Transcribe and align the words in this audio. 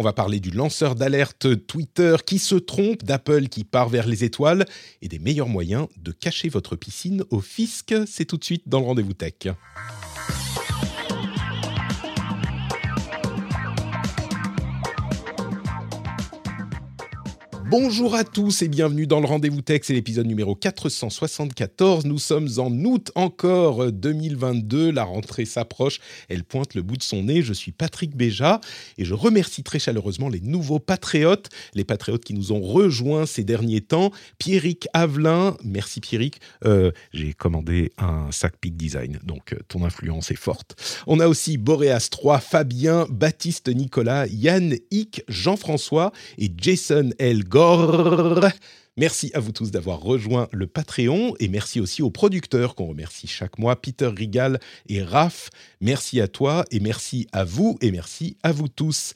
On 0.00 0.02
va 0.02 0.14
parler 0.14 0.40
du 0.40 0.50
lanceur 0.50 0.94
d'alerte 0.94 1.66
Twitter 1.66 2.16
qui 2.24 2.38
se 2.38 2.54
trompe, 2.54 3.04
d'Apple 3.04 3.48
qui 3.48 3.64
part 3.64 3.90
vers 3.90 4.06
les 4.06 4.24
étoiles 4.24 4.64
et 5.02 5.08
des 5.08 5.18
meilleurs 5.18 5.46
moyens 5.46 5.88
de 5.98 6.10
cacher 6.10 6.48
votre 6.48 6.74
piscine 6.74 7.22
au 7.28 7.40
fisc. 7.40 7.94
C'est 8.06 8.24
tout 8.24 8.38
de 8.38 8.44
suite 8.44 8.62
dans 8.66 8.80
le 8.80 8.86
rendez-vous 8.86 9.12
tech. 9.12 9.34
Bonjour 17.70 18.16
à 18.16 18.24
tous 18.24 18.62
et 18.62 18.68
bienvenue 18.68 19.06
dans 19.06 19.20
le 19.20 19.26
Rendez-vous 19.26 19.62
Tech, 19.62 19.82
c'est 19.84 19.92
l'épisode 19.92 20.26
numéro 20.26 20.56
474. 20.56 22.04
Nous 22.04 22.18
sommes 22.18 22.48
en 22.56 22.72
août 22.72 23.12
encore 23.14 23.92
2022, 23.92 24.90
la 24.90 25.04
rentrée 25.04 25.44
s'approche, 25.44 26.00
elle 26.28 26.42
pointe 26.42 26.74
le 26.74 26.82
bout 26.82 26.96
de 26.96 27.04
son 27.04 27.22
nez. 27.22 27.42
Je 27.42 27.52
suis 27.52 27.70
Patrick 27.70 28.16
Béja 28.16 28.60
et 28.98 29.04
je 29.04 29.14
remercie 29.14 29.62
très 29.62 29.78
chaleureusement 29.78 30.28
les 30.28 30.40
nouveaux 30.40 30.80
patriotes, 30.80 31.48
les 31.74 31.84
patriotes 31.84 32.24
qui 32.24 32.34
nous 32.34 32.50
ont 32.50 32.60
rejoints 32.60 33.24
ces 33.24 33.44
derniers 33.44 33.82
temps. 33.82 34.10
Pierrick 34.38 34.88
Avelin, 34.92 35.56
merci 35.62 36.00
Pierrick, 36.00 36.40
euh, 36.64 36.90
j'ai 37.12 37.34
commandé 37.34 37.92
un 37.98 38.32
sac 38.32 38.54
Peak 38.60 38.76
Design, 38.76 39.20
donc 39.22 39.52
euh, 39.52 39.58
ton 39.68 39.84
influence 39.84 40.32
est 40.32 40.34
forte. 40.34 40.74
On 41.06 41.20
a 41.20 41.28
aussi 41.28 41.56
Boreas 41.56 42.08
3, 42.10 42.40
Fabien, 42.40 43.06
Baptiste 43.10 43.68
Nicolas, 43.68 44.26
Yann 44.26 44.74
Hick, 44.90 45.22
Jean-François 45.28 46.10
et 46.36 46.50
Jason 46.56 47.10
L. 47.20 47.44
Merci 48.96 49.30
à 49.34 49.40
vous 49.40 49.52
tous 49.52 49.70
d'avoir 49.70 50.00
rejoint 50.00 50.48
le 50.52 50.66
Patreon 50.66 51.34
et 51.38 51.48
merci 51.48 51.80
aussi 51.80 52.02
aux 52.02 52.10
producteurs 52.10 52.74
qu'on 52.74 52.86
remercie 52.86 53.26
chaque 53.26 53.58
mois, 53.58 53.80
Peter 53.80 54.08
Rigal 54.08 54.58
et 54.88 55.02
Raph. 55.02 55.50
Merci 55.80 56.20
à 56.20 56.28
toi 56.28 56.64
et 56.70 56.80
merci 56.80 57.26
à 57.32 57.44
vous 57.44 57.78
et 57.80 57.92
merci 57.92 58.36
à 58.42 58.52
vous 58.52 58.68
tous. 58.68 59.14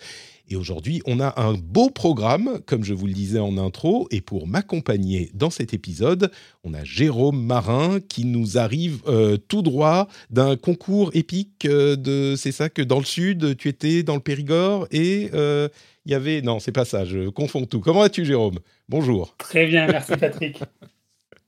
Et 0.48 0.56
aujourd'hui, 0.56 1.00
on 1.06 1.20
a 1.20 1.40
un 1.40 1.54
beau 1.54 1.88
programme, 1.88 2.60
comme 2.66 2.84
je 2.84 2.92
vous 2.92 3.06
le 3.06 3.14
disais 3.14 3.38
en 3.38 3.56
intro, 3.56 4.06
et 4.10 4.20
pour 4.20 4.46
m'accompagner 4.46 5.30
dans 5.32 5.48
cet 5.48 5.72
épisode, 5.72 6.30
on 6.64 6.74
a 6.74 6.84
Jérôme 6.84 7.42
Marin 7.42 7.98
qui 8.00 8.26
nous 8.26 8.58
arrive 8.58 9.00
euh, 9.08 9.38
tout 9.38 9.62
droit 9.62 10.06
d'un 10.28 10.56
concours 10.56 11.10
épique 11.14 11.64
euh, 11.64 11.96
de, 11.96 12.34
c'est 12.36 12.52
ça 12.52 12.68
que 12.68 12.82
dans 12.82 12.98
le 12.98 13.06
sud, 13.06 13.56
tu 13.56 13.68
étais 13.68 14.02
dans 14.02 14.14
le 14.14 14.20
Périgord 14.20 14.86
et 14.90 15.30
euh, 15.32 15.68
il 16.04 16.12
y 16.12 16.14
avait, 16.14 16.42
non, 16.42 16.60
c'est 16.60 16.72
pas 16.72 16.84
ça, 16.84 17.06
je 17.06 17.30
confonds 17.30 17.64
tout. 17.64 17.80
Comment 17.80 18.00
vas-tu, 18.00 18.26
Jérôme? 18.26 18.58
Bonjour. 18.90 19.34
Très 19.38 19.66
bien, 19.66 19.86
merci 19.86 20.12
Patrick. 20.18 20.60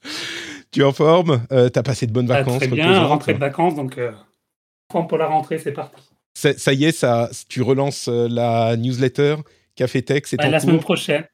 tu 0.71 0.81
es 0.81 0.85
en 0.85 0.93
forme? 0.93 1.43
Euh, 1.53 1.69
Tu 1.69 1.79
as 1.79 1.83
passé 1.83 2.07
de 2.07 2.13
bonnes 2.13 2.31
Ah, 2.31 2.39
vacances 2.39 2.59
Très 2.59 2.69
bien, 2.69 3.05
rentrée 3.05 3.35
de 3.35 3.39
vacances, 3.39 3.75
donc 3.75 4.01
forme 4.91 5.07
pour 5.07 5.19
la 5.19 5.27
rentrée, 5.27 5.59
c'est 5.59 5.73
parti. 5.73 6.01
Ça, 6.37 6.53
ça 6.59 6.75
y 6.75 6.85
est, 6.85 6.93
ça, 6.93 7.31
tu 7.49 7.63
relances 7.63 8.09
euh, 8.09 8.29
la 8.31 8.77
newsletter 8.77 9.37
Café 9.75 10.03
Tech, 10.03 10.23
c'est 10.27 10.39
Ouais, 10.39 10.47
en 10.47 10.51
la 10.51 10.59
cours 10.59 10.69
semaine 10.69 10.81
prochaine. 10.81 11.25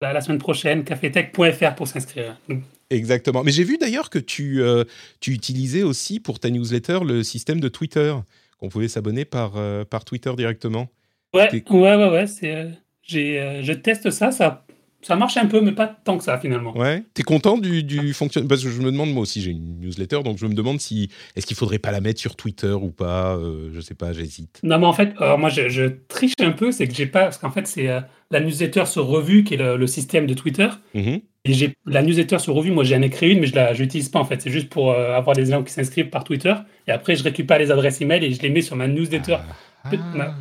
La, 0.00 0.12
la 0.14 0.20
semaine 0.22 0.38
prochaine, 0.38 0.84
cafetech.fr 0.84 1.74
pour 1.74 1.86
s'inscrire. 1.86 2.40
Exactement. 2.88 3.42
Mais 3.42 3.50
j'ai 3.50 3.64
vu 3.64 3.76
d'ailleurs 3.76 4.08
que 4.08 4.18
tu, 4.18 4.62
euh, 4.62 4.84
tu 5.20 5.32
utilisais 5.32 5.82
aussi 5.82 6.18
pour 6.18 6.40
ta 6.40 6.48
newsletter 6.48 7.00
le 7.04 7.22
système 7.22 7.60
de 7.60 7.68
Twitter, 7.68 8.14
qu'on 8.58 8.70
pouvait 8.70 8.88
s'abonner 8.88 9.26
par, 9.26 9.56
euh, 9.56 9.84
par 9.84 10.04
Twitter 10.04 10.32
directement. 10.34 10.88
Ouais, 11.34 11.50
ouais, 11.52 11.96
ouais, 11.96 12.08
ouais. 12.10 12.24
Euh, 12.44 13.62
je 13.62 13.72
teste 13.72 14.10
ça, 14.10 14.30
ça, 14.30 14.64
ça 15.08 15.16
marche 15.16 15.36
un 15.38 15.46
peu, 15.46 15.60
mais 15.60 15.72
pas 15.72 15.88
tant 16.04 16.16
que 16.18 16.22
ça 16.22 16.38
finalement. 16.38 16.76
Ouais. 16.76 17.02
T'es 17.14 17.24
content 17.24 17.58
du, 17.58 17.82
du 17.82 18.12
fonctionnement 18.12 18.48
Parce 18.48 18.62
que 18.62 18.70
je 18.70 18.80
me 18.80 18.92
demande, 18.92 19.10
moi 19.12 19.22
aussi 19.22 19.40
j'ai 19.40 19.50
une 19.50 19.80
newsletter, 19.80 20.22
donc 20.22 20.38
je 20.38 20.46
me 20.46 20.54
demande 20.54 20.80
si 20.80 21.08
est-ce 21.34 21.46
qu'il 21.46 21.56
faudrait 21.56 21.78
pas 21.80 21.90
la 21.90 22.00
mettre 22.00 22.20
sur 22.20 22.36
Twitter 22.36 22.70
ou 22.72 22.90
pas. 22.90 23.34
euh, 23.36 23.70
je 23.72 23.80
sais 23.80 23.94
pas, 23.94 24.12
j'hésite. 24.12 24.60
Non, 24.62 24.78
mais 24.78 24.86
en 24.86 24.92
fait, 24.92 25.14
alors 25.18 25.38
moi, 25.38 25.48
je, 25.48 25.68
je 25.68 25.84
triche 26.08 26.34
un 26.40 26.52
peu, 26.52 26.70
c'est 26.70 26.86
que 26.86 26.94
j'ai 26.94 27.06
pas, 27.06 27.22
parce 27.24 27.38
qu'en 27.38 27.50
fait, 27.50 27.66
c'est 27.66 27.88
euh, 27.88 28.00
la 28.30 28.40
newsletter 28.40 28.84
sur 28.86 29.06
revue 29.06 29.42
qui 29.44 29.54
est 29.54 29.56
le, 29.56 29.76
le 29.76 29.86
système 29.88 30.26
de 30.26 30.34
Twitter. 30.34 30.68
Mhm. 30.94 31.20
Et 31.44 31.54
j'ai 31.54 31.72
la 31.86 32.02
newsletter 32.02 32.38
sur 32.40 32.52
revue, 32.54 32.70
moi 32.72 32.84
j'en 32.84 33.00
ai 33.00 33.08
créé 33.08 33.30
une, 33.30 33.40
mais 33.40 33.46
je 33.46 33.54
la 33.54 33.72
j'utilise 33.72 34.10
pas 34.10 34.18
en 34.18 34.24
fait. 34.26 34.42
C'est 34.42 34.50
juste 34.50 34.68
pour 34.68 34.90
euh, 34.92 35.16
avoir 35.16 35.34
des 35.34 35.46
gens 35.46 35.62
qui 35.62 35.72
s'inscrivent 35.72 36.10
par 36.10 36.24
Twitter. 36.24 36.52
Et 36.86 36.90
après, 36.90 37.16
je 37.16 37.22
récupère 37.22 37.58
les 37.58 37.70
adresses 37.70 38.00
email 38.02 38.22
et 38.24 38.32
je 38.32 38.42
les 38.42 38.50
mets 38.50 38.60
sur 38.60 38.76
ma 38.76 38.86
newsletter. 38.88 39.38
Ah. 39.84 39.90
Ma- 40.14 40.34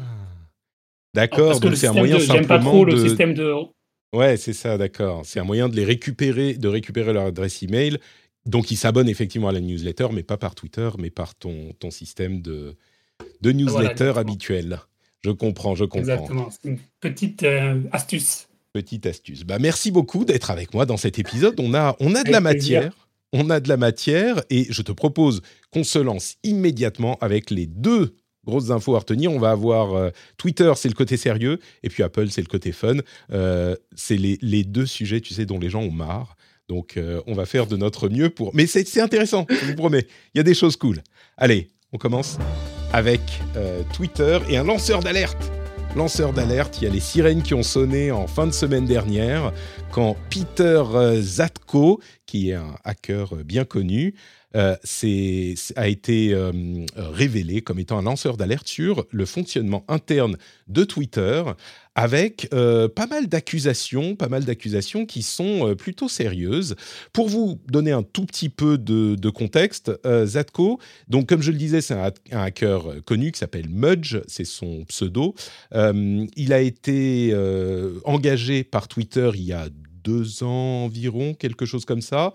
D'accord, 1.14 1.48
Parce 1.48 1.60
que 1.60 1.64
donc 1.64 1.72
le 1.72 1.78
c'est 1.78 1.88
un 1.88 1.94
moyen 1.94 2.16
de, 2.18 2.22
j'aime 2.22 2.46
pas 2.46 2.56
simplement 2.56 2.72
trop 2.72 2.86
de. 2.86 2.92
le 2.92 2.98
système 3.08 3.34
de. 3.34 3.52
Ouais, 4.14 4.38
c'est 4.38 4.54
ça, 4.54 4.78
d'accord. 4.78 5.26
C'est 5.26 5.40
un 5.40 5.44
moyen 5.44 5.70
de 5.70 5.76
les 5.76 5.84
récupérer, 5.86 6.54
de 6.54 6.68
récupérer 6.68 7.14
leur 7.14 7.26
adresse 7.26 7.62
email. 7.64 7.98
Donc 8.46 8.72
ils 8.72 8.78
s'abonnent 8.78 9.10
effectivement 9.10 9.50
à 9.50 9.52
la 9.52 9.60
newsletter, 9.60 10.08
mais 10.14 10.24
pas 10.24 10.38
par 10.38 10.56
Twitter, 10.56 10.90
mais 10.98 11.10
par 11.10 11.36
ton, 11.36 11.74
ton 11.80 11.92
système 11.92 12.42
de, 12.42 12.76
de 13.42 13.52
newsletter 13.52 14.14
habituel. 14.16 14.80
Je 15.24 15.32
comprends, 15.32 15.76
je 15.76 15.84
comprends. 15.84 16.00
Exactement. 16.00 16.50
C'est 16.50 16.70
une 16.70 16.80
petite 17.02 17.44
euh, 17.44 17.82
astuce. 17.92 18.48
Petite 18.72 19.06
astuce. 19.06 19.44
Bah, 19.44 19.58
merci 19.60 19.92
beaucoup 19.92 20.24
d'être 20.24 20.52
avec 20.52 20.74
moi 20.74 20.86
dans 20.86 20.98
cet 20.98 21.20
épisode. 21.20 21.60
On 21.60 21.74
a, 21.74 21.98
on 22.00 22.16
a 22.16 22.24
de 22.24 22.30
Avec 22.30 22.32
la 22.32 22.42
plaisir. 22.42 22.82
matière. 22.82 23.08
On 23.34 23.50
a 23.50 23.60
de 23.60 23.68
la 23.68 23.76
matière 23.76 24.42
et 24.50 24.68
je 24.70 24.82
te 24.82 24.94
propose 24.94 25.42
qu'on 25.72 25.84
se 25.84 26.00
lance 26.00 26.38
immédiatement 26.44 27.18
avec 27.20 27.52
les 27.52 27.66
deux 27.68 28.16
grosses 28.48 28.72
infos 28.72 28.96
à 28.96 29.00
retenir. 29.00 29.32
On 29.32 29.40
va 29.40 29.52
avoir 29.52 29.94
euh, 29.94 30.10
Twitter, 30.38 30.72
c'est 30.76 30.90
le 30.90 30.96
côté 30.96 31.18
sérieux, 31.18 31.60
et 31.84 31.90
puis 31.90 32.02
Apple, 32.02 32.30
c'est 32.30 32.42
le 32.42 32.48
côté 32.48 32.72
fun. 32.72 32.96
Euh, 33.32 33.76
c'est 33.96 34.18
les, 34.18 34.64
deux 34.64 34.88
sujets, 34.88 35.22
tu 35.22 35.34
sais, 35.34 35.46
dont 35.46 35.60
les 35.60 35.70
gens 35.70 35.82
ont 35.82 35.92
marre. 35.92 36.36
Donc, 36.68 36.98
euh, 36.98 37.22
on 37.28 37.34
va 37.34 37.46
faire 37.46 37.68
de 37.68 37.78
notre 37.78 38.10
mieux 38.10 38.30
pour. 38.30 38.52
Mais 38.56 38.66
c'est 38.66 39.00
intéressant, 39.00 39.46
je 39.50 39.68
vous 39.68 39.76
promets. 39.76 40.08
Il 40.34 40.38
y 40.38 40.42
a 40.42 40.44
des 40.44 40.56
choses 40.56 40.76
cool. 40.76 41.02
Allez, 41.38 41.70
on 41.94 41.98
commence 41.98 42.38
avec 42.92 43.22
Twitter 43.94 44.40
et 44.50 44.58
un 44.58 44.64
lanceur 44.64 45.02
d'alerte. 45.02 45.52
Lanceur 45.96 46.32
d'alerte, 46.32 46.80
il 46.80 46.86
y 46.86 46.88
a 46.88 46.94
les 46.94 47.00
sirènes 47.00 47.42
qui 47.42 47.54
ont 47.54 47.64
sonné 47.64 48.12
en 48.12 48.28
fin 48.28 48.48
de 48.48 48.52
semaine 48.52 48.86
dernière 48.86 49.52
quand 49.92 50.16
Peter 50.30 50.84
Zatko, 51.20 52.02
qui 52.26 52.52
est 52.52 52.54
un 52.54 52.76
hacker 52.84 53.36
bien 53.38 53.66
connu, 53.66 54.14
a 54.58 55.88
été 55.88 56.34
euh, 56.34 56.52
révélé 56.96 57.62
comme 57.62 57.80
étant 57.80 57.98
un 57.98 58.02
lanceur 58.04 58.38
d'alerte 58.38 58.68
sur 58.68 59.06
le 59.12 59.26
fonctionnement 59.26 59.84
interne 59.88 60.38
de 60.68 60.84
Twitter, 60.84 61.44
avec 61.96 62.48
euh, 62.54 62.88
pas 62.88 63.08
mal 63.08 63.28
d'accusations, 63.28 64.16
pas 64.16 64.28
mal 64.30 64.46
d'accusations 64.46 65.06
qui 65.06 65.24
sont 65.24 65.70
euh, 65.70 65.76
plutôt 65.76 66.08
sérieuses. 66.08 66.76
Pour 67.14 67.28
vous 67.28 67.60
donner 67.68 67.92
un 67.92 68.04
tout 68.04 68.26
petit 68.26 68.50
peu 68.50 68.78
de, 68.78 69.16
de 69.16 69.30
contexte, 69.30 69.92
euh, 70.06 70.26
Zatko, 70.26 70.80
donc 71.08 71.28
comme 71.28 71.42
je 71.42 71.52
le 71.52 71.58
disais, 71.58 71.82
c'est 71.82 71.96
un, 71.96 72.08
ha- 72.08 72.12
un 72.32 72.42
hacker 72.44 72.88
euh, 72.92 73.02
connu 73.02 73.32
qui 73.32 73.40
s'appelle 73.40 73.70
Mudge, 73.70 74.18
c'est 74.28 74.46
son 74.46 74.86
pseudo. 74.86 75.34
Euh, 75.74 76.26
il 76.36 76.54
a 76.54 76.62
été 76.62 77.30
euh, 77.34 78.00
engagé 78.06 78.64
par 78.64 78.88
Twitter 78.88 79.32
il 79.34 79.44
y 79.44 79.54
a 79.54 79.68
deux 80.04 80.44
ans 80.44 80.86
environ, 80.86 81.34
quelque 81.34 81.66
chose 81.66 81.84
comme 81.86 82.02
ça. 82.02 82.34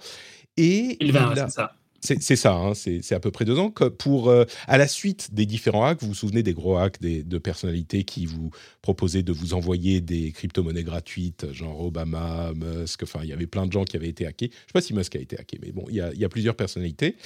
Et 0.56 0.96
Il 1.00 1.12
va, 1.12 1.30
il 1.34 1.38
a- 1.38 1.46
c'est 1.48 1.54
ça. 1.54 1.72
C'est 2.02 2.36
ça, 2.36 2.54
hein, 2.54 2.74
c'est 2.74 3.12
à 3.12 3.20
peu 3.20 3.30
près 3.30 3.44
deux 3.44 3.58
ans. 3.58 3.70
Pour, 3.70 4.28
euh, 4.28 4.44
à 4.66 4.76
la 4.76 4.88
suite 4.88 5.32
des 5.32 5.46
différents 5.46 5.84
hacks, 5.84 6.00
vous 6.00 6.08
vous 6.08 6.14
souvenez 6.14 6.42
des 6.42 6.52
gros 6.52 6.76
hacks 6.76 7.00
de 7.00 7.38
personnalités 7.38 8.02
qui 8.02 8.26
vous 8.26 8.50
proposaient 8.82 9.22
de 9.22 9.32
vous 9.32 9.54
envoyer 9.54 10.00
des 10.00 10.32
crypto-monnaies 10.32 10.82
gratuites, 10.82 11.52
genre 11.52 11.80
Obama, 11.80 12.52
Musk, 12.54 13.04
enfin, 13.04 13.20
il 13.22 13.28
y 13.28 13.32
avait 13.32 13.46
plein 13.46 13.66
de 13.66 13.72
gens 13.72 13.84
qui 13.84 13.96
avaient 13.96 14.08
été 14.08 14.26
hackés. 14.26 14.50
Je 14.52 14.56
ne 14.56 14.66
sais 14.66 14.72
pas 14.72 14.80
si 14.80 14.94
Musk 14.94 15.14
a 15.14 15.20
été 15.20 15.38
hacké, 15.38 15.58
mais 15.62 15.70
bon, 15.70 15.84
il 15.88 15.96
y 15.96 16.24
a, 16.24 16.28
plusieurs 16.28 16.56
personnalités, 16.56 17.16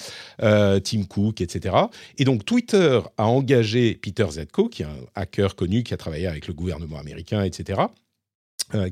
euh, 0.42 0.78
Tim 0.80 1.04
Cook, 1.04 1.40
etc. 1.40 1.74
Et 2.18 2.24
donc, 2.24 2.44
Twitter 2.44 3.00
a 3.16 3.26
engagé 3.26 3.94
Peter 3.94 4.26
Zetko, 4.30 4.68
qui 4.68 4.82
est 4.82 4.86
un 4.86 4.96
hacker 5.14 5.54
connu, 5.54 5.84
qui 5.84 5.94
a 5.94 5.96
travaillé 5.96 6.26
avec 6.26 6.48
le 6.48 6.54
gouvernement 6.54 6.98
américain, 6.98 7.42
etc., 7.44 7.82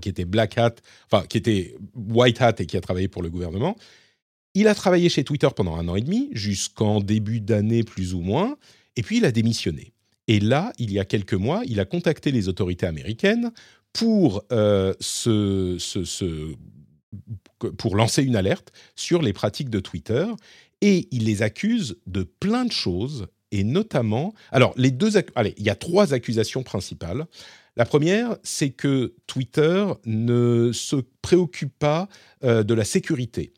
qui 0.01 0.09
était 0.09 0.25
Black 0.25 0.57
Hat, 0.57 0.77
enfin 1.11 1.27
qui 1.27 1.37
était 1.37 1.75
White 1.97 2.41
Hat 2.41 2.55
et 2.61 2.67
qui 2.67 2.77
a 2.77 2.81
travaillé 2.81 3.09
pour 3.09 3.23
le 3.23 3.29
gouvernement. 3.29 3.77
Il 4.55 4.69
a 4.69 4.75
travaillé 4.75 5.09
chez 5.09 5.25
Twitter 5.25 5.49
pendant 5.55 5.77
un 5.77 5.89
an 5.89 5.97
et 5.97 6.01
demi, 6.01 6.31
jusqu'en 6.33 7.01
début 7.01 7.41
d'année 7.41 7.83
plus 7.83 8.15
ou 8.15 8.21
moins, 8.21 8.57
et 8.97 9.03
puis 9.03 9.19
il 9.19 9.25
a 9.25 9.33
démissionné. 9.33 9.93
Et 10.29 10.41
là, 10.41 10.73
il 10.79 10.93
y 10.93 10.99
a 10.99 11.05
quelques 11.05 11.35
mois, 11.35 11.63
il 11.67 11.81
a 11.81 11.85
contacté 11.85 12.31
les 12.31 12.49
autorités 12.49 12.87
américaines 12.87 13.53
pour, 13.93 14.45
euh, 14.53 14.95
lancer 17.93 18.23
une 18.23 18.37
alerte 18.37 18.73
sur 18.97 19.23
les 19.23 19.33
pratiques 19.33 19.71
de 19.71 19.81
Twitter. 19.81 20.27
Et 20.81 21.09
il 21.11 21.25
les 21.25 21.43
accuse 21.43 21.97
de 22.07 22.23
plein 22.23 22.65
de 22.65 22.73
choses, 22.73 23.27
et 23.51 23.65
notamment... 23.65 24.35
Alors, 24.51 24.73
les 24.77 24.91
deux... 24.91 25.13
Allez, 25.35 25.55
il 25.59 25.65
y 25.65 25.71
a 25.71 25.75
trois 25.77 26.13
accusations 26.15 26.63
principales. 26.63 27.27
La 27.77 27.85
première, 27.85 28.37
c'est 28.43 28.71
que 28.71 29.15
Twitter 29.27 29.85
ne 30.07 30.71
se 30.73 30.97
préoccupe 31.23 31.77
pas 31.79 32.09
euh, 32.45 32.63
de 32.63 32.75
la 32.75 32.85
sécurité 32.85 33.53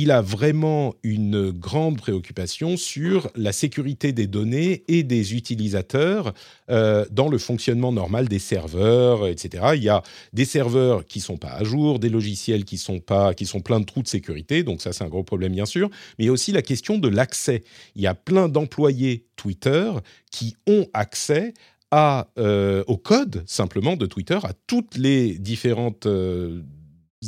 il 0.00 0.12
a 0.12 0.22
vraiment 0.22 0.94
une 1.02 1.50
grande 1.50 1.98
préoccupation 1.98 2.76
sur 2.76 3.32
la 3.34 3.50
sécurité 3.50 4.12
des 4.12 4.28
données 4.28 4.84
et 4.86 5.02
des 5.02 5.34
utilisateurs 5.34 6.34
euh, 6.70 7.04
dans 7.10 7.28
le 7.28 7.36
fonctionnement 7.36 7.90
normal 7.90 8.28
des 8.28 8.38
serveurs, 8.38 9.26
etc. 9.26 9.70
Il 9.74 9.82
y 9.82 9.88
a 9.88 10.04
des 10.32 10.44
serveurs 10.44 11.04
qui 11.04 11.18
sont 11.18 11.36
pas 11.36 11.50
à 11.50 11.64
jour, 11.64 11.98
des 11.98 12.10
logiciels 12.10 12.64
qui 12.64 12.78
sont 12.78 13.00
pas, 13.00 13.34
qui 13.34 13.44
sont 13.44 13.58
pleins 13.58 13.80
de 13.80 13.86
trous 13.86 14.04
de 14.04 14.08
sécurité, 14.08 14.62
donc 14.62 14.82
ça 14.82 14.92
c'est 14.92 15.02
un 15.02 15.08
gros 15.08 15.24
problème 15.24 15.52
bien 15.52 15.66
sûr. 15.66 15.88
Mais 16.16 16.24
il 16.24 16.26
y 16.26 16.30
a 16.30 16.32
aussi 16.32 16.52
la 16.52 16.62
question 16.62 16.98
de 16.98 17.08
l'accès. 17.08 17.64
Il 17.96 18.02
y 18.02 18.06
a 18.06 18.14
plein 18.14 18.48
d'employés 18.48 19.26
Twitter 19.34 19.90
qui 20.30 20.54
ont 20.68 20.86
accès 20.94 21.54
à, 21.90 22.28
euh, 22.38 22.84
au 22.86 22.96
code 22.96 23.42
simplement 23.46 23.96
de 23.96 24.06
Twitter, 24.06 24.38
à 24.42 24.52
toutes 24.66 24.96
les 24.96 25.38
différentes 25.38 26.06
euh, 26.06 26.62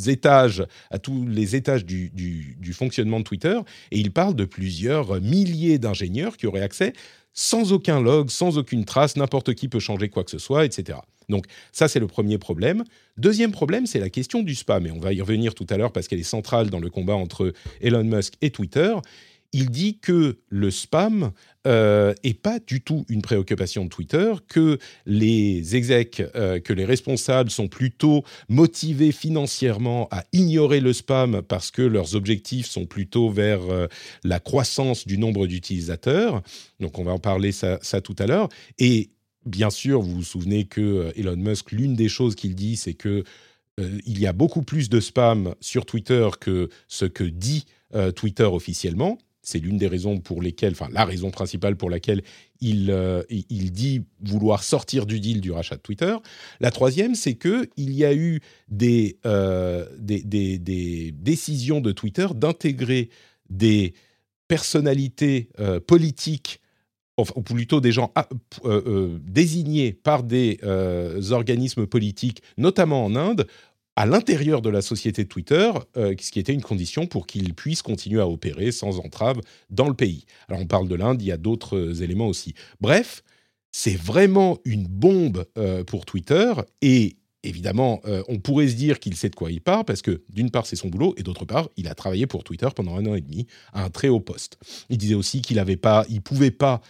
étages, 0.07 0.65
à 0.91 0.99
tous 0.99 1.27
les 1.27 1.57
étages 1.57 1.85
du, 1.85 2.73
fonctionnement 2.73 3.19
de 3.19 3.25
Twitter, 3.25 3.59
et 3.91 3.99
il 3.99 4.13
parle 4.13 4.35
de 4.35 4.45
plusieurs 4.45 5.21
milliers 5.21 5.79
d'ingénieurs 5.79 6.37
qui 6.37 6.47
auraient 6.47 6.63
accès 6.63 6.93
sans 7.33 7.73
aucun 7.73 8.01
log, 8.01 8.29
sans 8.29 8.59
aucune 8.59 8.85
trace, 8.85 9.17
n'importe 9.17 9.55
qui 9.55 9.69
peut 9.69 9.79
changer 9.79 10.09
quoi 10.09 10.25
que 10.25 10.31
ce 10.31 10.39
soit, 10.39 10.65
etc. 10.65 10.99
Donc 11.29 11.47
ça, 11.71 11.87
c'est 11.87 12.01
le 12.01 12.09
premier 12.09 12.39
problème. 12.39 12.83
Deuxième 13.17 13.53
problème, 13.53 13.87
c'est 13.87 14.01
la 14.01 14.11
question 14.11 14.43
du 14.43 14.55
spam, 14.55 14.87
et 14.87 14.91
on 14.91 14.99
va 14.99 15.13
y 15.13 15.21
revenir 15.21 15.55
tout 15.55 15.67
à 15.71 15.77
l'heure 15.77 15.93
parce 15.93 16.09
qu'elle 16.09 16.19
est 16.19 16.25
centrale 16.25 16.71
dans 16.71 16.81
le 16.81 16.91
combat 16.91 17.15
entre 17.15 17.53
Elon 17.81 18.05
Musk 18.05 18.35
et 18.43 18.51
Twitter 18.51 18.95
il 19.53 19.71
dit 19.71 19.99
que 19.99 20.39
le 20.49 20.71
spam 20.71 21.33
euh, 21.67 22.15
est 22.23 22.35
pas 22.35 22.59
du 22.61 22.81
tout 22.81 23.05
une 23.09 23.21
préoccupation 23.21 23.85
de 23.85 23.89
Twitter, 23.89 24.33
que 24.49 24.79
les 25.07 25.77
execs, 25.77 26.23
euh, 26.37 26.61
que 26.61 26.73
les 26.73 26.85
responsables 26.85 27.51
sont 27.51 27.69
plutôt 27.69 28.25
motivés 28.49 29.13
financièrement 29.13 30.09
à 30.11 30.25
ignorer 30.33 30.81
le 30.81 30.93
spam 30.93 31.43
parce 31.43 31.71
que 31.71 31.83
leurs 31.83 32.15
objectifs 32.15 32.67
sont 32.67 32.87
plutôt 32.87 33.29
vers 33.29 33.63
euh, 33.63 33.89
la 34.23 34.39
croissance 34.39 35.07
du 35.07 35.19
nombre 35.19 35.47
d'utilisateurs. 35.47 36.43
Donc 36.79 36.99
on 36.99 37.05
va 37.05 37.13
en 37.13 37.19
parler 37.19 37.53
ça, 37.53 37.79
ça 37.83 38.01
tout 38.01 38.17
à 38.19 38.27
l'heure. 38.27 38.49
Et 38.79 39.11
bien 39.45 39.71
sûr, 39.71 40.01
vous 40.01 40.17
vous 40.17 40.23
souvenez 40.23 40.65
que 40.65 40.81
euh, 40.81 41.13
Elon 41.17 41.37
Musk, 41.37 41.73
l'une 41.73 41.95
des 41.95 42.09
choses 42.09 42.37
qu'il 42.37 42.55
dit, 42.55 42.77
c'est 42.77 42.95
que 42.95 43.25
il 44.05 44.19
y 44.19 44.27
a 44.27 44.35
beaucoup 44.35 44.63
plus 44.63 44.91
de 44.91 45.01
spam 45.01 45.55
sur 45.63 45.87
Twitter 45.87 46.29
que 46.39 46.69
ce 46.87 47.07
que 47.07 47.25
dit 47.25 47.65
Twitter 48.15 48.45
officiellement. 48.45 49.17
C'est 49.51 49.59
l'une 49.59 49.79
des 49.79 49.89
raisons 49.89 50.19
pour 50.19 50.43
lesquelles, 50.43 50.73
enfin 50.73 50.89
la 50.93 51.05
raison 51.05 51.31
principale 51.31 51.77
pour 51.77 51.91
laquelle 51.91 52.23
il, 52.61 52.91
euh, 52.91 53.23
il 53.29 53.73
dit 53.73 54.05
vouloir 54.23 54.63
sortir 54.63 55.07
du 55.07 55.19
deal 55.19 55.41
du 55.41 55.51
rachat 55.51 55.77
de 55.77 55.81
Twitter. 55.81 56.15
La 56.61 56.71
troisième, 56.71 57.17
c'est 57.17 57.35
qu'il 57.35 57.69
y 57.77 58.05
a 58.05 58.15
eu 58.15 58.41
des, 58.69 59.19
euh, 59.27 59.87
des, 59.99 61.11
décisions 61.13 61.81
de 61.81 61.91
Twitter 61.91 62.29
d'intégrer 62.35 63.11
des 63.49 63.95
personnalités 64.47 65.49
euh, 65.59 65.81
politiques 65.81 66.61
ou 67.19 67.43
plutôt 67.43 67.83
des 67.83 67.93
gens 67.93 68.13
ah, 68.15 68.27
désignés 69.27 69.93
par 69.93 70.23
des 70.23 70.59
organismes 71.33 71.87
politiques, 71.87 72.43
notamment 72.57 73.05
en 73.05 73.15
Inde, 73.15 73.47
à 74.01 74.07
l'intérieur 74.07 74.63
de 74.63 74.71
la 74.71 74.81
société 74.81 75.27
Twitter, 75.27 75.71
euh, 75.99 76.15
ce 76.19 76.31
qui 76.31 76.39
était 76.39 76.55
une 76.55 76.63
condition 76.63 77.07
pour 77.07 77.27
qu'il 77.27 77.53
puisse 77.53 77.83
continuer 77.83 78.19
à 78.19 78.27
opérer 78.27 78.73
sans 78.73 78.99
entrave 78.99 79.43
dans 79.69 79.89
le 79.89 79.93
pays. 79.93 80.25
Alors 80.49 80.63
on 80.63 80.67
parle 80.67 80.89
de 80.89 80.95
l'Inde, 80.95 81.21
il 81.21 81.29
y 81.29 81.33
a 81.33 81.37
d'autres 81.37 81.77
euh, 81.77 82.03
éléments 82.03 82.27
aussi. 82.27 82.55
Bref, 82.81 83.23
c'est 83.73 83.97
vraiment 83.97 84.57
une 84.65 84.87
bombe 84.87 85.45
euh, 85.59 85.85
pour 85.85 86.07
Twitter 86.07 86.51
et 86.81 87.19
évidemment, 87.43 88.03
on 88.29 88.39
pourrait 88.39 88.69
se 88.69 88.75
dire 88.75 89.01
qu'il 89.01 89.17
sait 89.17 89.31
de 89.31 89.35
quoi 89.35 89.51
il 89.51 89.63
parle 89.63 89.87
parce 89.87 90.03
que 90.03 90.23
d'une 90.29 90.51
part 90.51 90.67
c'est 90.67 90.77
son 90.77 90.89
boulot 90.89 91.15
et 91.17 91.23
d'autre 91.23 91.47
part 91.47 91.71
il 91.79 91.89
a 91.89 91.95
travaillé 91.95 92.27
pour 92.27 92.45
Twitter 92.45 92.69
pendant 92.77 92.97
un 92.97 93.07
an 93.07 93.15
et 93.15 93.23
demi 93.23 93.47
à 93.73 93.85
un 93.85 93.89
très 93.89 94.09
haut 94.09 94.21
poste. 94.21 94.59
Il 94.91 94.99
disait 94.99 95.15
aussi 95.15 95.41
qu'il 95.41 95.57
n'avait 95.57 95.79
pas, 95.79 96.05
il 96.11 96.21
pouvait 96.21 96.51
pas 96.51 96.83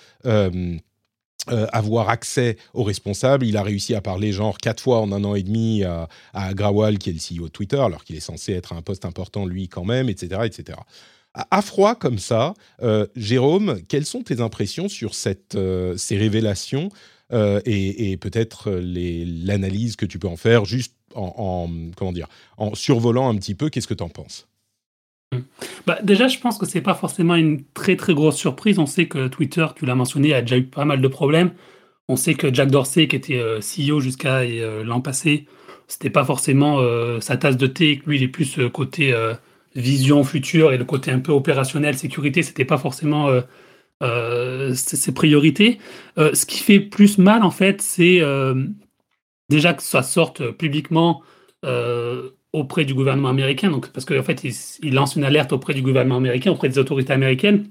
avoir 1.48 2.08
accès 2.08 2.56
aux 2.74 2.82
responsables. 2.82 3.46
Il 3.46 3.56
a 3.56 3.62
réussi 3.62 3.94
à 3.94 4.00
parler 4.00 4.32
genre 4.32 4.58
quatre 4.58 4.82
fois 4.82 5.00
en 5.00 5.10
un 5.12 5.24
an 5.24 5.34
et 5.34 5.42
demi 5.42 5.84
à, 5.84 6.08
à 6.32 6.54
Grawal, 6.54 6.98
qui 6.98 7.10
est 7.10 7.12
le 7.12 7.18
CEO 7.18 7.46
de 7.46 7.52
Twitter, 7.52 7.78
alors 7.78 8.04
qu'il 8.04 8.16
est 8.16 8.20
censé 8.20 8.52
être 8.52 8.72
un 8.72 8.82
poste 8.82 9.04
important 9.04 9.46
lui 9.46 9.68
quand 9.68 9.84
même, 9.84 10.08
etc., 10.08 10.42
etc. 10.44 10.78
À, 11.34 11.62
froid 11.62 11.94
comme 11.94 12.18
ça, 12.18 12.54
euh, 12.82 13.06
Jérôme, 13.14 13.80
quelles 13.88 14.06
sont 14.06 14.22
tes 14.22 14.40
impressions 14.40 14.88
sur 14.88 15.14
cette, 15.14 15.54
euh, 15.54 15.96
ces 15.96 16.16
révélations 16.16 16.90
et, 17.32 18.10
et 18.10 18.16
peut-être 18.16 18.72
l'analyse 18.72 19.94
que 19.94 20.04
tu 20.04 20.18
peux 20.18 20.26
en 20.26 20.36
faire 20.36 20.64
juste 20.64 20.96
en, 21.14 21.68
en, 21.68 21.90
comment 21.96 22.12
dire 22.12 22.28
en 22.56 22.74
survolant 22.74 23.28
un 23.28 23.36
petit 23.36 23.54
peu 23.54 23.70
Qu'est-ce 23.70 23.86
que 23.86 23.94
tu 23.94 24.02
en 24.02 24.08
penses? 24.08 24.48
Bah, 25.86 25.98
déjà, 26.02 26.28
je 26.28 26.38
pense 26.38 26.58
que 26.58 26.66
c'est 26.66 26.80
pas 26.80 26.94
forcément 26.94 27.34
une 27.34 27.62
très 27.74 27.96
très 27.96 28.14
grosse 28.14 28.36
surprise. 28.36 28.78
On 28.78 28.86
sait 28.86 29.06
que 29.06 29.28
Twitter, 29.28 29.66
tu 29.76 29.86
l'as 29.86 29.94
mentionné, 29.94 30.34
a 30.34 30.40
déjà 30.40 30.56
eu 30.56 30.64
pas 30.64 30.84
mal 30.84 31.00
de 31.00 31.08
problèmes. 31.08 31.52
On 32.08 32.16
sait 32.16 32.34
que 32.34 32.52
Jack 32.52 32.70
Dorsey, 32.70 33.06
qui 33.06 33.14
était 33.14 33.38
euh, 33.38 33.60
CEO 33.60 34.00
jusqu'à 34.00 34.38
euh, 34.40 34.82
l'an 34.82 35.00
passé, 35.00 35.46
c'était 35.86 36.10
pas 36.10 36.24
forcément 36.24 36.80
euh, 36.80 37.20
sa 37.20 37.36
tasse 37.36 37.56
de 37.56 37.68
thé. 37.68 38.02
Lui, 38.04 38.16
il 38.16 38.22
est 38.24 38.28
plus 38.28 38.58
côté 38.72 39.14
vision 39.76 40.24
future 40.24 40.72
et 40.72 40.76
le 40.76 40.84
côté 40.84 41.12
un 41.12 41.20
peu 41.20 41.32
opérationnel, 41.32 41.96
sécurité, 41.96 42.42
c'était 42.42 42.64
pas 42.64 42.78
forcément 42.78 43.28
ses 44.74 45.14
priorités. 45.14 45.78
ce 46.16 46.46
qui 46.46 46.58
fait 46.58 46.80
plus 46.80 47.18
mal, 47.18 47.44
en 47.44 47.50
fait, 47.50 47.80
c'est 47.80 48.20
déjà 49.48 49.74
que 49.74 49.82
ça 49.82 50.02
sorte 50.02 50.50
publiquement 50.52 51.22
auprès 52.52 52.84
du 52.84 52.94
gouvernement 52.94 53.28
américain, 53.28 53.70
donc, 53.70 53.90
parce 53.92 54.04
qu'en 54.04 54.22
fait, 54.22 54.44
il, 54.82 54.94
lance 54.94 55.16
une 55.16 55.24
alerte 55.24 55.52
auprès 55.52 55.74
du 55.74 55.82
gouvernement 55.82 56.16
américain, 56.16 56.50
auprès 56.50 56.68
des 56.68 56.78
autorités 56.78 57.12
américaines, 57.12 57.66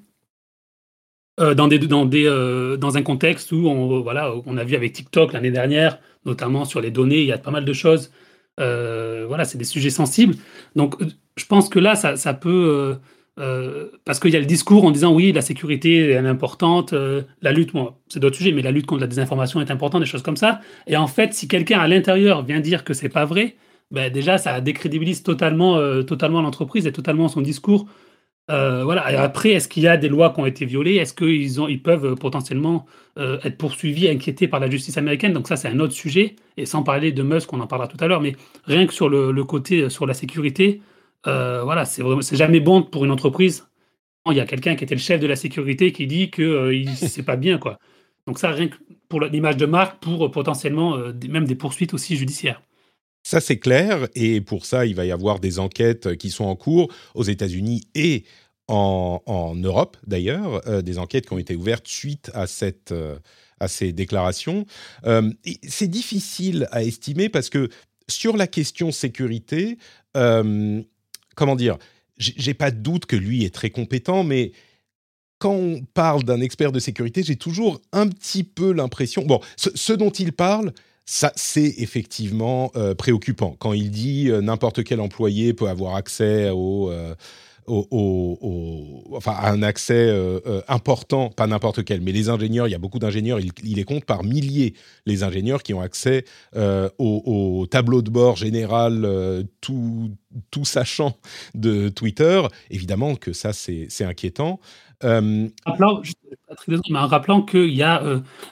euh, 1.39 1.53
dans, 1.53 1.68
des, 1.68 1.80
dans, 1.80 2.06
des, 2.06 2.25
euh, 2.25 2.75
dans 2.77 2.98
un 2.98 3.01
contexte 3.01 3.51
où 3.51 3.68
on, 3.68 4.01
voilà, 4.01 4.34
on 4.46 4.58
a 4.58 4.63
vu 4.63 4.75
avec 4.75 4.94
TikTok 4.94 5.34
l'année 5.34 5.51
dernière, 5.51 6.00
notamment 6.25 6.65
sur 6.65 6.82
les 6.82 6.92
données, 6.92 7.20
il 7.20 7.25
y 7.25 7.32
a 7.32 7.38
pas 7.38 7.51
mal 7.51 7.65
de 7.65 7.74
choses. 7.74 8.12
Euh, 8.60 9.25
voilà, 9.27 9.46
c'est 9.46 9.58
des 9.58 9.63
sujets 9.63 9.89
sensibles. 9.89 10.36
Donc, 10.75 10.96
je 11.38 11.46
pense 11.46 11.70
que 11.70 11.80
là, 11.80 11.96
ça, 11.96 12.18
ça 12.18 12.34
peut. 12.34 12.98
parce 14.03 14.20
qu'il 14.20 14.32
y 14.32 14.36
a 14.36 14.39
le 14.39 14.46
discours 14.46 14.84
en 14.84 14.92
disant 14.92 15.13
oui, 15.13 15.32
la 15.32 15.42
sécurité 15.42 16.10
est 16.10 16.18
importante, 16.18 16.94
la 17.42 17.51
lutte, 17.53 17.72
bon, 17.72 17.94
c'est 18.10 18.20
d'autres 18.20 18.36
sujets, 18.36 18.51
mais 18.51 18.62
la 18.62 18.72
lutte 18.72 18.86
contre 18.86 19.01
la 19.01 19.08
désinformation 19.08 19.62
est 19.62 19.72
importante, 19.72 20.01
des 20.01 20.08
choses 20.08 20.24
comme 20.24 20.38
ça. 20.38 20.60
Et 20.88 20.98
en 20.98 21.08
fait, 21.08 21.34
si 21.34 21.48
quelqu'un 21.48 21.80
à 21.80 21.88
l'intérieur 21.88 22.44
vient 22.44 22.60
dire 22.60 22.84
que 22.84 22.94
c'est 22.94 23.08
pas 23.08 23.24
vrai, 23.24 23.56
ben 23.91 24.12
déjà, 24.12 24.38
ça 24.38 24.62
décrédibilise 24.62 25.24
totalement, 25.24 25.77
euh, 25.77 26.03
totalement 26.03 26.41
l'entreprise 26.41 26.86
et 26.86 26.91
totalement 26.91 27.27
son 27.27 27.41
discours. 27.41 27.88
Euh, 28.51 28.84
voilà. 28.84 29.12
Et 29.12 29.15
après, 29.15 29.51
est-ce 29.51 29.67
qu'il 29.67 29.84
y 29.84 29.88
a 29.88 29.98
des 29.98 30.10
lois 30.10 30.31
qui 30.31 30.39
ont 30.41 30.46
été 30.46 30.65
violées? 30.65 30.96
Est-ce 30.96 31.13
qu'ils 31.13 31.62
ont, 31.62 31.67
ils 31.67 31.81
peuvent 31.81 32.05
euh, 32.05 32.15
potentiellement 32.15 32.86
être 33.17 33.58
poursuivis, 33.58 34.08
inquiétés 34.10 34.48
par 34.48 34.60
la 34.62 34.69
justice 34.69 34.98
américaine? 34.98 35.34
Donc 35.34 35.48
ça, 35.48 35.58
c'est 35.58 35.67
un 35.67 35.79
autre 35.79 35.93
sujet. 35.93 36.36
Et 36.58 36.65
sans 36.65 36.84
parler 36.84 37.12
de 37.12 37.24
Musk, 37.24 37.51
on 37.53 37.60
en 37.60 37.67
parlera 37.67 37.88
tout 37.88 37.98
à 38.00 38.08
l'heure. 38.08 38.22
Mais 38.22 38.36
rien 38.65 38.88
que 38.88 38.93
sur 38.93 39.10
le, 39.10 39.43
côté, 39.43 39.89
sur 39.89 40.05
la 40.08 40.13
sécurité, 40.13 40.81
voilà, 41.25 41.86
c'est, 41.86 42.03
c'est 42.22 42.38
jamais 42.38 42.60
bon 42.62 42.81
pour 42.84 43.05
une 43.05 43.12
entreprise. 43.12 43.67
Il 44.29 44.38
y 44.38 44.39
a 44.39 44.46
quelqu'un 44.46 44.75
qui 44.75 44.84
était 44.86 44.96
le 44.96 45.01
chef 45.01 45.19
de 45.19 45.27
la 45.27 45.36
sécurité 45.36 45.91
qui 45.91 46.08
dit 46.08 46.29
que 46.29 46.74
c'est 46.96 47.24
pas 47.24 47.36
bien, 47.36 47.58
quoi. 47.58 47.79
Donc 48.27 48.39
ça, 48.39 48.51
rien 48.51 48.69
que 48.69 48.77
pour 49.10 49.22
l'image 49.22 49.58
de 49.58 49.65
marque, 49.65 50.00
pour 50.00 50.31
potentiellement 50.31 50.98
même 51.29 51.46
des 51.46 51.55
poursuites 51.55 51.93
aussi 51.93 52.15
judiciaires. 52.15 52.62
Ça, 53.29 53.41
c'est 53.41 53.59
clair. 53.59 54.07
Et 54.15 54.41
pour 54.41 54.65
ça, 54.65 54.88
il 54.88 54.95
va 54.95 55.05
y 55.05 55.12
avoir 55.12 55.39
des 55.39 55.59
enquêtes 55.59 56.15
qui 56.17 56.31
sont 56.31 56.45
en 56.45 56.55
cours 56.55 56.91
aux 57.13 57.21
États-Unis 57.21 57.83
et 57.93 58.24
en, 58.67 59.53
Europe, 59.55 59.98
d'ailleurs, 60.07 60.67
euh, 60.67 60.81
des 60.81 60.98
enquêtes 60.98 61.27
qui 61.27 61.33
ont 61.33 61.38
été 61.38 61.55
ouvertes 61.55 61.88
suite 61.88 62.31
à, 62.33 62.48
cette, 62.48 62.91
euh, 62.91 63.19
à 63.59 63.67
ces 63.67 63.93
déclarations. 63.93 64.65
Euh, 65.05 65.31
c'est 65.67 65.88
difficile 65.88 66.67
à 66.71 66.81
estimer 66.81 67.29
parce 67.29 67.51
que 67.51 67.69
sur 68.07 68.36
la 68.36 68.48
question 68.48 68.91
sécurité, 68.91 69.77
comment 70.15 71.55
dire, 71.55 71.77
j'ai 72.17 72.55
pas 72.55 72.71
de 72.71 72.79
doute 72.79 73.05
que 73.05 73.15
lui 73.15 73.45
est 73.45 73.53
très 73.53 73.69
compétent, 73.69 74.24
mais 74.24 74.53
quand 75.38 75.53
on 75.53 75.81
parle 75.93 76.24
d'un 76.24 76.41
expert 76.41 76.71
de 76.71 76.79
sécurité, 76.79 77.21
j'ai 77.21 77.36
toujours 77.36 77.79
un 77.91 78.07
petit 78.07 78.43
peu 78.43 78.71
l'impression. 78.71 79.24
Bon, 79.24 79.39
ce, 79.55 79.93
dont 79.93 80.09
il 80.09 80.33
parle, 80.33 80.74
ça, 81.12 81.32
c'est 81.36 81.74
effectivement 81.78 82.72
préoccupant. 82.98 83.56
Quand 83.58 83.74
il 83.74 83.89
dit 83.89 84.30
n'importe 84.42 84.84
quel 84.84 85.01
employé 85.01 85.54
peut 85.54 85.68
avoir 85.68 85.96
accès 85.96 86.51
au, 86.51 86.92
au, 87.70 89.04
enfin, 89.13 89.34
à 89.34 89.51
un 89.51 89.62
accès 89.63 89.94
euh, 89.94 90.39
euh, 90.46 90.62
important, 90.68 91.30
pas 91.30 91.48
n'importe 91.48 91.84
quel, 91.84 92.01
mais 92.01 92.12
les 92.12 92.30
ingénieurs, 92.30 92.68
il 92.68 92.72
y 92.72 92.75
a 92.75 92.80
beaucoup 92.80 93.00
d'ingénieurs, 93.00 93.39
il, 93.39 93.51
les 93.63 93.84
compte 93.84 94.06
par 94.06 94.24
milliers, 94.24 94.74
les 95.06 95.24
ingénieurs 95.24 95.63
qui 95.63 95.74
ont 95.74 95.82
accès 95.82 96.25
euh, 96.56 96.89
au, 96.98 97.68
tableau 97.70 98.01
de 98.01 98.10
bord 98.10 98.36
général, 98.36 99.08
tout, 99.62 100.12
tout 100.51 100.66
sachant 100.66 101.16
de 101.54 101.89
Twitter. 101.89 102.42
Évidemment 102.70 103.16
que 103.16 103.34
ça, 103.34 103.54
c'est 103.54 104.04
inquiétant. 104.04 104.60
Rappelant, 105.01 106.01
en 106.94 107.08
rappelant 107.08 107.41
qu'il 107.41 107.74
y 107.74 107.84
a 107.84 108.03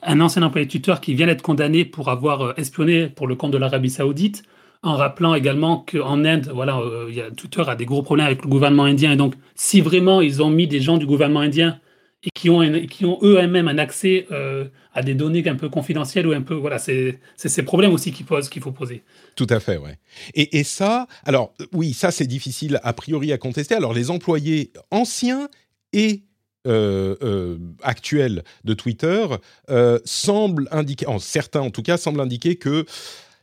un 0.04 0.20
ancien 0.22 0.44
employé 0.44 0.66
de 0.66 0.72
Twitter 0.72 0.94
qui 1.02 1.14
vient 1.14 1.26
d'être 1.26 1.42
condamné 1.42 1.84
pour 1.84 2.10
avoir 2.10 2.58
espionné 2.58 3.08
pour 3.08 3.28
le 3.28 3.36
compte 3.36 3.52
de 3.52 3.58
l'Arabie 3.58 3.90
Saoudite 3.90 4.44
en 4.84 4.96
rappelant 4.96 5.36
également 5.36 5.86
qu'en 5.90 6.24
Inde, 6.24 6.52
voilà, 6.54 6.80
euh, 6.80 7.10
y 7.12 7.22
a, 7.22 7.32
Twitter 7.32 7.64
a 7.66 7.76
des 7.76 7.86
gros 7.86 8.04
problèmes 8.04 8.28
avec 8.28 8.44
le 8.44 8.50
gouvernement 8.50 8.84
indien. 8.84 9.12
Et 9.12 9.16
donc, 9.16 9.36
si 9.56 9.82
vraiment 9.82 10.22
ils 10.22 10.42
ont 10.42 10.50
mis 10.50 10.68
des 10.68 10.80
gens 10.80 10.98
du 10.98 11.06
gouvernement 11.06 11.42
indien 11.42 11.80
et 12.24 12.30
qui 12.34 12.50
ont, 12.50 12.62
qui 12.88 13.06
ont 13.06 13.20
eux-mêmes 13.22 13.68
un 13.68 13.78
accès 13.78 14.28
euh, 14.32 14.66
à 14.94 15.04
des 15.04 15.14
données 15.14 15.48
un 15.48 15.56
peu 15.56 15.70
confidentielles 15.70 16.28
ou 16.28 16.32
un 16.32 16.42
peu, 16.42 16.56
voilà, 16.56 16.80
c'est 16.80 17.20
ces 17.36 17.64
problèmes 17.64 17.94
aussi 17.94 18.12
qu'il 18.12 18.26
qu'il 18.26 18.62
faut 18.62 18.72
poser. 18.72 19.04
Tout 19.36 19.48
à 19.50 19.60
fait, 19.60 19.78
ouais. 19.78 19.98
Et, 20.34 20.60
et 20.60 20.64
ça, 20.64 21.08
alors 21.26 21.54
oui, 21.74 21.94
ça 21.94 22.12
c'est 22.12 22.28
difficile 22.28 22.80
a 22.84 22.94
priori 22.94 23.32
à 23.32 23.38
contester. 23.38 23.76
Alors 23.76 23.94
les 23.94 24.10
employés 24.10 24.72
anciens 24.92 25.50
et 25.94 26.24
euh, 26.68 27.58
actuels 27.82 28.44
de 28.64 28.74
Twitter 28.74 29.26
semblent 30.06 30.68
indiquer, 30.72 31.08
en 31.08 31.20
certains 31.20 31.62
en 31.62 31.70
tout 31.70 31.84
cas, 31.84 31.98
semblent 31.98 32.22
indiquer 32.22 32.56
que 32.56 32.86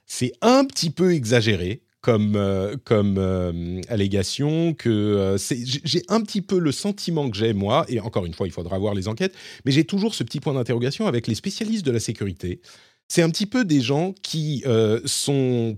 c'est 0.06 0.32
un 0.42 0.64
petit 0.64 0.90
peu 0.90 1.12
exagéré 1.12 1.82
comme, 2.04 2.36
euh, 2.36 2.76
comme 2.84 3.16
euh, 3.16 3.80
allégation, 3.88 4.74
que 4.74 4.90
euh, 4.90 5.38
j'ai 5.38 6.02
un 6.08 6.20
petit 6.20 6.42
peu 6.42 6.58
le 6.58 6.70
sentiment 6.70 7.30
que 7.30 7.36
j'ai, 7.36 7.54
moi, 7.54 7.86
et 7.88 7.98
encore 7.98 8.26
une 8.26 8.34
fois, 8.34 8.46
il 8.46 8.52
faudra 8.52 8.78
voir 8.78 8.92
les 8.92 9.08
enquêtes, 9.08 9.34
mais 9.64 9.72
j'ai 9.72 9.84
toujours 9.84 10.14
ce 10.14 10.22
petit 10.22 10.38
point 10.38 10.52
d'interrogation 10.52 11.06
avec 11.06 11.26
les 11.26 11.34
spécialistes 11.34 11.86
de 11.86 11.90
la 11.90 12.00
sécurité 12.00 12.60
c'est 13.08 13.22
un 13.22 13.30
petit 13.30 13.46
peu 13.46 13.64
des 13.64 13.80
gens 13.80 14.14
qui 14.22 14.62
euh, 14.66 15.00
sont 15.04 15.76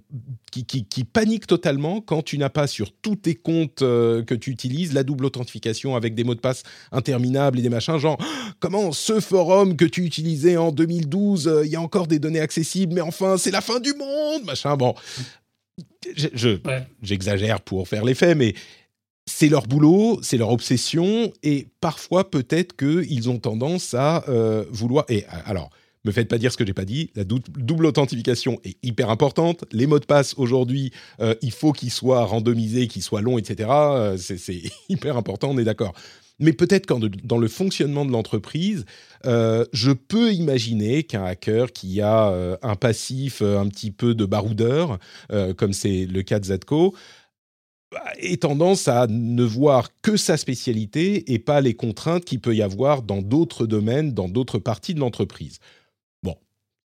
qui, 0.52 0.64
qui, 0.64 1.04
paniquent 1.04 1.46
totalement 1.46 2.00
quand 2.00 2.22
tu 2.22 2.38
n'as 2.38 2.48
pas 2.48 2.66
sur 2.66 2.92
tous 2.92 3.16
tes 3.16 3.34
comptes 3.34 3.82
euh, 3.82 4.22
que 4.22 4.34
tu 4.34 4.50
utilises 4.50 4.94
la 4.94 5.02
double 5.02 5.26
authentification 5.26 5.96
avec 5.96 6.14
des 6.14 6.24
mots 6.24 6.34
de 6.34 6.40
passe 6.40 6.62
interminables 6.92 7.58
et 7.58 7.62
des 7.62 7.68
machins 7.68 7.98
genre 7.98 8.16
comment 8.60 8.92
ce 8.92 9.20
forum 9.20 9.76
que 9.76 9.84
tu 9.84 10.04
utilisais 10.04 10.56
en 10.56 10.70
2012 10.72 11.48
euh, 11.48 11.66
il 11.66 11.72
y 11.72 11.76
a 11.76 11.80
encore 11.80 12.06
des 12.06 12.18
données 12.18 12.40
accessibles 12.40 12.94
mais 12.94 13.02
enfin 13.02 13.36
c'est 13.36 13.50
la 13.50 13.60
fin 13.60 13.80
du 13.80 13.92
monde 13.92 14.44
machin 14.44 14.76
bon 14.76 14.94
je 16.16 16.58
j'exagère 17.02 17.60
pour 17.60 17.86
faire 17.88 18.04
l'effet 18.04 18.34
mais 18.34 18.54
c'est 19.28 19.48
leur 19.48 19.66
boulot, 19.66 20.20
c'est 20.22 20.36
leur 20.36 20.50
obsession, 20.50 21.32
et 21.42 21.66
parfois 21.80 22.30
peut-être 22.30 22.76
qu'ils 22.76 23.28
ont 23.28 23.40
tendance 23.40 23.92
à 23.92 24.24
vouloir. 24.70 25.04
Et 25.08 25.24
alors, 25.46 25.70
me 26.06 26.12
faites 26.12 26.28
pas 26.28 26.38
dire 26.38 26.52
ce 26.52 26.56
que 26.56 26.64
j'ai 26.64 26.72
pas 26.72 26.84
dit. 26.84 27.10
La 27.14 27.24
double 27.24 27.86
authentification 27.86 28.60
est 28.64 28.76
hyper 28.82 29.10
importante. 29.10 29.64
Les 29.72 29.86
mots 29.86 29.98
de 29.98 30.06
passe 30.06 30.34
aujourd'hui, 30.38 30.92
euh, 31.20 31.34
il 31.42 31.52
faut 31.52 31.72
qu'ils 31.72 31.90
soient 31.90 32.24
randomisés, 32.24 32.86
qu'ils 32.86 33.02
soient 33.02 33.20
longs, 33.20 33.38
etc. 33.38 33.68
Euh, 33.70 34.16
c'est 34.16 34.62
hyper 34.88 35.16
important, 35.16 35.50
on 35.50 35.58
est 35.58 35.64
d'accord. 35.64 35.94
Mais 36.38 36.52
peut-être 36.52 36.86
quand 36.86 37.00
dans 37.24 37.38
le 37.38 37.48
fonctionnement 37.48 38.04
de 38.04 38.12
l'entreprise, 38.12 38.84
euh, 39.24 39.64
je 39.72 39.90
peux 39.90 40.32
imaginer 40.32 41.02
qu'un 41.02 41.24
hacker 41.24 41.72
qui 41.72 42.02
a 42.02 42.58
un 42.60 42.76
passif 42.76 43.40
un 43.40 43.66
petit 43.68 43.90
peu 43.90 44.14
de 44.14 44.26
baroudeur, 44.26 44.98
comme 45.56 45.72
c'est 45.72 46.04
le 46.04 46.22
cas 46.22 46.38
de 46.38 46.44
Zadko, 46.44 46.94
bah, 47.92 48.02
ait 48.18 48.36
tendance 48.36 48.88
à 48.88 49.06
ne 49.06 49.44
voir 49.44 49.88
que 50.02 50.16
sa 50.16 50.36
spécialité 50.36 51.32
et 51.32 51.38
pas 51.38 51.60
les 51.60 51.74
contraintes 51.74 52.24
qu'il 52.24 52.40
peut 52.40 52.54
y 52.54 52.60
avoir 52.60 53.00
dans 53.02 53.22
d'autres 53.22 53.64
domaines, 53.64 54.12
dans 54.12 54.28
d'autres 54.28 54.58
parties 54.58 54.92
de 54.92 55.00
l'entreprise. 55.00 55.60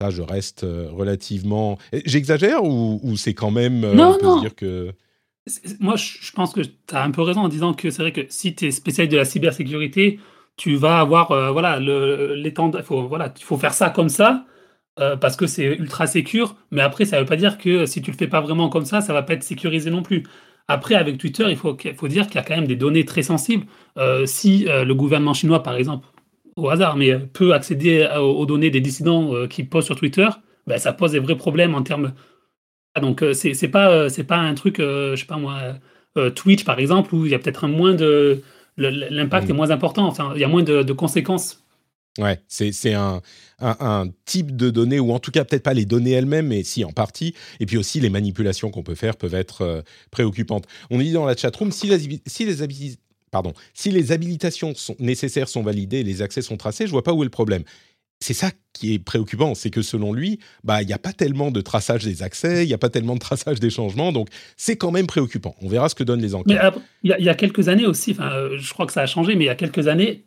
Là, 0.01 0.11
je 0.11 0.23
reste 0.23 0.63
euh, 0.63 0.89
relativement. 0.93 1.77
J'exagère 2.05 2.63
ou, 2.63 3.17
c'est 3.17 3.35
quand 3.35 3.51
même. 3.51 3.83
Euh, 3.83 3.95
non, 3.95 4.17
non. 4.23 4.41
Dire 4.41 4.55
que... 4.55 4.93
Moi, 5.81 5.97
je 5.97 6.31
pense 6.31 6.53
que 6.53 6.61
tu 6.61 6.71
as 6.93 7.03
un 7.03 7.11
peu 7.11 7.23
raison 7.23 7.41
en 7.41 7.49
disant 7.49 7.75
que 7.75 7.91
c'est 7.91 8.03
vrai 8.03 8.13
que 8.13 8.21
si 8.29 8.55
tu 8.55 8.67
es 8.67 8.71
spécialiste 8.71 9.13
de 9.13 9.17
la 9.17 9.25
cybersécurité, 9.25 10.21
tu 10.57 10.77
vas 10.77 11.01
avoir 11.01 11.33
euh, 11.33 11.51
voilà 11.51 11.81
l'étendue. 11.81 12.79
Voilà, 12.89 13.35
il 13.37 13.43
faut 13.43 13.57
faire 13.57 13.73
ça 13.73 13.91
comme 13.91 14.09
ça 14.09 14.45
parce 15.21 15.37
que 15.37 15.47
c'est 15.47 15.65
ultra 15.65 16.09
sécure. 16.09 16.57
Mais 16.73 16.83
après, 16.83 17.05
ça 17.05 17.17
ne 17.17 17.23
veut 17.23 17.27
pas 17.27 17.37
dire 17.37 17.57
que 17.57 17.87
si 17.87 18.03
tu 18.03 18.11
le 18.11 18.17
fais 18.17 18.27
pas 18.27 18.41
vraiment 18.41 18.69
comme 18.69 18.85
ça, 18.85 19.01
ça 19.01 19.13
va 19.13 19.23
pas 19.23 19.35
être 19.35 19.45
sécurisé 19.45 19.91
non 19.91 20.03
plus. 20.03 20.25
Après, 20.67 20.97
avec 20.97 21.19
Twitter, 21.19 21.47
il 21.49 21.57
faut, 21.57 21.77
il 21.85 21.95
faut 21.95 22.09
dire 22.09 22.27
qu'il 22.27 22.35
y 22.35 22.39
a 22.39 22.43
quand 22.43 22.57
même 22.57 22.67
des 22.67 22.75
données 22.75 23.05
très 23.05 23.23
sensibles. 23.23 23.67
si 24.27 24.65
le 24.65 24.93
gouvernement 24.95 25.35
chinois, 25.35 25.63
par 25.63 25.77
exemple, 25.77 26.07
au 26.59 26.69
hasard, 26.71 26.97
mais 26.97 27.11
euh, 27.11 27.19
peut 27.19 27.55
accéder 27.55 28.07
aux, 28.19 28.45
données 28.47 28.71
des 28.71 28.81
dissidents 28.81 29.35
euh, 29.35 29.47
qui 29.47 29.63
postent 29.63 29.87
sur 29.87 29.97
Twitter, 29.97 30.29
ben, 30.67 30.79
ça 30.79 30.93
pose 30.93 31.13
des 31.13 31.19
vrais 31.19 31.37
problèmes 31.37 31.75
en 31.75 31.83
termes. 31.83 32.13
Ah, 32.95 33.01
donc, 33.01 33.23
euh, 33.23 33.33
c'est 33.33 33.69
pas, 33.69 34.09
c'est 34.09 34.25
pas 34.25 34.39
un 34.39 34.55
truc, 34.55 34.77
je 34.79 35.17
sais 35.17 35.27
pas 35.27 35.39
moi, 35.39 35.59
Twitch 36.35 36.65
par 36.65 36.79
exemple, 36.79 37.15
où 37.15 37.27
il 37.27 37.33
y 37.33 37.35
a 37.35 37.39
peut-être 37.39 37.65
un 37.65 37.69
moins 37.69 37.95
de. 37.95 38.43
L'impact 38.77 39.49
est 39.49 39.53
mm. 39.53 39.57
moins 39.57 39.71
important, 39.71 40.07
enfin, 40.07 40.33
il 40.35 40.41
y 40.41 40.45
a 40.45 40.49
moins 40.49 40.63
de, 40.63 40.93
conséquences. 40.93 41.65
Ouais, 42.19 42.41
c'est 42.49 42.95
un, 42.95 43.21
un, 43.61 44.07
type 44.25 44.57
de 44.57 44.71
données, 44.71 44.99
ou 44.99 45.13
en 45.13 45.21
tout 45.21 45.31
cas 45.31 45.45
peut-être 45.45 45.63
pas 45.63 45.75
les 45.75 45.85
données 45.85 46.13
elles-mêmes, 46.13 46.49
mais 46.49 46.65
si 46.65 46.85
en 46.85 46.91
partie. 46.91 47.35
Et 47.61 47.67
puis 47.67 47.77
aussi 47.77 48.01
les 48.01 48.11
manipulations 48.11 48.71
qu'on 48.71 48.83
peut 48.83 48.97
faire 48.97 49.17
peuvent 49.17 49.35
être 49.35 49.85
préoccupantes. 50.11 50.67
On 50.91 50.99
dit 50.99 51.13
dans 51.13 51.27
la 51.27 51.37
chatroom, 51.37 51.71
si, 51.71 51.91
si 52.27 52.45
les, 52.45 52.63
pardon, 53.31 53.53
si 53.75 53.91
les 53.91 54.13
habilitations 54.13 54.75
sont 54.75 54.97
nécessaires 54.99 55.49
sont 55.49 55.63
validées, 55.63 56.03
les 56.03 56.23
accès 56.23 56.43
sont 56.43 56.57
tracés, 56.57 56.87
je 56.87 56.93
vois 56.93 57.05
pas 57.05 57.13
où 57.13 57.23
est 57.23 57.27
le 57.27 57.31
problème. 57.31 57.63
C'est 58.21 58.35
ça 58.35 58.51
qui 58.73 58.95
est 58.95 58.99
préoccupant, 58.99 59.55
c'est 59.55 59.71
que 59.71 59.81
selon 59.81 60.13
lui, 60.13 60.41
bah 60.65 60.83
il 60.83 60.87
n'y 60.87 60.93
a 60.93 60.99
pas 60.99 61.13
tellement 61.13 61.53
de 61.53 61.61
traçage 61.61 62.05
des 62.05 62.25
accès, 62.25 62.65
il 62.65 62.69
n'y 62.69 62.75
a 62.75 62.79
pas 62.79 62.91
tellement 62.91 63.15
de 63.15 63.21
traçage 63.21 63.61
des 63.61 63.71
changements, 63.71 64.11
donc 64.11 64.29
c'est 64.57 64.77
quand 64.77 64.91
même 64.91 65.07
préoccupant. 65.07 65.55
On 65.63 65.69
verra 65.69 65.89
ce 65.89 65.95
que 65.95 66.03
donnent 66.03 66.21
les 66.21 66.35
enquêtes. 66.35 66.61
il 67.05 67.15
y, 67.17 67.29
a 67.29 67.35
quelques 67.35 67.69
années 67.69 67.87
aussi, 67.87 68.17
euh, 68.19 68.59
je 68.59 68.73
crois 68.73 68.87
que 68.87 68.93
ça 68.93 69.03
a 69.03 69.07
changé, 69.07 69.37
mais 69.37 69.45
il 69.45 69.47
y 69.47 69.51
a 69.51 69.55
quelques 69.55 69.87
années, 69.87 70.25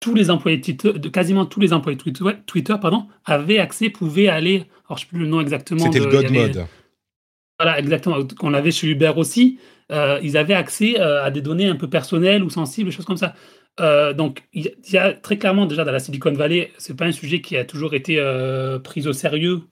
tous 0.00 0.14
les 0.14 0.30
employés 0.30 0.60
Twitter, 0.60 0.92
quasiment 1.10 1.46
tous 1.46 1.60
les 1.60 1.72
employés 1.72 1.96
Twitter 1.96 2.74
pardon, 2.80 3.06
avaient 3.24 3.58
accès, 3.58 3.88
pouvaient 3.88 4.28
aller, 4.28 4.66
alors 4.86 4.98
je 4.98 5.04
ne 5.04 5.06
sais 5.06 5.06
plus 5.06 5.18
le 5.20 5.26
nom 5.26 5.40
exactement. 5.40 5.84
C'était 5.84 6.00
le 6.00 6.10
God 6.10 6.30
Mode. 6.30 6.66
Voilà, 7.58 7.78
exactement, 7.78 8.16
qu'on 8.26 8.54
avait 8.54 8.72
chez 8.72 8.88
Uber 8.88 9.12
aussi. 9.16 9.58
Euh, 9.92 10.18
ils 10.22 10.36
avaient 10.36 10.54
accès 10.54 11.00
euh, 11.00 11.22
à 11.22 11.30
des 11.30 11.42
données 11.42 11.68
un 11.68 11.76
peu 11.76 11.88
personnelles 11.88 12.42
ou 12.42 12.50
sensibles, 12.50 12.90
des 12.90 12.96
choses 12.96 13.04
comme 13.04 13.16
ça. 13.16 13.34
Euh, 13.80 14.12
donc, 14.12 14.44
il 14.52 14.74
y 14.90 14.98
a 14.98 15.12
très 15.12 15.38
clairement 15.38 15.66
déjà 15.66 15.84
dans 15.84 15.92
la 15.92 15.98
Silicon 15.98 16.32
Valley, 16.32 16.72
c'est 16.78 16.96
pas 16.96 17.04
un 17.06 17.12
sujet 17.12 17.40
qui 17.40 17.56
a 17.56 17.64
toujours 17.64 17.94
été 17.94 18.20
pris 18.84 19.06
au 19.06 19.12
sérieux 19.12 19.62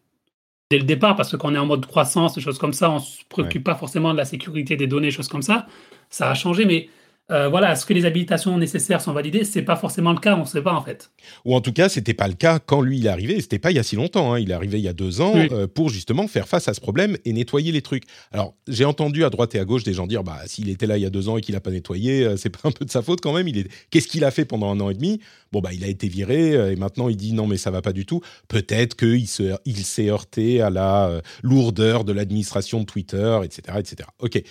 dès 0.70 0.78
le 0.78 0.84
départ, 0.84 1.16
parce 1.16 1.32
que 1.32 1.36
quand 1.36 1.50
on 1.50 1.54
est 1.54 1.58
en 1.58 1.66
mode 1.66 1.84
croissance, 1.84 2.34
des 2.34 2.40
choses 2.40 2.58
comme 2.58 2.72
ça, 2.72 2.90
on 2.90 3.00
se 3.00 3.24
préoccupe 3.28 3.64
pas 3.64 3.74
forcément 3.74 4.12
de 4.12 4.18
la 4.18 4.24
sécurité 4.24 4.76
des 4.76 4.86
données, 4.86 5.08
des 5.08 5.12
choses 5.12 5.28
comme 5.28 5.42
ça. 5.42 5.66
Ça 6.10 6.30
a 6.30 6.34
changé, 6.34 6.64
mais 6.64 6.88
euh, 7.30 7.48
voilà, 7.48 7.72
est-ce 7.72 7.86
que 7.86 7.94
les 7.94 8.04
habilitations 8.04 8.56
nécessaires 8.58 9.00
sont 9.00 9.12
validées? 9.12 9.44
C'est 9.44 9.62
pas 9.62 9.76
forcément 9.76 10.12
le 10.12 10.18
cas, 10.18 10.34
on 10.36 10.40
ne 10.40 10.44
sait 10.44 10.62
pas 10.62 10.72
en 10.72 10.82
fait. 10.82 11.10
Ou 11.44 11.54
en 11.54 11.60
tout 11.60 11.72
cas, 11.72 11.88
c'était 11.88 12.14
pas 12.14 12.26
le 12.26 12.34
cas 12.34 12.58
quand 12.58 12.80
lui 12.80 12.98
il 12.98 13.06
est 13.06 13.10
arrivé. 13.10 13.40
C'était 13.40 13.58
pas 13.58 13.70
il 13.70 13.76
y 13.76 13.78
a 13.78 13.82
si 13.82 13.96
longtemps. 13.96 14.32
Hein. 14.32 14.40
Il 14.40 14.50
est 14.50 14.54
arrivé 14.54 14.78
il 14.78 14.84
y 14.84 14.88
a 14.88 14.92
deux 14.92 15.20
ans 15.20 15.34
euh, 15.36 15.66
pour 15.66 15.90
justement 15.90 16.26
faire 16.26 16.48
face 16.48 16.66
à 16.68 16.74
ce 16.74 16.80
problème 16.80 17.16
et 17.24 17.32
nettoyer 17.32 17.70
les 17.70 17.82
trucs. 17.82 18.04
Alors 18.32 18.54
j'ai 18.66 18.84
entendu 18.84 19.24
à 19.24 19.30
droite 19.30 19.54
et 19.54 19.60
à 19.60 19.64
gauche 19.64 19.84
des 19.84 19.92
gens 19.92 20.06
dire 20.06 20.24
bah 20.24 20.40
s'il 20.46 20.68
était 20.68 20.86
là 20.86 20.96
il 20.96 21.02
y 21.02 21.06
a 21.06 21.10
deux 21.10 21.28
ans 21.28 21.36
et 21.36 21.40
qu'il 21.40 21.54
a 21.54 21.60
pas 21.60 21.70
nettoyé, 21.70 22.24
euh, 22.24 22.36
c'est 22.36 22.50
pas 22.50 22.68
un 22.68 22.72
peu 22.72 22.84
de 22.84 22.90
sa 22.90 23.02
faute 23.02 23.20
quand 23.20 23.32
même. 23.32 23.46
Il 23.46 23.58
est 23.58 23.68
qu'est-ce 23.90 24.08
qu'il 24.08 24.24
a 24.24 24.30
fait 24.30 24.44
pendant 24.44 24.70
un 24.70 24.80
an 24.80 24.90
et 24.90 24.94
demi? 24.94 25.20
Bon 25.52 25.60
bah 25.60 25.70
il 25.72 25.84
a 25.84 25.88
été 25.88 26.08
viré 26.08 26.72
et 26.72 26.76
maintenant 26.76 27.08
il 27.08 27.16
dit 27.16 27.32
non 27.32 27.46
mais 27.46 27.56
ça 27.56 27.70
va 27.70 27.82
pas 27.82 27.92
du 27.92 28.06
tout. 28.06 28.20
Peut-être 28.48 28.96
qu'il 28.96 29.28
se 29.28 29.54
il 29.64 29.84
s'est 29.84 30.08
heurté 30.08 30.60
à 30.60 30.70
la 30.70 31.20
lourdeur 31.42 32.04
de 32.04 32.12
l'administration 32.12 32.80
de 32.80 32.86
Twitter, 32.86 33.40
etc., 33.44 33.78
etc. 33.78 34.08
Ok 34.18 34.42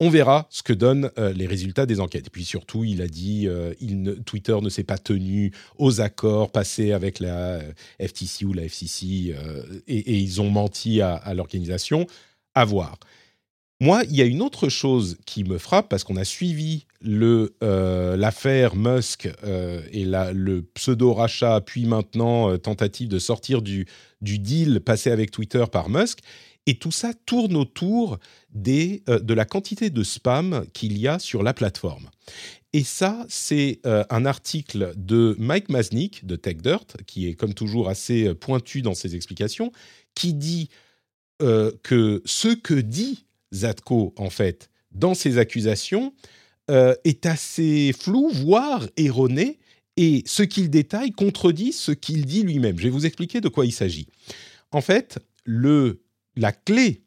on 0.00 0.10
verra 0.10 0.46
ce 0.50 0.62
que 0.62 0.72
donnent 0.72 1.10
euh, 1.18 1.32
les 1.32 1.46
résultats 1.46 1.86
des 1.86 2.00
enquêtes. 2.00 2.26
Et 2.26 2.30
puis 2.30 2.44
surtout, 2.44 2.84
il 2.84 3.00
a 3.00 3.06
dit 3.06 3.46
euh, 3.46 3.72
Twitter 4.26 4.56
ne 4.60 4.68
s'est 4.68 4.84
pas 4.84 4.98
tenu 4.98 5.52
aux 5.78 6.00
accords 6.00 6.50
passés 6.50 6.92
avec 6.92 7.20
la 7.20 7.60
euh, 7.60 7.72
FTC 8.00 8.44
ou 8.44 8.52
la 8.52 8.64
FCC 8.64 9.34
et, 9.86 10.18
ils 10.18 10.40
ont 10.40 10.50
menti 10.50 11.00
à, 11.00 11.32
l'organisation. 11.34 12.06
À 12.54 12.64
voir. 12.64 12.98
Moi, 13.80 14.02
il 14.08 14.14
y 14.14 14.22
a 14.22 14.24
une 14.24 14.42
autre 14.42 14.68
chose 14.68 15.18
qui 15.26 15.42
me 15.42 15.58
frappe 15.58 15.88
parce 15.88 16.04
qu'on 16.04 16.16
a 16.16 16.24
suivi 16.24 16.86
l'affaire 17.02 18.76
Musk 18.76 19.28
et 19.92 20.04
le 20.04 20.62
pseudo 20.74 21.12
rachat, 21.12 21.60
puis 21.60 21.84
maintenant 21.84 22.56
tentative 22.58 23.08
de 23.08 23.18
sortir 23.18 23.60
du 23.60 23.86
deal 24.20 24.80
passé 24.80 25.10
avec 25.10 25.32
Twitter 25.32 25.64
par 25.70 25.90
Musk. 25.90 26.20
Et 26.66 26.76
tout 26.76 26.90
ça 26.90 27.12
tourne 27.26 27.56
autour 27.56 28.18
euh, 28.56 29.18
de 29.20 29.34
la 29.34 29.44
quantité 29.44 29.90
de 29.90 30.02
spam 30.02 30.64
qu'il 30.72 30.98
y 30.98 31.08
a 31.08 31.18
sur 31.18 31.42
la 31.42 31.52
plateforme. 31.52 32.08
Et 32.72 32.84
ça, 32.84 33.24
c'est 33.28 33.80
euh, 33.86 34.04
un 34.10 34.24
article 34.24 34.92
de 34.96 35.36
Mike 35.38 35.68
Masnick 35.68 36.26
de 36.26 36.36
TechDirt, 36.36 36.96
qui 37.06 37.28
est 37.28 37.34
comme 37.34 37.54
toujours 37.54 37.88
assez 37.88 38.28
euh, 38.28 38.34
pointu 38.34 38.82
dans 38.82 38.94
ses 38.94 39.14
explications, 39.14 39.72
qui 40.14 40.34
dit 40.34 40.68
que 41.82 42.22
ce 42.24 42.48
que 42.54 42.74
dit 42.74 43.26
Zatko, 43.52 44.14
en 44.16 44.30
fait, 44.30 44.70
dans 44.92 45.14
ses 45.14 45.36
accusations, 45.36 46.14
est 46.68 47.26
assez 47.26 47.92
flou, 47.92 48.30
voire 48.32 48.86
erroné, 48.96 49.58
et 49.96 50.22
ce 50.26 50.42
qu'il 50.42 50.70
détaille 50.70 51.10
contredit 51.10 51.72
ce 51.72 51.92
qu'il 51.92 52.24
dit 52.24 52.44
lui-même. 52.44 52.78
Je 52.78 52.84
vais 52.84 52.90
vous 52.90 53.04
expliquer 53.04 53.40
de 53.40 53.48
quoi 53.48 53.66
il 53.66 53.72
s'agit. 53.72 54.06
En 54.70 54.80
fait, 54.80 55.18
le 55.44 56.03
la 56.36 56.52
clé 56.52 57.04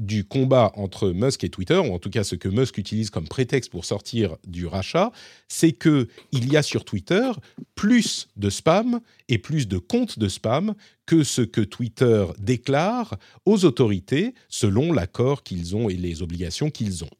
du 0.00 0.24
combat 0.24 0.72
entre 0.76 1.10
Musk 1.10 1.44
et 1.44 1.50
Twitter, 1.50 1.76
ou 1.76 1.92
en 1.92 1.98
tout 1.98 2.08
cas 2.08 2.24
ce 2.24 2.34
que 2.34 2.48
Musk 2.48 2.78
utilise 2.78 3.10
comme 3.10 3.28
prétexte 3.28 3.70
pour 3.70 3.84
sortir 3.84 4.36
du 4.46 4.66
rachat, 4.66 5.12
c'est 5.46 5.72
que 5.72 6.08
il 6.32 6.50
y 6.50 6.56
a 6.56 6.62
sur 6.62 6.86
Twitter 6.86 7.30
plus 7.74 8.28
de 8.36 8.48
spam 8.48 9.00
et 9.28 9.36
plus 9.36 9.68
de 9.68 9.76
comptes 9.76 10.18
de 10.18 10.28
spam 10.28 10.74
que 11.04 11.22
ce 11.22 11.42
que 11.42 11.60
Twitter 11.60 12.24
déclare 12.38 13.18
aux 13.44 13.66
autorités 13.66 14.34
selon 14.48 14.92
l'accord 14.92 15.42
qu'ils 15.42 15.76
ont 15.76 15.90
et 15.90 15.96
les 15.96 16.22
obligations 16.22 16.70
qu'ils 16.70 17.04
ont. 17.04 17.10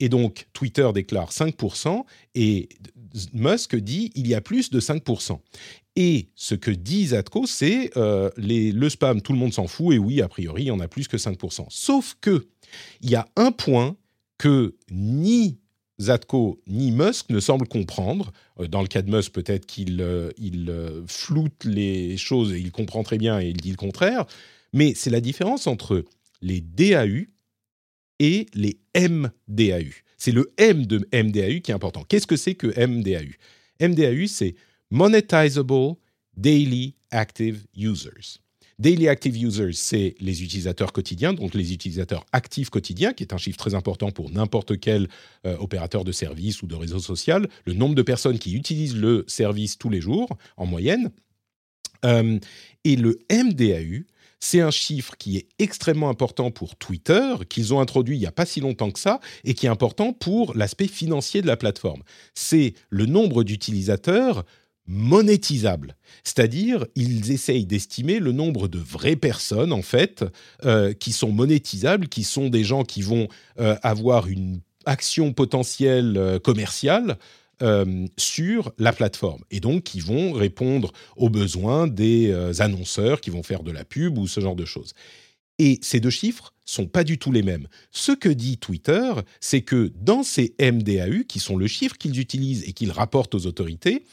Et 0.00 0.08
donc 0.08 0.48
Twitter 0.52 0.90
déclare 0.92 1.30
5% 1.30 2.04
et 2.34 2.68
Musk 3.32 3.76
dit 3.76 4.10
il 4.16 4.26
y 4.26 4.34
a 4.34 4.40
plus 4.40 4.70
de 4.70 4.80
5%. 4.80 5.38
Et 5.96 6.28
ce 6.34 6.54
que 6.54 6.70
dit 6.70 7.08
Zatko, 7.08 7.46
c'est 7.46 7.90
euh, 7.96 8.30
le 8.36 8.88
spam, 8.88 9.22
tout 9.22 9.32
le 9.32 9.38
monde 9.38 9.52
s'en 9.52 9.68
fout, 9.68 9.94
et 9.94 9.98
oui, 9.98 10.20
a 10.22 10.28
priori, 10.28 10.62
il 10.62 10.66
y 10.66 10.70
en 10.70 10.80
a 10.80 10.88
plus 10.88 11.06
que 11.06 11.16
5%. 11.16 11.66
Sauf 11.68 12.16
que 12.20 12.46
il 13.00 13.10
y 13.10 13.14
a 13.14 13.28
un 13.36 13.52
point 13.52 13.96
que 14.36 14.74
ni 14.90 15.58
Zatko 16.00 16.60
ni 16.66 16.90
Musk 16.90 17.30
ne 17.30 17.38
semblent 17.38 17.68
comprendre. 17.68 18.32
Euh, 18.58 18.66
dans 18.66 18.82
le 18.82 18.88
cas 18.88 19.02
de 19.02 19.10
Musk, 19.10 19.32
peut-être 19.32 19.66
qu'il 19.66 20.00
euh, 20.00 21.02
floute 21.06 21.64
les 21.64 22.16
choses 22.16 22.52
et 22.52 22.58
il 22.58 22.72
comprend 22.72 23.02
très 23.04 23.18
bien 23.18 23.40
et 23.40 23.48
il 23.48 23.56
dit 23.56 23.70
le 23.70 23.76
contraire. 23.76 24.24
Mais 24.72 24.94
c'est 24.94 25.10
la 25.10 25.20
différence 25.20 25.66
entre 25.66 26.04
les 26.42 26.60
DAU 26.60 27.26
et 28.18 28.46
les 28.54 28.78
MDAU. 28.96 29.90
C'est 30.18 30.32
le 30.32 30.52
M 30.56 30.86
de 30.86 31.06
MDAU 31.12 31.60
qui 31.60 31.70
est 31.70 31.74
important. 31.74 32.04
Qu'est-ce 32.08 32.26
que 32.26 32.36
c'est 32.36 32.54
que 32.54 32.66
MDAU 32.66 33.30
MDAU, 33.80 34.26
c'est 34.26 34.54
Monetizable 34.90 35.96
Daily 36.36 36.94
Active 37.10 37.66
Users. 37.76 38.40
Daily 38.78 39.08
Active 39.08 39.36
Users, 39.36 39.74
c'est 39.74 40.16
les 40.18 40.42
utilisateurs 40.42 40.92
quotidiens, 40.92 41.32
donc 41.32 41.54
les 41.54 41.72
utilisateurs 41.72 42.26
actifs 42.32 42.70
quotidiens, 42.70 43.12
qui 43.12 43.22
est 43.22 43.32
un 43.32 43.38
chiffre 43.38 43.56
très 43.56 43.74
important 43.74 44.10
pour 44.10 44.30
n'importe 44.30 44.80
quel 44.80 45.08
euh, 45.46 45.56
opérateur 45.58 46.02
de 46.04 46.10
service 46.10 46.60
ou 46.62 46.66
de 46.66 46.74
réseau 46.74 46.98
social, 46.98 47.48
le 47.66 47.72
nombre 47.72 47.94
de 47.94 48.02
personnes 48.02 48.38
qui 48.38 48.54
utilisent 48.54 48.96
le 48.96 49.24
service 49.28 49.78
tous 49.78 49.90
les 49.90 50.00
jours, 50.00 50.28
en 50.56 50.66
moyenne. 50.66 51.12
Euh, 52.04 52.38
et 52.82 52.96
le 52.96 53.20
MDAU, 53.30 54.04
c'est 54.40 54.60
un 54.60 54.72
chiffre 54.72 55.16
qui 55.16 55.38
est 55.38 55.46
extrêmement 55.58 56.10
important 56.10 56.50
pour 56.50 56.76
Twitter, 56.76 57.34
qu'ils 57.48 57.72
ont 57.72 57.80
introduit 57.80 58.16
il 58.16 58.20
n'y 58.20 58.26
a 58.26 58.32
pas 58.32 58.44
si 58.44 58.60
longtemps 58.60 58.90
que 58.90 58.98
ça, 58.98 59.20
et 59.44 59.54
qui 59.54 59.66
est 59.66 59.70
important 59.70 60.12
pour 60.12 60.54
l'aspect 60.54 60.88
financier 60.88 61.40
de 61.40 61.46
la 61.46 61.56
plateforme. 61.56 62.02
C'est 62.34 62.74
le 62.90 63.06
nombre 63.06 63.44
d'utilisateurs 63.44 64.44
monétisable. 64.86 65.96
C'est-à-dire, 66.24 66.86
ils 66.94 67.32
essayent 67.32 67.66
d'estimer 67.66 68.18
le 68.18 68.32
nombre 68.32 68.68
de 68.68 68.78
vraies 68.78 69.16
personnes, 69.16 69.72
en 69.72 69.82
fait, 69.82 70.24
euh, 70.64 70.92
qui 70.92 71.12
sont 71.12 71.32
monétisables, 71.32 72.08
qui 72.08 72.24
sont 72.24 72.48
des 72.48 72.64
gens 72.64 72.84
qui 72.84 73.02
vont 73.02 73.28
euh, 73.58 73.76
avoir 73.82 74.28
une 74.28 74.60
action 74.86 75.32
potentielle 75.32 76.16
euh, 76.16 76.38
commerciale 76.38 77.18
sur 78.18 78.72
la 78.78 78.92
plateforme 78.92 79.42
et 79.50 79.60
donc 79.60 79.84
qui 79.84 80.00
vont 80.00 80.32
répondre 80.32 80.92
aux 81.16 81.30
besoins 81.30 81.86
des 81.86 82.34
annonceurs 82.60 83.22
qui 83.22 83.30
vont 83.30 83.44
faire 83.44 83.62
de 83.62 83.70
la 83.70 83.84
pub 83.84 84.18
ou 84.18 84.26
ce 84.26 84.40
genre 84.40 84.56
de 84.56 84.66
choses. 84.66 84.92
Et 85.58 85.78
ces 85.82 86.00
deux 86.00 86.10
chiffres 86.10 86.52
sont 86.64 86.86
pas 86.86 87.04
du 87.04 87.18
tout 87.18 87.30
les 87.30 87.42
mêmes. 87.42 87.68
Ce 87.90 88.12
que 88.12 88.28
dit 88.28 88.58
Twitter, 88.58 89.12
c'est 89.40 89.62
que 89.62 89.92
dans 89.94 90.22
ces 90.22 90.54
MDAU, 90.60 91.24
qui 91.28 91.38
sont 91.38 91.56
le 91.56 91.66
chiffre 91.66 91.96
qu'ils 91.96 92.18
utilisent 92.18 92.64
et 92.66 92.72
qu'ils 92.72 92.90
rapportent 92.90 93.34
aux 93.34 93.46
autorités, 93.46 94.04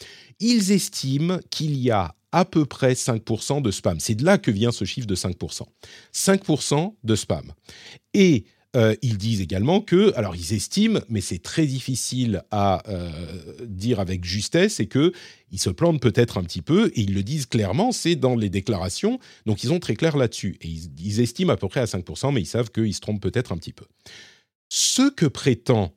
ils 0.41 0.71
estiment 0.71 1.39
qu'il 1.49 1.77
y 1.77 1.91
a 1.91 2.15
à 2.31 2.45
peu 2.45 2.65
près 2.65 2.93
5% 2.93 3.61
de 3.61 3.71
spam. 3.71 3.99
C'est 3.99 4.15
de 4.15 4.25
là 4.25 4.37
que 4.37 4.51
vient 4.51 4.71
ce 4.71 4.85
chiffre 4.85 5.07
de 5.07 5.15
5%. 5.15 5.63
5% 6.13 6.93
de 7.03 7.15
spam. 7.15 7.53
Et 8.13 8.45
euh, 8.77 8.95
ils 9.01 9.17
disent 9.17 9.41
également 9.41 9.81
que, 9.81 10.13
alors 10.15 10.35
ils 10.35 10.53
estiment, 10.53 11.01
mais 11.09 11.19
c'est 11.19 11.39
très 11.39 11.65
difficile 11.65 12.43
à 12.51 12.81
euh, 12.87 13.11
dire 13.65 13.99
avec 13.99 14.23
justesse, 14.23 14.75
c'est 14.75 14.85
que 14.85 15.11
ils 15.51 15.59
se 15.59 15.69
plantent 15.69 16.01
peut-être 16.01 16.37
un 16.37 16.43
petit 16.43 16.61
peu 16.61 16.89
et 16.95 17.01
ils 17.01 17.13
le 17.13 17.21
disent 17.21 17.47
clairement, 17.47 17.91
c'est 17.91 18.15
dans 18.15 18.35
les 18.35 18.49
déclarations, 18.49 19.19
donc 19.45 19.63
ils 19.65 19.67
sont 19.67 19.79
très 19.79 19.95
clairs 19.95 20.15
là-dessus. 20.15 20.57
Et 20.61 20.69
ils, 20.69 21.19
estiment 21.19 21.51
à 21.51 21.57
peu 21.57 21.67
près 21.67 21.81
à 21.81 21.85
5%, 21.85 22.33
mais 22.33 22.41
ils 22.41 22.45
savent 22.45 22.71
qu'ils 22.71 22.93
se 22.93 23.01
trompent 23.01 23.21
peut-être 23.21 23.51
un 23.51 23.57
petit 23.57 23.73
peu. 23.73 23.85
Ce 24.69 25.09
que 25.09 25.25
prétend 25.25 25.93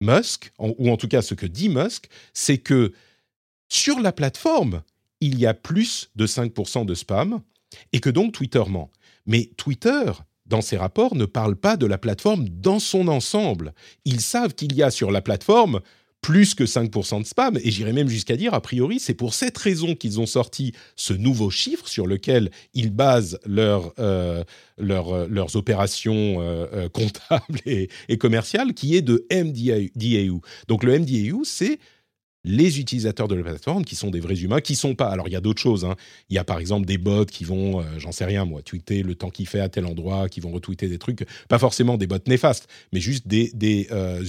Musk, 0.00 0.52
ou 0.58 0.90
en 0.90 0.96
tout 0.96 1.08
cas 1.08 1.20
ce 1.20 1.34
que 1.34 1.44
dit 1.44 1.68
Musk, 1.68 2.08
c'est 2.32 2.56
que 2.56 2.94
sur 3.70 4.00
la 4.00 4.12
plateforme, 4.12 4.82
il 5.20 5.38
y 5.38 5.46
a 5.46 5.54
plus 5.54 6.10
de 6.16 6.26
5% 6.26 6.84
de 6.84 6.94
spam 6.94 7.40
et 7.92 8.00
que 8.00 8.10
donc 8.10 8.32
Twitter 8.32 8.62
ment. 8.68 8.90
Mais 9.26 9.50
Twitter, 9.56 10.12
dans 10.46 10.60
ses 10.60 10.76
rapports, 10.76 11.14
ne 11.14 11.24
parle 11.24 11.56
pas 11.56 11.76
de 11.76 11.86
la 11.86 11.96
plateforme 11.96 12.48
dans 12.48 12.80
son 12.80 13.06
ensemble. 13.08 13.72
Ils 14.04 14.20
savent 14.20 14.54
qu'il 14.54 14.74
y 14.74 14.82
a 14.82 14.90
sur 14.90 15.12
la 15.12 15.22
plateforme 15.22 15.80
plus 16.20 16.54
que 16.54 16.64
5% 16.64 17.22
de 17.22 17.26
spam, 17.26 17.58
et 17.62 17.70
j'irais 17.70 17.94
même 17.94 18.08
jusqu'à 18.08 18.36
dire, 18.36 18.52
a 18.52 18.60
priori, 18.60 18.98
c'est 19.00 19.14
pour 19.14 19.32
cette 19.32 19.56
raison 19.56 19.94
qu'ils 19.94 20.20
ont 20.20 20.26
sorti 20.26 20.72
ce 20.94 21.14
nouveau 21.14 21.48
chiffre 21.48 21.88
sur 21.88 22.06
lequel 22.06 22.50
ils 22.74 22.90
basent 22.90 23.38
euh, 23.48 23.80
euh, 23.98 24.44
leurs 24.76 25.56
opérations 25.56 26.36
euh, 26.40 26.90
comptables 26.90 27.60
et, 27.64 27.88
et, 28.10 28.18
commerciales, 28.18 28.74
qui 28.74 28.96
est 28.96 29.02
de 29.02 29.26
MDAU. 29.32 30.42
Donc 30.68 30.84
le 30.84 30.98
MDAU, 30.98 31.44
c'est 31.44 31.78
les 32.44 32.80
utilisateurs 32.80 33.28
de 33.28 33.34
la 33.34 33.42
plateforme 33.42 33.84
qui 33.84 33.96
sont 33.96 34.10
des 34.10 34.20
vrais 34.20 34.40
humains, 34.40 34.60
qui 34.60 34.74
sont 34.74 34.94
pas. 34.94 35.08
Alors 35.08 35.28
il 35.28 35.32
y 35.32 35.36
a 35.36 35.40
d'autres 35.40 35.60
choses. 35.60 35.84
Hein. 35.84 35.96
Il 36.30 36.36
y 36.36 36.38
a 36.38 36.44
par 36.44 36.58
exemple 36.58 36.86
des 36.86 36.96
bots 36.96 37.26
qui 37.26 37.44
vont, 37.44 37.80
euh, 37.80 37.84
j'en 37.98 38.12
sais 38.12 38.24
rien 38.24 38.44
moi, 38.44 38.62
tweeter 38.62 39.02
le 39.02 39.14
temps 39.14 39.30
qu'il 39.30 39.46
fait 39.46 39.60
à 39.60 39.68
tel 39.68 39.84
endroit, 39.84 40.28
qui 40.28 40.40
vont 40.40 40.50
retweeter 40.50 40.88
des 40.88 40.98
trucs, 40.98 41.26
pas 41.48 41.58
forcément 41.58 41.98
des 41.98 42.06
bots 42.06 42.16
néfastes, 42.26 42.68
mais 42.92 43.00
juste 43.00 43.28
des 43.28 43.50
des, 43.52 43.88
euh, 43.90 44.24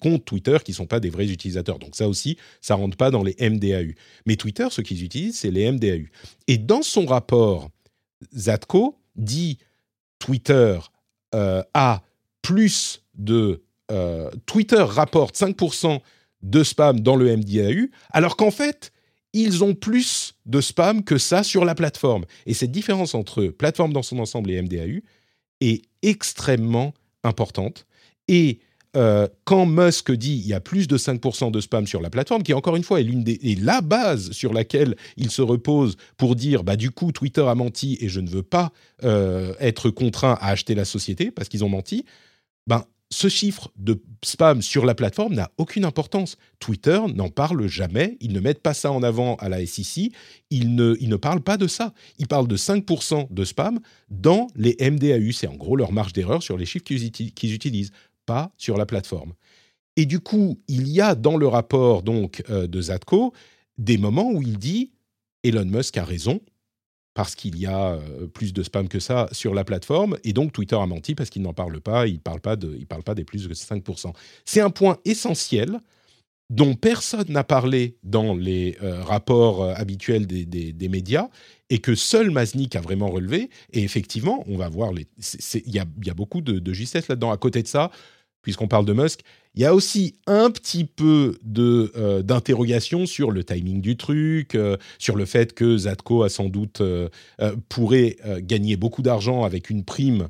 comptes 0.00 0.24
Twitter 0.24 0.58
qui 0.64 0.72
sont 0.72 0.86
pas 0.86 1.00
des 1.00 1.10
vrais 1.10 1.28
utilisateurs. 1.28 1.78
Donc 1.78 1.96
ça 1.96 2.08
aussi, 2.08 2.36
ça 2.60 2.76
rentre 2.76 2.96
pas 2.96 3.10
dans 3.10 3.24
les 3.24 3.34
MDAU. 3.40 3.94
Mais 4.26 4.36
Twitter, 4.36 4.68
ce 4.70 4.80
qu'ils 4.80 5.02
utilisent, 5.02 5.38
c'est 5.38 5.50
les 5.50 5.70
MDAU. 5.70 6.06
Et 6.46 6.58
dans 6.58 6.82
son 6.82 7.06
rapport, 7.06 7.70
Zatko 8.34 8.96
dit 9.16 9.58
Twitter 10.18 10.78
euh, 11.34 11.62
a 11.74 12.02
plus 12.42 13.02
de 13.14 13.62
Twitter 14.46 14.82
rapporte 14.82 15.36
5% 15.36 16.00
de 16.42 16.62
spam 16.62 17.00
dans 17.00 17.16
le 17.16 17.36
MDAU, 17.36 17.88
alors 18.10 18.36
qu'en 18.36 18.50
fait, 18.50 18.92
ils 19.32 19.62
ont 19.64 19.74
plus 19.74 20.34
de 20.46 20.60
spam 20.60 21.04
que 21.04 21.18
ça 21.18 21.42
sur 21.42 21.64
la 21.64 21.74
plateforme. 21.74 22.24
Et 22.46 22.54
cette 22.54 22.72
différence 22.72 23.14
entre 23.14 23.46
plateforme 23.46 23.92
dans 23.92 24.02
son 24.02 24.18
ensemble 24.18 24.50
et 24.50 24.62
MDAU 24.62 25.00
est 25.60 25.82
extrêmement 26.02 26.94
importante. 27.22 27.86
Et 28.28 28.60
euh, 28.96 29.28
quand 29.44 29.66
Musk 29.66 30.10
dit 30.10 30.40
il 30.42 30.46
y 30.46 30.54
a 30.54 30.60
plus 30.60 30.88
de 30.88 30.96
5% 30.96 31.50
de 31.50 31.60
spam 31.60 31.86
sur 31.86 32.00
la 32.00 32.08
plateforme, 32.08 32.42
qui 32.42 32.54
encore 32.54 32.76
une 32.76 32.82
fois 32.82 33.00
est 33.00 33.04
l'une 33.04 33.24
des 33.24 33.38
est 33.42 33.60
la 33.60 33.82
base 33.82 34.30
sur 34.30 34.54
laquelle 34.54 34.96
il 35.18 35.30
se 35.30 35.42
repose 35.42 35.96
pour 36.16 36.34
dire 36.34 36.64
bah 36.64 36.76
du 36.76 36.90
coup 36.90 37.12
Twitter 37.12 37.44
a 37.46 37.54
menti 37.54 37.98
et 38.00 38.08
je 38.08 38.20
ne 38.20 38.30
veux 38.30 38.42
pas 38.42 38.72
euh, 39.04 39.52
être 39.60 39.90
contraint 39.90 40.38
à 40.40 40.48
acheter 40.48 40.74
la 40.74 40.86
société 40.86 41.30
parce 41.30 41.48
qu'ils 41.48 41.62
ont 41.62 41.68
menti. 41.68 42.06
Ben 42.66 42.84
ce 43.10 43.28
chiffre 43.28 43.70
de 43.76 44.02
spam 44.24 44.62
sur 44.62 44.84
la 44.84 44.94
plateforme 44.94 45.34
n'a 45.34 45.50
aucune 45.58 45.84
importance. 45.84 46.36
Twitter 46.58 47.00
n'en 47.14 47.28
parle 47.28 47.66
jamais, 47.68 48.16
ils 48.20 48.32
ne 48.32 48.40
mettent 48.40 48.62
pas 48.62 48.74
ça 48.74 48.90
en 48.90 49.02
avant 49.02 49.36
à 49.36 49.48
la 49.48 49.64
SEC, 49.64 50.12
ils 50.50 50.74
ne, 50.74 50.96
ils 51.00 51.08
ne 51.08 51.16
parlent 51.16 51.42
pas 51.42 51.56
de 51.56 51.66
ça. 51.66 51.92
Ils 52.18 52.26
parlent 52.26 52.48
de 52.48 52.56
5% 52.56 53.32
de 53.32 53.44
spam 53.44 53.78
dans 54.10 54.48
les 54.56 54.76
MDAU, 54.80 55.32
c'est 55.32 55.46
en 55.46 55.54
gros 55.54 55.76
leur 55.76 55.92
marge 55.92 56.12
d'erreur 56.12 56.42
sur 56.42 56.56
les 56.56 56.66
chiffres 56.66 56.84
qu'ils 56.84 57.54
utilisent, 57.54 57.92
pas 58.26 58.52
sur 58.56 58.76
la 58.76 58.86
plateforme. 58.86 59.34
Et 59.96 60.04
du 60.04 60.20
coup, 60.20 60.60
il 60.68 60.88
y 60.88 61.00
a 61.00 61.14
dans 61.14 61.36
le 61.36 61.46
rapport 61.46 62.02
donc 62.02 62.42
euh, 62.50 62.66
de 62.66 62.80
Zatko 62.80 63.32
des 63.78 63.98
moments 63.98 64.30
où 64.30 64.42
il 64.42 64.58
dit 64.58 64.90
Elon 65.44 65.64
Musk 65.64 65.96
a 65.96 66.04
raison, 66.04 66.40
parce 67.16 67.34
qu'il 67.34 67.58
y 67.58 67.64
a 67.64 67.94
euh, 67.94 68.26
plus 68.26 68.52
de 68.52 68.62
spam 68.62 68.88
que 68.88 69.00
ça 69.00 69.26
sur 69.32 69.54
la 69.54 69.64
plateforme, 69.64 70.18
et 70.22 70.34
donc 70.34 70.52
Twitter 70.52 70.76
a 70.76 70.86
menti 70.86 71.14
parce 71.14 71.30
qu'il 71.30 71.40
n'en 71.40 71.54
parle 71.54 71.80
pas, 71.80 72.06
il 72.06 72.14
ne 72.14 72.18
parle, 72.18 72.42
pas 72.42 72.56
de, 72.56 72.78
parle 72.84 73.02
pas 73.02 73.14
des 73.14 73.24
plus 73.24 73.48
de 73.48 73.54
5%. 73.54 74.12
C'est 74.44 74.60
un 74.60 74.68
point 74.68 74.98
essentiel 75.06 75.80
dont 76.50 76.74
personne 76.74 77.24
n'a 77.30 77.42
parlé 77.42 77.96
dans 78.04 78.36
les 78.36 78.76
rapports 78.80 79.64
habituels 79.64 80.28
des, 80.28 80.44
des, 80.44 80.88
médias 80.88 81.28
et 81.70 81.78
que 81.78 81.96
seul 81.96 82.30
Maznik 82.30 82.76
a 82.76 82.80
vraiment 82.80 83.08
relevé. 83.08 83.50
Et 83.72 83.82
effectivement, 83.82 84.44
on 84.46 84.56
va 84.56 84.68
voir, 84.68 84.92
il 84.92 85.06
y 85.74 85.78
a, 85.80 85.86
y 86.04 86.10
a, 86.10 86.14
beaucoup 86.14 86.42
de, 86.42 86.60
de 86.60 86.72
justesse 86.72 87.08
là-dedans. 87.08 87.32
À 87.32 87.36
côté 87.36 87.62
de 87.64 87.66
ça, 87.66 87.90
puisqu'on 88.46 88.68
parle 88.68 88.86
de 88.86 88.92
Musk, 88.92 89.22
il 89.56 89.62
y 89.62 89.64
a 89.64 89.74
aussi 89.74 90.14
un 90.28 90.52
petit 90.52 90.84
peu 90.84 91.36
de 91.42 91.90
euh, 91.96 92.22
d'interrogation 92.22 93.04
sur 93.04 93.32
le 93.32 93.42
timing 93.42 93.80
du 93.80 93.96
truc, 93.96 94.54
euh, 94.54 94.76
sur 95.00 95.16
le 95.16 95.24
fait 95.24 95.52
que 95.52 95.76
Zatko 95.76 96.22
a 96.22 96.28
sans 96.28 96.44
doute 96.44 96.80
euh, 96.80 97.08
pourrait 97.68 98.18
gagner 98.38 98.76
beaucoup 98.76 99.02
d'argent 99.02 99.42
avec 99.42 99.68
une 99.68 99.82
prime 99.82 100.28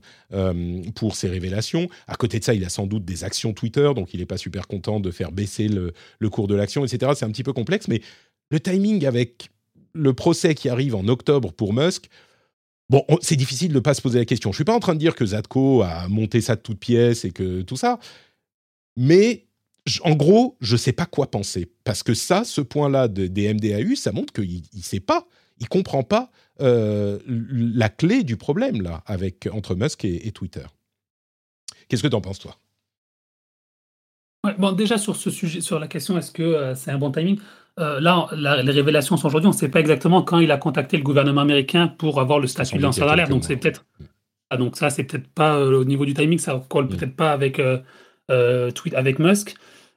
pour 0.94 1.14
ses 1.14 1.28
révélations. 1.28 1.88
À 2.08 2.14
côté 2.14 2.38
de 2.38 2.44
ça, 2.44 2.54
il 2.54 2.64
a 2.64 2.70
sans 2.70 2.86
doute 2.86 3.04
des 3.04 3.22
actions 3.22 3.52
Twitter, 3.52 3.90
donc 3.94 4.14
il 4.14 4.20
n'est 4.20 4.26
pas 4.26 4.38
super 4.38 4.66
content 4.66 4.98
de 4.98 5.10
faire 5.10 5.30
baisser 5.30 5.68
le, 5.68 5.92
le 6.18 6.30
cours 6.30 6.48
de 6.48 6.54
l'action, 6.54 6.86
etc. 6.86 7.12
C'est 7.14 7.26
un 7.26 7.30
petit 7.30 7.42
peu 7.42 7.52
complexe, 7.52 7.86
mais 7.86 8.00
le 8.50 8.60
timing 8.60 9.04
avec 9.04 9.50
le 9.92 10.14
procès 10.14 10.54
qui 10.54 10.70
arrive 10.70 10.94
en 10.94 11.06
octobre 11.06 11.52
pour 11.52 11.74
Musk, 11.74 12.08
Bon, 12.88 13.04
c'est 13.20 13.36
difficile 13.36 13.70
de 13.70 13.74
ne 13.74 13.80
pas 13.80 13.94
se 13.94 14.02
poser 14.02 14.18
la 14.18 14.24
question. 14.24 14.52
Je 14.52 14.54
ne 14.54 14.58
suis 14.58 14.64
pas 14.64 14.74
en 14.74 14.80
train 14.80 14.94
de 14.94 15.00
dire 15.00 15.14
que 15.14 15.26
Zatko 15.26 15.82
a 15.82 16.08
monté 16.08 16.40
ça 16.40 16.54
de 16.54 16.60
toutes 16.60 16.78
pièces 16.78 17.24
et 17.24 17.32
que 17.32 17.62
tout 17.62 17.76
ça, 17.76 17.98
mais 18.96 19.46
en 20.02 20.14
gros, 20.14 20.56
je 20.60 20.74
ne 20.74 20.78
sais 20.78 20.92
pas 20.92 21.06
quoi 21.06 21.30
penser. 21.30 21.70
Parce 21.84 22.02
que 22.02 22.14
ça, 22.14 22.44
ce 22.44 22.60
point-là 22.60 23.08
des 23.08 23.54
MDAU, 23.54 23.94
ça 23.96 24.12
montre 24.12 24.32
qu'il 24.32 24.62
ne 24.74 24.82
sait 24.82 25.00
pas, 25.00 25.26
il 25.58 25.64
ne 25.64 25.68
comprend 25.68 26.02
pas 26.02 26.30
euh, 26.60 27.18
la 27.26 27.88
clé 27.88 28.22
du 28.24 28.36
problème 28.36 28.82
là, 28.82 29.02
avec, 29.06 29.48
entre 29.52 29.74
Musk 29.74 30.04
et, 30.04 30.30
Twitter. 30.32 30.64
Qu'est-ce 31.88 32.02
que 32.02 32.08
tu 32.08 32.16
en 32.16 32.20
penses, 32.20 32.38
toi? 32.38 32.56
Bon, 34.58 34.72
déjà 34.72 34.96
sur 34.96 35.16
ce 35.16 35.30
sujet, 35.30 35.60
sur 35.60 35.78
la 35.78 35.88
question, 35.88 36.16
est-ce 36.18 36.30
que 36.30 36.42
euh, 36.42 36.74
c'est 36.74 36.90
un 36.90 36.98
bon 36.98 37.10
timing? 37.10 37.38
Euh, 37.78 38.00
Là, 38.00 38.28
les 38.62 38.72
révélations 38.72 39.16
sont 39.16 39.26
aujourd'hui. 39.26 39.48
On 39.48 39.52
ne 39.52 39.56
sait 39.56 39.68
pas 39.68 39.80
exactement 39.80 40.22
quand 40.22 40.38
il 40.38 40.50
a 40.50 40.56
contacté 40.56 40.96
le 40.96 41.02
gouvernement 41.02 41.42
américain 41.42 41.88
pour 41.88 42.20
avoir 42.20 42.38
le 42.38 42.46
statut 42.46 42.78
de 42.78 42.82
lanceur 42.82 43.06
d'alerte. 43.06 43.30
Donc 43.30 43.44
c'est 43.44 43.56
peut-être, 43.56 43.84
ah, 44.50 44.56
donc 44.56 44.76
ça, 44.76 44.90
c'est 44.90 45.04
peut-être 45.04 45.28
pas 45.28 45.58
au 45.60 45.84
niveau 45.84 46.04
du 46.04 46.14
timing. 46.14 46.38
Ça 46.38 46.62
colle 46.68 46.86
mm. 46.86 46.88
peut-être 46.88 47.16
pas 47.16 47.32
avec 47.32 47.60
euh, 48.30 48.72
tweet 48.72 48.94
avec 48.94 49.18
Musk. 49.18 49.54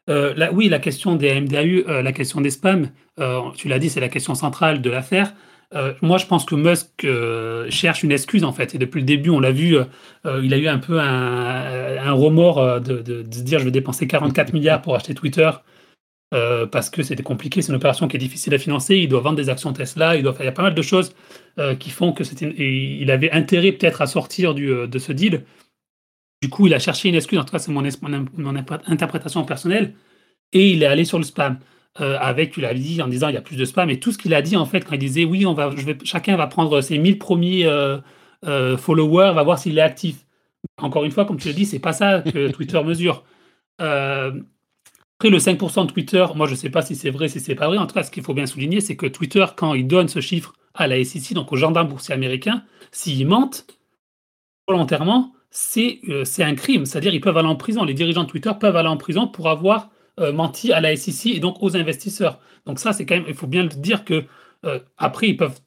Euh, 0.10 0.34
oui, 0.54 0.70
la 0.70 0.80
question 0.80 1.16
des 1.16 1.40
MDAU, 1.40 1.88
euh, 1.88 2.02
la 2.02 2.12
question 2.12 2.42
des 2.42 2.52
spams, 2.52 2.90
tu 3.56 3.68
l'as 3.68 3.80
dit, 3.80 3.90
c'est 3.90 4.00
la 4.00 4.10
question 4.10 4.34
centrale 4.34 4.82
de 4.82 4.90
l'affaire. 4.90 5.34
moi, 6.02 6.18
je 6.18 6.26
pense 6.26 6.46
que 6.46 6.56
Musk 6.56 7.06
cherche 7.70 8.04
une 8.04 8.12
excuse 8.12 8.44
en 8.44 8.54
fait. 8.54 8.76
Et 8.76 8.78
depuis 8.78 9.00
le 9.00 9.06
début, 9.06 9.30
on 9.30 9.40
l'a 9.40 9.52
vu, 9.52 9.78
il 10.26 10.54
a 10.54 10.58
eu 10.58 10.68
un 10.68 10.78
peu 10.78 11.00
un, 11.00 12.12
remords 12.14 12.82
de, 12.82 13.02
de, 13.02 13.26
se 13.30 13.42
dire 13.42 13.60
je 13.60 13.66
vais 13.66 13.72
dépenser 13.72 14.08
44 14.08 14.54
milliards 14.54 14.82
pour 14.82 14.96
acheter 14.96 15.14
Twitter 15.14 15.50
parce 16.32 16.90
que 16.90 17.04
c'était 17.04 17.24
compliqué. 17.24 17.62
C'est 17.62 17.70
une 17.70 17.78
opération 17.78 18.08
qui 18.08 18.18
est 18.18 18.20
difficile 18.20 18.54
à 18.54 18.60
financer. 18.60 18.98
Il 18.98 19.10
doit 19.10 19.22
vendre 19.22 19.38
des 19.38 19.50
actions 19.50 19.74
Tesla. 19.74 20.16
Il 20.16 20.24
doit 20.24 20.34
faire. 20.34 20.44
Il 20.44 20.46
y 20.46 20.50
a 20.50 20.54
pas 20.54 20.64
mal 20.64 20.76
de 20.76 20.82
choses 20.82 21.14
qui 21.80 21.90
font 21.90 22.14
que 22.14 22.24
c'était. 22.24 22.54
Il 22.58 23.10
avait 23.12 23.32
intérêt 23.32 23.72
peut-être 23.72 24.02
à 24.02 24.08
sortir 24.08 24.54
du, 24.54 24.88
de 24.88 25.00
ce 25.00 25.12
deal. 25.12 25.44
Du 26.42 26.50
coup, 26.50 26.68
il 26.68 26.74
a 26.74 26.80
cherché 26.80 27.10
une 27.10 27.16
excuse, 27.16 27.38
en 27.38 27.44
tout 27.44 27.52
cas, 27.52 27.60
c'est 27.60 27.72
mon, 27.72 27.84
interprétation 27.86 29.44
personnelle, 29.44 29.94
et 30.54 30.72
il 30.72 30.84
est 30.84 30.86
allé 30.86 31.04
sur 31.04 31.18
le 31.18 31.24
spam. 31.26 31.60
Euh, 32.02 32.18
avec, 32.20 32.52
tu 32.52 32.62
l'as 32.62 32.74
dit, 32.74 33.02
en 33.02 33.08
disant 33.08 33.30
il 33.30 33.34
y 33.34 33.38
a 33.38 33.42
plus 33.42 33.58
de 33.58 33.66
spam, 33.66 33.90
et 33.90 34.00
tout 34.00 34.12
ce 34.12 34.18
qu'il 34.18 34.34
a 34.34 34.42
dit, 34.42 34.56
en 34.56 34.66
fait, 34.66 34.86
quand 34.86 34.94
il 34.96 35.00
disait 35.00 35.26
oui, 35.26 35.46
on 35.46 35.54
va, 35.54 35.72
je 35.76 35.86
vais, 35.86 35.98
chacun 36.04 36.38
va 36.38 36.48
prendre 36.48 36.80
ses 36.82 36.98
1000 36.98 37.18
premiers 37.20 37.66
euh, 37.66 37.98
euh, 38.46 38.78
followers, 38.78 39.34
va 39.34 39.44
voir 39.44 39.60
s'il 39.60 39.78
est 39.78 39.82
actif. 39.82 40.26
Encore 40.78 41.04
une 41.04 41.12
fois, 41.12 41.26
comme 41.26 41.38
tu 41.38 41.48
l'as 41.50 41.54
dit, 41.54 41.66
c'est 41.66 41.80
pas 41.80 41.94
ça 41.94 42.22
que 42.22 42.52
Twitter 42.54 42.82
mesure. 42.84 43.26
Après, 45.22 45.32
le 45.32 45.38
5% 45.38 45.86
de 45.86 45.92
Twitter, 45.92 46.26
moi, 46.34 46.48
je 46.48 46.52
ne 46.52 46.56
sais 46.56 46.70
pas 46.70 46.82
si 46.82 46.96
c'est 46.96 47.10
vrai, 47.10 47.28
si 47.28 47.42
c'est 47.42 47.54
pas 47.54 47.68
vrai. 47.68 47.78
En 47.78 47.88
tout 47.88 47.94
cas, 47.94 48.04
ce 48.04 48.10
qu'il 48.10 48.24
faut 48.24 48.34
bien 48.34 48.46
souligner, 48.46 48.80
c'est 48.80 48.96
que 48.96 49.06
Twitter, 49.06 49.46
quand 49.58 49.74
il 49.74 49.86
donne 49.86 50.08
ce 50.08 50.22
chiffre 50.22 50.54
à 50.74 50.88
la 50.88 51.04
SEC, 51.04 51.34
donc 51.34 51.52
aux 51.52 51.58
gendarmes 51.58 51.90
boursiers 51.90 52.14
américains, 52.14 52.64
s'ils 52.94 53.28
mentent 53.28 53.68
volontairement, 54.66 55.34
euh, 55.78 56.24
c'est 56.24 56.44
un 56.44 56.56
crime. 56.56 56.86
C'est-à-dire 56.86 57.14
ils 57.14 57.20
peuvent 57.20 57.36
aller 57.36 57.50
en 57.50 57.58
prison. 57.58 57.84
Les 57.84 57.94
dirigeants 57.94 58.24
de 58.24 58.30
Twitter 58.30 58.52
peuvent 58.58 58.78
aller 58.78 58.88
en 58.88 58.96
prison 58.96 59.28
pour 59.28 59.50
avoir 59.50 59.90
euh, 60.22 60.32
menti 60.32 60.72
à 60.72 60.80
la 60.80 60.96
SEC 60.96 61.36
et 61.36 61.42
donc 61.42 61.62
aux 61.62 61.76
investisseurs. 61.76 62.40
Donc 62.66 62.80
ça, 62.80 62.94
c'est 62.94 63.06
quand 63.06 63.16
même, 63.16 63.26
il 63.28 63.34
faut 63.34 63.48
bien 63.48 63.64
le 63.64 63.70
dire 63.70 64.06
que 64.06 64.24
euh, 64.66 64.80
après, 64.98 65.28
ils 65.28 65.36
peuvent, 65.36 65.60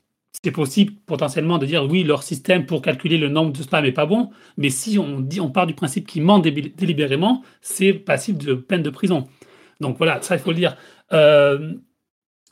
c'est 0.42 0.50
possible 0.50 0.94
potentiellement 1.04 1.58
de 1.58 1.66
dire 1.66 1.84
oui, 1.84 2.04
leur 2.04 2.22
système 2.22 2.64
pour 2.64 2.80
calculer 2.80 3.18
le 3.18 3.28
nombre 3.28 3.52
de 3.52 3.62
spam 3.62 3.84
n'est 3.84 3.92
pas 3.92 4.06
bon, 4.06 4.30
mais 4.56 4.70
si 4.70 4.98
on 4.98 5.20
dit, 5.20 5.40
on 5.40 5.50
part 5.50 5.66
du 5.66 5.74
principe 5.74 6.06
qu'ils 6.06 6.22
mentent 6.22 6.42
délibérément, 6.42 7.42
c'est 7.60 7.92
passible 7.92 8.42
de 8.42 8.54
peine 8.54 8.82
de 8.82 8.88
prison. 8.88 9.28
Donc 9.82 9.98
voilà, 9.98 10.22
ça 10.22 10.36
il 10.36 10.40
faut 10.40 10.50
le 10.50 10.56
dire. 10.56 10.76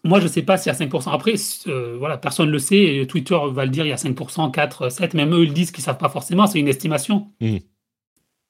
Moi, 0.05 0.19
je 0.19 0.25
ne 0.25 0.31
sais 0.31 0.43
pas 0.43 0.57
s'il 0.57 0.73
y 0.73 0.75
a 0.75 0.79
5%. 0.79 1.11
Après, 1.13 1.35
euh, 1.67 1.97
voilà, 1.99 2.17
personne 2.17 2.47
ne 2.47 2.53
le 2.53 2.59
sait. 2.59 3.07
Twitter 3.09 3.37
va 3.51 3.65
le 3.65 3.71
dire, 3.71 3.85
il 3.85 3.91
y 3.91 3.93
a 3.93 3.97
5%, 3.97 4.51
4, 4.51 4.89
7. 4.91 5.15
Même 5.15 5.35
eux, 5.35 5.45
ils 5.45 5.53
disent 5.53 5.71
qu'ils 5.71 5.83
ne 5.83 5.87
savent 5.87 5.99
pas 5.99 6.09
forcément. 6.09 6.47
C'est 6.47 6.59
une 6.59 6.69
estimation. 6.69 7.29
Hmm. 7.41 7.59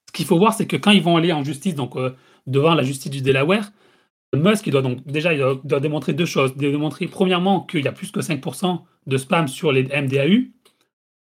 Ce 0.06 0.12
qu'il 0.12 0.26
faut 0.26 0.38
voir, 0.38 0.54
c'est 0.54 0.66
que 0.66 0.76
quand 0.76 0.92
ils 0.92 1.02
vont 1.02 1.16
aller 1.16 1.32
en 1.32 1.42
justice, 1.42 1.74
donc 1.74 1.96
euh, 1.96 2.14
devant 2.46 2.74
la 2.74 2.82
justice 2.82 3.10
du 3.10 3.20
Delaware, 3.20 3.72
Musk, 4.34 4.68
il 4.68 4.70
doit 4.70 4.82
donc 4.82 5.04
déjà 5.06 5.32
il 5.32 5.40
doit, 5.64 5.80
démontrer 5.80 6.12
deux 6.12 6.24
choses. 6.24 6.52
Il 6.54 6.62
doit 6.62 6.70
démontrer, 6.70 7.08
premièrement, 7.08 7.62
qu'il 7.62 7.84
y 7.84 7.88
a 7.88 7.92
plus 7.92 8.12
que 8.12 8.20
5% 8.20 8.82
de 9.06 9.16
spam 9.16 9.48
sur 9.48 9.72
les 9.72 9.84
MDAU. 9.84 10.50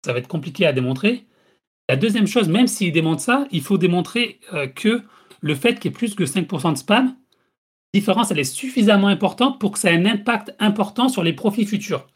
Ça 0.03 0.15
va 0.15 0.19
être 0.19 0.29
compliqué 0.29 0.65
à 0.65 0.73
démontrer. 0.73 1.27
La 1.91 1.97
deuxième 1.97 2.27
chose, 2.27 2.49
même 2.49 2.67
s'il 2.67 2.93
démontre 2.93 3.21
ça, 3.21 3.47
il 3.51 3.61
faut 3.61 3.77
démontrer 3.77 4.41
euh, 4.55 4.67
que 4.67 5.03
le 5.41 5.55
fait 5.55 5.75
qu'il 5.75 5.91
y 5.91 5.95
ait 5.95 5.97
plus 5.97 6.15
que 6.15 6.25
5% 6.25 6.73
de 6.73 6.79
spam, 6.79 7.15
différence, 7.97 8.31
elle 8.31 8.39
est 8.39 8.45
suffisamment 8.45 9.09
importante 9.09 9.59
pour 9.59 9.73
que 9.73 9.79
ça 9.79 9.91
ait 9.91 9.97
un 9.97 10.07
impact 10.07 10.55
important 10.59 11.09
sur 11.09 11.23
les 11.23 11.33
profits 11.33 11.67
futurs. 11.67 12.07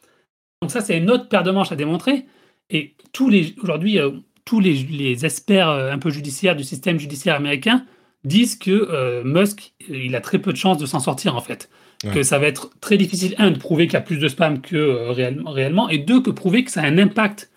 Donc 0.61 0.71
ça, 0.71 0.81
c'est 0.81 0.99
une 0.99 1.11
autre 1.11 1.29
paire 1.29 1.43
de 1.43 1.51
manches 1.51 1.73
à 1.73 1.77
démontrer. 1.77 2.27
Et 2.69 2.95
tous 3.13 3.29
les 3.29 3.55
aujourd'hui, 3.63 3.99
euh, 3.99 4.11
tous 4.45 4.61
les, 4.61 5.25
experts 5.25 5.69
euh, 5.69 5.93
un 5.93 5.99
peu 5.99 6.11
judiciaires 6.11 6.57
du 6.57 6.65
système 6.65 6.99
judiciaire 6.99 7.35
américain 7.35 7.85
disent 8.25 8.57
que 8.57 8.71
euh, 8.71 9.25
Musk, 9.25 9.73
il 9.89 10.15
a 10.15 10.21
très 10.21 10.39
peu 10.39 10.53
de 10.53 10.59
chances 10.59 10.79
de 10.79 10.87
s'en 10.87 11.01
sortir 11.01 11.35
en 11.35 11.41
fait. 11.41 11.71
Que 12.15 12.23
ça 12.23 12.39
va 12.39 12.47
être 12.47 12.71
très 12.81 12.97
difficile, 12.97 13.35
un, 13.37 13.51
de 13.51 13.59
prouver 13.59 13.87
qu'il 13.87 13.93
y 13.93 13.97
a 13.99 14.01
plus 14.01 14.17
de 14.17 14.27
spam 14.27 14.63
que 14.63 15.11
réellement, 15.11 15.51
réellement, 15.51 15.91
et 15.91 15.99
deux, 15.99 16.23
que 16.23 16.31
prouver 16.31 16.65
que 16.65 16.71
ça 16.71 16.81
a 16.81 16.87
un 16.87 16.97
impact 16.97 17.51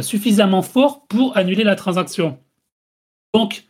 suffisamment 0.00 0.62
fort 0.62 1.06
pour 1.06 1.36
annuler 1.36 1.62
la 1.62 1.76
transaction. 1.76 2.40
Donc, 3.32 3.62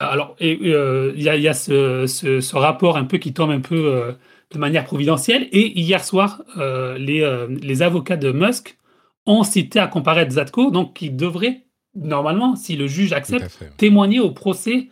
alors, 0.00 0.34
euh, 0.40 1.12
il 1.14 1.22
y 1.22 1.48
a, 1.48 1.54
ce, 1.54 2.56
rapport 2.56 2.96
un 2.96 3.04
peu 3.04 3.18
qui 3.18 3.34
tombe 3.34 3.50
un 3.50 3.60
peu 3.60 3.76
euh, 3.76 4.12
de 4.50 4.58
manière 4.58 4.84
providentielle. 4.84 5.48
Et 5.52 5.78
hier 5.78 6.02
soir, 6.02 6.42
euh, 6.56 6.96
les, 6.98 7.82
avocats 7.82 8.16
de 8.16 8.32
Musk 8.32 8.78
ont 9.26 9.44
cité 9.44 9.78
à 9.78 9.86
comparaître 9.86 10.32
Zatko, 10.32 10.70
donc 10.70 10.94
qui 10.94 11.10
devrait, 11.10 11.64
normalement, 11.94 12.56
si 12.56 12.76
le 12.76 12.86
juge 12.86 13.12
accepte, 13.12 13.62
témoigner 13.76 14.20
au 14.20 14.30
procès 14.30 14.88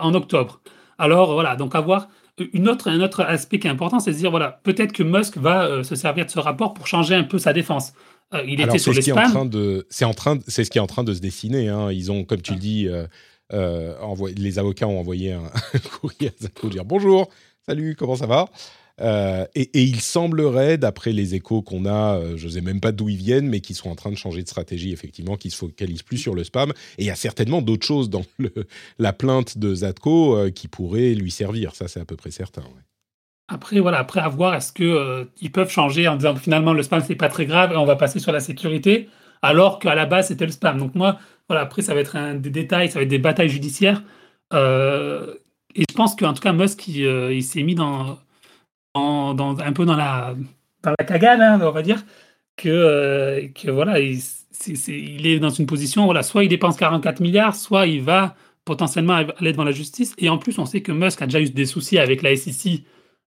en 0.00 0.12
octobre. 0.12 0.60
Alors 0.98 1.32
voilà, 1.32 1.56
donc 1.56 1.74
avoir 1.74 2.08
une 2.52 2.68
autre, 2.68 2.88
un 2.88 3.00
autre 3.00 3.20
aspect 3.20 3.60
qui 3.60 3.68
est 3.68 3.70
important, 3.70 4.00
c'est 4.00 4.10
de 4.10 4.16
dire 4.16 4.30
voilà, 4.30 4.60
peut-être 4.64 4.92
que 4.92 5.04
Musk 5.04 5.38
va 5.38 5.84
se 5.84 5.94
servir 5.94 6.26
de 6.26 6.30
ce 6.30 6.40
rapport 6.40 6.74
pour 6.74 6.86
changer 6.88 7.14
un 7.14 7.22
peu 7.22 7.38
sa 7.38 7.52
défense. 7.52 7.92
il 8.46 8.60
était 8.60 8.78
sur 8.78 8.92
les. 8.92 9.02
C'est 9.02 10.04
en 10.04 10.14
train 10.14 10.38
c'est 10.48 10.64
ce 10.64 10.70
qui 10.70 10.78
est 10.78 10.82
en 10.82 10.86
train 10.86 11.04
de 11.04 11.14
se 11.14 11.20
dessiner. 11.20 11.68
Hein. 11.68 11.92
Ils 11.92 12.10
ont, 12.10 12.24
comme 12.24 12.42
tu 12.42 12.52
le 12.52 12.58
dis 12.58 12.88
euh, 13.52 13.94
les 14.36 14.58
avocats 14.58 14.88
ont 14.88 14.98
envoyé 14.98 15.32
un, 15.32 15.42
courrier 16.00 16.28
à 16.28 16.42
Zako 16.42 16.68
dire 16.68 16.84
bonjour, 16.84 17.28
salut, 17.66 17.96
comment 17.96 18.16
ça 18.16 18.26
va? 18.26 18.46
Euh, 19.00 19.46
et, 19.54 19.82
il 19.82 20.00
semblerait, 20.00 20.78
d'après 20.78 21.12
les 21.12 21.34
échos 21.34 21.62
qu'on 21.62 21.86
a, 21.86 22.18
euh, 22.18 22.36
je 22.36 22.46
ne 22.46 22.52
sais 22.52 22.60
même 22.60 22.80
pas 22.80 22.92
d'où 22.92 23.08
ils 23.08 23.16
viennent, 23.16 23.48
mais 23.48 23.60
qu'ils 23.60 23.74
sont 23.74 23.90
en 23.90 23.94
train 23.94 24.10
de 24.10 24.16
changer 24.16 24.42
de 24.42 24.48
stratégie, 24.48 24.92
effectivement, 24.92 25.36
qu'ils 25.36 25.50
se 25.50 25.56
focalisent 25.56 26.02
plus 26.02 26.18
sur 26.18 26.34
le 26.34 26.44
spam. 26.44 26.72
Et 26.98 27.04
il 27.04 27.06
y 27.06 27.10
a 27.10 27.16
certainement 27.16 27.62
d'autres 27.62 27.86
choses 27.86 28.10
dans 28.10 28.22
la 28.98 29.12
plainte 29.12 29.58
de 29.58 29.74
Zatko 29.74 30.50
qui 30.54 30.68
pourraient 30.68 31.14
lui 31.14 31.30
servir. 31.30 31.74
Ça, 31.74 31.88
c'est 31.88 32.00
à 32.00 32.04
peu 32.04 32.16
près 32.16 32.30
certain. 32.30 32.62
Après, 33.48 33.80
voilà, 33.80 33.98
après 33.98 34.20
avoir, 34.20 34.54
est-ce 34.54 34.72
qu'ils 34.72 35.52
peuvent 35.52 35.70
changer 35.70 36.06
en 36.06 36.16
disant 36.16 36.36
finalement 36.36 36.72
le 36.72 36.82
spam, 36.82 37.02
c'est 37.04 37.16
pas 37.16 37.28
très 37.28 37.46
grave 37.46 37.72
et 37.72 37.76
on 37.76 37.86
va 37.86 37.96
passer 37.96 38.18
sur 38.18 38.30
la 38.30 38.40
sécurité, 38.40 39.08
alors 39.42 39.78
qu'à 39.80 39.94
la 39.94 40.06
base, 40.06 40.28
c'était 40.28 40.46
le 40.46 40.52
spam. 40.52 40.78
Donc 40.78 40.94
moi, 40.94 41.18
voilà, 41.48 41.62
après, 41.62 41.82
ça 41.82 41.94
va 41.94 42.00
être 42.00 42.16
un, 42.16 42.34
des 42.34 42.50
détails, 42.50 42.88
ça 42.88 42.98
va 42.98 43.02
être 43.02 43.08
des 43.08 43.18
batailles 43.18 43.48
judiciaires. 43.48 44.02
Euh, 44.54 45.34
et 45.74 45.84
je 45.88 45.94
pense 45.94 46.16
qu'en 46.16 46.32
tout 46.32 46.42
cas, 46.42 46.52
Musk, 46.52 46.86
il, 46.88 47.04
euh, 47.04 47.40
s'est 47.40 47.62
mis 47.62 47.74
dans, 47.74 48.18
dans, 48.94 49.58
un 49.58 49.72
peu 49.72 49.84
dans 49.84 49.96
la, 49.96 50.34
dans 50.82 50.94
la 50.98 51.04
cagade, 51.04 51.40
hein, 51.40 51.60
on 51.62 51.70
va 51.70 51.82
dire, 51.82 52.04
que, 52.56 52.68
euh, 52.68 53.48
que 53.48 53.70
voilà, 53.70 53.98
il, 54.00 54.20
il, 54.88 55.26
est 55.26 55.38
dans 55.38 55.50
une 55.50 55.66
position, 55.66 56.04
voilà, 56.04 56.22
soit 56.22 56.44
il 56.44 56.48
dépense 56.48 56.76
44 56.76 57.20
milliards, 57.20 57.56
soit 57.56 57.86
il 57.86 58.02
va 58.02 58.36
potentiellement 58.64 59.14
aller 59.14 59.52
devant 59.52 59.64
la 59.64 59.72
justice. 59.72 60.14
Et 60.18 60.28
en 60.28 60.38
plus, 60.38 60.58
on 60.58 60.66
sait 60.66 60.82
que 60.82 60.92
Musk 60.92 61.20
a 61.22 61.26
déjà 61.26 61.40
eu 61.40 61.50
des 61.50 61.66
soucis 61.66 61.98
avec 61.98 62.22
la 62.22 62.36
SEC. 62.36 62.84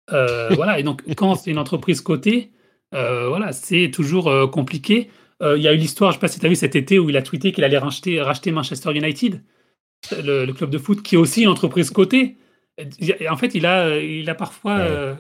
voilà, 0.51 0.79
et 0.79 0.83
donc 0.83 1.03
quand 1.15 1.35
c'est 1.35 1.51
une 1.51 1.57
entreprise 1.57 1.99
cotée, 2.01 2.51
voilà, 2.91 3.51
c'est 3.51 3.91
toujours 3.91 4.49
compliqué. 4.51 5.09
Euh, 5.41 5.57
il 5.57 5.63
y 5.63 5.67
a 5.67 5.73
eu 5.73 5.77
l'histoire, 5.77 6.11
je 6.11 6.17
ne 6.17 6.19
sais 6.19 6.21
pas 6.21 6.27
si 6.27 6.39
tu 6.39 6.45
as 6.45 6.49
vu 6.49 6.55
cet 6.55 6.75
été, 6.75 6.99
où 6.99 7.09
il 7.09 7.17
a 7.17 7.21
tweeté 7.21 7.51
qu'il 7.51 7.63
allait 7.63 7.77
racheter, 7.77 8.21
racheter 8.21 8.51
Manchester 8.51 8.91
United, 8.93 9.41
le, 10.11 10.51
club 10.51 10.69
de 10.69 10.77
foot, 10.77 11.01
qui 11.01 11.15
est 11.15 11.17
aussi 11.17 11.43
une 11.43 11.49
entreprise 11.49 11.89
cotée. 11.89 12.37
En 13.29 13.37
fait, 13.37 13.55
il 13.55 13.65
a, 13.65 13.97
il 13.97 14.29
a 14.29 14.35
parfois 14.35 15.17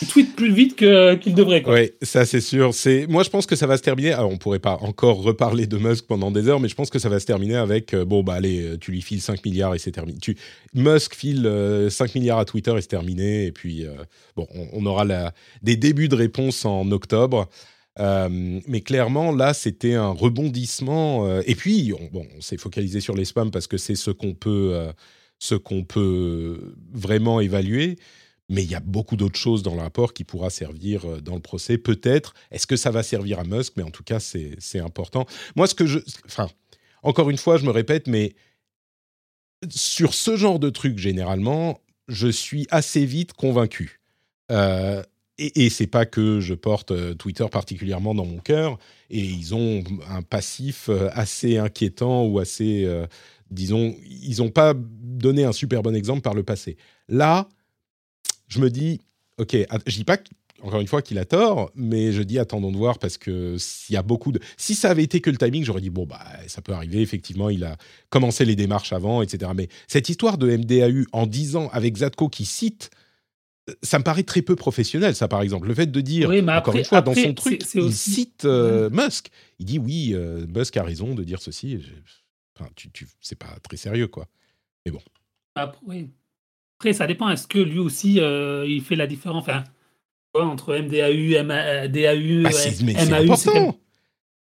il 0.00 0.08
tweet 0.08 0.34
plus 0.34 0.52
vite 0.52 0.76
qu'il 0.76 1.34
devrait. 1.34 1.62
Oui, 1.66 1.90
ça 2.00 2.24
c'est 2.24 2.40
sûr. 2.40 2.72
C'est 2.72 3.06
moi 3.06 3.22
je 3.22 3.30
pense 3.30 3.46
que 3.46 3.56
ça 3.56 3.66
va 3.66 3.76
se 3.76 3.82
terminer. 3.82 4.12
Alors 4.12 4.30
on 4.30 4.38
pourrait 4.38 4.58
pas 4.58 4.78
encore 4.80 5.22
reparler 5.22 5.66
de 5.66 5.76
Musk 5.76 6.06
pendant 6.06 6.30
des 6.30 6.48
heures, 6.48 6.60
mais 6.60 6.68
je 6.68 6.74
pense 6.74 6.88
que 6.88 6.98
ça 6.98 7.08
va 7.08 7.20
se 7.20 7.26
terminer 7.26 7.56
avec 7.56 7.92
euh, 7.92 8.04
bon 8.04 8.22
bah 8.22 8.34
allez, 8.34 8.62
euh, 8.62 8.78
tu 8.78 8.90
lui 8.90 9.02
files 9.02 9.20
5 9.20 9.44
milliards 9.44 9.74
et 9.74 9.78
c'est 9.78 9.92
terminé. 9.92 10.18
Tu 10.18 10.36
Musk 10.74 11.14
file 11.14 11.42
5 11.42 11.46
euh, 11.46 11.88
milliards 12.14 12.38
à 12.38 12.44
Twitter 12.46 12.74
et 12.76 12.80
c'est 12.80 12.88
terminé. 12.88 13.46
Et 13.46 13.52
puis 13.52 13.86
bon, 14.34 14.46
on, 14.72 14.86
aura 14.86 15.04
la, 15.04 15.32
des 15.62 15.76
débuts 15.76 16.08
de 16.08 16.16
réponse 16.16 16.64
en 16.64 16.90
octobre. 16.90 17.48
Mais 17.98 18.80
clairement, 18.82 19.32
là, 19.32 19.54
c'était 19.54 19.94
un 19.94 20.10
rebondissement. 20.10 21.40
et 21.40 21.54
puis, 21.54 21.92
on, 21.98 22.04
bon, 22.12 22.26
on 22.36 22.40
s'est 22.40 22.58
focalisé 22.58 23.00
sur 23.00 23.14
les 23.14 23.24
spams 23.24 23.50
parce 23.50 23.66
que 23.66 23.78
c'est 23.78 23.94
ce 23.94 24.10
qu'on 24.10 24.34
peut, 24.34 24.92
ce 25.38 25.54
qu'on 25.54 25.84
peut 25.84 26.74
vraiment 26.92 27.40
évaluer 27.40 27.96
mais 28.48 28.62
il 28.62 28.70
y 28.70 28.74
a 28.74 28.80
beaucoup 28.80 29.16
d'autres 29.16 29.38
choses 29.38 29.62
dans 29.62 29.74
le 29.74 29.80
rapport 29.80 30.12
qui 30.12 30.24
pourra 30.24 30.50
servir 30.50 31.04
euh, 31.04 31.20
dans 31.20 31.34
le 31.34 31.40
procès. 31.40 31.78
Peut-être. 31.78 32.34
Est-ce 32.50 32.66
que 32.66 32.76
ça 32.76 32.90
va 32.90 33.02
servir 33.02 33.40
à 33.40 33.44
Musk? 33.44 33.74
Mais 33.76 33.82
en 33.82 33.90
tout 33.90 34.04
cas, 34.04 34.20
c'est 34.20 34.80
important. 34.80 35.26
Moi, 35.56 35.66
ce 35.66 35.74
que 35.74 35.86
je. 35.86 35.98
Enfin, 36.26 36.48
encore 37.02 37.30
une 37.30 37.38
fois, 37.38 37.56
je 37.56 37.64
me 37.64 37.70
répète, 37.70 38.06
mais 38.06 38.34
sur 39.68 40.14
ce 40.14 40.36
genre 40.36 40.58
de 40.58 40.70
truc, 40.70 40.98
généralement, 40.98 41.80
je 42.08 42.28
suis 42.28 42.66
assez 42.70 43.04
vite 43.04 43.32
convaincu. 43.32 44.00
Euh, 44.52 45.02
et, 45.38 45.64
et 45.66 45.70
c'est 45.70 45.86
pas 45.86 46.06
que 46.06 46.40
je 46.40 46.54
porte 46.54 46.90
euh, 46.90 47.14
Twitter 47.14 47.46
particulièrement 47.50 48.14
dans 48.14 48.24
mon 48.24 48.38
cœur. 48.38 48.78
Et 49.10 49.20
ils 49.20 49.54
ont 49.54 49.84
un 50.08 50.22
passif 50.22 50.90
assez 51.12 51.58
inquiétant 51.58 52.24
ou 52.26 52.40
assez. 52.40 52.88
disons, 53.50 53.94
ils 54.04 54.38
n'ont 54.38 54.50
pas 54.50 54.74
donné 54.74 55.44
un 55.44 55.52
super 55.52 55.82
bon 55.82 55.94
exemple 55.94 56.22
par 56.22 56.34
le 56.34 56.42
passé. 56.42 56.76
Là, 57.08 57.48
je 58.48 58.58
me 58.58 58.68
dis, 58.68 59.00
ok, 59.38 59.56
je 59.86 59.96
dis 59.96 60.04
pas 60.04 60.18
encore 60.62 60.80
une 60.80 60.86
fois 60.86 61.02
qu'il 61.02 61.18
a 61.18 61.24
tort, 61.24 61.70
mais 61.74 62.12
je 62.12 62.22
dis 62.22 62.38
attendons 62.38 62.72
de 62.72 62.76
voir 62.76 62.98
parce 62.98 63.18
que 63.18 63.56
s'il 63.58 63.94
y 63.94 63.96
a 63.96 64.02
beaucoup 64.02 64.32
de, 64.32 64.40
si 64.56 64.74
ça 64.74 64.90
avait 64.90 65.02
été 65.02 65.20
que 65.20 65.30
le 65.30 65.36
timing, 65.36 65.64
j'aurais 65.64 65.80
dit 65.80 65.90
bon 65.90 66.06
bah 66.06 66.24
ça 66.46 66.62
peut 66.62 66.72
arriver 66.72 67.00
effectivement, 67.00 67.50
il 67.50 67.64
a 67.64 67.76
commencé 68.10 68.44
les 68.44 68.56
démarches 68.56 68.92
avant, 68.92 69.22
etc. 69.22 69.52
Mais 69.54 69.68
cette 69.86 70.08
histoire 70.08 70.38
de 70.38 70.56
MDAU 70.56 71.04
en 71.12 71.26
disant 71.26 71.68
avec 71.72 71.96
Zatko 71.96 72.28
qui 72.28 72.44
cite 72.44 72.90
ça 73.82 73.98
me 73.98 74.04
paraît 74.04 74.22
très 74.22 74.42
peu 74.42 74.56
professionnel, 74.56 75.14
ça, 75.14 75.28
par 75.28 75.42
exemple. 75.42 75.66
Le 75.66 75.74
fait 75.74 75.86
de 75.86 76.00
dire, 76.00 76.30
encore 76.48 76.76
une 76.76 76.84
fois, 76.84 77.00
dans 77.02 77.14
son 77.14 77.34
truc, 77.34 77.62
il 77.74 77.92
cite 77.92 78.44
euh, 78.44 78.90
Musk. 78.90 79.28
Il 79.58 79.66
dit, 79.66 79.78
oui, 79.78 80.12
euh, 80.14 80.46
Musk 80.54 80.76
a 80.76 80.82
raison 80.82 81.14
de 81.14 81.24
dire 81.24 81.40
ceci. 81.40 81.78
Enfin, 82.58 82.70
tu, 82.76 82.90
tu... 82.90 83.06
c'est 83.20 83.38
pas 83.38 83.58
très 83.62 83.76
sérieux, 83.76 84.06
quoi. 84.06 84.26
Mais 84.84 84.92
bon. 84.92 85.00
Oui. 85.86 86.10
Après, 86.78 86.92
ça 86.92 87.06
dépend. 87.06 87.28
Est-ce 87.30 87.46
que 87.48 87.58
lui 87.58 87.78
aussi, 87.78 88.20
euh, 88.20 88.64
il 88.68 88.82
fait 88.82 88.96
la 88.96 89.06
différence 89.06 89.42
enfin, 89.42 89.64
entre 90.34 90.76
MDAU, 90.76 91.42
MA, 91.44 91.88
DAU, 91.88 92.42
bah, 92.42 92.52
c'est, 92.52 92.82
important. 93.12 93.78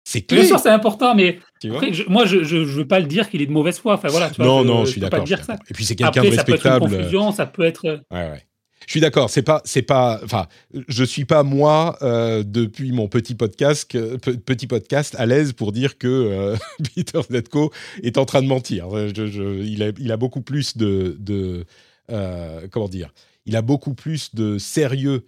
C'est 0.05 0.21
clair. 0.21 0.41
Bien 0.41 0.47
sûr, 0.47 0.59
c'est 0.59 0.69
important, 0.69 1.15
mais 1.15 1.39
après, 1.69 1.91
moi, 2.07 2.25
je 2.25 2.37
ne 2.37 2.63
veux 2.63 2.87
pas 2.87 2.99
le 2.99 3.05
dire 3.05 3.29
qu'il 3.29 3.41
est 3.41 3.45
de 3.45 3.51
mauvaise 3.51 3.77
foi. 3.77 3.93
Enfin, 3.93 4.07
voilà, 4.07 4.31
non, 4.39 4.63
non, 4.63 4.85
je, 4.85 4.91
suis 4.91 5.01
d'accord. 5.01 5.25
Et 5.69 5.73
puis, 5.73 5.85
c'est 5.85 5.95
quelqu'un 5.95 6.23
de 6.23 6.29
respectable. 6.29 6.59
Ça 6.59 6.79
peut 6.79 6.85
être 6.85 6.93
une 6.93 6.97
confusion, 6.97 7.31
ça 7.31 7.45
peut 7.45 7.63
être. 7.63 7.85
Ouais, 8.09 8.31
ouais. 8.31 8.47
Je 8.87 8.91
suis 8.91 8.99
d'accord. 8.99 9.29
C'est 9.29 9.43
pas, 9.43 9.61
c'est 9.65 9.81
pas. 9.81 10.19
Enfin, 10.23 10.47
je 10.87 11.03
suis 11.03 11.25
pas 11.25 11.43
moi 11.43 11.97
euh, 12.01 12.43
depuis 12.43 12.91
mon 12.91 13.07
petit 13.07 13.35
podcast, 13.35 13.91
petit 13.91 14.67
podcast 14.67 15.15
à 15.17 15.25
l'aise 15.25 15.53
pour 15.53 15.71
dire 15.71 15.97
que 15.97 16.07
euh, 16.07 16.55
Peter 16.95 17.19
Zetko 17.29 17.71
est 18.01 18.17
en 18.17 18.25
train 18.25 18.41
de 18.41 18.47
mentir. 18.47 18.87
il, 18.97 20.11
a, 20.11 20.17
beaucoup 20.17 20.41
plus 20.41 20.77
de, 20.77 21.65
euh, 22.11 22.67
comment 22.71 22.89
dire, 22.89 23.13
il 23.45 23.55
a 23.55 23.61
beaucoup 23.61 23.93
plus 23.93 24.33
de 24.35 24.57
sérieux 24.57 25.25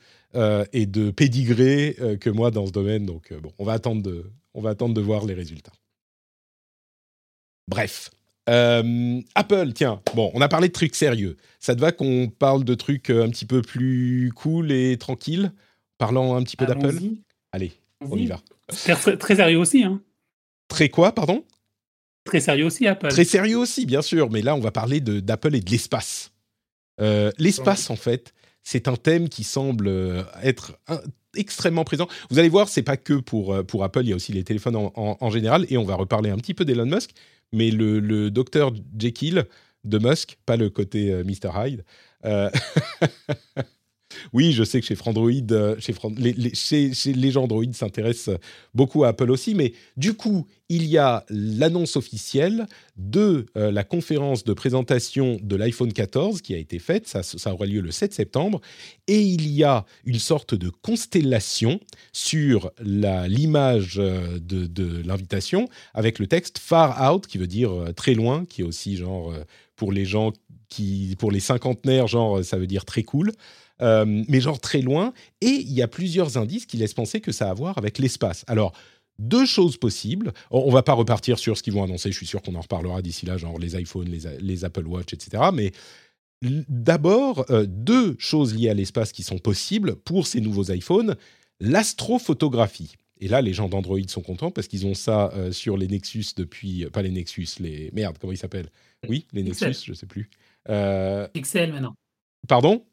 et 0.73 0.85
de 0.85 1.11
pédigré 1.11 1.95
que 2.19 2.29
moi 2.29 2.51
dans 2.51 2.65
ce 2.67 2.71
domaine. 2.73 3.05
Donc 3.05 3.33
bon, 3.41 3.53
on 3.57 3.63
va 3.63 3.73
attendre 3.73 4.01
de, 4.03 4.25
on 4.53 4.61
va 4.61 4.71
attendre 4.71 4.93
de 4.93 5.01
voir 5.01 5.25
les 5.25 5.33
résultats. 5.33 5.71
Bref. 7.67 8.11
Apple, 8.47 9.73
tiens, 9.73 10.01
bon, 10.13 10.31
on 10.33 10.41
a 10.41 10.47
parlé 10.47 10.67
de 10.67 10.73
trucs 10.73 10.95
sérieux. 10.95 11.37
Ça 11.59 11.75
te 11.75 11.81
va 11.81 11.91
qu'on 11.91 12.27
parle 12.27 12.63
de 12.63 12.75
trucs 12.75 13.09
un 13.09 13.29
petit 13.29 13.45
peu 13.45 13.61
plus 13.61 14.31
cool 14.35 14.71
et 14.71 14.97
tranquilles? 14.97 15.51
Parlant 15.97 16.35
un 16.35 16.43
petit 16.43 16.57
peu 16.57 16.65
d'Apple? 16.65 16.99
Allez, 17.51 17.71
on 18.01 18.17
y 18.17 18.27
va. 18.27 18.41
Très, 18.67 19.17
très 19.17 19.35
sérieux 19.35 19.59
aussi, 19.59 19.83
hein 19.83 20.01
Très 20.67 20.89
quoi, 20.89 21.13
pardon? 21.13 21.43
Très 22.25 22.39
sérieux 22.39 22.65
aussi, 22.65 22.87
Apple. 22.87 23.09
Très 23.09 23.23
sérieux 23.23 23.57
aussi, 23.57 23.85
bien 23.85 24.01
sûr, 24.01 24.29
mais 24.31 24.41
là, 24.41 24.55
on 24.55 24.59
va 24.59 24.71
parler 24.71 24.99
d'Apple 24.99 25.55
et 25.55 25.61
de 25.61 25.69
l'espace. 25.69 26.31
Euh, 26.99 27.31
l'espace, 27.37 27.89
en 27.89 27.95
fait, 27.95 28.33
c'est 28.63 28.87
un 28.87 28.95
thème 28.95 29.29
qui 29.29 29.43
semble 29.43 29.87
euh, 29.87 30.23
être 30.41 30.79
extrêmement 31.35 31.83
présent. 31.83 32.07
Vous 32.31 32.39
allez 32.39 32.49
voir, 32.49 32.67
c'est 32.67 32.81
pas 32.81 32.97
que 32.97 33.13
pour, 33.13 33.53
euh, 33.53 33.63
pour 33.63 33.83
Apple, 33.83 34.01
il 34.01 34.09
y 34.09 34.13
a 34.13 34.15
aussi 34.15 34.33
les 34.33 34.43
téléphones 34.43 34.75
en, 34.75 35.29
général, 35.29 35.65
et 35.69 35.77
on 35.77 35.83
va 35.83 35.95
reparler 35.95 36.31
un 36.31 36.37
petit 36.37 36.55
peu 36.55 36.65
d'Elon 36.65 36.87
Musk, 36.87 37.11
mais 37.51 37.71
le, 37.71 38.29
docteur 38.29 38.73
Jekyll 38.97 39.45
de 39.83 39.99
Musk, 39.99 40.37
pas 40.45 40.57
le 40.57 40.69
côté 40.69 41.23
Mr. 41.23 41.51
Hyde, 41.55 41.85
Oui, 44.33 44.51
je 44.51 44.63
sais 44.63 44.79
que 44.79 44.85
chez 44.85 44.95
Frandroid, 44.95 45.31
euh, 45.51 45.75
chez, 45.79 45.93
les, 46.17 47.13
les, 47.13 47.31
gens 47.31 47.43
Android 47.43 47.63
s'intéressent 47.73 48.37
beaucoup 48.73 49.03
à 49.03 49.09
Apple 49.09 49.31
aussi, 49.31 49.55
mais 49.55 49.73
du 49.97 50.13
coup, 50.13 50.47
il 50.69 50.85
y 50.85 50.97
a 50.97 51.25
l'annonce 51.29 51.95
officielle 51.95 52.65
de 52.97 53.45
euh, 53.57 53.71
la 53.71 53.83
conférence 53.83 54.43
de 54.43 54.53
présentation 54.53 55.37
de 55.41 55.55
l'iPhone 55.55 55.93
14 55.93 56.41
qui 56.41 56.53
a 56.53 56.57
été 56.57 56.79
faite, 56.79 57.07
ça, 57.07 57.53
aura 57.53 57.65
lieu 57.65 57.81
le 57.81 57.91
7 57.91 58.13
septembre, 58.13 58.61
et 59.07 59.21
il 59.21 59.47
y 59.51 59.63
a 59.63 59.85
une 60.05 60.19
sorte 60.19 60.55
de 60.55 60.69
constellation 60.69 61.79
sur 62.13 62.71
l'image 62.81 63.99
euh, 63.99 64.39
de, 64.39 64.65
de 64.65 65.03
l'invitation 65.05 65.67
avec 65.93 66.19
le 66.19 66.27
texte 66.27 66.57
Far 66.57 67.13
Out, 67.13 67.27
qui 67.27 67.37
veut 67.37 67.47
dire 67.47 67.71
très 67.95 68.13
loin, 68.13 68.45
qui 68.45 68.61
est 68.61 68.65
aussi 68.65 68.95
genre 68.97 69.33
pour 69.75 69.91
les 69.91 70.05
gens 70.05 70.31
qui, 70.69 71.15
pour 71.19 71.31
les 71.31 71.39
cinquantenaires, 71.39 72.07
genre 72.07 72.43
ça 72.43 72.57
veut 72.57 72.67
dire 72.67 72.85
très 72.85 73.03
cool. 73.03 73.31
Euh, 73.81 74.23
mais 74.27 74.39
genre 74.39 74.59
très 74.59 74.81
loin. 74.81 75.13
Et 75.41 75.47
il 75.47 75.73
y 75.73 75.81
a 75.81 75.87
plusieurs 75.87 76.37
indices 76.37 76.65
qui 76.65 76.77
laissent 76.77 76.93
penser 76.93 77.21
que 77.21 77.31
ça 77.31 77.47
a 77.47 77.51
à 77.51 77.53
voir 77.53 77.77
avec 77.77 77.99
l'espace. 77.99 78.43
Alors, 78.47 78.73
deux 79.19 79.45
choses 79.45 79.77
possibles. 79.77 80.33
On 80.51 80.71
va 80.71 80.83
pas 80.83 80.93
repartir 80.93 81.39
sur 81.39 81.57
ce 81.57 81.63
qu'ils 81.63 81.73
vont 81.73 81.83
annoncer, 81.83 82.11
je 82.11 82.17
suis 82.17 82.25
sûr 82.25 82.41
qu'on 82.41 82.55
en 82.55 82.61
reparlera 82.61 83.01
d'ici 83.01 83.25
là, 83.25 83.37
genre 83.37 83.59
les 83.59 83.79
iPhones, 83.79 84.09
les, 84.09 84.65
Apple 84.65 84.85
Watch, 84.87 85.13
etc. 85.13 85.43
Mais 85.53 85.71
d'abord, 86.41 87.45
euh, 87.49 87.65
deux 87.65 88.15
choses 88.19 88.53
liées 88.53 88.69
à 88.69 88.73
l'espace 88.73 89.11
qui 89.11 89.23
sont 89.23 89.37
possibles 89.37 89.95
pour 89.95 90.27
ces 90.27 90.41
nouveaux 90.41 90.71
iPhones. 90.71 91.15
L'astrophotographie. 91.61 92.95
Et 93.21 93.29
là, 93.29 93.41
les 93.41 93.53
gens 93.53 93.69
d'Android 93.69 93.99
sont 94.09 94.21
contents 94.21 94.51
parce 94.51 94.67
qu'ils 94.67 94.85
ont 94.85 94.93
ça 94.93 95.31
euh, 95.33 95.53
sur 95.53 95.77
les 95.77 95.87
Nexus 95.87 96.25
depuis... 96.35 96.85
Pas 96.87 97.01
les 97.01 97.11
Nexus, 97.11 97.47
les... 97.61 97.89
Merde, 97.93 98.17
comment 98.19 98.33
ils 98.33 98.37
s'appellent? 98.37 98.69
Oui, 99.07 99.25
les 99.31 99.43
Nexus, 99.43 99.85
je 99.85 99.93
sais 99.93 100.05
plus. 100.05 100.29
Pixel 101.33 101.71
maintenant. 101.71 101.95
Pardon? 102.49 102.83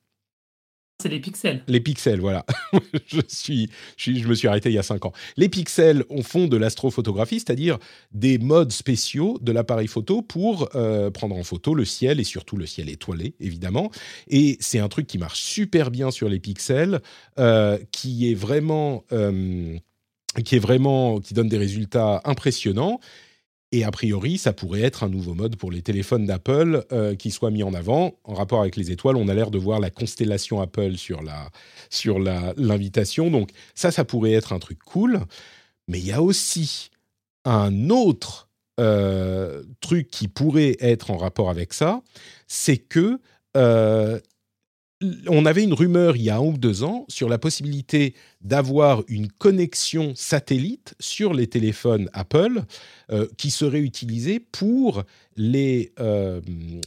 C'est 1.03 1.09
les 1.09 1.21
pixels. 1.21 1.63
Les 1.67 1.81
pixels, 1.81 2.21
voilà. 2.21 2.47
je, 3.07 3.21
suis, 3.27 3.71
je, 3.97 4.27
me 4.27 4.35
suis 4.35 4.49
arrêté 4.49 4.71
il 4.71 4.75
y 4.75 4.79
a 4.79 4.83
5 4.83 5.05
ans. 5.05 5.13
Les 5.37 5.49
pixels 5.49 6.05
on 6.09 6.23
fond 6.23 6.47
de 6.47 6.57
l'astrophotographie, 6.57 7.41
c'est-à-dire 7.41 7.79
des 8.13 8.39
modes 8.39 8.73
spéciaux 8.73 9.39
de 9.43 9.53
l'appareil 9.53 9.89
photo 9.89 10.23
pour 10.23 10.69
euh, 10.75 11.11
prendre 11.11 11.37
en 11.37 11.43
photo 11.43 11.75
le 11.75 11.85
ciel 11.85 12.21
et 12.21 12.25
surtout 12.25 12.57
le 12.57 12.67
ciel 12.67 12.89
étoilé, 12.89 13.35
évidemment. 13.41 13.91
Et 14.29 14.57
c'est 14.61 14.79
un 14.79 14.89
truc 14.89 15.07
qui 15.07 15.19
marche 15.19 15.41
super 15.41 15.91
bien 15.91 16.11
sur 16.11 16.29
les 16.29 16.39
pixels, 16.39 17.01
euh, 17.39 17.79
qui 17.91 18.31
est 18.31 18.35
vraiment... 18.35 19.05
Euh, 19.13 19.77
qui 20.47 20.57
est 20.57 20.61
vraiment 20.61 21.21
qui 21.21 21.35
donne 21.35 21.49
des 21.49 21.59
résultats 21.59 22.23
impressionnants 22.25 23.01
et 23.73 23.85
a 23.85 23.91
priori, 23.91 24.37
ça 24.37 24.53
pourrait 24.53 24.83
être 24.83 25.03
un 25.03 25.09
nouveau 25.09 25.35
mode 25.35 25.57
pour 25.57 25.71
les 25.71 25.81
téléphones 25.81 26.27
d'Apple 26.27 26.85
euh, 26.93 27.15
qui 27.15 27.31
soit 27.31 27.51
mis 27.51 27.63
en 27.63 27.73
avant. 27.73 28.19
En 28.25 28.35
rapport 28.35 28.61
avec 28.61 28.77
les 28.77 28.91
étoiles, 28.91 29.17
on 29.17 29.29
a 29.29 29.35
l'air 29.35 29.51
de 29.51 29.59
voir 29.59 29.81
la 29.81 29.91
constellation 29.91 30.61
Apple 30.61 30.97
sur 30.97 31.23
la 31.23 31.51
sur 31.89 32.19
l'invitation. 32.19 33.31
Donc 33.31 33.51
ça, 33.75 33.91
ça 33.91 34.05
pourrait 34.05 34.33
être 34.33 34.53
un 34.53 34.59
truc 34.59 34.79
cool. 34.85 35.21
Mais 35.89 35.99
il 35.99 36.07
y 36.07 36.13
a 36.13 36.23
aussi 36.23 36.91
un 37.47 37.89
autre 37.89 38.51
euh, 38.79 39.63
truc 39.81 40.09
qui 40.11 40.29
pourrait 40.29 40.77
être 40.81 41.11
en 41.11 41.17
rapport 41.17 41.49
avec 41.49 41.73
ça, 41.73 42.03
c'est 42.47 42.77
que 42.77 43.21
euh, 43.57 44.21
on 45.29 45.47
avait 45.47 45.65
une 45.65 45.73
rumeur 45.73 46.17
il 46.17 46.23
y 46.23 46.31
a 46.31 46.37
un 46.37 46.41
ou 46.41 46.57
deux 46.57 46.85
ans 46.85 47.05
sur 47.09 47.29
la 47.29 47.39
possibilité 47.39 48.15
d'avoir 48.41 49.03
une 49.09 49.29
connexion 49.29 50.13
satellite 50.15 50.95
sur 51.01 51.35
les 51.35 51.47
téléphones 51.47 52.09
Apple 52.13 52.63
euh, 53.11 53.27
qui 53.37 53.51
serait 53.51 53.81
utilisée 53.81 54.41
pour 54.41 55.05
les, 55.37 55.93
euh, 56.01 56.41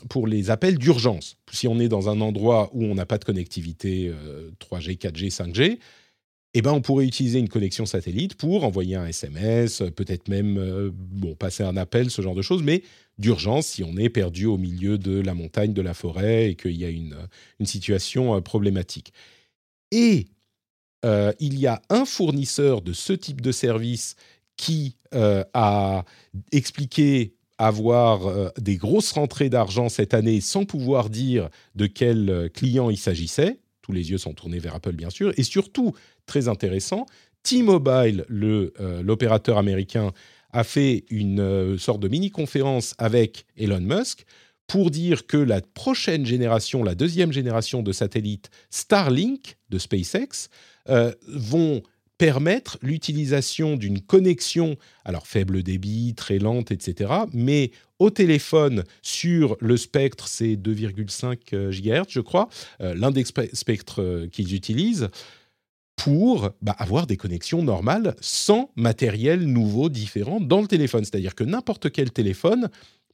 pour 0.10 0.28
les 0.28 0.50
appels 0.50 0.78
d'urgence. 0.78 1.38
Si 1.52 1.68
on 1.68 1.80
est 1.80 1.90
dans 1.90 2.10
un 2.10 2.22
endroit 2.22 2.70
où 2.74 2.84
on 2.84 2.96
n'a 2.96 3.06
pas 3.06 3.18
de 3.18 3.26
connectivité 3.26 4.12
3G, 4.60 4.98
4G, 4.98 5.34
5G, 5.34 5.78
eh 6.58 6.62
ben, 6.62 6.72
on 6.72 6.80
pourrait 6.80 7.06
utiliser 7.06 7.40
une 7.40 7.50
connexion 7.50 7.86
satellite 7.86 8.36
pour 8.36 8.64
envoyer 8.64 8.96
un 8.96 9.06
SMS, 9.06 9.84
peut-être 9.94 10.30
même 10.30 10.58
euh, 10.58 10.90
bon, 10.94 11.36
passer 11.36 11.64
un 11.64 11.76
appel, 11.76 12.10
ce 12.10 12.22
genre 12.22 12.34
de 12.34 12.42
choses, 12.42 12.64
mais 12.64 12.82
d'urgence 13.18 13.68
si 13.68 13.84
on 13.84 13.98
est 13.98 14.10
perdu 14.10 14.46
au 14.46 14.58
milieu 14.58 14.98
de 14.98 15.20
la 15.20 15.34
montagne, 15.34 15.74
de 15.74 15.82
la 15.82 15.94
forêt 15.94 16.50
et 16.50 16.56
qu'il 16.56 16.76
y 16.76 16.86
a 16.86 16.90
une, 16.90 17.16
situation 17.64 18.36
euh, 18.36 18.42
problématique. 18.42 19.14
Et 19.92 20.28
euh, 21.06 21.32
il 21.40 21.60
y 21.60 21.68
a 21.68 21.82
un 21.90 22.06
fournisseur 22.06 22.82
de 22.82 22.94
ce 22.94 23.14
type 23.14 23.42
de 23.42 23.52
service 23.52 24.16
qui 24.58 24.96
a 25.54 26.04
expliqué 26.52 27.36
avoir 27.58 28.52
des 28.58 28.76
grosses 28.76 29.14
rentrées 29.14 29.50
d'argent 29.50 29.88
cette 29.88 30.14
année 30.14 30.42
sans 30.42 30.66
pouvoir 30.66 31.10
dire 31.10 31.50
de 31.76 31.88
quel 31.88 32.50
client 32.54 32.90
il 32.90 32.98
s'agissait. 32.98 33.60
Tous 33.82 33.94
les 33.94 34.12
yeux 34.12 34.18
sont 34.18 34.34
tournés 34.34 34.60
vers 34.60 34.76
Apple, 34.76 34.94
bien 34.94 35.10
sûr. 35.10 35.32
Et 35.38 35.44
surtout, 35.44 35.94
très 36.26 36.48
intéressant, 36.48 37.06
T-Mobile, 37.46 38.26
euh, 38.32 39.04
l'opérateur 39.04 39.60
américain, 39.60 40.12
a 40.56 40.64
fait 40.64 41.04
une 41.10 41.42
euh, 41.42 41.78
sorte 41.78 42.00
de 42.00 42.08
mini-conférence 42.08 42.96
avec 42.98 43.46
Elon 43.58 43.82
Musk 43.82 44.26
pour 44.68 44.90
dire 44.90 45.28
que 45.28 45.38
la 45.38 45.62
prochaine 45.62 46.26
génération, 46.26 46.84
la 46.84 46.96
deuxième 46.96 47.32
génération 47.32 47.84
de 47.84 47.92
satellites 47.92 48.50
Starlink 48.70 49.58
de 49.70 49.78
SpaceX, 49.78 50.50
euh, 50.90 51.12
vont 51.28 51.84
permettre 52.18 52.78
l'utilisation 52.82 53.76
d'une 53.76 54.02
connexion, 54.02 54.78
alors 55.04 55.28
faible 55.28 55.64
débit, 55.64 56.14
très 56.16 56.40
lente, 56.40 56.72
etc., 56.72 57.12
mais 57.34 57.72
au 58.00 58.10
téléphone 58.10 58.84
sur 59.02 59.58
le 59.60 59.78
spectre, 59.78 60.28
c'est 60.28 60.56
2,5 60.56 61.70
GHz, 61.70 62.06
je 62.10 62.22
crois, 62.22 62.50
euh, 62.82 62.94
l'un 62.96 63.12
des 63.12 63.26
spectres 63.26 64.02
euh, 64.02 64.28
qu'ils 64.28 64.54
utilisent, 64.54 65.10
pour 65.96 66.50
bah, 66.62 66.76
avoir 66.78 67.08
des 67.08 67.18
connexions 67.18 67.64
normales 67.64 68.16
sans 68.20 68.70
matériel 68.76 69.46
nouveau 69.46 69.90
différent 69.90 70.40
dans 70.40 70.62
le 70.62 70.68
téléphone. 70.68 71.06
C'est-à-dire 71.06 71.36
que 71.36 71.44
n'importe 71.44 71.92
quel 71.92 72.12
téléphone 72.12 72.70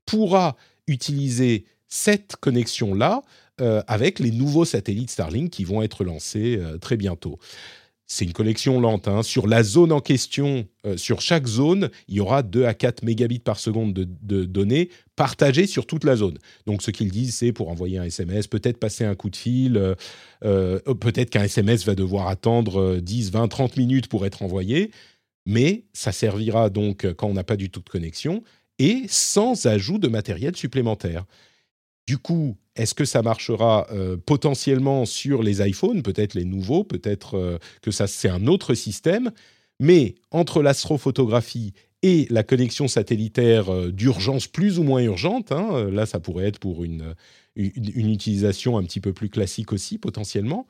pourra 0.05 0.55
utiliser 0.87 1.65
cette 1.87 2.37
connexion-là 2.37 3.21
euh, 3.59 3.83
avec 3.87 4.19
les 4.19 4.31
nouveaux 4.31 4.65
satellites 4.65 5.11
Starlink 5.11 5.51
qui 5.51 5.63
vont 5.63 5.81
être 5.81 6.03
lancés 6.03 6.59
très 6.79 6.97
bientôt 6.97 7.37
c'est 8.11 8.25
une 8.25 8.33
connexion 8.33 8.81
lente. 8.81 9.07
Hein. 9.07 9.23
Sur 9.23 9.47
la 9.47 9.63
zone 9.63 9.93
en 9.93 10.01
question, 10.01 10.67
euh, 10.85 10.97
sur 10.97 11.21
chaque 11.21 11.47
zone, 11.47 11.89
il 12.09 12.15
y 12.15 12.19
aura 12.19 12.43
2 12.43 12.65
à 12.65 12.73
4 12.73 13.03
mégabits 13.03 13.39
par 13.39 13.57
seconde 13.57 13.93
de, 13.93 14.43
données 14.43 14.89
partagées 15.15 15.65
sur 15.65 15.85
toute 15.85 16.03
la 16.03 16.17
zone. 16.17 16.37
Donc 16.65 16.81
ce 16.83 16.91
qu'ils 16.91 17.09
disent, 17.09 17.35
c'est 17.35 17.53
pour 17.53 17.69
envoyer 17.69 17.99
un 17.99 18.03
SMS, 18.03 18.47
peut-être 18.47 18.79
passer 18.79 19.05
un 19.05 19.15
coup 19.15 19.29
de 19.29 19.37
fil, 19.37 19.77
euh, 19.77 19.95
euh, 20.43 20.79
peut-être 20.95 21.29
qu'un 21.29 21.43
SMS 21.43 21.85
va 21.85 21.95
devoir 21.95 22.27
attendre 22.27 22.97
10, 22.97 23.31
20, 23.31 23.47
30 23.47 23.77
minutes 23.77 24.07
pour 24.09 24.25
être 24.25 24.43
envoyé, 24.43 24.91
mais 25.45 25.85
ça 25.93 26.11
servira 26.11 26.69
donc 26.69 27.09
quand 27.13 27.29
on 27.29 27.33
n'a 27.33 27.45
pas 27.45 27.55
du 27.55 27.69
tout 27.69 27.79
de 27.79 27.89
connexion 27.89 28.43
et 28.77 29.03
sans 29.07 29.67
ajout 29.67 29.99
de 29.99 30.09
matériel 30.09 30.57
supplémentaire. 30.57 31.23
Du 32.11 32.17
coup, 32.17 32.57
est-ce 32.75 32.93
que 32.93 33.05
ça 33.05 33.21
marchera 33.21 33.87
euh, 33.93 34.17
potentiellement 34.17 35.05
sur 35.05 35.43
les 35.43 35.65
iPhones, 35.65 36.03
peut-être 36.03 36.33
les 36.33 36.43
nouveaux, 36.43 36.83
peut-être 36.83 37.37
euh, 37.37 37.57
que 37.81 37.89
ça 37.89 38.05
c'est 38.05 38.27
un 38.27 38.47
autre 38.47 38.73
système, 38.73 39.31
mais 39.79 40.15
entre 40.29 40.61
l'astrophotographie 40.61 41.71
et 42.03 42.27
la 42.29 42.43
connexion 42.43 42.89
satellitaire 42.89 43.73
euh, 43.73 43.93
d'urgence 43.93 44.47
plus 44.47 44.77
ou 44.77 44.83
moins 44.83 44.99
urgente, 45.01 45.53
hein, 45.53 45.89
là 45.89 46.05
ça 46.05 46.19
pourrait 46.19 46.47
être 46.47 46.59
pour 46.59 46.83
une, 46.83 47.15
une, 47.55 48.09
utilisation 48.09 48.77
un 48.77 48.83
petit 48.83 48.99
peu 48.99 49.13
plus 49.13 49.29
classique 49.29 49.71
aussi 49.71 49.97
potentiellement. 49.97 50.67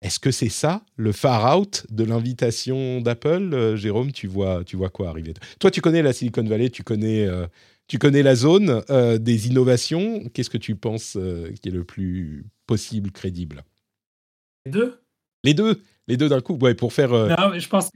Est-ce 0.00 0.20
que 0.20 0.30
c'est 0.30 0.48
ça 0.48 0.86
le 0.96 1.12
far 1.12 1.54
out 1.54 1.84
de 1.90 2.02
l'invitation 2.02 3.02
d'Apple, 3.02 3.76
Jérôme? 3.76 4.10
Tu 4.10 4.26
vois, 4.26 4.64
tu 4.64 4.76
vois 4.76 4.88
quoi 4.88 5.10
arriver? 5.10 5.34
Toi, 5.58 5.70
tu 5.70 5.82
connais 5.82 6.00
la 6.00 6.14
Silicon 6.14 6.44
Valley, 6.44 6.70
tu 6.70 6.82
connais 6.82 7.28
tu 7.92 7.98
connais 7.98 8.22
la 8.22 8.34
zone 8.34 8.82
euh, 8.88 9.18
des 9.18 9.48
innovations. 9.48 10.22
Qu'est-ce 10.32 10.48
que 10.48 10.56
tu 10.56 10.76
penses 10.76 11.18
euh, 11.20 11.52
qui 11.60 11.68
est 11.68 11.72
le 11.72 11.84
plus 11.84 12.46
possible, 12.66 13.10
crédible? 13.10 13.64
Les 14.64 14.72
deux? 14.72 14.94
Les 15.44 15.52
deux 15.52 15.82
les 16.08 16.16
deux 16.16 16.30
d'un 16.30 16.40
coup, 16.40 16.58
ouais, 16.60 16.74
pour 16.74 16.94
faire. 16.94 17.12
Euh, 17.12 17.28
non, 17.28 17.52
je 17.56 17.68
pense 17.68 17.90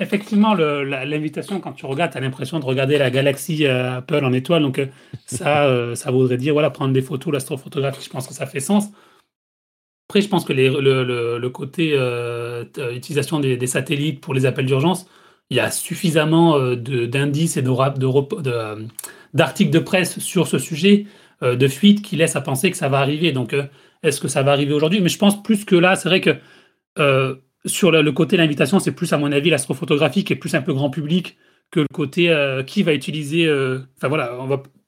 effectivement 0.00 0.54
l'invitation 0.54 1.60
quand 1.60 1.72
tu 1.72 1.86
regardes, 1.86 2.10
tu 2.10 2.18
as 2.18 2.20
l'impression 2.20 2.58
de 2.58 2.64
regarder 2.64 2.98
la 2.98 3.08
galaxie 3.10 3.64
Apple 3.66 4.24
en 4.24 4.32
étoile, 4.32 4.62
donc 4.62 4.80
ça, 5.26 5.94
ça 5.94 6.10
voudrait 6.10 6.38
dire 6.38 6.52
voilà 6.52 6.70
prendre 6.70 6.92
des 6.92 7.00
photos, 7.00 7.32
l'astrophotographie. 7.32 8.04
Je 8.04 8.10
pense 8.10 8.26
que 8.26 8.34
ça 8.34 8.46
fait 8.46 8.60
sens. 8.60 8.88
Après, 10.08 10.22
je 10.22 10.28
pense 10.28 10.44
que 10.44 10.52
les, 10.52 10.68
le, 10.68 11.48
côté 11.50 11.96
utilisation 12.92 13.38
des, 13.38 13.56
des, 13.56 13.66
satellites 13.68 14.20
pour 14.20 14.34
les 14.34 14.44
appels 14.44 14.66
d'urgence, 14.66 15.06
il 15.50 15.56
y 15.56 15.60
a 15.60 15.70
suffisamment 15.70 16.58
d'indices 16.74 17.56
et 17.56 17.62
de, 17.62 17.70
de, 17.70 18.42
de, 18.42 18.86
d'articles 19.34 19.70
de 19.70 19.78
presse 19.78 20.18
sur 20.18 20.46
ce 20.46 20.58
sujet, 20.58 21.06
euh, 21.42 21.56
de 21.56 21.68
fuite, 21.68 22.02
qui 22.02 22.16
laissent 22.16 22.36
à 22.36 22.40
penser 22.40 22.70
que 22.70 22.76
ça 22.76 22.88
va 22.88 22.98
arriver. 22.98 23.32
Donc, 23.32 23.52
euh, 23.52 23.64
est-ce 24.02 24.20
que 24.20 24.28
ça 24.28 24.42
va 24.42 24.52
arriver 24.52 24.72
aujourd'hui? 24.72 25.00
Mais 25.00 25.08
je 25.08 25.18
pense 25.18 25.42
plus 25.42 25.64
que 25.64 25.76
là, 25.76 25.96
c'est 25.96 26.08
vrai 26.08 26.20
que 26.20 26.30
euh, 26.98 27.36
sur 27.64 27.90
le, 27.90 28.12
côté 28.12 28.36
de 28.36 28.42
l'invitation, 28.42 28.78
c'est 28.78 28.92
plus, 28.92 29.12
à 29.12 29.18
mon 29.18 29.32
avis, 29.32 29.50
l'astrophotographie 29.50 30.24
qui 30.24 30.32
est 30.32 30.36
plus 30.36 30.54
un 30.54 30.62
peu 30.62 30.72
grand 30.72 30.90
public 30.90 31.36
que 31.70 31.80
le 31.80 31.88
côté 31.92 32.32
qui 32.68 32.84
va 32.84 32.94
utiliser. 32.94 33.50
Enfin 33.96 34.06
voilà, 34.06 34.38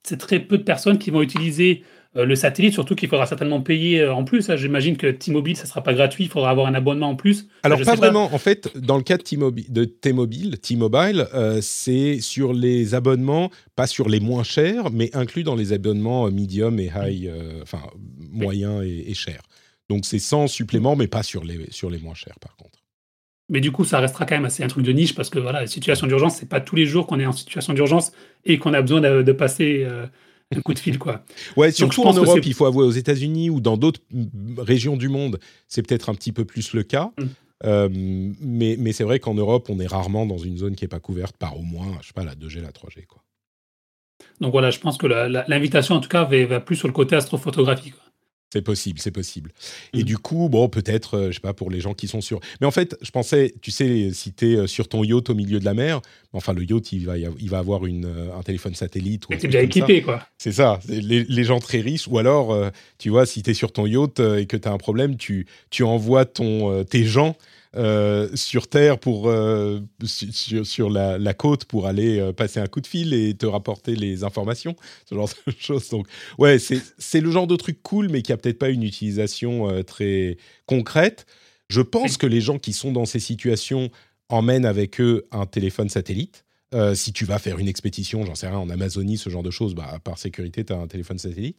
c'est 0.03 0.17
très 0.17 0.39
peu 0.39 0.57
de 0.57 0.63
personnes 0.63 0.97
qui 0.97 1.11
vont 1.11 1.21
utiliser 1.21 1.83
euh, 2.15 2.25
le 2.25 2.35
satellite, 2.35 2.73
surtout 2.73 2.95
qu'il 2.95 3.07
faudra 3.07 3.27
certainement 3.27 3.61
payer 3.61 4.01
euh, 4.01 4.11
en 4.11 4.23
plus. 4.23 4.49
Hein. 4.49 4.55
J'imagine 4.55 4.97
que 4.97 5.05
T-Mobile, 5.05 5.55
ça 5.55 5.63
ne 5.63 5.67
sera 5.67 5.83
pas 5.83 5.93
gratuit, 5.93 6.23
il 6.23 6.29
faudra 6.29 6.49
avoir 6.49 6.65
un 6.65 6.73
abonnement 6.73 7.09
en 7.09 7.15
plus. 7.15 7.47
Alors, 7.61 7.79
pas 7.81 7.93
vraiment. 7.93 8.33
En 8.33 8.39
fait, 8.39 8.75
dans 8.75 8.97
le 8.97 9.03
cas 9.03 9.17
de 9.17 9.85
T-Mobile, 9.85 10.59
T-Mobile, 10.59 11.27
euh, 11.35 11.59
c'est 11.61 12.19
sur 12.19 12.53
les 12.53 12.95
abonnements, 12.95 13.51
pas 13.75 13.85
sur 13.85 14.09
les 14.09 14.19
moins 14.19 14.41
chers, 14.41 14.89
mais 14.89 15.15
inclus 15.15 15.43
dans 15.43 15.53
les 15.53 15.71
abonnements 15.71 16.31
medium 16.31 16.79
et 16.79 16.91
high, 16.95 17.31
enfin, 17.61 17.81
moyen 18.31 18.81
et, 18.81 19.05
et 19.07 19.13
cher. 19.13 19.41
Donc, 19.87 20.05
c'est 20.05 20.19
sans 20.19 20.47
supplément, 20.47 20.95
mais 20.95 21.07
pas 21.07 21.21
sur 21.21 21.43
les, 21.43 21.67
sur 21.69 21.91
les 21.91 21.99
moins 21.99 22.15
chers, 22.15 22.39
par 22.39 22.55
contre. 22.55 22.79
Mais 23.49 23.61
du 23.61 23.71
coup, 23.71 23.85
ça 23.85 23.99
restera 23.99 24.25
quand 24.25 24.35
même 24.35 24.45
assez 24.45 24.63
un 24.63 24.67
truc 24.67 24.83
de 24.83 24.91
niche 24.91 25.13
parce 25.13 25.29
que 25.29 25.37
voilà, 25.37 25.61
la 25.61 25.67
situation 25.67 26.07
d'urgence, 26.07 26.37
c'est 26.37 26.49
pas 26.49 26.61
tous 26.61 26.75
les 26.75 26.87
jours 26.87 27.05
qu'on 27.05 27.19
est 27.19 27.25
en 27.25 27.31
situation 27.31 27.73
d'urgence 27.73 28.11
et 28.45 28.57
qu'on 28.57 28.73
a 28.73 28.81
besoin 28.81 29.01
de, 29.01 29.31
passer 29.31 29.87
un 30.55 30.61
coup 30.61 30.73
de 30.73 30.79
fil, 30.79 30.97
quoi. 30.97 31.23
Ouais, 31.55 31.71
surtout 31.71 32.03
en 32.03 32.13
Europe, 32.13 32.39
il 32.45 32.53
faut 32.53 32.65
avouer, 32.65 32.85
aux 32.85 32.91
États-Unis 32.91 33.49
ou 33.49 33.61
dans 33.61 33.77
d'autres 33.77 34.01
régions 34.57 34.97
du 34.97 35.09
monde, 35.09 35.39
c'est 35.67 35.85
peut-être 35.85 36.09
un 36.09 36.15
petit 36.15 36.31
peu 36.31 36.45
plus 36.45 36.73
le 36.73 36.83
cas. 36.83 37.11
Mm. 37.17 37.23
Euh, 37.65 37.89
mais, 37.91 38.77
mais 38.79 38.93
c'est 38.93 39.03
vrai 39.03 39.19
qu'en 39.19 39.33
Europe, 39.33 39.69
on 39.69 39.79
est 39.79 39.87
rarement 39.87 40.25
dans 40.25 40.37
une 40.37 40.57
zone 40.57 40.75
qui 40.75 40.85
n'est 40.85 40.89
pas 40.89 41.01
couverte 41.01 41.35
par 41.35 41.57
au 41.57 41.63
moins, 41.63 41.97
je 42.01 42.07
sais 42.07 42.13
pas, 42.13 42.23
la 42.23 42.35
2G, 42.35 42.61
la 42.61 42.71
3G, 42.71 43.05
quoi. 43.05 43.21
Donc 44.41 44.51
voilà, 44.51 44.71
je 44.71 44.79
pense 44.79 44.97
que 44.97 45.07
l'invitation, 45.07 45.95
en 45.95 45.99
tout 45.99 46.09
cas, 46.09 46.23
va, 46.23 46.45
va, 46.45 46.59
plus 46.59 46.75
sur 46.75 46.87
le 46.87 46.93
côté 46.93 47.15
astrophotographie. 47.15 47.91
Quoi. 47.91 48.03
C'est 48.51 48.63
possible, 48.63 48.99
c'est 48.99 49.11
possible. 49.11 49.51
Et 49.93 49.99
mm. 49.99 50.03
du 50.03 50.17
coup, 50.17 50.49
bon, 50.49 50.69
peut-être, 50.69 51.17
euh, 51.17 51.27
je 51.27 51.35
sais 51.35 51.39
pas, 51.39 51.53
pour 51.53 51.69
les 51.69 51.81
gens 51.81 51.93
qui 51.93 52.07
sont 52.07 52.21
sur. 52.21 52.39
Mais 52.59 52.67
en 52.67 52.71
fait, 52.71 52.97
je 53.01 53.11
pensais, 53.11 53.53
tu 53.61 53.69
sais, 53.69 54.09
si 54.11 54.33
tu 54.33 54.51
es 54.51 54.55
euh, 54.55 54.67
sur 54.67 54.87
ton 54.87 55.03
yacht 55.03 55.29
au 55.29 55.35
milieu 55.35 55.59
de 55.59 55.65
la 55.65 55.75
mer, 55.75 56.01
enfin, 56.33 56.53
le 56.53 56.63
yacht, 56.63 56.91
il 56.91 57.05
va, 57.05 57.17
il 57.17 57.49
va 57.49 57.59
avoir 57.59 57.85
une, 57.85 58.05
euh, 58.05 58.35
un 58.35 58.41
téléphone 58.41 58.73
satellite. 58.73 59.29
Ou 59.29 59.35
déjà 59.35 59.61
équipé, 59.61 60.01
quoi. 60.01 60.25
C'est 60.39 60.51
ça. 60.51 60.79
Les, 60.87 61.23
les, 61.25 61.43
gens 61.43 61.59
très 61.59 61.79
riches. 61.79 62.07
Ou 62.07 62.17
alors, 62.17 62.71
tu 62.97 63.09
vois, 63.09 63.25
si 63.25 63.43
tu 63.43 63.51
es 63.51 63.53
sur 63.53 63.71
ton 63.71 63.85
yacht 63.85 64.19
et 64.19 64.47
que 64.47 64.57
tu 64.57 64.67
as 64.67 64.71
un 64.71 64.77
problème, 64.77 65.17
tu, 65.17 65.45
tu 65.69 65.83
envoies 65.83 66.25
ton, 66.25 66.83
tes 66.83 67.03
gens 67.03 67.35
euh, 67.75 68.35
sur 68.35 68.67
Terre 68.67 68.97
pour 68.97 69.29
euh, 69.29 69.79
sur, 70.03 70.89
la, 70.89 71.33
côte 71.35 71.65
pour 71.65 71.85
aller 71.85 72.19
euh, 72.19 72.33
passer 72.33 72.59
un 72.59 72.65
coup 72.65 72.81
de 72.81 72.87
fil 72.87 73.13
et 73.13 73.35
te 73.35 73.45
rapporter 73.45 73.95
les 73.95 74.23
informations, 74.23 74.75
ce 75.05 75.13
genre 75.13 75.29
de 75.45 75.53
choses. 75.59 75.87
Donc 75.89 76.07
ouais, 76.39 76.57
c'est 76.57 77.21
le 77.21 77.29
genre 77.29 77.45
de 77.45 77.55
truc 77.55 77.83
cool, 77.83 78.09
mais 78.09 78.23
qui 78.23 78.33
a 78.33 78.37
peut-être 78.37 78.57
pas 78.57 78.69
une 78.69 78.81
utilisation 78.81 79.83
très 79.83 80.37
concrète. 80.65 81.27
Je 81.69 81.81
pense 81.81 82.17
que 82.17 82.25
les 82.25 82.41
gens 82.41 82.57
qui 82.57 82.73
sont 82.73 82.91
dans 82.91 83.05
ces 83.05 83.19
situations 83.19 83.91
emmènent 84.29 84.65
avec 84.65 84.99
eux 84.99 85.27
un 85.31 85.45
téléphone 85.45 85.89
satellite. 85.89 86.45
si 86.95 87.13
tu 87.13 87.25
vas 87.25 87.37
faire 87.37 87.59
une 87.59 87.67
expédition, 87.67 88.25
j'en 88.25 88.33
sais 88.33 88.47
rien, 88.47 88.57
en 88.57 88.71
Amazonie, 88.71 89.19
ce 89.19 89.29
genre 89.29 89.43
de 89.43 89.51
choses, 89.51 89.75
bah, 89.75 89.99
par 90.03 90.17
sécurité, 90.17 90.65
tu 90.65 90.73
as 90.73 90.77
un 90.77 90.87
téléphone 90.87 91.19
satellite. 91.19 91.57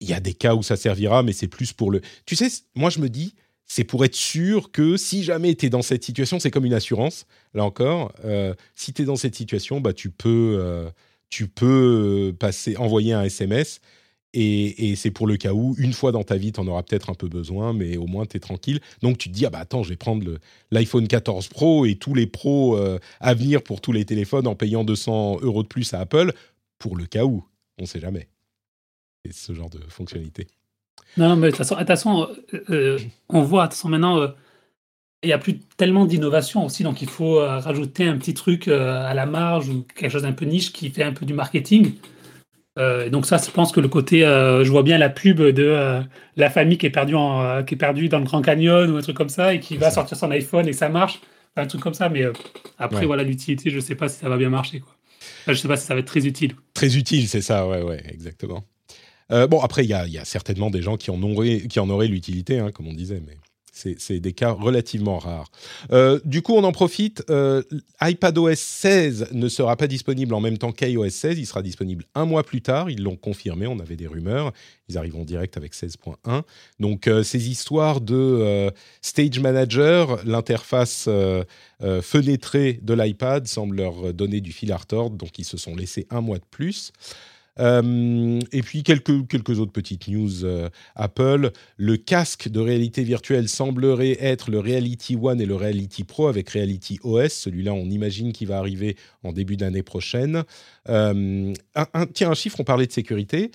Il 0.00 0.08
y 0.08 0.14
a 0.14 0.20
des 0.20 0.34
cas 0.34 0.56
où 0.56 0.64
ça 0.64 0.76
servira, 0.76 1.22
mais 1.22 1.32
c'est 1.32 1.48
plus 1.48 1.72
pour 1.72 1.92
le... 1.92 2.00
Tu 2.26 2.34
sais, 2.34 2.48
moi 2.74 2.90
je 2.90 2.98
me 2.98 3.08
dis, 3.08 3.34
c'est 3.68 3.84
pour 3.84 4.04
être 4.04 4.16
sûr 4.16 4.72
que 4.72 4.96
si 4.96 5.22
jamais 5.22 5.54
tu 5.54 5.66
es 5.66 5.70
dans 5.70 5.82
cette 5.82 6.02
situation, 6.02 6.40
c'est 6.40 6.50
comme 6.50 6.64
une 6.64 6.74
assurance, 6.74 7.26
là 7.54 7.64
encore, 7.64 8.12
euh, 8.24 8.54
si 8.74 8.94
tu 8.94 9.02
es 9.02 9.04
dans 9.04 9.16
cette 9.16 9.34
situation, 9.34 9.80
bah, 9.80 9.92
tu 9.92 10.10
peux, 10.10 10.56
euh, 10.58 10.90
tu 11.28 11.48
peux 11.48 12.34
passer, 12.38 12.76
envoyer 12.78 13.12
un 13.12 13.22
SMS. 13.24 13.80
Et, 14.34 14.94
c'est 14.96 15.10
pour 15.10 15.26
le 15.26 15.36
cas 15.36 15.52
où, 15.52 15.74
une 15.78 15.92
fois 15.92 16.12
dans 16.12 16.22
ta 16.22 16.36
vie, 16.36 16.52
tu 16.52 16.60
en 16.60 16.66
auras 16.66 16.82
peut-être 16.82 17.10
un 17.10 17.14
peu 17.14 17.28
besoin, 17.28 17.72
mais 17.72 17.96
au 17.96 18.06
moins 18.06 18.26
tu 18.26 18.36
es 18.36 18.40
tranquille. 18.40 18.80
Donc 19.02 19.18
tu 19.18 19.30
te 19.30 19.34
dis, 19.34 19.46
ah 19.46 19.50
bah 19.50 19.58
attends, 19.60 19.82
je 19.82 19.90
vais 19.90 19.96
prendre 19.96 20.38
l'iPhone 20.70 21.08
14 21.08 21.48
Pro 21.48 21.86
et 21.86 21.96
tous 21.96 22.14
les 22.14 22.26
pros 22.26 22.76
euh, 22.76 22.98
à 23.20 23.34
venir 23.34 23.62
pour 23.62 23.80
tous 23.80 23.92
les 23.92 24.04
téléphones 24.04 24.46
en 24.46 24.54
payant 24.54 24.84
200 24.84 25.38
euros 25.42 25.62
de 25.62 25.68
plus 25.68 25.92
à 25.94 26.00
Apple, 26.00 26.32
pour 26.78 26.96
le 26.96 27.06
cas 27.06 27.24
où. 27.24 27.44
On 27.78 27.82
ne 27.82 27.86
sait 27.86 28.00
jamais. 28.00 28.28
C'est 29.24 29.34
ce 29.34 29.54
genre 29.54 29.70
de 29.70 29.80
fonctionnalité. 29.88 30.46
Non, 31.16 31.36
mais 31.36 31.50
de 31.50 31.56
toute 31.56 31.66
façon, 31.86 32.28
euh, 32.54 32.60
euh, 32.70 32.98
on 33.28 33.42
voit, 33.42 33.64
de 33.64 33.68
toute 33.68 33.76
façon, 33.76 33.88
maintenant, 33.88 34.18
euh, 34.18 34.28
il 35.22 35.28
n'y 35.28 35.32
a 35.32 35.38
plus 35.38 35.58
tellement 35.76 36.04
d'innovation 36.04 36.64
aussi, 36.64 36.84
donc 36.84 37.02
il 37.02 37.08
faut 37.08 37.40
rajouter 37.40 38.06
un 38.06 38.16
petit 38.18 38.34
truc 38.34 38.68
à 38.68 39.12
la 39.14 39.26
marge 39.26 39.68
ou 39.68 39.84
quelque 39.96 40.12
chose 40.12 40.22
d'un 40.22 40.32
peu 40.32 40.44
niche 40.44 40.72
qui 40.72 40.90
fait 40.90 41.02
un 41.02 41.12
peu 41.12 41.26
du 41.26 41.34
marketing. 41.34 41.94
Donc 42.76 43.26
ça, 43.26 43.38
je 43.44 43.50
pense 43.50 43.72
que 43.72 43.80
le 43.80 43.88
côté, 43.88 44.20
je 44.20 44.70
vois 44.70 44.84
bien 44.84 44.96
la 44.96 45.08
pub 45.08 45.40
de 45.40 46.04
la 46.36 46.50
famille 46.50 46.78
qui 46.78 46.86
est 46.86 46.90
perdue 46.90 47.16
en, 47.16 47.64
qui 47.64 47.74
est 47.74 47.76
perdue 47.76 48.08
dans 48.08 48.20
le 48.20 48.26
Grand 48.26 48.42
Canyon 48.42 48.88
ou 48.92 48.96
un 48.96 49.00
truc 49.00 49.16
comme 49.16 49.28
ça 49.28 49.54
et 49.54 49.58
qui 49.58 49.76
va 49.76 49.90
sortir 49.90 50.16
son 50.16 50.30
iPhone 50.30 50.68
et 50.68 50.72
ça 50.72 50.88
marche, 50.88 51.20
un 51.56 51.66
truc 51.66 51.80
comme 51.80 51.94
ça. 51.94 52.08
Mais 52.08 52.24
après, 52.78 53.04
voilà, 53.04 53.24
l'utilité, 53.24 53.70
je 53.70 53.76
ne 53.76 53.80
sais 53.80 53.96
pas 53.96 54.08
si 54.08 54.20
ça 54.20 54.28
va 54.28 54.36
bien 54.36 54.50
marcher. 54.50 54.78
Quoi. 54.78 54.94
je 55.46 55.50
ne 55.50 55.56
sais 55.56 55.66
pas 55.66 55.76
si 55.76 55.84
ça 55.84 55.94
va 55.94 56.00
être 56.00 56.06
très 56.06 56.28
utile. 56.28 56.54
Très 56.74 56.96
utile, 56.96 57.26
c'est 57.26 57.42
ça, 57.42 57.66
ouais, 57.66 57.82
ouais, 57.82 58.04
exactement. 58.08 58.62
Bon, 59.30 59.60
après, 59.60 59.84
il 59.84 59.88
y 59.90 59.94
a, 59.94 60.06
y 60.06 60.18
a, 60.18 60.24
certainement 60.24 60.70
des 60.70 60.82
gens 60.82 60.96
qui 60.96 61.10
en 61.10 61.22
auraient, 61.22 61.62
en 61.78 61.98
l'utilité, 62.00 62.58
hein, 62.58 62.70
comme 62.72 62.88
on 62.88 62.94
disait, 62.94 63.22
mais. 63.26 63.36
C'est 63.96 64.18
des 64.18 64.32
cas 64.32 64.50
relativement 64.50 65.18
rares. 65.18 65.50
Euh, 65.92 66.18
du 66.24 66.42
coup, 66.42 66.54
on 66.54 66.64
en 66.64 66.72
profite. 66.72 67.22
Euh, 67.30 67.62
iPadOS 68.02 68.56
16 68.56 69.28
ne 69.32 69.48
sera 69.48 69.76
pas 69.76 69.86
disponible 69.86 70.34
en 70.34 70.40
même 70.40 70.58
temps 70.58 70.72
qu'iOS 70.72 71.10
16. 71.10 71.38
Il 71.38 71.46
sera 71.46 71.62
disponible 71.62 72.04
un 72.14 72.24
mois 72.24 72.42
plus 72.42 72.60
tard. 72.60 72.90
Ils 72.90 73.02
l'ont 73.02 73.16
confirmé. 73.16 73.66
On 73.66 73.78
avait 73.78 73.96
des 73.96 74.08
rumeurs. 74.08 74.52
Ils 74.88 74.98
arriveront 74.98 75.24
direct 75.24 75.56
avec 75.56 75.74
16.1. 75.74 76.42
Donc, 76.80 77.06
euh, 77.06 77.22
ces 77.22 77.48
histoires 77.48 78.00
de 78.00 78.72
Stage 79.00 79.38
Manager, 79.38 80.18
l'interface 80.24 81.08
fenêtrée 82.02 82.80
de 82.82 82.94
l'iPad 82.94 83.46
semble 83.46 83.76
leur 83.76 84.12
donner 84.12 84.40
du 84.40 84.52
fil 84.52 84.72
à 84.72 84.76
retordre. 84.76 85.16
Donc, 85.16 85.38
ils 85.38 85.44
se 85.44 85.56
sont 85.56 85.76
laissés 85.76 86.06
un 86.10 86.20
mois 86.20 86.38
de 86.38 86.46
plus. 86.50 86.92
Euh, 87.60 88.40
et 88.52 88.62
puis 88.62 88.82
quelques, 88.82 89.26
quelques 89.26 89.58
autres 89.58 89.72
petites 89.72 90.08
news 90.08 90.44
euh, 90.44 90.68
Apple. 90.94 91.50
Le 91.76 91.96
casque 91.96 92.48
de 92.48 92.60
réalité 92.60 93.02
virtuelle 93.02 93.48
semblerait 93.48 94.16
être 94.20 94.50
le 94.50 94.58
Reality 94.60 95.16
One 95.20 95.40
et 95.40 95.46
le 95.46 95.54
Reality 95.54 96.04
Pro 96.04 96.28
avec 96.28 96.50
Reality 96.50 96.98
OS. 97.02 97.32
Celui-là, 97.32 97.72
on 97.74 97.86
imagine 97.86 98.32
qu'il 98.32 98.48
va 98.48 98.58
arriver 98.58 98.96
en 99.22 99.32
début 99.32 99.56
d'année 99.56 99.82
prochaine. 99.82 100.44
Euh, 100.88 101.52
tiens, 102.14 102.30
un 102.30 102.34
chiffre, 102.34 102.60
on 102.60 102.64
parlait 102.64 102.86
de 102.86 102.92
sécurité. 102.92 103.50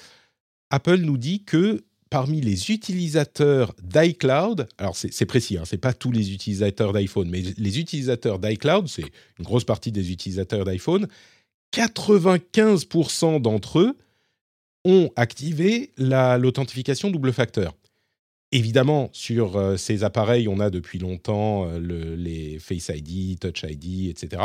Apple 0.70 0.98
nous 0.98 1.18
dit 1.18 1.44
que 1.44 1.84
parmi 2.14 2.42
les 2.42 2.70
utilisateurs 2.70 3.74
d'iCloud, 3.82 4.68
alors 4.78 4.96
c'est 4.96 5.26
précis, 5.26 5.58
hein, 5.58 5.64
c'est 5.66 5.80
pas 5.80 5.94
tous 5.94 6.12
les 6.12 6.32
utilisateurs 6.32 6.94
d'iPhone, 6.94 7.28
mais 7.28 7.42
les 7.58 7.80
utilisateurs 7.80 8.38
d'iCloud, 8.38 8.88
c'est 8.88 9.06
une 9.40 9.46
grosse 9.46 9.64
partie 9.64 9.92
des 9.92 10.12
utilisateurs 10.12 10.64
d'iPhone, 10.64 11.08
95% 11.74 13.42
d'entre 13.42 13.80
eux 13.80 13.98
ont 14.86 15.10
activé 15.16 15.92
l'authentification 15.98 17.10
double 17.10 17.34
facteur. 17.34 17.74
Évidemment, 18.52 19.10
sur 19.14 19.56
euh, 19.56 19.78
ces 19.78 20.04
appareils, 20.04 20.48
on 20.48 20.60
a 20.60 20.70
depuis 20.70 21.00
longtemps 21.00 21.68
euh, 21.68 22.16
les 22.16 22.60
Face 22.60 22.92
ID, 22.94 23.40
Touch 23.40 23.64
ID, 23.64 24.10
etc. 24.10 24.44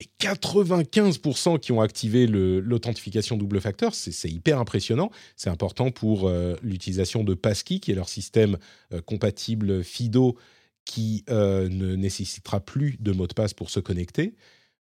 Et 0.00 0.08
95% 0.20 1.58
qui 1.58 1.72
ont 1.72 1.80
activé 1.80 2.26
l'authentification 2.26 3.38
double 3.38 3.60
facteur, 3.62 3.94
c'est 3.94 4.28
hyper 4.28 4.58
impressionnant. 4.58 5.10
C'est 5.36 5.48
important 5.48 5.90
pour 5.90 6.28
euh, 6.28 6.56
l'utilisation 6.62 7.24
de 7.24 7.32
Passkey, 7.32 7.78
qui 7.78 7.92
est 7.92 7.94
leur 7.94 8.08
système 8.08 8.58
compatible 9.06 9.82
FIDO, 9.82 10.36
qui 10.84 11.24
ne 11.28 11.94
nécessitera 11.94 12.60
plus 12.60 12.96
de 13.00 13.12
mot 13.12 13.26
de 13.26 13.32
passe 13.32 13.54
pour 13.54 13.70
se 13.70 13.80
connecter 13.80 14.34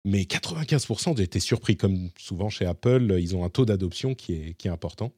mais 0.04 0.22
95% 0.22 1.10
ont 1.10 1.14
été 1.14 1.40
surpris, 1.40 1.76
comme 1.76 2.10
souvent 2.18 2.50
chez 2.50 2.66
Apple, 2.66 3.16
ils 3.18 3.36
ont 3.36 3.44
un 3.44 3.50
taux 3.50 3.64
d'adoption 3.64 4.14
qui 4.14 4.34
est, 4.34 4.54
qui 4.54 4.68
est 4.68 4.70
important. 4.70 5.12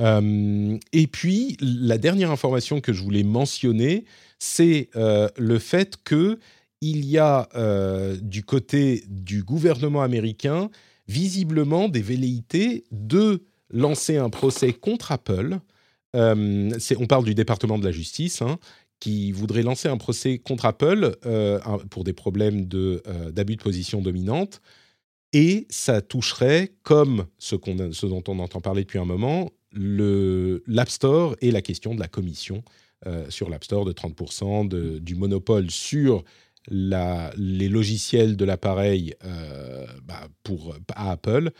Euh, 0.00 0.78
et 0.92 1.06
puis, 1.06 1.56
la 1.60 1.98
dernière 1.98 2.30
information 2.30 2.80
que 2.80 2.92
je 2.92 3.02
voulais 3.02 3.22
mentionner, 3.22 4.04
c'est 4.38 4.88
euh, 4.96 5.28
le 5.36 5.58
fait 5.58 5.96
que 6.02 6.38
il 6.80 7.04
y 7.04 7.18
a 7.18 7.48
euh, 7.54 8.16
du 8.20 8.42
côté 8.42 9.04
du 9.08 9.44
gouvernement 9.44 10.02
américain 10.02 10.68
visiblement 11.06 11.88
des 11.88 12.02
velléités 12.02 12.84
de 12.90 13.44
lancer 13.70 14.16
un 14.16 14.30
procès 14.30 14.72
contre 14.72 15.12
Apple. 15.12 15.58
on 16.14 17.06
parle 17.08 17.24
du 17.24 17.34
département 17.34 17.78
de 17.78 17.84
la 17.84 17.92
justice, 17.92 18.42
hein, 18.42 18.58
qui 19.02 19.32
voudrait 19.32 19.64
lancer 19.64 19.88
un 19.88 19.96
procès 19.96 20.38
contre 20.38 20.64
Apple 20.64 21.16
euh, 21.26 21.58
pour 21.90 22.04
des 22.04 22.12
problèmes 22.12 22.68
euh, 22.72 23.32
d'abus 23.32 23.56
de, 23.56 23.60
position 23.60 24.00
dominante. 24.00 24.62
Et 25.32 25.66
ça 25.70 26.00
toucherait, 26.02 26.74
comme 26.84 27.26
ce, 27.36 27.56
ce 27.90 28.06
dont 28.06 28.22
on 28.28 28.38
entend 28.38 28.60
parler 28.60 28.82
depuis 28.82 29.00
un 29.00 29.04
moment, 29.04 29.50
l'App 29.72 30.88
Store 30.88 31.34
et 31.40 31.50
la 31.50 31.62
question 31.62 31.96
de 31.96 32.00
la 32.00 32.06
commission 32.06 32.62
euh, 33.08 33.28
sur 33.28 33.50
l'App 33.50 33.64
Store 33.64 33.84
de 33.84 33.92
30%, 33.92 34.68
de, 34.68 35.00
du 35.00 35.16
monopole 35.16 35.68
sur 35.72 36.22
la, 36.68 37.32
les 37.36 37.68
logiciels 37.68 38.36
de 38.36 38.44
l'appareil 38.44 39.16
bah, 40.04 40.28
à 40.94 41.10
Apple 41.10 41.50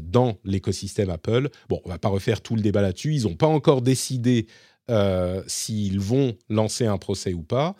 dans 0.00 0.38
l'écosystème 0.44 1.10
Apple. 1.10 1.48
Bon, 1.68 1.80
on 1.84 1.88
va 1.88 1.98
pas 1.98 2.08
refaire 2.08 2.40
tout 2.40 2.54
le 2.54 2.62
débat 2.62 2.82
là-dessus. 2.82 3.14
Ils 3.14 3.24
n'ont 3.24 3.34
pas 3.34 3.48
encore 3.48 3.82
décidé 3.82 4.46
euh, 4.90 5.42
s'ils 5.46 6.00
vont 6.00 6.36
lancer 6.48 6.86
un 6.86 6.98
procès 6.98 7.32
ou 7.32 7.42
pas. 7.42 7.74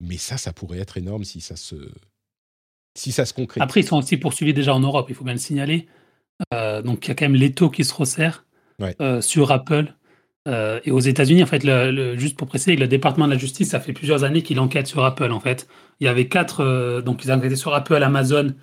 Mais 0.00 0.16
ça, 0.16 0.36
ça 0.36 0.52
pourrait 0.52 0.78
être 0.78 0.96
énorme 0.96 1.24
si 1.24 1.40
ça 1.40 1.56
se, 1.56 1.74
si 2.94 3.10
ça 3.10 3.24
se 3.24 3.34
concrétise. 3.34 3.62
Après, 3.62 3.80
ils 3.80 3.86
sont 3.86 3.98
aussi 3.98 4.16
poursuivis 4.16 4.54
déjà 4.54 4.74
en 4.74 4.80
Europe, 4.80 5.06
il 5.08 5.14
faut 5.14 5.24
bien 5.24 5.32
le 5.32 5.40
signaler. 5.40 5.88
Euh, 6.54 6.82
donc, 6.82 7.06
il 7.06 7.08
y 7.08 7.10
a 7.10 7.14
quand 7.14 7.24
même 7.24 7.34
l'étau 7.34 7.68
qui 7.68 7.84
se 7.84 7.92
resserre 7.92 8.46
euh, 9.00 9.20
sur 9.20 9.50
Apple. 9.50 9.92
et 10.46 10.90
aux 10.90 11.00
États-Unis, 11.00 11.42
en 11.42 11.46
fait, 11.46 11.64
le, 11.64 12.16
juste 12.16 12.38
pour 12.38 12.46
préciser, 12.46 12.76
le 12.76 12.86
département 12.86 13.26
de 13.26 13.32
la 13.32 13.38
justice, 13.38 13.70
ça 13.70 13.80
fait 13.80 13.92
plusieurs 13.92 14.22
années 14.22 14.42
qu'il 14.42 14.60
enquête 14.60 14.86
sur 14.86 15.04
Apple. 15.04 15.32
En 15.32 15.40
fait, 15.40 15.68
il 16.00 16.04
y 16.04 16.08
avait 16.08 16.28
quatre, 16.28 17.02
donc 17.04 17.24
ils 17.24 17.32
enquêté 17.32 17.56
sur 17.56 17.74
Apple, 17.74 18.02
Amazon, 18.02 18.54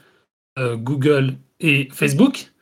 Google 0.57 1.35
et 1.59 1.89
Facebook. 1.91 2.53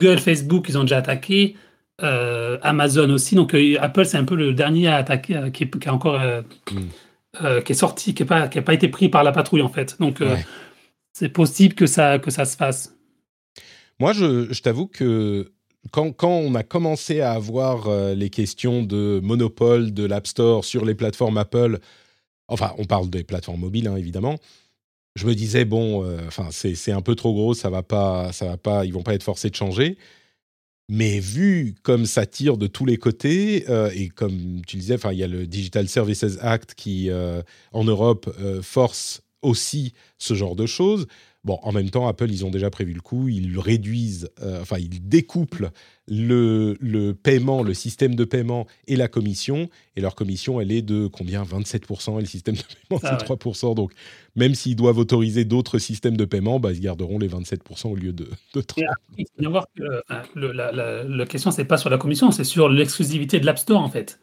Google, 0.00 0.18
Facebook, 0.18 0.68
ils 0.68 0.78
ont 0.78 0.82
déjà 0.82 0.98
attaqué. 0.98 1.56
Euh, 2.02 2.58
Amazon 2.62 3.08
aussi. 3.10 3.36
Donc 3.36 3.54
euh, 3.54 3.76
Apple, 3.80 4.04
c'est 4.04 4.16
un 4.16 4.24
peu 4.24 4.34
le 4.34 4.52
dernier 4.52 4.88
à 4.88 4.96
attaquer, 4.96 5.36
euh, 5.36 5.50
qui, 5.50 5.62
est, 5.62 5.88
encore 5.88 6.20
mm. 6.20 7.62
qui 7.64 7.72
est 7.72 7.76
sorti, 7.76 8.14
qui 8.14 8.24
n'a 8.24 8.48
pas, 8.48 8.48
pas 8.48 8.74
été 8.74 8.88
pris 8.88 9.08
par 9.08 9.22
la 9.22 9.30
patrouille 9.30 9.62
en 9.62 9.68
fait. 9.68 9.96
Donc 10.00 10.20
c'est 11.12 11.28
possible 11.28 11.74
que 11.74 11.86
ça, 11.86 12.18
que 12.18 12.30
ça 12.30 12.44
se 12.44 12.56
fasse. 12.56 12.96
Moi, 14.00 14.12
je, 14.12 14.52
je 14.52 14.60
t'avoue 14.60 14.88
que 14.88 15.52
quand, 15.92 16.10
quand, 16.10 16.32
on 16.32 16.56
a 16.56 16.64
commencé 16.64 17.20
à 17.20 17.32
avoir 17.32 17.88
les 18.14 18.28
questions 18.28 18.82
de 18.82 19.20
monopole 19.22 19.94
de 19.94 20.04
l'App 20.04 20.26
Store 20.26 20.64
sur 20.64 20.84
les 20.84 20.96
plateformes 20.96 21.38
Apple, 21.38 21.78
enfin, 22.48 22.72
on 22.78 22.86
parle 22.86 23.08
des 23.08 23.22
plateformes 23.22 23.60
mobiles, 23.60 23.86
hein, 23.86 23.96
évidemment. 23.96 24.36
Je 25.14 25.28
me 25.28 25.34
disais 25.36 25.64
bon, 25.64 26.04
enfin, 26.26 26.48
c'est 26.50 26.90
un 26.90 27.02
peu 27.02 27.14
trop 27.14 27.32
gros, 27.32 27.54
ça 27.54 27.70
va 27.70 27.84
pas, 27.84 28.32
ça 28.32 28.46
va 28.46 28.56
pas, 28.56 28.84
ils 28.84 28.92
vont 28.92 29.04
pas 29.04 29.14
être 29.14 29.22
forcés 29.22 29.50
de 29.50 29.54
changer. 29.54 29.96
Mais 30.88 31.18
vu 31.18 31.74
comme 31.82 32.04
ça 32.04 32.26
tire 32.26 32.58
de 32.58 32.66
tous 32.66 32.84
les 32.84 32.98
côtés, 32.98 33.64
euh, 33.70 33.90
et 33.94 34.08
comme 34.08 34.60
tu 34.66 34.76
disais, 34.76 34.96
il 35.12 35.18
y 35.18 35.24
a 35.24 35.28
le 35.28 35.46
Digital 35.46 35.88
Services 35.88 36.24
Act 36.40 36.74
qui, 36.74 37.10
euh, 37.10 37.42
en 37.72 37.84
Europe, 37.84 38.34
euh, 38.38 38.60
force 38.60 39.22
aussi 39.40 39.94
ce 40.18 40.34
genre 40.34 40.56
de 40.56 40.66
choses. 40.66 41.06
Bon, 41.42 41.58
en 41.62 41.72
même 41.72 41.88
temps, 41.88 42.06
Apple, 42.06 42.30
ils 42.30 42.44
ont 42.44 42.50
déjà 42.50 42.68
prévu 42.68 42.92
le 42.92 43.00
coup, 43.00 43.28
ils 43.28 43.58
réduisent, 43.58 44.30
enfin, 44.60 44.78
ils 44.78 45.06
découplent 45.08 45.70
le, 46.08 46.76
le, 46.80 47.14
paiement, 47.14 47.62
le 47.62 47.74
système 47.74 48.14
de 48.14 48.24
paiement 48.24 48.66
et 48.86 48.96
la 48.96 49.08
commission. 49.08 49.68
Et 49.96 50.00
leur 50.00 50.14
commission, 50.14 50.60
elle 50.60 50.72
est 50.72 50.82
de 50.82 51.06
combien? 51.06 51.42
27% 51.42 52.18
et 52.18 52.20
le 52.20 52.26
système 52.26 52.54
de 52.56 52.62
paiement, 52.62 53.00
c'est 53.02 53.26
3%. 53.26 53.74
Donc, 53.74 53.92
même 54.36 54.54
s'ils 54.54 54.76
doivent 54.76 54.98
autoriser 54.98 55.44
d'autres 55.44 55.78
systèmes 55.78 56.16
de 56.16 56.24
paiement, 56.24 56.60
bah, 56.60 56.72
ils 56.72 56.80
garderont 56.80 57.18
les 57.18 57.28
27% 57.28 57.88
au 57.88 57.96
lieu 57.96 58.12
de, 58.12 58.28
de 58.54 58.60
30%. 58.60 58.84
Il 59.18 59.24
faut 59.26 59.32
bien 59.38 59.50
voir 59.50 59.66
que 59.76 59.82
la, 60.36 60.72
la, 60.72 61.04
la 61.04 61.26
question, 61.26 61.50
c'est 61.50 61.64
pas 61.64 61.78
sur 61.78 61.90
la 61.90 61.98
commission, 61.98 62.30
c'est 62.30 62.44
sur 62.44 62.68
l'exclusivité 62.68 63.40
de 63.40 63.46
l'App 63.46 63.58
Store, 63.58 63.80
en 63.80 63.90
fait 63.90 64.18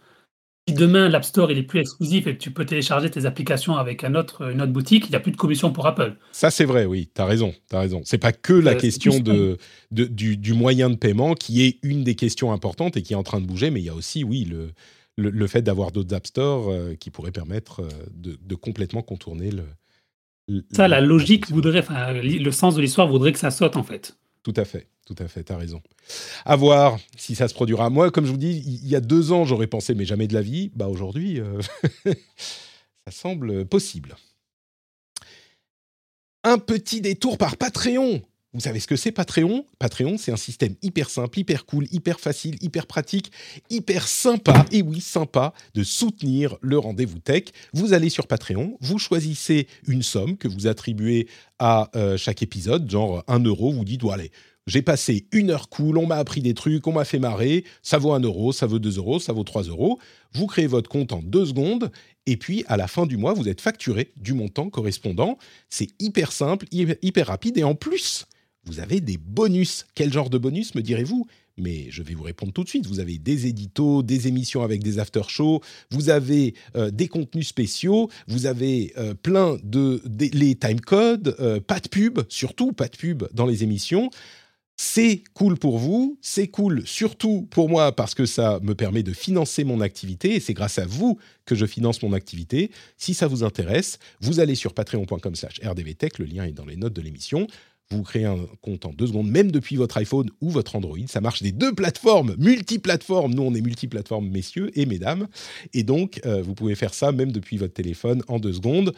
si 0.67 0.75
demain 0.75 1.09
l'App 1.09 1.23
Store 1.23 1.51
il 1.51 1.57
est 1.57 1.63
plus 1.63 1.79
exclusif 1.79 2.27
et 2.27 2.37
que 2.37 2.41
tu 2.41 2.51
peux 2.51 2.65
télécharger 2.65 3.09
tes 3.09 3.25
applications 3.25 3.77
avec 3.77 4.03
un 4.03 4.15
autre, 4.15 4.51
une 4.51 4.61
autre 4.61 4.71
boutique, 4.71 5.05
il 5.07 5.09
n'y 5.09 5.15
a 5.15 5.19
plus 5.19 5.31
de 5.31 5.37
commission 5.37 5.71
pour 5.71 5.87
Apple. 5.87 6.15
Ça 6.31 6.51
c'est 6.51 6.65
vrai, 6.65 6.85
oui, 6.85 7.09
tu 7.13 7.21
as 7.21 7.25
raison, 7.25 7.53
tu 7.69 7.75
as 7.75 7.79
raison. 7.79 8.01
C'est 8.05 8.17
pas 8.17 8.31
que 8.31 8.53
la 8.53 8.71
euh, 8.71 8.75
question 8.75 9.19
de, 9.19 9.57
du, 9.91 10.53
moyen 10.53 10.89
de 10.89 10.95
paiement 10.95 11.33
qui 11.33 11.63
est 11.63 11.79
une 11.83 12.03
des 12.03 12.15
questions 12.15 12.51
importantes 12.51 12.97
et 12.97 13.01
qui 13.01 13.13
est 13.13 13.17
en 13.17 13.23
train 13.23 13.41
de 13.41 13.47
bouger, 13.47 13.71
mais 13.71 13.79
il 13.81 13.85
y 13.85 13.89
a 13.89 13.95
aussi, 13.95 14.23
oui, 14.23 14.45
le, 14.45 14.71
le, 15.17 15.47
fait 15.47 15.61
d'avoir 15.61 15.91
d'autres 15.91 16.13
App 16.15 16.27
Store 16.27 16.69
euh, 16.69 16.95
qui 16.95 17.09
pourraient 17.09 17.31
permettre 17.31 17.81
euh, 17.81 17.89
de, 18.13 18.55
complètement 18.55 19.01
contourner 19.01 19.49
le... 19.51 20.63
ça, 20.71 20.87
la 20.87 21.01
logique 21.01 21.49
voudrait, 21.49 21.83
le 22.23 22.51
sens 22.51 22.75
de 22.75 22.81
l'histoire 22.81 23.07
voudrait 23.07 23.31
que 23.31 23.39
ça 23.39 23.51
saute 23.51 23.77
en 23.77 23.83
fait. 23.83 24.15
Tout 24.43 24.53
à 24.55 24.65
fait, 24.65 24.87
tout 25.05 25.15
à 25.19 25.27
fait, 25.27 25.43
tu 25.43 25.53
as 25.53 25.57
raison. 25.57 25.81
À 26.45 26.55
voir 26.55 26.99
si 27.15 27.35
ça 27.35 27.47
se 27.47 27.53
produira. 27.53 27.89
Moi, 27.89 28.09
comme 28.11 28.25
je 28.25 28.31
vous 28.31 28.37
dis, 28.37 28.63
il 28.65 28.87
y 28.87 28.95
a 28.95 29.01
deux 29.01 29.31
ans, 29.31 29.45
j'aurais 29.45 29.67
pensé, 29.67 29.93
mais 29.93 30.05
jamais 30.05 30.27
de 30.27 30.33
la 30.33 30.41
vie. 30.41 30.71
Bah 30.75 30.87
aujourd'hui, 30.87 31.39
euh, 31.39 31.61
ça 32.05 33.11
semble 33.11 33.65
possible. 33.65 34.15
Un 36.43 36.57
petit 36.57 37.01
détour 37.01 37.37
par 37.37 37.55
Patreon. 37.55 38.21
Vous 38.53 38.59
savez 38.59 38.79
ce 38.79 38.87
que 38.87 38.97
c'est 38.97 39.11
Patreon? 39.11 39.65
Patreon, 39.79 40.17
c'est 40.17 40.31
un 40.31 40.37
système 40.37 40.75
hyper 40.81 41.09
simple, 41.09 41.39
hyper 41.39 41.65
cool, 41.65 41.87
hyper 41.91 42.19
facile, 42.19 42.57
hyper 42.61 42.85
pratique, 42.85 43.31
hyper 43.69 44.07
sympa, 44.07 44.65
et 44.71 44.81
oui, 44.81 44.99
sympa, 44.99 45.53
de 45.73 45.83
soutenir 45.83 46.57
le 46.61 46.77
rendez-vous 46.77 47.19
tech. 47.19 47.45
Vous 47.73 47.93
allez 47.93 48.09
sur 48.09 48.27
Patreon, 48.27 48.77
vous 48.81 48.99
choisissez 48.99 49.67
une 49.87 50.03
somme 50.03 50.37
que 50.37 50.49
vous 50.49 50.67
attribuez 50.67 51.27
à 51.59 51.89
euh, 51.95 52.17
chaque 52.17 52.41
épisode, 52.41 52.89
genre 52.89 53.23
1 53.27 53.39
euro, 53.39 53.71
vous 53.71 53.85
dites, 53.85 54.01
bon, 54.01 54.09
allez, 54.09 54.31
j'ai 54.67 54.81
passé 54.81 55.27
une 55.31 55.49
heure 55.49 55.69
cool, 55.69 55.97
on 55.97 56.05
m'a 56.05 56.17
appris 56.17 56.41
des 56.41 56.53
trucs, 56.53 56.85
on 56.85 56.91
m'a 56.91 57.05
fait 57.05 57.19
marrer, 57.19 57.63
ça 57.81 57.97
vaut 57.97 58.13
1 58.13 58.19
euro, 58.19 58.51
ça 58.51 58.67
vaut 58.67 58.79
2 58.79 58.97
euros, 58.97 59.19
ça 59.19 59.31
vaut 59.31 59.43
3 59.43 59.63
euros. 59.63 59.97
Vous 60.33 60.45
créez 60.45 60.67
votre 60.67 60.89
compte 60.89 61.13
en 61.13 61.21
deux 61.21 61.45
secondes, 61.45 61.89
et 62.25 62.37
puis 62.37 62.63
à 62.67 62.75
la 62.75 62.87
fin 62.87 63.05
du 63.05 63.17
mois, 63.17 63.33
vous 63.33 63.47
êtes 63.47 63.61
facturé 63.61 64.11
du 64.17 64.33
montant 64.33 64.69
correspondant. 64.69 65.37
C'est 65.69 65.87
hyper 65.99 66.31
simple, 66.31 66.67
hyper 66.71 67.27
rapide, 67.27 67.57
et 67.57 67.63
en 67.63 67.75
plus 67.75 68.27
vous 68.65 68.79
avez 68.79 69.01
des 69.01 69.17
bonus. 69.17 69.85
Quel 69.95 70.13
genre 70.13 70.29
de 70.29 70.37
bonus, 70.37 70.75
me 70.75 70.81
direz-vous? 70.81 71.27
Mais 71.57 71.87
je 71.89 72.01
vais 72.01 72.13
vous 72.13 72.23
répondre 72.23 72.53
tout 72.53 72.63
de 72.63 72.69
suite. 72.69 72.87
Vous 72.87 72.99
avez 72.99 73.17
des 73.17 73.47
éditos, 73.47 74.03
des 74.03 74.27
émissions 74.27 74.63
avec 74.63 74.81
des 74.83 74.99
after-shows, 74.99 75.61
vous 75.91 76.09
avez 76.09 76.55
euh, 76.75 76.91
des 76.91 77.07
contenus 77.07 77.47
spéciaux, 77.47 78.09
vous 78.27 78.45
avez 78.45 78.93
euh, 78.97 79.13
plein 79.13 79.57
de, 79.63 80.01
les 80.17 80.55
timecodes, 80.55 81.35
euh, 81.39 81.59
pas 81.59 81.79
de 81.79 81.89
pub, 81.89 82.19
surtout 82.29 82.71
pas 82.71 82.87
de 82.87 82.97
pub 82.97 83.23
dans 83.33 83.45
les 83.45 83.63
émissions. 83.63 84.09
C'est 84.83 85.23
cool 85.35 85.59
pour 85.59 85.77
vous, 85.77 86.17
c'est 86.21 86.47
cool 86.47 86.81
surtout 86.87 87.47
pour 87.51 87.69
moi 87.69 87.95
parce 87.95 88.15
que 88.15 88.25
ça 88.25 88.59
me 88.63 88.73
permet 88.73 89.03
de 89.03 89.13
financer 89.13 89.63
mon 89.63 89.79
activité 89.79 90.33
et 90.33 90.39
c'est 90.39 90.55
grâce 90.55 90.79
à 90.79 90.87
vous 90.87 91.19
que 91.45 91.53
je 91.53 91.67
finance 91.67 92.01
mon 92.01 92.13
activité. 92.13 92.71
Si 92.97 93.13
ça 93.13 93.27
vous 93.27 93.43
intéresse, 93.43 93.99
vous 94.21 94.39
allez 94.39 94.55
sur 94.55 94.73
patreon.com/rdvtech, 94.73 96.17
le 96.17 96.25
lien 96.25 96.45
est 96.45 96.53
dans 96.53 96.65
les 96.65 96.77
notes 96.77 96.93
de 96.93 97.01
l'émission 97.01 97.45
vous 97.95 98.03
créez 98.03 98.25
un 98.25 98.37
compte 98.61 98.85
en 98.85 98.93
deux 98.93 99.07
secondes, 99.07 99.29
même 99.29 99.51
depuis 99.51 99.75
votre 99.75 99.97
iPhone 99.97 100.29
ou 100.41 100.49
votre 100.49 100.75
Android. 100.75 100.97
Ça 101.07 101.21
marche 101.21 101.41
des 101.41 101.51
deux 101.51 101.73
plateformes, 101.73 102.35
multiplateformes. 102.37 103.33
Nous, 103.33 103.43
on 103.43 103.53
est 103.53 103.61
multiplateformes, 103.61 104.29
messieurs 104.29 104.71
et 104.79 104.85
mesdames. 104.85 105.27
Et 105.73 105.83
donc, 105.83 106.21
euh, 106.25 106.41
vous 106.41 106.53
pouvez 106.53 106.75
faire 106.75 106.93
ça 106.93 107.11
même 107.11 107.31
depuis 107.31 107.57
votre 107.57 107.73
téléphone 107.73 108.23
en 108.27 108.39
deux 108.39 108.53
secondes. 108.53 108.93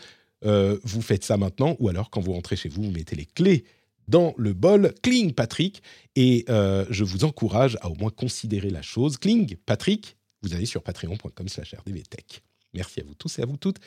Euh, 0.46 0.78
vous 0.84 1.02
faites 1.02 1.24
ça 1.24 1.38
maintenant, 1.38 1.76
ou 1.80 1.90
alors 1.90 2.10
quand 2.10 2.22
vous 2.22 2.34
rentrez 2.34 2.56
chez 2.56 2.70
vous, 2.70 2.84
vous 2.84 2.92
mettez 2.92 3.16
les 3.16 3.26
clés 3.26 3.64
dans 4.08 4.34
le 4.38 4.54
bol. 4.54 4.94
Cling 5.02 5.34
Patrick. 5.34 5.82
Et 6.16 6.46
euh, 6.50 6.86
je 6.90 7.04
vous 7.04 7.24
encourage 7.24 7.78
à 7.82 7.90
au 7.90 7.96
moins 7.96 8.12
considérer 8.12 8.70
la 8.70 8.82
chose. 8.82 9.18
Cling 9.18 9.56
Patrick, 9.66 10.18
vous 10.42 10.54
allez 10.54 10.66
sur 10.66 10.84
patreon.com 10.84 11.48
slash 11.48 11.74
rdvtech. 11.74 12.44
Merci 12.74 13.00
à 13.00 13.04
vous 13.04 13.16
tous 13.16 13.40
et 13.40 13.44
à 13.44 13.46
vous 13.46 13.58
toutes 13.58 13.80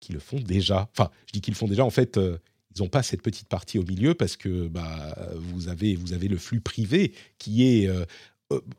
qui 0.00 0.12
le 0.12 0.18
font 0.18 0.40
déjà. 0.40 0.88
Enfin, 0.92 1.10
je 1.26 1.32
dis 1.32 1.40
qu'ils 1.40 1.52
le 1.52 1.58
font 1.58 1.68
déjà. 1.68 1.84
En 1.84 1.90
fait, 1.90 2.18
ils 2.74 2.82
n'ont 2.82 2.88
pas 2.88 3.02
cette 3.02 3.22
petite 3.22 3.48
partie 3.48 3.78
au 3.78 3.84
milieu 3.84 4.14
parce 4.14 4.36
que 4.36 4.68
bah, 4.68 5.16
vous, 5.34 5.68
avez, 5.68 5.96
vous 5.96 6.12
avez 6.12 6.28
le 6.28 6.36
flux 6.36 6.60
privé 6.60 7.12
qui 7.38 7.64
est 7.64 7.88
euh, 7.88 8.04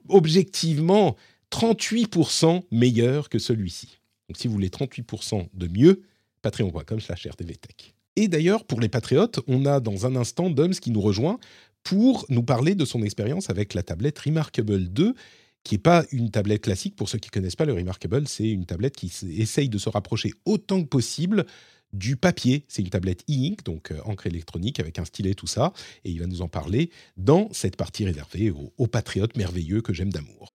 objectivement 0.07 1.15
38% 1.51 2.63
meilleur 2.71 3.29
que 3.29 3.39
celui-ci. 3.39 3.99
Donc 4.29 4.37
si 4.37 4.47
vous 4.47 4.53
voulez 4.53 4.69
38% 4.69 5.47
de 5.53 5.67
mieux, 5.67 6.03
patreon.com 6.41 6.99
slash 6.99 7.27
rtvtech. 7.27 7.93
Et 8.15 8.27
d'ailleurs, 8.27 8.65
pour 8.65 8.79
les 8.79 8.89
patriotes, 8.89 9.39
on 9.47 9.65
a 9.65 9.79
dans 9.79 10.05
un 10.05 10.15
instant 10.15 10.49
Doms 10.49 10.71
qui 10.71 10.91
nous 10.91 11.01
rejoint 11.01 11.39
pour 11.83 12.25
nous 12.29 12.43
parler 12.43 12.75
de 12.75 12.85
son 12.85 13.03
expérience 13.03 13.49
avec 13.49 13.73
la 13.73 13.83
tablette 13.83 14.19
Remarkable 14.19 14.87
2, 14.89 15.15
qui 15.63 15.75
n'est 15.75 15.79
pas 15.79 16.05
une 16.11 16.29
tablette 16.29 16.63
classique. 16.63 16.95
Pour 16.95 17.09
ceux 17.09 17.17
qui 17.17 17.29
ne 17.29 17.33
connaissent 17.33 17.55
pas 17.55 17.65
le 17.65 17.73
Remarkable, 17.73 18.27
c'est 18.27 18.49
une 18.49 18.65
tablette 18.65 18.95
qui 18.95 19.11
essaye 19.37 19.69
de 19.69 19.77
se 19.77 19.89
rapprocher 19.89 20.33
autant 20.45 20.81
que 20.81 20.87
possible 20.87 21.45
du 21.93 22.15
papier. 22.15 22.65
C'est 22.67 22.81
une 22.81 22.89
tablette 22.89 23.23
e-ink, 23.29 23.63
donc 23.63 23.91
euh, 23.91 23.99
encre 24.05 24.27
électronique 24.27 24.79
avec 24.79 24.99
un 24.99 25.05
stylet, 25.05 25.33
tout 25.33 25.47
ça. 25.47 25.73
Et 26.05 26.11
il 26.11 26.19
va 26.19 26.27
nous 26.27 26.41
en 26.41 26.47
parler 26.47 26.91
dans 27.17 27.49
cette 27.51 27.75
partie 27.75 28.05
réservée 28.05 28.51
aux, 28.51 28.73
aux 28.77 28.87
patriotes 28.87 29.35
merveilleux 29.37 29.81
que 29.81 29.93
j'aime 29.93 30.11
d'amour. 30.11 30.49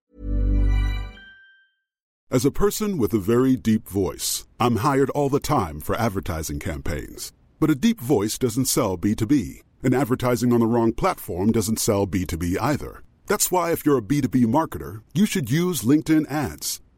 As 2.29 2.45
a 2.45 2.51
person 2.51 2.99
with 2.99 3.15
a 3.15 3.21
very 3.21 3.57
deep 3.57 3.89
voice, 3.89 4.47
I'm 4.59 4.79
hired 4.79 5.11
all 5.11 5.29
the 5.29 5.39
time 5.39 5.79
for 5.79 5.95
advertising 5.95 6.59
campaigns. 6.59 7.33
But 7.61 7.71
a 7.71 7.77
deep 7.77 8.01
voice 8.01 8.37
doesn't 8.37 8.67
sell 8.67 8.99
B2B, 8.99 9.63
and 9.85 9.95
advertising 9.95 10.53
on 10.53 10.59
the 10.59 10.67
wrong 10.67 10.93
platform 10.93 11.53
doesn't 11.53 11.79
sell 11.79 12.05
B2B 12.05 12.57
either. 12.61 13.05
That's 13.29 13.53
why 13.53 13.71
if 13.71 13.87
you're 13.87 13.99
a 13.99 14.03
B2B 14.03 14.47
marketer, 14.47 15.03
you 15.15 15.25
should 15.25 15.51
use 15.51 15.83
LinkedIn 15.83 16.31
ads. 16.31 16.81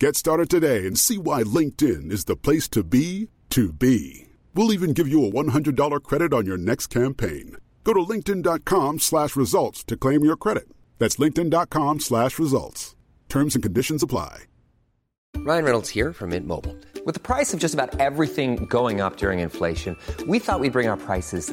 Get 0.00 0.16
started 0.16 0.48
today 0.48 0.86
and 0.86 0.98
see 0.98 1.18
why 1.18 1.42
LinkedIn 1.42 2.10
is 2.10 2.24
the 2.24 2.34
place 2.34 2.70
to 2.70 2.82
be 2.82 3.28
to 3.50 3.70
be. 3.70 4.28
We'll 4.54 4.72
even 4.72 4.94
give 4.94 5.06
you 5.06 5.26
a 5.26 5.30
$100 5.30 6.02
credit 6.02 6.32
on 6.32 6.46
your 6.46 6.56
next 6.56 6.86
campaign. 6.86 7.56
Go 7.84 7.92
to 7.92 8.00
linkedin.com 8.00 9.00
slash 9.00 9.36
results 9.36 9.84
to 9.84 9.98
claim 9.98 10.24
your 10.24 10.36
credit. 10.36 10.70
That's 10.98 11.16
linkedin.com 11.16 12.00
slash 12.00 12.38
results. 12.38 12.96
Terms 13.28 13.54
and 13.54 13.62
conditions 13.62 14.02
apply. 14.02 14.44
Ryan 15.36 15.64
Reynolds 15.64 15.90
here 15.90 16.14
from 16.14 16.30
Mint 16.30 16.46
Mobile. 16.46 16.74
With 17.04 17.14
the 17.14 17.20
price 17.20 17.52
of 17.52 17.60
just 17.60 17.74
about 17.74 18.00
everything 18.00 18.64
going 18.70 19.02
up 19.02 19.18
during 19.18 19.40
inflation, 19.40 19.98
we 20.26 20.38
thought 20.38 20.60
we'd 20.60 20.72
bring 20.72 20.88
our 20.88 20.96
prices 20.96 21.52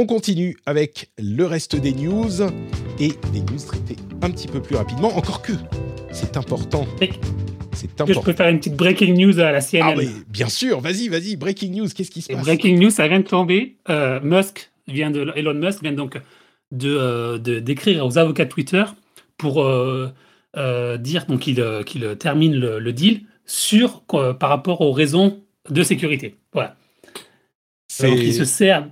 On 0.00 0.06
continue 0.06 0.56
avec 0.64 1.10
le 1.18 1.44
reste 1.44 1.74
des 1.74 1.92
news 1.92 2.30
et 3.00 3.08
des 3.32 3.40
news 3.40 3.58
traitées 3.66 3.96
un 4.22 4.30
petit 4.30 4.46
peu 4.46 4.62
plus 4.62 4.76
rapidement, 4.76 5.08
encore 5.16 5.42
que 5.42 5.54
c'est 6.12 6.36
important. 6.36 6.86
C'est 7.72 7.88
Que 8.06 8.12
je 8.12 8.20
peux 8.20 8.32
faire 8.32 8.46
une 8.48 8.58
petite 8.58 8.76
breaking 8.76 9.14
news 9.14 9.40
à 9.40 9.50
la 9.50 9.60
CNN. 9.60 9.82
Ah 9.82 9.94
oui, 9.96 10.08
bien 10.28 10.48
sûr, 10.48 10.78
vas-y, 10.78 11.08
vas-y, 11.08 11.34
breaking 11.34 11.72
news, 11.80 11.88
qu'est-ce 11.92 12.12
qui 12.12 12.22
se 12.22 12.30
Et 12.30 12.36
passe 12.36 12.44
breaking 12.44 12.78
news, 12.78 12.90
ça 12.90 13.08
vient 13.08 13.18
de 13.18 13.24
tomber. 13.26 13.74
Euh, 13.88 14.20
Musk 14.22 14.70
vient 14.86 15.10
de, 15.10 15.32
Elon 15.34 15.54
Musk 15.54 15.82
vient 15.82 15.92
donc 15.92 16.16
de, 16.70 16.96
euh, 16.96 17.38
d'écrire 17.38 18.06
aux 18.06 18.18
avocats 18.18 18.44
de 18.44 18.50
Twitter 18.50 18.84
pour 19.36 19.64
euh, 19.64 20.12
dire 20.98 21.26
donc 21.26 21.40
qu'il 21.40 21.60
qu'il 21.86 22.16
termine 22.20 22.54
le, 22.54 22.78
le 22.78 22.92
deal 22.92 23.22
sur 23.46 24.06
quoi, 24.06 24.38
par 24.38 24.50
rapport 24.50 24.80
aux 24.80 24.92
raisons 24.92 25.40
de 25.68 25.82
sécurité. 25.82 26.36
Voilà. 26.52 26.76
C'est- 27.88 28.08
Donc 28.08 28.20
il 28.20 28.32
se 28.32 28.44
sert. 28.44 28.88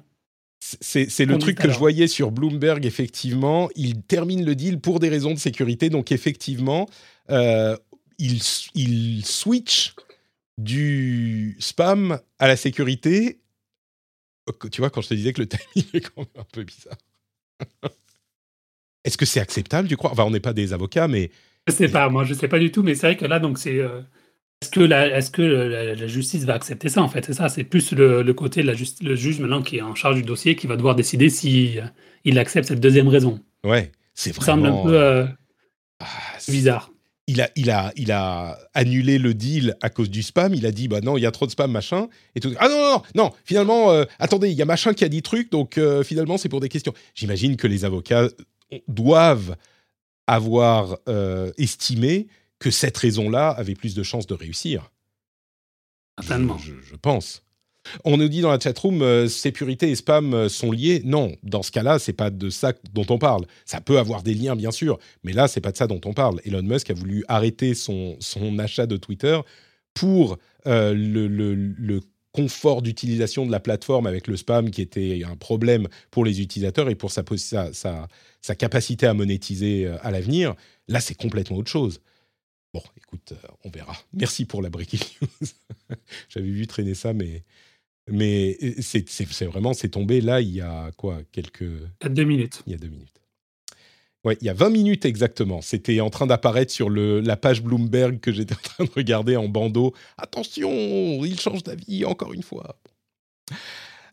C'est 0.80 1.24
le 1.26 1.38
truc 1.38 1.58
que 1.58 1.70
je 1.70 1.78
voyais 1.78 2.08
sur 2.08 2.30
Bloomberg, 2.32 2.84
effectivement. 2.86 3.68
Il 3.76 4.02
termine 4.02 4.44
le 4.44 4.54
deal 4.54 4.80
pour 4.80 5.00
des 5.00 5.08
raisons 5.08 5.32
de 5.34 5.38
sécurité. 5.38 5.90
Donc, 5.90 6.10
effectivement, 6.12 6.88
euh, 7.30 7.76
il, 8.18 8.40
il 8.74 9.24
switch 9.24 9.94
du 10.58 11.56
spam 11.60 12.18
à 12.38 12.48
la 12.48 12.56
sécurité. 12.56 13.40
Tu 14.70 14.80
vois, 14.80 14.90
quand 14.90 15.00
je 15.02 15.08
te 15.08 15.14
disais 15.14 15.32
que 15.32 15.40
le 15.42 15.48
timing 15.48 15.86
est 15.92 16.00
quand 16.00 16.18
même 16.22 16.26
un 16.38 16.46
peu 16.52 16.64
bizarre. 16.64 16.96
Est-ce 19.04 19.16
que 19.18 19.26
c'est 19.26 19.40
acceptable, 19.40 19.88
tu 19.88 19.96
crois? 19.96 20.10
Enfin, 20.12 20.24
on 20.24 20.30
n'est 20.30 20.40
pas 20.40 20.52
des 20.52 20.72
avocats, 20.72 21.06
mais 21.08 21.30
Je 21.68 21.72
sais 21.72 21.88
pas, 21.88 22.08
moi 22.08 22.24
je 22.24 22.34
sais 22.34 22.48
pas 22.48 22.58
du 22.58 22.72
tout, 22.72 22.82
mais 22.82 22.94
c'est 22.94 23.06
vrai 23.06 23.16
que 23.16 23.24
là 23.26 23.38
donc 23.38 23.58
c'est. 23.58 23.78
euh, 23.78 24.02
est-ce 24.62 24.70
que, 24.70 24.80
la, 24.80 25.06
est-ce 25.18 25.30
que 25.30 25.42
la, 25.42 25.94
la 25.94 26.06
justice 26.06 26.44
va 26.44 26.54
accepter 26.54 26.88
ça 26.88 27.02
en 27.02 27.08
fait? 27.08 27.24
C'est 27.26 27.34
ça, 27.34 27.48
c'est 27.48 27.64
plus 27.64 27.92
le, 27.92 28.22
le 28.22 28.34
côté 28.34 28.62
de 28.62 28.66
la 28.66 28.74
justice, 28.74 29.02
le 29.06 29.14
juge 29.14 29.38
maintenant 29.40 29.62
qui 29.62 29.76
est 29.76 29.82
en 29.82 29.94
charge 29.94 30.16
du 30.16 30.22
dossier 30.22 30.56
qui 30.56 30.66
va 30.66 30.76
devoir 30.76 30.94
décider 30.94 31.28
si 31.28 31.78
euh, 31.78 31.82
il 32.24 32.38
accepte 32.38 32.68
cette 32.68 32.80
deuxième 32.80 33.08
raison. 33.08 33.40
ouais, 33.64 33.92
c'est 34.14 34.34
Ça 34.34 34.40
semble 34.40 34.62
vraiment... 34.62 34.80
un 34.80 34.84
peu 34.86 34.94
euh, 35.00 35.26
Ah, 36.00 36.06
c'est- 36.38 36.52
bizarre. 36.52 36.90
il 37.26 37.40
a, 37.42 37.50
il, 37.54 37.70
a, 37.70 37.92
il 37.96 38.10
a 38.12 38.58
annulé 38.72 39.18
le 39.18 39.34
deal 39.34 39.76
à 39.82 39.90
cause 39.90 40.08
du 40.08 40.22
spam. 40.22 40.54
Il 40.54 40.64
a 40.64 40.72
dit, 40.72 40.88
bah 40.88 41.00
non, 41.02 41.16
il 41.18 41.20
y 41.22 41.26
a 41.26 41.30
trop 41.32 41.44
de 41.46 41.50
spam, 41.50 41.70
machin. 41.70 42.08
Et 42.34 42.40
tout. 42.40 42.52
Ah 42.58 42.68
non, 42.68 42.76
non, 42.78 42.90
non, 42.92 43.02
non, 43.24 43.30
finalement, 43.44 43.90
euh, 43.90 44.04
attendez, 44.18 44.48
il 44.50 44.56
y 44.56 44.62
a 44.62 44.64
machin 44.64 44.94
qui 44.94 45.04
a 45.04 45.08
dit 45.08 45.20
truc, 45.22 45.50
donc 45.52 45.76
euh, 45.76 46.02
finalement, 46.02 46.38
c'est 46.38 46.48
pour 46.48 46.60
des 46.60 46.68
questions. 46.70 46.94
J'imagine 47.14 47.56
que 47.56 47.66
les 47.66 47.84
avocats 47.84 48.28
doivent 48.88 49.56
avoir 50.26 50.96
estimé 51.58 52.26
que 52.58 52.70
cette 52.70 52.96
raison-là 52.96 53.50
avait 53.50 53.74
plus 53.74 53.94
de 53.94 54.02
chances 54.02 54.26
de 54.26 54.34
réussir. 54.34 54.90
Certainement. 56.18 56.58
Je, 56.58 56.72
je, 56.82 56.96
pense. 56.96 57.42
On 58.04 58.16
nous 58.16 58.28
dit 58.28 58.40
dans 58.40 58.50
la 58.50 58.58
chatroom, 58.58 59.02
euh, 59.02 59.28
sécurité 59.28 59.90
et 59.90 59.94
spam 59.94 60.34
euh, 60.34 60.48
sont 60.48 60.72
liés. 60.72 61.02
Non, 61.04 61.32
dans 61.42 61.62
ce 61.62 61.70
cas-là, 61.70 61.98
c'est 61.98 62.12
pas 62.12 62.30
de 62.30 62.50
ça 62.50 62.72
dont 62.92 63.06
on 63.10 63.18
parle. 63.18 63.46
Ça 63.64 63.80
peut 63.80 63.98
avoir 63.98 64.22
des 64.22 64.34
liens, 64.34 64.56
bien 64.56 64.70
sûr, 64.70 64.98
mais 65.24 65.32
là, 65.32 65.48
c'est 65.48 65.60
pas 65.60 65.72
de 65.72 65.76
ça 65.76 65.86
dont 65.86 66.00
on 66.04 66.14
parle. 66.14 66.40
Elon 66.44 66.62
Musk 66.62 66.90
a 66.90 66.94
voulu 66.94 67.24
arrêter 67.28 67.74
son, 67.74 68.16
son 68.20 68.58
achat 68.58 68.86
de 68.86 68.96
Twitter 68.96 69.38
pour 69.94 70.38
euh, 70.66 70.94
le, 70.94 71.28
le, 71.28 71.54
le, 71.54 72.00
confort 72.32 72.82
d'utilisation 72.82 73.46
de 73.46 73.50
la 73.50 73.60
plateforme 73.60 74.06
avec 74.06 74.26
le 74.26 74.36
spam 74.36 74.70
qui 74.70 74.82
était 74.82 75.22
un 75.26 75.36
problème 75.36 75.88
pour 76.10 76.22
les 76.22 76.42
utilisateurs 76.42 76.90
et 76.90 76.94
pour 76.94 77.10
sa, 77.10 77.22
sa, 77.38 77.72
sa, 77.72 78.08
sa 78.42 78.54
capacité 78.54 79.06
à 79.06 79.14
monétiser 79.14 79.90
à 80.02 80.10
l'avenir. 80.10 80.54
Là, 80.86 81.00
c'est 81.00 81.14
complètement 81.14 81.56
autre 81.56 81.70
chose. 81.70 82.02
Bon, 82.76 82.82
écoute, 82.98 83.32
on 83.64 83.70
verra. 83.70 83.96
Merci 84.12 84.44
pour 84.44 84.60
la 84.60 84.68
breaking 84.68 85.00
news. 85.22 85.48
J'avais 86.28 86.50
vu 86.50 86.66
traîner 86.66 86.92
ça, 86.92 87.14
mais 87.14 87.42
mais 88.10 88.58
c'est 88.82 89.44
vraiment, 89.46 89.72
c'est 89.72 89.88
tombé 89.88 90.20
là 90.20 90.42
il 90.42 90.50
y 90.50 90.60
a 90.60 90.90
quoi 90.98 91.20
Quelques. 91.32 91.62
Il 91.62 92.02
y 92.02 92.06
a 92.06 92.08
deux 92.10 92.24
minutes. 92.24 92.62
Il 92.66 92.72
y 92.72 92.74
a 92.74 92.78
deux 92.78 92.88
minutes. 92.88 93.18
Ouais, 94.24 94.36
il 94.42 94.46
y 94.46 94.50
a 94.50 94.52
20 94.52 94.68
minutes 94.68 95.06
exactement. 95.06 95.62
C'était 95.62 96.00
en 96.00 96.10
train 96.10 96.26
d'apparaître 96.26 96.70
sur 96.70 96.90
le, 96.90 97.20
la 97.20 97.38
page 97.38 97.62
Bloomberg 97.62 98.20
que 98.20 98.30
j'étais 98.30 98.54
en 98.54 98.62
train 98.62 98.84
de 98.84 98.90
regarder 98.94 99.36
en 99.36 99.48
bandeau. 99.48 99.94
Attention, 100.18 100.70
il 101.24 101.40
change 101.40 101.62
d'avis 101.62 102.04
encore 102.04 102.34
une 102.34 102.42
fois. 102.42 102.78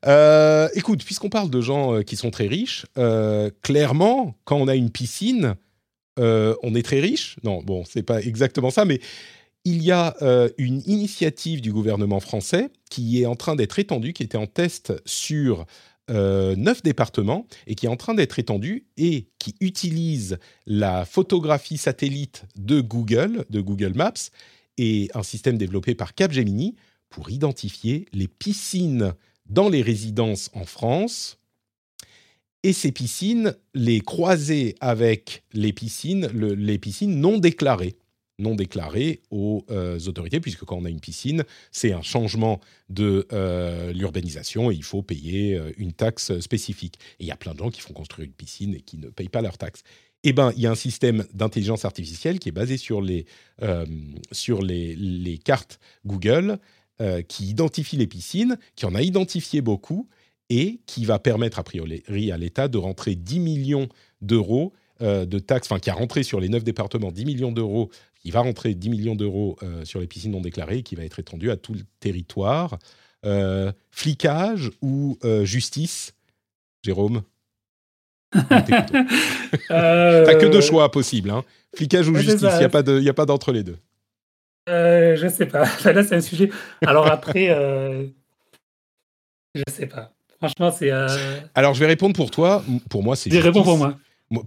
Euh, 0.05 0.69
écoute, 0.73 1.03
puisqu'on 1.03 1.29
parle 1.29 1.49
de 1.49 1.59
gens 1.59 1.95
euh, 1.95 2.01
qui 2.01 2.15
sont 2.15 2.31
très 2.31 2.47
riches, 2.47 2.85
euh, 2.97 3.49
clairement, 3.61 4.35
quand 4.45 4.55
on 4.55 4.69
a 4.69 4.75
une 4.75 4.89
piscine, 4.89 5.55
on 6.17 6.75
est 6.75 6.83
très 6.83 6.99
riche. 6.99 7.37
Non, 7.43 7.61
bon, 7.63 7.83
c'est 7.85 8.03
pas 8.03 8.21
exactement 8.21 8.69
ça, 8.69 8.85
mais 8.85 8.99
il 9.65 9.81
y 9.81 9.91
a 9.91 10.15
euh, 10.21 10.49
une 10.57 10.81
initiative 10.85 11.61
du 11.61 11.71
gouvernement 11.71 12.19
français 12.19 12.69
qui 12.89 13.21
est 13.21 13.25
en 13.25 13.35
train 13.35 13.55
d'être 13.55 13.79
étendue, 13.79 14.13
qui 14.13 14.23
était 14.23 14.37
en 14.37 14.47
test 14.47 14.93
sur 15.05 15.65
euh, 16.09 16.55
neuf 16.57 16.83
départements 16.83 17.47
et 17.65 17.75
qui 17.75 17.85
est 17.85 17.89
en 17.89 17.95
train 17.95 18.13
d'être 18.13 18.39
étendue 18.39 18.87
et 18.97 19.29
qui 19.39 19.55
utilise 19.61 20.37
la 20.65 21.05
photographie 21.05 21.77
satellite 21.77 22.43
de 22.57 22.81
Google, 22.81 23.45
de 23.49 23.61
Google 23.61 23.93
Maps, 23.95 24.13
et 24.77 25.09
un 25.13 25.23
système 25.23 25.57
développé 25.57 25.95
par 25.95 26.13
Capgemini 26.13 26.75
pour 27.09 27.29
identifier 27.29 28.07
les 28.11 28.27
piscines 28.27 29.13
dans 29.45 29.69
les 29.69 29.81
résidences 29.81 30.49
en 30.53 30.65
France. 30.65 31.37
Et 32.63 32.73
ces 32.73 32.91
piscines, 32.91 33.55
les 33.73 33.99
croiser 33.99 34.75
avec 34.79 35.43
les 35.53 35.73
piscines, 35.73 36.27
les 36.27 36.79
piscines 36.79 37.19
non 37.19 37.37
déclarées 37.37 37.97
non 38.39 38.55
déclarés 38.55 39.21
aux 39.31 39.65
euh, 39.69 39.99
autorités, 40.07 40.39
puisque 40.39 40.65
quand 40.65 40.77
on 40.77 40.85
a 40.85 40.89
une 40.89 40.99
piscine, 40.99 41.43
c'est 41.71 41.93
un 41.93 42.01
changement 42.01 42.59
de 42.89 43.27
euh, 43.31 43.91
l'urbanisation 43.93 44.71
et 44.71 44.75
il 44.75 44.83
faut 44.83 45.01
payer 45.01 45.55
euh, 45.55 45.71
une 45.77 45.93
taxe 45.93 46.39
spécifique. 46.39 46.97
Et 47.19 47.25
il 47.25 47.27
y 47.27 47.31
a 47.31 47.35
plein 47.35 47.53
de 47.53 47.59
gens 47.59 47.69
qui 47.69 47.81
font 47.81 47.93
construire 47.93 48.27
une 48.27 48.33
piscine 48.33 48.73
et 48.75 48.81
qui 48.81 48.97
ne 48.97 49.09
payent 49.09 49.29
pas 49.29 49.41
leur 49.41 49.57
taxe. 49.57 49.83
Eh 50.23 50.33
bien, 50.33 50.51
il 50.55 50.61
y 50.61 50.67
a 50.67 50.71
un 50.71 50.75
système 50.75 51.25
d'intelligence 51.33 51.85
artificielle 51.85 52.39
qui 52.39 52.49
est 52.49 52.53
basé 52.53 52.77
sur 52.77 53.01
les, 53.01 53.25
sur 54.31 54.61
les, 54.61 55.37
cartes 55.43 55.81
Google, 56.05 56.59
qui 57.27 57.47
identifie 57.47 57.97
les 57.97 58.07
piscines, 58.07 58.57
qui 58.77 58.85
en 58.85 58.95
a 58.95 59.01
identifié 59.01 59.59
beaucoup, 59.59 60.07
et 60.55 60.81
qui 60.85 61.05
va 61.05 61.19
permettre, 61.19 61.59
a 61.59 61.63
priori, 61.63 62.03
à 62.31 62.37
l'État 62.37 62.67
de 62.67 62.77
rentrer 62.77 63.15
10 63.15 63.39
millions 63.39 63.89
d'euros 64.21 64.73
de 64.99 65.39
taxes, 65.39 65.67
enfin 65.69 65.79
qui 65.79 65.89
a 65.89 65.93
rentré 65.93 66.23
sur 66.23 66.39
les 66.39 66.47
neuf 66.47 66.63
départements 66.63 67.11
10 67.11 67.25
millions 67.25 67.51
d'euros 67.51 67.89
il 68.23 68.31
va 68.31 68.41
rentrer 68.41 68.73
10 68.73 68.89
millions 68.89 69.15
d'euros 69.15 69.57
euh, 69.63 69.83
sur 69.85 69.99
les 69.99 70.07
piscines 70.07 70.31
non 70.31 70.41
déclarées, 70.41 70.83
qui 70.83 70.95
va 70.95 71.03
être 71.03 71.19
étendu 71.19 71.51
à 71.51 71.57
tout 71.57 71.73
le 71.73 71.81
territoire. 71.99 72.79
Euh, 73.25 73.71
flicage 73.91 74.71
ou 74.81 75.17
euh, 75.23 75.45
justice, 75.45 76.13
Jérôme? 76.83 77.23
T'as 78.31 78.61
que 78.61 80.51
deux 80.51 80.61
choix 80.61 80.89
possibles. 80.89 81.29
Hein. 81.29 81.43
Flicage 81.75 82.07
ou 82.07 82.15
justice, 82.15 82.41
il 82.41 83.01
n'y 83.01 83.09
a 83.09 83.13
pas 83.13 83.25
d'entre 83.25 83.51
les 83.51 83.63
deux. 83.63 83.77
je 84.67 85.23
ne 85.23 85.29
sais 85.29 85.45
pas. 85.45 85.65
Là, 85.91 86.03
c'est 86.03 86.15
un 86.15 86.21
sujet. 86.21 86.49
Alors 86.85 87.07
après, 87.07 87.47
je 89.53 89.61
ne 89.67 89.73
sais 89.73 89.87
pas. 89.87 90.12
Franchement, 90.43 90.75
c'est. 90.77 90.91
Alors, 91.55 91.73
je 91.73 91.79
vais 91.79 91.87
répondre 91.87 92.15
pour 92.15 92.31
toi. 92.31 92.63
Pour 92.89 93.03
moi, 93.03 93.15
c'est 93.15 93.29
justice. 93.29 93.45
Réponds 93.45 93.63
pour 93.63 93.77
moi. 93.77 93.97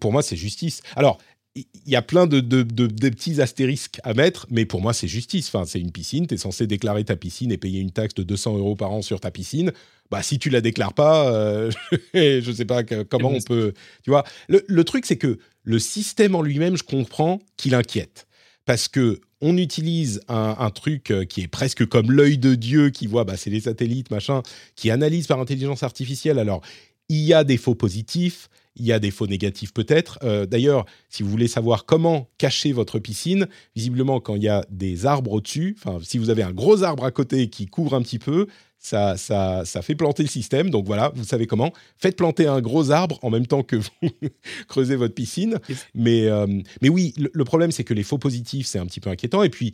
Pour 0.01 0.13
moi, 0.13 0.23
c'est 0.23 0.37
justice. 0.37 0.83
Alors, 0.95 1.19
il 1.57 1.91
y 1.91 1.97
a 1.97 2.03
plein 2.03 2.27
de, 2.27 2.41
petits 2.41 3.41
astérisques 3.41 3.99
à 4.03 4.15
mettre, 4.15 4.47
mais 4.51 4.67
pour 4.67 4.81
moi, 4.81 4.93
c'est 4.93 5.09
justice. 5.09 5.49
Enfin, 5.49 5.65
c'est 5.67 5.81
une 5.81 5.93
piscine, 5.93 6.27
tu 6.27 6.35
es 6.35 6.37
censé 6.37 6.67
déclarer 6.67 7.05
ta 7.05 7.17
piscine 7.17 7.51
et 7.53 7.57
payer 7.57 7.81
une 7.81 7.93
taxe 7.93 8.15
de 8.15 8.23
200 8.23 8.59
euros 8.59 8.77
par 8.77 8.93
an 8.93 9.03
sur 9.03 9.21
ta 9.21 9.31
piscine. 9.31 9.73
Bah, 10.11 10.23
si 10.23 10.39
tu 10.39 10.51
la 10.51 10.61
déclares 10.61 10.93
pas, 10.93 11.33
euh, 11.33 11.71
je 12.15 12.49
ne 12.49 12.55
sais 12.55 12.65
pas 12.65 12.83
comment 12.85 13.31
on 13.31 13.41
peut. 13.41 13.73
Tu 14.05 14.11
vois, 14.11 14.25
le, 14.49 14.85
truc, 14.85 15.07
c'est 15.07 15.17
que 15.17 15.39
le 15.63 15.79
système 15.79 16.35
en 16.35 16.43
lui-même, 16.43 16.77
je 16.77 16.85
comprends 16.85 17.41
qu'il 17.57 17.75
inquiète. 17.75 18.27
Parce 18.67 18.89
que 18.89 19.21
on 19.41 19.57
utilise 19.57 20.21
un, 20.29 20.71
truc 20.71 21.11
euh, 21.11 21.25
qui 21.25 21.43
est 21.43 21.49
presque 21.49 21.87
comme 21.87 22.11
l'œil 22.11 22.39
de 22.39 22.55
Dieu 22.55 22.91
qui 22.91 23.07
voit, 23.07 23.25
bah, 23.25 23.37
c'est 23.37 23.51
les 23.51 23.61
satellites, 23.61 24.11
machin, 24.11 24.43
qui 24.77 24.91
analyse 24.91 25.27
par 25.27 25.41
intelligence 25.41 25.83
artificielle. 25.83 26.39
Alors, 26.39 26.63
il 27.09 27.21
y 27.21 27.35
a 27.35 27.45
des 27.45 27.57
faux 27.57 27.75
positifs, 27.75 28.49
il 28.77 28.87
y 28.87 28.93
a 28.93 28.99
des 28.99 29.11
faux 29.11 29.27
négatifs 29.27 29.73
peut-être. 29.73 30.19
Euh, 30.23 30.47
d'ailleurs, 30.47 30.87
si 31.09 31.23
vous 31.23 31.31
voulez 31.31 31.49
savoir 31.49 31.85
comment 31.85 32.29
cacher 32.39 32.73
votre 32.73 32.99
piscine, 32.99 33.49
visiblement 33.75 34.21
quand 34.21 34.37
il 34.37 34.43
y 34.43 34.49
a 34.49 34.65
des 34.71 35.07
arbres 35.07 35.33
au-dessus, 35.33 35.77
enfin 35.79 35.99
si 36.03 36.19
vous 36.19 36.31
avez 36.31 36.43
un 36.43 36.53
gros 36.53 36.83
arbre 36.83 37.05
à 37.05 37.11
côté 37.11 37.49
qui 37.49 37.67
couvre 37.67 37.95
un 37.95 38.03
petit 38.03 38.19
peu, 38.19 38.47
ça, 38.79 39.17
ça, 39.17 39.65
ça 39.65 39.83
fait 39.83 39.95
planter 39.95 40.23
le 40.23 40.29
système. 40.29 40.71
Donc 40.71 40.87
voilà, 40.87 41.11
vous 41.15 41.25
savez 41.25 41.47
comment. 41.47 41.73
Faites 41.97 42.17
planter 42.17 42.47
un 42.47 42.61
gros 42.61 42.91
arbre 42.91 43.19
en 43.23 43.31
même 43.31 43.47
temps 43.47 43.63
que 43.63 43.77
vous 43.77 43.91
creusez 44.69 44.97
votre 44.97 45.15
piscine. 45.15 45.59
Mais, 45.95 46.27
euh, 46.27 46.47
mais 46.83 46.89
oui, 46.89 47.15
le, 47.17 47.45
problème 47.45 47.73
c'est 47.73 47.85
que 47.85 47.95
les 47.95 48.03
faux 48.03 48.19
positifs, 48.19 48.67
c'est 48.67 48.79
un 48.79 48.87
petit 48.87 49.01
peu 49.01 49.11
inquiétant. 49.11 49.43
Et 49.43 49.51
puis, 49.51 49.73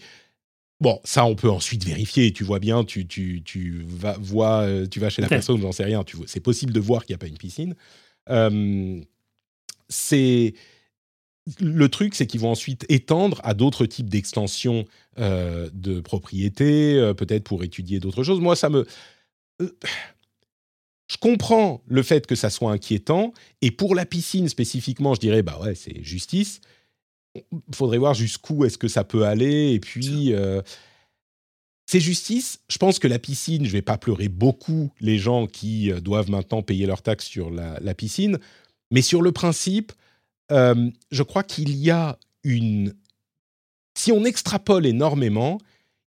Bon, 0.80 0.98
ça, 1.04 1.24
on 1.26 1.36
peut 1.36 1.48
ensuite 1.48 1.84
vérifier. 1.84 2.32
Tu 2.32 2.42
vois 2.42 2.58
bien, 2.58 2.82
tu, 2.82 3.06
tu, 3.06 3.40
tu 3.44 3.84
vas, 3.86 4.16
vois, 4.18 4.62
euh, 4.62 4.84
tu 4.84 4.98
vas 4.98 5.10
chez 5.10 5.22
la 5.22 5.28
personne, 5.28 5.60
j'en 5.60 5.70
sais 5.70 5.84
rien. 5.84 6.04
C'est 6.26 6.40
possible 6.40 6.72
de 6.72 6.80
voir 6.80 7.04
qu'il 7.04 7.14
n'y 7.14 7.18
a 7.18 7.18
pas 7.18 7.28
une 7.28 7.38
piscine. 7.38 7.76
C'est 9.88 10.54
le 11.60 11.88
truc, 11.88 12.14
c'est 12.14 12.26
qu'ils 12.26 12.40
vont 12.40 12.50
ensuite 12.50 12.86
étendre 12.88 13.40
à 13.44 13.54
d'autres 13.54 13.86
types 13.86 14.08
d'extensions 14.08 14.84
euh, 15.18 15.68
de 15.72 16.00
propriété, 16.00 16.94
euh, 16.94 17.14
peut-être 17.14 17.44
pour 17.44 17.64
étudier 17.64 18.00
d'autres 18.00 18.22
choses. 18.22 18.40
Moi, 18.40 18.54
ça 18.54 18.68
me. 18.68 18.86
je 19.58 21.16
comprends 21.20 21.82
le 21.86 22.02
fait 22.02 22.26
que 22.26 22.34
ça 22.34 22.48
soit 22.50 22.72
inquiétant, 22.72 23.32
et 23.60 23.70
pour 23.70 23.94
la 23.94 24.06
piscine 24.06 24.48
spécifiquement, 24.48 25.14
je 25.14 25.20
dirais, 25.20 25.42
bah 25.42 25.58
ouais, 25.62 25.74
c'est 25.74 26.02
justice. 26.02 26.60
Il 27.34 27.74
faudrait 27.74 27.98
voir 27.98 28.14
jusqu'où 28.14 28.64
est-ce 28.64 28.78
que 28.78 28.88
ça 28.88 29.04
peut 29.04 29.24
aller, 29.24 29.72
et 29.72 29.80
puis. 29.80 30.34
C'est 31.86 32.00
justice. 32.00 32.60
Je 32.68 32.78
pense 32.78 32.98
que 32.98 33.08
la 33.08 33.18
piscine, 33.18 33.64
je 33.66 33.70
vais 33.70 33.82
pas 33.82 33.98
pleurer 33.98 34.28
beaucoup 34.28 34.92
les 35.00 35.18
gens 35.18 35.46
qui 35.46 35.90
euh, 35.90 36.00
doivent 36.00 36.30
maintenant 36.30 36.62
payer 36.62 36.86
leurs 36.86 37.02
taxes 37.02 37.26
sur 37.26 37.50
la, 37.50 37.94
piscine, 37.94 38.38
mais 38.90 39.02
sur 39.02 39.22
le 39.22 39.32
principe, 39.32 39.92
euh, 40.52 40.90
je 41.10 41.22
crois 41.22 41.42
qu'il 41.42 41.74
y 41.74 41.90
a 41.90 42.18
une. 42.44 42.94
Si 43.94 44.12
on 44.12 44.24
extrapole 44.24 44.86
énormément, 44.86 45.58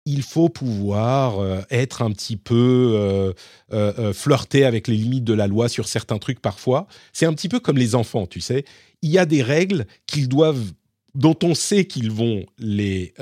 il 0.05 0.23
faut 0.23 0.49
pouvoir 0.49 1.39
euh, 1.39 1.61
être 1.69 2.01
un 2.01 2.11
petit 2.11 2.37
peu 2.37 3.33
euh, 3.71 4.13
flirter 4.13 4.65
avec 4.65 4.87
les 4.87 4.95
limites 4.95 5.23
de 5.23 5.33
la 5.33 5.47
loi 5.47 5.69
sur 5.69 5.87
certains 5.87 6.17
trucs 6.17 6.41
parfois. 6.41 6.87
C'est 7.13 7.25
un 7.25 7.33
petit 7.33 7.49
peu 7.49 7.59
comme 7.59 7.77
les 7.77 7.95
enfants, 7.95 8.27
tu 8.27 8.41
sais. 8.41 8.65
Il 9.01 9.09
y 9.09 9.17
a 9.17 9.25
des 9.25 9.41
règles 9.41 9.85
qu'ils 10.05 10.27
doivent, 10.27 10.73
dont 11.15 11.37
on 11.43 11.55
sait 11.55 11.85
qu'ils 11.85 12.11
vont 12.11 12.45
les 12.57 13.13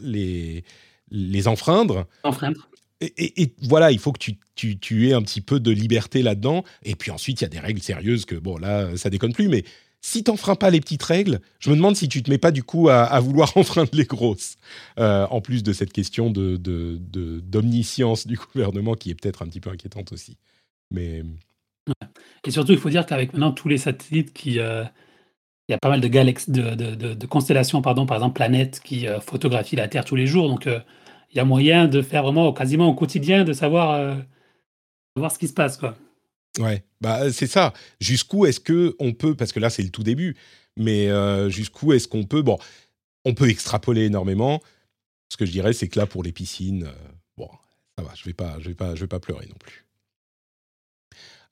les 0.00 0.64
les 1.10 1.48
enfreindre. 1.48 2.06
Enfreindre. 2.22 2.68
Et, 3.00 3.54
voilà, 3.62 3.92
il 3.92 3.98
faut 3.98 4.12
que 4.12 4.18
tu, 4.18 4.78
tu, 4.78 5.08
aies 5.08 5.14
un 5.14 5.22
petit 5.22 5.40
peu 5.40 5.58
de 5.58 5.70
liberté 5.70 6.22
là-dedans. 6.22 6.64
Et 6.82 6.94
puis 6.94 7.10
ensuite, 7.10 7.40
il 7.40 7.44
y 7.44 7.46
a 7.46 7.48
des 7.48 7.58
règles 7.58 7.80
sérieuses 7.80 8.26
que, 8.26 8.34
bon, 8.34 8.58
là, 8.58 8.94
ça 8.98 9.08
déconne 9.08 9.32
plus. 9.32 9.48
Mais 9.48 9.64
si 10.02 10.22
tu 10.22 10.30
n'enfreins 10.30 10.54
pas 10.54 10.70
les 10.70 10.80
petites 10.80 11.02
règles, 11.02 11.40
je 11.60 11.70
me 11.70 11.76
demande 11.76 11.96
si 11.96 12.08
tu 12.08 12.22
te 12.22 12.30
mets 12.30 12.38
pas 12.38 12.50
du 12.50 12.62
coup 12.62 12.88
à, 12.88 13.18
vouloir 13.20 13.52
enfreindre 13.56 13.90
les 13.92 14.04
grosses. 14.04 14.56
Euh, 14.98 15.26
en 15.30 15.40
plus 15.40 15.62
de 15.62 15.72
cette 15.72 15.92
question 15.92 16.30
de, 16.30 16.56
d'omniscience 17.40 18.26
du 18.26 18.36
gouvernement 18.36 18.94
qui 18.94 19.10
est 19.10 19.14
peut-être 19.14 19.42
un 19.42 19.46
petit 19.46 19.60
peu 19.60 19.70
inquiétante 19.70 20.12
aussi. 20.12 20.36
Mais... 20.90 21.22
Et 22.46 22.50
surtout, 22.50 22.72
il 22.72 22.78
faut 22.78 22.90
dire 22.90 23.06
qu'avec 23.06 23.32
maintenant 23.32 23.52
tous 23.52 23.68
les 23.68 23.78
satellites 23.78 24.32
qui... 24.32 24.58
Euh, 24.58 24.84
il 25.68 25.72
y 25.72 25.74
a 25.74 25.78
pas 25.78 25.88
mal 25.88 26.00
de, 26.00 26.08
galaxies, 26.08 26.50
de, 26.50 27.26
constellations, 27.26 27.80
pardon, 27.80 28.04
par 28.04 28.16
exemple 28.16 28.34
planètes 28.34 28.80
qui 28.82 29.06
euh, 29.06 29.20
photographient 29.20 29.76
la 29.76 29.86
Terre 29.86 30.04
tous 30.04 30.16
les 30.16 30.26
jours. 30.26 30.48
Donc, 30.48 30.68
il 31.30 31.36
y 31.36 31.40
a 31.40 31.44
moyen 31.44 31.86
de 31.88 32.02
faire 32.02 32.22
vraiment 32.22 32.52
quasiment 32.52 32.88
au 32.88 32.94
quotidien 32.94 33.44
de 33.44 33.52
savoir, 33.52 33.92
euh, 33.92 34.16
voir 35.16 35.30
ce 35.32 35.38
qui 35.38 35.48
se 35.48 35.52
passe. 35.52 35.76
Quoi. 35.76 35.96
Ouais, 36.58 36.84
bah 37.00 37.30
c'est 37.32 37.46
ça. 37.46 37.72
Jusqu'où 38.00 38.46
est-ce 38.46 38.60
que 38.60 38.96
on 38.98 39.12
peut, 39.12 39.34
parce 39.34 39.52
que 39.52 39.60
là 39.60 39.70
c'est 39.70 39.82
le 39.82 39.90
tout 39.90 40.02
début, 40.02 40.36
mais 40.76 41.08
euh, 41.08 41.48
jusqu'où 41.48 41.92
est-ce 41.92 42.08
qu'on 42.08 42.24
peut, 42.24 42.42
bon, 42.42 42.58
on 43.24 43.34
peut 43.34 43.48
extrapoler 43.48 44.04
énormément. 44.04 44.60
Ce 45.28 45.36
que 45.36 45.46
je 45.46 45.52
dirais, 45.52 45.72
c'est 45.72 45.88
que 45.88 45.98
là 45.98 46.06
pour 46.06 46.22
les 46.22 46.32
piscines, 46.32 46.84
euh, 46.84 47.12
bon, 47.36 47.48
ça 47.96 48.04
va, 48.04 48.12
je 48.14 48.24
vais 48.24 48.34
je 48.58 48.68
vais 48.68 48.74
pas, 48.74 48.94
je 48.94 49.00
vais 49.00 49.06
pas 49.06 49.20
pleurer 49.20 49.46
non 49.46 49.56
plus. 49.58 49.86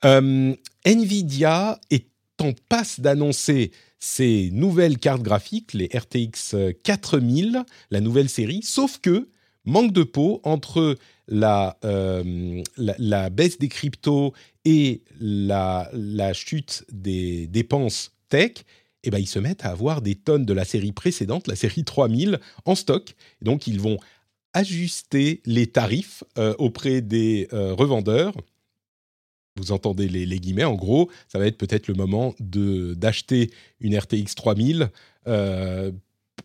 Euh, 0.04 0.54
Nvidia 0.84 1.80
est 1.90 2.08
en 2.40 2.52
passe 2.68 3.00
d'annoncer 3.00 3.72
ses 4.00 4.50
nouvelles 4.52 4.98
cartes 4.98 5.22
graphiques, 5.22 5.74
les 5.74 5.88
RTX 5.92 6.54
4000, 6.84 7.64
la 7.90 8.00
nouvelle 8.00 8.28
série, 8.28 8.62
sauf 8.62 8.98
que 8.98 9.28
manque 9.68 9.92
de 9.92 10.02
peau 10.02 10.40
entre 10.44 10.96
la, 11.28 11.78
la, 12.76 13.30
baisse 13.30 13.58
des 13.58 13.68
cryptos 13.68 14.32
et 14.64 15.02
la, 15.20 15.90
la 15.92 16.32
chute 16.32 16.84
des 16.90 17.46
dépenses 17.46 18.12
tech, 18.28 18.64
eh 19.04 19.10
ben, 19.10 19.18
ils 19.18 19.28
se 19.28 19.38
mettent 19.38 19.64
à 19.64 19.70
avoir 19.70 20.02
des 20.02 20.14
tonnes 20.14 20.44
de 20.44 20.52
la 20.52 20.64
série 20.64 20.92
précédente, 20.92 21.46
la 21.46 21.56
série 21.56 21.84
3000, 21.84 22.40
en 22.64 22.74
stock. 22.74 23.14
donc, 23.42 23.66
ils 23.66 23.80
vont 23.80 23.98
ajuster 24.54 25.40
les 25.44 25.66
tarifs 25.66 26.24
euh, 26.36 26.54
auprès 26.58 27.00
des 27.00 27.48
euh, 27.52 27.74
revendeurs. 27.74 28.34
Vous 29.56 29.72
entendez 29.72 30.08
les, 30.08 30.24
les, 30.24 30.38
guillemets. 30.38 30.64
En 30.64 30.74
gros, 30.74 31.10
ça 31.28 31.38
va 31.38 31.46
être 31.46 31.58
peut-être 31.58 31.88
le 31.88 31.94
moment 31.94 32.34
d'acheter 32.38 33.50
une 33.80 33.96
RTX 33.96 34.34
3000 34.36 34.90
euh, 35.26 35.92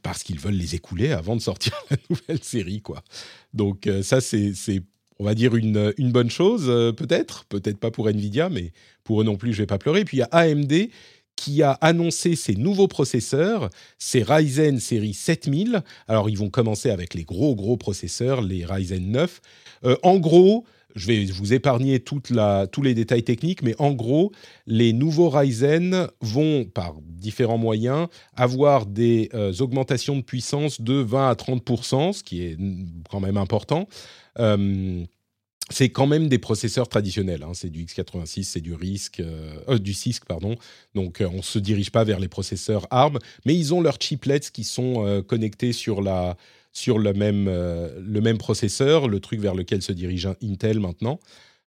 parce 0.02 0.24
qu'ils 0.24 0.40
veulent 0.40 0.54
les 0.54 0.76
écouler 0.76 1.12
avant 1.12 1.36
de 1.36 1.42
sortir 1.42 1.74
la 1.90 1.98
nouvelle 2.10 2.44
série. 2.44 2.82
Quoi. 2.82 3.04
Donc, 3.54 3.90
ça, 4.02 4.22
c'est 4.22 4.54
on 5.20 5.26
va 5.26 5.36
dire, 5.36 5.56
une, 5.56 5.94
bonne 6.12 6.30
chose, 6.30 6.66
euh, 6.68 6.92
peut-être. 6.92 7.46
Peut-être 7.46 7.78
pas 7.78 7.92
pour 7.92 8.10
Nvidia, 8.10 8.50
mais 8.50 8.72
pour 9.04 9.22
eux 9.22 9.24
non 9.24 9.38
plus, 9.38 9.54
je 9.54 9.60
vais 9.60 9.68
pas 9.68 9.78
pleurer. 9.78 10.06
Puis 10.06 10.18
il 10.18 10.20
y 10.20 10.24
a 10.24 10.30
AMD 10.32 10.90
qui 11.36 11.64
a 11.64 11.72
annoncé 11.72 12.36
ses 12.36 12.56
nouveaux 12.56 12.88
processeurs, 12.88 13.70
ces 13.98 14.22
Ryzen 14.22 14.80
série 14.80 15.14
7000. 15.14 15.82
Alors, 16.08 16.30
ils 16.30 16.38
vont 16.38 16.50
commencer 16.50 16.90
avec 16.90 17.14
les 17.14 17.24
gros, 17.24 17.56
gros 17.56 17.78
processeurs, 17.78 18.42
les 18.42 18.66
Ryzen 18.66 19.12
9. 19.12 19.42
Euh, 19.86 19.96
en 20.04 20.18
gros, 20.18 20.66
je 20.96 21.08
vais 21.08 21.26
vous 21.26 21.54
épargner 21.54 22.00
tous 22.00 22.22
les 22.82 22.94
détails 22.94 23.24
techniques, 23.24 23.62
mais 23.62 23.76
en 23.80 23.92
gros, 23.92 24.32
les 24.68 24.94
nouveaux 24.94 25.30
Ryzen 25.30 26.08
vont, 26.22 26.66
par 26.66 26.96
différents 27.04 27.58
moyens, 27.58 28.08
avoir 28.36 28.86
des 28.86 29.30
euh, 29.34 29.54
augmentations 29.60 30.16
de 30.16 30.22
puissance 30.22 30.82
de 30.82 30.94
20 30.94 31.30
à 31.30 31.34
30% 31.34 32.14
ce 32.14 32.24
qui 32.24 32.42
est 32.42 32.58
quand 33.10 33.20
même 33.20 33.38
important. 33.38 33.88
Euh, 34.40 35.04
c'est 35.70 35.90
quand 35.90 36.08
même 36.08 36.28
des 36.28 36.40
processeurs 36.40 36.90
traditionnels. 36.90 37.44
Hein. 37.44 37.54
C'est 37.54 37.70
du 37.70 37.86
x86, 37.86 38.44
c'est 38.44 38.62
du 38.62 38.74
RISC, 38.74 39.22
euh, 39.22 39.56
euh, 39.70 39.80
CISC, 39.86 40.26
pardon. 40.26 40.56
Donc, 40.94 41.24
on 41.26 41.38
ne 41.38 41.42
se 41.42 41.58
dirige 41.58 41.90
pas 41.90 42.04
vers 42.04 42.20
les 42.20 42.28
processeurs 42.28 42.86
ARM, 42.92 43.18
mais 43.46 43.56
ils 43.56 43.74
ont 43.74 43.82
leurs 43.82 44.02
chiplets 44.02 44.42
qui 44.52 44.64
sont 44.64 45.24
connectés 45.28 45.72
sur, 45.72 46.02
la, 46.02 46.36
sur 46.74 47.00
le, 47.00 47.14
même, 47.14 47.46
le 47.46 48.22
même 48.22 48.38
processeur, 48.38 49.08
le 49.08 49.20
truc 49.20 49.40
vers 49.40 49.56
lequel 49.56 49.82
se 49.82 49.94
dirige 49.94 50.28
Intel 50.44 50.80
maintenant. 50.80 51.20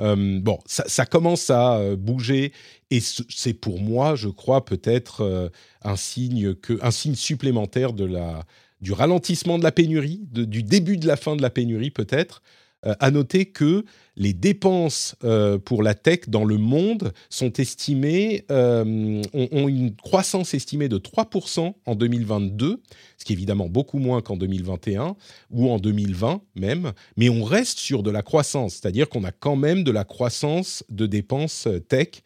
bon, 0.00 0.58
ça, 0.66 0.84
ça, 0.86 1.06
commence 1.06 1.50
à 1.50 1.94
bouger 1.96 2.52
et 2.90 3.00
c'est 3.00 3.54
pour 3.54 3.80
moi, 3.80 4.16
je 4.16 4.28
crois, 4.28 4.64
peut-être 4.64 5.50
un 5.82 5.96
signe 5.96 6.54
que, 6.54 6.78
un 6.82 6.90
signe 6.90 7.14
supplémentaire 7.14 7.92
de 7.92 8.04
la, 8.04 8.44
du 8.80 8.92
ralentissement 8.92 9.58
de 9.58 9.64
la 9.64 9.72
pénurie, 9.72 10.20
du 10.30 10.62
début 10.62 10.96
de 10.96 11.06
la 11.06 11.16
fin 11.16 11.36
de 11.36 11.42
la 11.42 11.50
pénurie 11.50 11.90
peut-être. 11.90 12.42
Euh, 12.86 12.94
à 13.00 13.10
noter 13.10 13.46
que 13.46 13.84
les 14.14 14.32
dépenses 14.32 15.16
euh, 15.24 15.58
pour 15.58 15.82
la 15.82 15.94
tech 15.94 16.28
dans 16.28 16.44
le 16.44 16.58
monde 16.58 17.12
sont 17.28 17.52
estimées, 17.54 18.44
euh, 18.52 19.20
ont, 19.32 19.68
une 19.68 19.96
croissance 19.96 20.54
estimée 20.54 20.88
de 20.88 20.98
3% 20.98 21.74
en 21.84 21.94
2022, 21.96 22.80
ce 23.16 23.24
qui 23.24 23.32
est 23.32 23.36
évidemment 23.36 23.68
beaucoup 23.68 23.98
moins 23.98 24.22
qu'en 24.22 24.36
2021 24.36 25.16
ou 25.50 25.70
en 25.70 25.80
2020 25.80 26.40
même, 26.54 26.92
mais 27.16 27.28
on 27.28 27.42
reste 27.42 27.78
sur 27.78 28.04
de 28.04 28.12
la 28.12 28.22
croissance, 28.22 28.74
c'est-à-dire 28.74 29.08
qu'on 29.08 29.24
a 29.24 29.32
quand 29.32 29.56
même 29.56 29.82
de 29.82 29.90
la 29.90 30.04
croissance 30.04 30.84
de 30.88 31.06
dépenses 31.06 31.66
tech. 31.88 32.22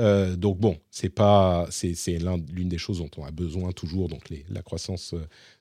Euh, 0.00 0.36
donc 0.36 0.58
bon, 0.58 0.76
c'est 0.90 1.08
pas, 1.08 1.66
c'est, 1.70 1.94
l'une 2.52 2.68
des 2.68 2.78
choses 2.78 2.98
dont 2.98 3.10
on 3.16 3.24
a 3.24 3.30
besoin 3.30 3.72
toujours, 3.72 4.08
donc 4.08 4.30
la 4.50 4.60
croissance 4.60 5.14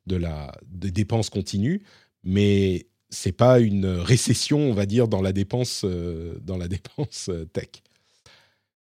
de 0.06 0.18
la 0.18 0.52
des 0.68 0.91
dépenses 0.91 1.30
continue, 1.30 1.82
mais 2.26 2.88
c'est 3.14 3.32
pas 3.32 3.59
une 3.59 3.86
récession, 3.86 4.59
on 4.59 4.74
va 4.74 4.86
dire, 4.86 5.07
dans 5.07 5.22
la 5.22 5.32
dépense, 5.32 5.84
euh, 5.86 6.36
dans 6.41 6.57
la 6.57 6.68
dépense 6.70 7.30
tech. 7.53 7.70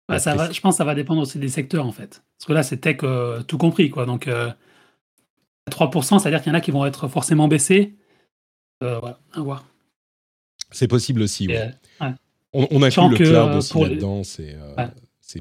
Bah, 0.08 0.18
ça 0.18 0.34
va, 0.34 0.50
je 0.50 0.60
pense 0.60 0.74
que 0.74 0.78
ça 0.78 0.84
va 0.84 0.94
dépendre 0.94 1.22
aussi 1.22 1.38
des 1.38 1.48
secteurs 1.48 1.86
en 1.86 1.92
fait, 1.92 2.22
parce 2.36 2.46
que 2.46 2.52
là 2.52 2.64
c'est 2.64 2.78
tech 2.78 2.96
tout 3.46 3.58
compris 3.58 3.90
quoi, 3.90 4.06
donc 4.06 4.28
3%, 5.70 6.18
c'est-à-dire 6.18 6.42
qu'il 6.42 6.50
y 6.50 6.52
en 6.52 6.58
a 6.58 6.60
qui 6.60 6.72
vont 6.72 6.84
être 6.84 7.06
forcément 7.06 7.46
baissés. 7.46 7.94
voilà, 8.80 9.20
à 9.32 9.40
voir. 9.40 9.64
C'est 10.72 10.88
possible 10.88 11.22
aussi, 11.22 11.46
oui. 11.46 11.54
On, 12.52 12.66
on, 12.72 12.82
inclut 12.82 13.10
le 13.10 13.16
cloud 13.16 13.54
aussi 13.54 13.80
là-dedans, 13.80 14.24
c'est 14.24 14.56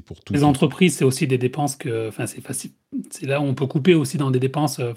pour 0.00 0.18
Les 0.30 0.44
entreprises, 0.44 0.96
c'est 0.96 1.04
aussi 1.04 1.26
des 1.26 1.38
dépenses 1.38 1.74
que, 1.74 2.08
enfin, 2.08 2.26
c'est 2.26 2.40
facile. 2.40 2.70
C'est 3.10 3.26
là 3.26 3.40
où 3.40 3.44
on 3.44 3.54
peut 3.54 3.66
couper 3.66 3.94
aussi 3.94 4.18
dans 4.18 4.30
des 4.30 4.38
dépenses, 4.38 4.78
euh, 4.78 4.92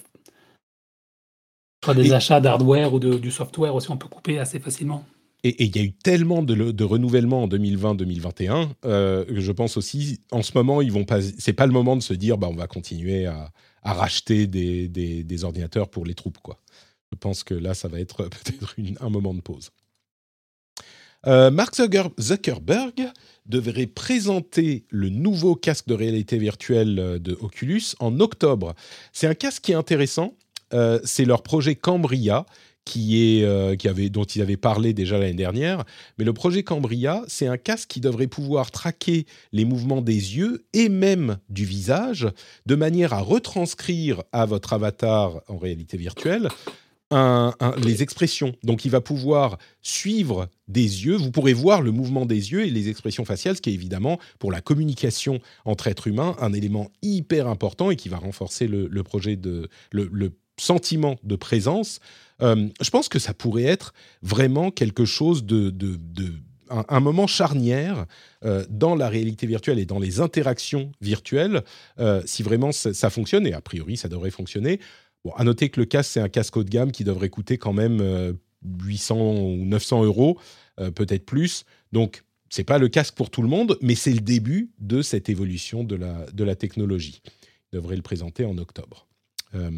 soit 1.83 1.93
des 1.93 2.13
achats 2.13 2.39
d'hardware 2.39 2.93
ou 2.93 2.99
de, 2.99 3.17
du 3.17 3.31
software 3.31 3.75
aussi, 3.75 3.91
on 3.91 3.97
peut 3.97 4.07
couper 4.07 4.39
assez 4.39 4.59
facilement. 4.59 5.05
Et 5.43 5.65
il 5.65 5.75
y 5.75 5.79
a 5.79 5.83
eu 5.83 5.91
tellement 5.91 6.41
de, 6.41 6.71
de 6.71 6.83
renouvellement 6.83 7.43
en 7.43 7.47
2020-2021 7.47 8.69
euh, 8.85 9.25
je 9.29 9.51
pense 9.51 9.75
aussi, 9.75 10.21
en 10.31 10.41
ce 10.41 10.51
moment, 10.55 10.81
ils 10.81 10.91
vont 10.91 11.03
pas. 11.03 11.21
C'est 11.21 11.53
pas 11.53 11.65
le 11.65 11.73
moment 11.73 11.97
de 11.97 12.01
se 12.01 12.13
dire, 12.13 12.37
bah, 12.37 12.47
on 12.49 12.55
va 12.55 12.67
continuer 12.67 13.25
à, 13.25 13.51
à 13.81 13.93
racheter 13.93 14.47
des, 14.47 14.87
des, 14.87 15.23
des, 15.23 15.43
ordinateurs 15.43 15.89
pour 15.89 16.05
les 16.05 16.13
troupes, 16.13 16.37
quoi. 16.41 16.61
Je 17.11 17.17
pense 17.17 17.43
que 17.43 17.53
là, 17.53 17.73
ça 17.73 17.89
va 17.89 17.99
être 17.99 18.23
peut-être 18.29 18.75
un 19.01 19.09
moment 19.09 19.33
de 19.33 19.41
pause. 19.41 19.71
Euh, 21.25 21.51
Mark 21.51 21.75
Zuckerberg 22.19 23.11
devrait 23.45 23.87
présenter 23.87 24.85
le 24.89 25.09
nouveau 25.09 25.55
casque 25.55 25.87
de 25.87 25.93
réalité 25.93 26.37
virtuelle 26.37 26.99
euh, 26.99 27.19
de 27.19 27.37
Oculus 27.39 27.95
en 27.99 28.19
octobre. 28.19 28.73
C'est 29.13 29.27
un 29.27 29.33
casque 29.33 29.63
qui 29.63 29.71
est 29.71 29.75
intéressant. 29.75 30.35
Euh, 30.73 30.99
c'est 31.03 31.25
leur 31.25 31.43
projet 31.43 31.75
Cambria. 31.75 32.45
Qui 32.85 33.39
est, 33.39 33.77
qui 33.77 33.87
avait, 33.87 34.09
dont 34.09 34.25
ils 34.25 34.41
avaient 34.41 34.57
parlé 34.57 34.93
déjà 34.93 35.17
l'année 35.17 35.33
dernière. 35.33 35.85
Mais 36.17 36.25
le 36.25 36.33
projet 36.33 36.63
Cambria, 36.63 37.23
c'est 37.29 37.47
un 37.47 37.55
casque 37.55 37.87
qui 37.87 38.01
devrait 38.01 38.27
pouvoir 38.27 38.71
traquer 38.71 39.25
les 39.53 39.63
mouvements 39.63 40.01
des 40.01 40.35
yeux 40.35 40.65
et 40.73 40.89
même 40.89 41.37
du 41.47 41.63
visage, 41.63 42.27
de 42.65 42.75
manière 42.75 43.13
à 43.13 43.21
retranscrire 43.21 44.21
à 44.33 44.45
votre 44.45 44.73
avatar 44.73 45.39
en 45.47 45.57
réalité 45.57 45.95
virtuelle 45.95 46.49
les 47.83 48.03
expressions. 48.03 48.53
Donc 48.63 48.85
il 48.85 48.91
va 48.91 49.01
pouvoir 49.01 49.57
suivre 49.81 50.47
des 50.67 51.05
yeux, 51.05 51.15
vous 51.15 51.31
pourrez 51.31 51.53
voir 51.53 51.81
le 51.81 51.91
mouvement 51.91 52.25
des 52.25 52.51
yeux 52.51 52.65
et 52.65 52.69
les 52.69 52.89
expressions 52.89 53.25
faciales, 53.25 53.55
ce 53.55 53.61
qui 53.61 53.69
est 53.69 53.73
évidemment 53.73 54.19
pour 54.39 54.51
la 54.51 54.61
communication 54.61 55.39
entre 55.65 55.87
êtres 55.87 56.07
humains 56.07 56.35
un 56.39 56.53
élément 56.53 56.89
hyper 57.01 57.47
important 57.47 57.91
et 57.91 57.95
qui 57.95 58.09
va 58.09 58.17
renforcer 58.17 58.67
le, 58.67 59.03
projet 59.03 59.35
de 59.35 59.69
le, 59.91 60.31
sentiment 60.57 61.17
de 61.23 61.35
présence. 61.35 61.99
Euh, 62.41 62.67
je 62.81 62.89
pense 62.89 63.09
que 63.09 63.19
ça 63.19 63.33
pourrait 63.33 63.63
être 63.63 63.93
vraiment 64.21 64.71
quelque 64.71 65.05
chose 65.05 65.45
de, 65.45 65.69
de, 65.69 65.97
un, 66.69 66.99
moment 66.99 67.27
charnière 67.27 68.05
euh, 68.45 68.65
dans 68.69 68.95
la 68.95 69.09
réalité 69.09 69.47
virtuelle 69.47 69.79
et 69.79 69.85
dans 69.85 69.99
les 69.99 70.19
interactions 70.19 70.91
virtuelles, 71.01 71.63
euh, 71.99 72.21
si 72.25 72.43
vraiment 72.43 72.71
ça, 72.71 73.09
fonctionne, 73.09 73.45
et 73.47 73.53
a 73.53 73.61
priori 73.61 73.97
ça 73.97 74.09
devrait 74.09 74.31
fonctionner, 74.31 74.79
Bon, 75.25 75.31
à 75.37 75.45
noter 75.45 75.69
que 75.69 75.79
le 75.79 75.85
casque, 75.85 76.11
c'est 76.11 76.19
un 76.19 76.27
casque 76.27 76.57
haut 76.57 76.65
de 76.65 76.69
gamme 76.69 76.91
qui 76.91 77.05
devrait 77.05 77.29
coûter 77.29 77.57
quand 77.57 77.71
même 77.71 78.35
800 78.61 79.15
euh, 79.15 79.61
ou 79.61 79.63
900 79.63 80.03
euros, 80.03 80.37
peut-être 80.95 81.25
plus. 81.25 81.63
Donc, 81.93 82.25
c'est 82.49 82.65
pas 82.65 82.77
le 82.77 82.89
casque 82.89 83.15
pour 83.15 83.29
tout 83.29 83.41
le 83.41 83.47
monde, 83.47 83.77
mais 83.81 83.95
c'est 83.95 84.11
le 84.11 84.19
début 84.19 84.71
de 84.79 85.01
cette 85.01 85.29
évolution 85.29 85.85
de 85.85 85.95
la, 85.95 86.25
de 86.33 86.43
la 86.43 86.57
technologie. 86.57 87.21
Il 87.71 87.77
devrait 87.77 87.95
le 87.95 88.01
présenter 88.01 88.43
en 88.43 88.57
octobre. 88.57 89.07
Euh, 89.55 89.69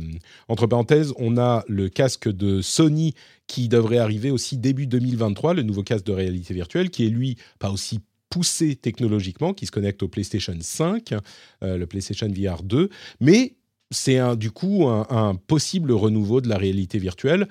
entre 0.47 0.67
parenthèses, 0.67 1.13
on 1.17 1.37
a 1.37 1.63
le 1.67 1.89
casque 1.89 2.29
de 2.29 2.61
Sony 2.61 3.13
qui 3.47 3.67
devrait 3.67 3.97
arriver 3.97 4.31
aussi 4.31 4.57
début 4.57 4.87
2023, 4.87 5.53
le 5.53 5.63
nouveau 5.63 5.83
casque 5.83 6.05
de 6.05 6.11
réalité 6.11 6.53
virtuelle, 6.53 6.89
qui 6.89 7.05
est 7.05 7.09
lui 7.09 7.37
pas 7.59 7.71
aussi 7.71 7.99
poussé 8.29 8.75
technologiquement, 8.75 9.53
qui 9.53 9.65
se 9.65 9.71
connecte 9.71 10.03
au 10.03 10.07
PlayStation 10.07 10.55
5, 10.59 11.13
le 11.61 11.85
PlayStation 11.85 12.27
VR 12.27 12.63
2, 12.63 12.89
mais 13.21 13.55
c'est 13.91 14.19
du 14.35 14.51
coup 14.51 14.87
un, 14.87 15.35
possible 15.35 15.91
renouveau 15.91 16.41
de 16.41 16.49
la 16.49 16.57
réalité 16.57 16.97
virtuelle. 16.97 17.47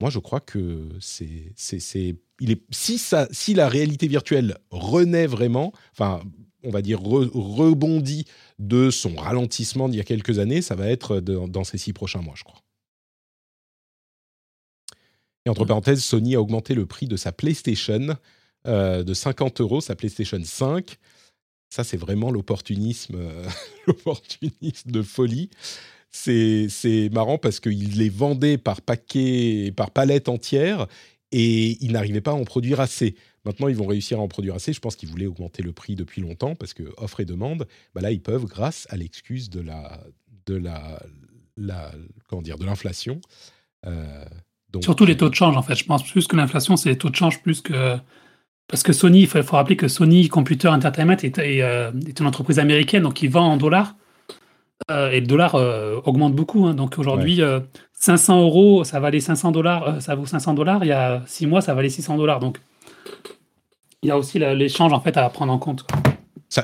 Moi, 0.00 0.10
je 0.10 0.18
crois 0.18 0.40
que 0.40 0.88
c'est, 1.00 1.52
c'est, 1.54 2.16
il 2.40 2.50
est, 2.50 2.62
si, 2.70 3.00
si 3.30 3.54
la 3.54 3.68
réalité 3.68 4.08
virtuelle 4.08 4.58
renaît 4.70 5.26
vraiment, 5.26 5.72
enfin, 5.92 6.20
on 6.66 6.70
va 6.70 6.82
dire 6.82 7.00
rebondit 7.00 8.26
de 8.58 8.90
son 8.90 9.14
ralentissement 9.14 9.88
d'il 9.88 9.98
y 9.98 10.00
a 10.00 10.04
quelques 10.04 10.38
années, 10.38 10.62
ça 10.62 10.74
va 10.74 10.88
être 10.88 11.20
dans 11.20 11.64
ces 11.64 11.78
six 11.78 11.92
prochains 11.92 12.20
mois, 12.20 12.34
je 12.36 12.44
crois. 12.44 12.60
Et 15.44 15.48
entre 15.48 15.64
parenthèses, 15.64 16.02
Sony 16.02 16.34
a 16.34 16.40
augmenté 16.40 16.74
le 16.74 16.86
prix 16.86 17.06
de 17.06 17.16
sa 17.16 17.30
PlayStation 17.30 18.16
euh, 18.66 19.04
de 19.04 19.14
50 19.14 19.60
euros, 19.60 19.80
sa 19.80 19.94
PlayStation 19.94 20.40
5. 20.42 20.96
Ça, 21.70 21.84
c'est 21.84 21.96
vraiment 21.96 22.32
l'opportunisme, 22.32 23.16
l'opportunisme 23.86 24.90
de 24.90 25.02
folie. 25.02 25.50
C'est 26.10 27.10
marrant 27.12 27.38
parce 27.38 27.60
qu'ils 27.60 27.98
les 27.98 28.08
vendaient 28.08 28.58
par 28.58 28.80
paquet, 28.80 29.72
par 29.76 29.90
palette 29.90 30.28
entière 30.28 30.86
et 31.30 31.76
ils 31.84 31.92
n'arrivaient 31.92 32.20
pas 32.20 32.30
à 32.32 32.34
en 32.34 32.44
produire 32.44 32.80
assez. 32.80 33.14
Maintenant, 33.46 33.68
ils 33.68 33.76
vont 33.76 33.86
réussir 33.86 34.18
à 34.18 34.22
en 34.22 34.28
produire 34.28 34.56
assez. 34.56 34.72
Je 34.72 34.80
pense 34.80 34.96
qu'ils 34.96 35.08
voulaient 35.08 35.26
augmenter 35.26 35.62
le 35.62 35.72
prix 35.72 35.94
depuis 35.94 36.20
longtemps 36.20 36.56
parce 36.56 36.74
que 36.74 36.82
offre 36.96 37.20
et 37.20 37.24
demande, 37.24 37.68
bah 37.94 38.00
là, 38.00 38.10
ils 38.10 38.20
peuvent 38.20 38.44
grâce 38.44 38.88
à 38.90 38.96
l'excuse 38.96 39.50
de 39.50 39.60
la, 39.60 40.00
de 40.46 40.56
la, 40.56 41.00
la 41.56 41.92
comment 42.28 42.42
dire, 42.42 42.58
de 42.58 42.66
l'inflation. 42.66 43.20
Euh, 43.86 44.24
Surtout 44.82 45.06
les 45.06 45.16
taux 45.16 45.28
de 45.28 45.34
change, 45.36 45.56
en 45.56 45.62
fait. 45.62 45.76
Je 45.76 45.84
pense 45.84 46.02
plus 46.02 46.26
que 46.26 46.34
l'inflation, 46.34 46.76
c'est 46.76 46.88
les 46.88 46.98
taux 46.98 47.08
de 47.08 47.14
change 47.14 47.40
plus 47.40 47.62
que 47.62 47.96
parce 48.66 48.82
que 48.82 48.92
Sony, 48.92 49.20
il 49.20 49.26
faut, 49.28 49.40
rappeler 49.52 49.76
que 49.76 49.86
Sony 49.86 50.28
Computer 50.28 50.66
Entertainment 50.66 51.16
est, 51.22 51.38
euh, 51.38 51.92
est, 52.08 52.18
une 52.18 52.26
entreprise 52.26 52.58
américaine, 52.58 53.04
donc 53.04 53.22
ils 53.22 53.30
vend 53.30 53.46
en 53.52 53.56
dollars. 53.56 53.94
Euh, 54.90 55.12
et 55.12 55.20
le 55.20 55.26
dollar 55.26 55.54
augmente 56.04 56.34
beaucoup. 56.34 56.66
Hein. 56.66 56.74
donc 56.74 56.98
aujourd'hui, 56.98 57.40
500 57.92 58.42
euros, 58.42 58.82
ça 58.82 58.98
valait 58.98 59.20
500 59.20 59.52
dollars, 59.52 60.02
ça 60.02 60.16
vaut 60.16 60.26
500 60.26 60.54
dollars. 60.54 60.84
Il 60.84 60.88
y 60.88 60.92
a 60.92 61.22
6 61.26 61.46
mois, 61.46 61.60
ça 61.60 61.74
valait 61.74 61.88
600 61.88 62.16
dollars. 62.16 62.40
Donc 62.40 62.58
il 64.02 64.08
y 64.08 64.10
a 64.10 64.18
aussi 64.18 64.38
l'échange 64.38 64.92
en 64.92 65.00
fait 65.00 65.16
à 65.16 65.28
prendre 65.30 65.52
en 65.52 65.58
compte. 65.58 65.86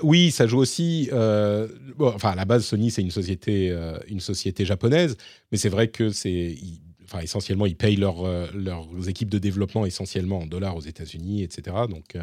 Oui, 0.02 0.30
ça 0.30 0.46
joue 0.46 0.58
aussi. 0.58 1.08
Euh, 1.12 1.68
enfin, 1.98 2.30
à 2.30 2.34
la 2.34 2.44
base, 2.44 2.64
Sony, 2.64 2.90
c'est 2.90 3.02
une 3.02 3.10
société, 3.10 3.70
euh, 3.70 3.98
une 4.08 4.20
société 4.20 4.64
japonaise, 4.64 5.16
mais 5.50 5.58
c'est 5.58 5.68
vrai 5.68 5.88
que 5.88 6.10
c'est, 6.10 6.56
enfin, 7.04 7.20
essentiellement, 7.20 7.66
ils 7.66 7.76
payent 7.76 7.96
leur, 7.96 8.24
euh, 8.24 8.46
leurs 8.54 8.86
équipes 9.08 9.28
de 9.28 9.38
développement 9.38 9.84
essentiellement 9.84 10.40
en 10.40 10.46
dollars 10.46 10.76
aux 10.76 10.82
États-Unis, 10.82 11.42
etc. 11.42 11.76
Donc, 11.88 12.16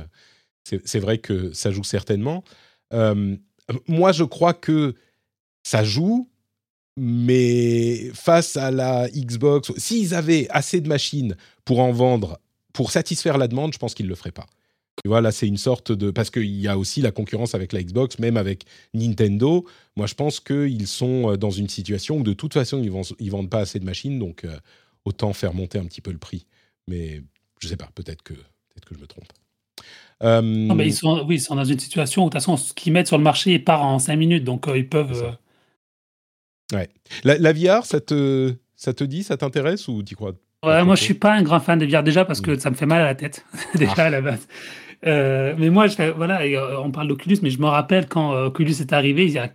c'est 0.64 1.00
vrai 1.00 1.18
que 1.18 1.52
ça 1.52 1.72
joue 1.72 1.84
certainement. 1.84 2.44
moi, 3.88 4.12
je 4.12 4.24
crois 4.24 4.54
que 4.54 4.96
ça 5.64 5.84
joue, 5.84 6.30
mais 6.98 8.12
face 8.14 8.58
à 8.58 8.72
la 8.72 9.10
Xbox, 9.10 9.72
s'ils 9.78 10.14
avaient 10.14 10.48
assez 10.50 10.82
de 10.82 10.88
machines 10.88 11.36
pour 11.66 11.80
en 11.80 11.92
vendre, 11.92 12.40
pour 12.74 12.92
satisfaire 12.92 13.38
la 13.38 13.48
demande, 13.48 13.74
je 13.74 13.80
pense 13.80 13.94
qu'ils 13.94 14.08
le 14.08 14.16
feraient 14.16 14.32
pas. 14.32 14.48
Tu 15.04 15.08
vois, 15.08 15.22
là, 15.22 15.32
c'est 15.32 15.48
une 15.48 15.58
sorte 15.58 15.92
de. 15.92 16.12
Parce 16.12 16.30
qu'il 16.30 16.44
y 16.44 16.68
a 16.68 16.78
aussi 16.78 17.02
la 17.02 17.12
concurrence 17.12 17.56
avec 17.56 17.74
la 17.74 17.82
Xbox, 17.82 18.20
même 18.20 18.38
avec 18.38 18.66
Nintendo. 18.94 19.66
Moi, 19.96 20.08
je 20.08 20.16
pense 20.16 20.40
qu'ils 20.40 20.88
sont 20.88 21.32
euh, 21.32 21.38
dans 21.38 21.52
une 21.52 21.70
situation 21.70 22.18
où, 22.18 22.24
de 22.24 22.34
toute 22.34 22.54
façon, 22.54 22.82
ils 22.84 22.92
ne 22.92 23.02
ils 23.20 23.32
vendent 23.32 23.50
pas 23.50 23.60
assez 23.60 23.80
de 23.80 23.86
machines, 23.86 24.20
donc 24.20 24.44
euh, 24.44 24.58
autant 25.06 25.34
faire 25.34 25.54
monter 25.54 25.80
un 25.80 25.86
petit 25.86 26.02
peu 26.02 26.12
le 26.12 26.18
prix. 26.18 26.46
Mais 26.88 27.22
je 27.60 27.68
ne 27.68 27.70
sais 27.70 27.78
pas, 27.78 27.90
peut-être 27.96 28.24
que, 28.24 28.34
peut 28.34 28.82
que 28.86 28.96
je 28.96 29.00
me 29.00 29.08
trompe. 29.08 29.32
Euh, 30.22 30.42
non, 30.42 30.76
mais 30.76 30.88
ils 30.88 30.94
sont, 30.94 31.24
oui, 31.26 31.36
ils 31.36 31.42
sont 31.42 31.56
dans 31.56 31.64
une 31.64 31.80
situation 31.80 32.24
où, 32.24 32.26
de 32.26 32.32
toute 32.32 32.42
façon, 32.42 32.58
ce 32.58 32.74
qu'ils 32.74 32.92
mettent 32.92 33.08
sur 33.08 33.18
le 33.18 33.24
marché 33.24 33.58
part 33.60 33.86
en 33.86 34.00
5 34.00 34.16
minutes, 34.18 34.44
donc 34.44 34.68
ils 34.74 34.88
peuvent. 34.88 35.38
Ouais. 36.74 36.90
La, 37.24 37.38
la, 37.38 37.54
VR, 37.54 37.86
ça 37.86 38.02
te, 38.02 38.54
ça 38.76 38.94
te 38.94 39.04
dit, 39.04 39.24
ça 39.24 39.38
t'intéresse 39.38 39.88
ou 39.88 40.04
tu 40.04 40.16
crois 40.16 40.34
Ouais, 40.66 40.84
moi, 40.84 40.96
je 40.96 41.04
suis 41.04 41.14
pas 41.14 41.34
un 41.34 41.42
grand 41.42 41.62
fan 41.62 41.80
de 41.80 41.86
VR 41.86 42.04
déjà 42.04 42.26
parce 42.26 42.42
que 42.42 42.52
mm. 42.52 42.60
ça 42.60 42.70
me 42.70 42.76
fait 42.76 42.86
mal 42.86 43.02
à 43.02 43.06
la 43.06 43.16
tête, 43.16 43.46
déjà 43.76 43.94
ah. 43.98 44.06
à 44.06 44.10
la 44.10 44.22
base. 44.22 44.48
Euh, 45.06 45.54
mais 45.58 45.70
moi, 45.70 45.88
je, 45.88 46.12
voilà, 46.12 46.42
euh, 46.42 46.78
on 46.84 46.92
parle 46.92 47.08
d'Oculus, 47.08 47.38
mais 47.42 47.50
je 47.50 47.60
me 47.60 47.68
rappelle 47.68 48.08
quand 48.08 48.34
euh, 48.34 48.48
Oculus 48.48 48.76
est 48.80 48.94
arrivé, 48.94 49.26
il 49.26 49.32
y 49.32 49.38
a 49.38 49.52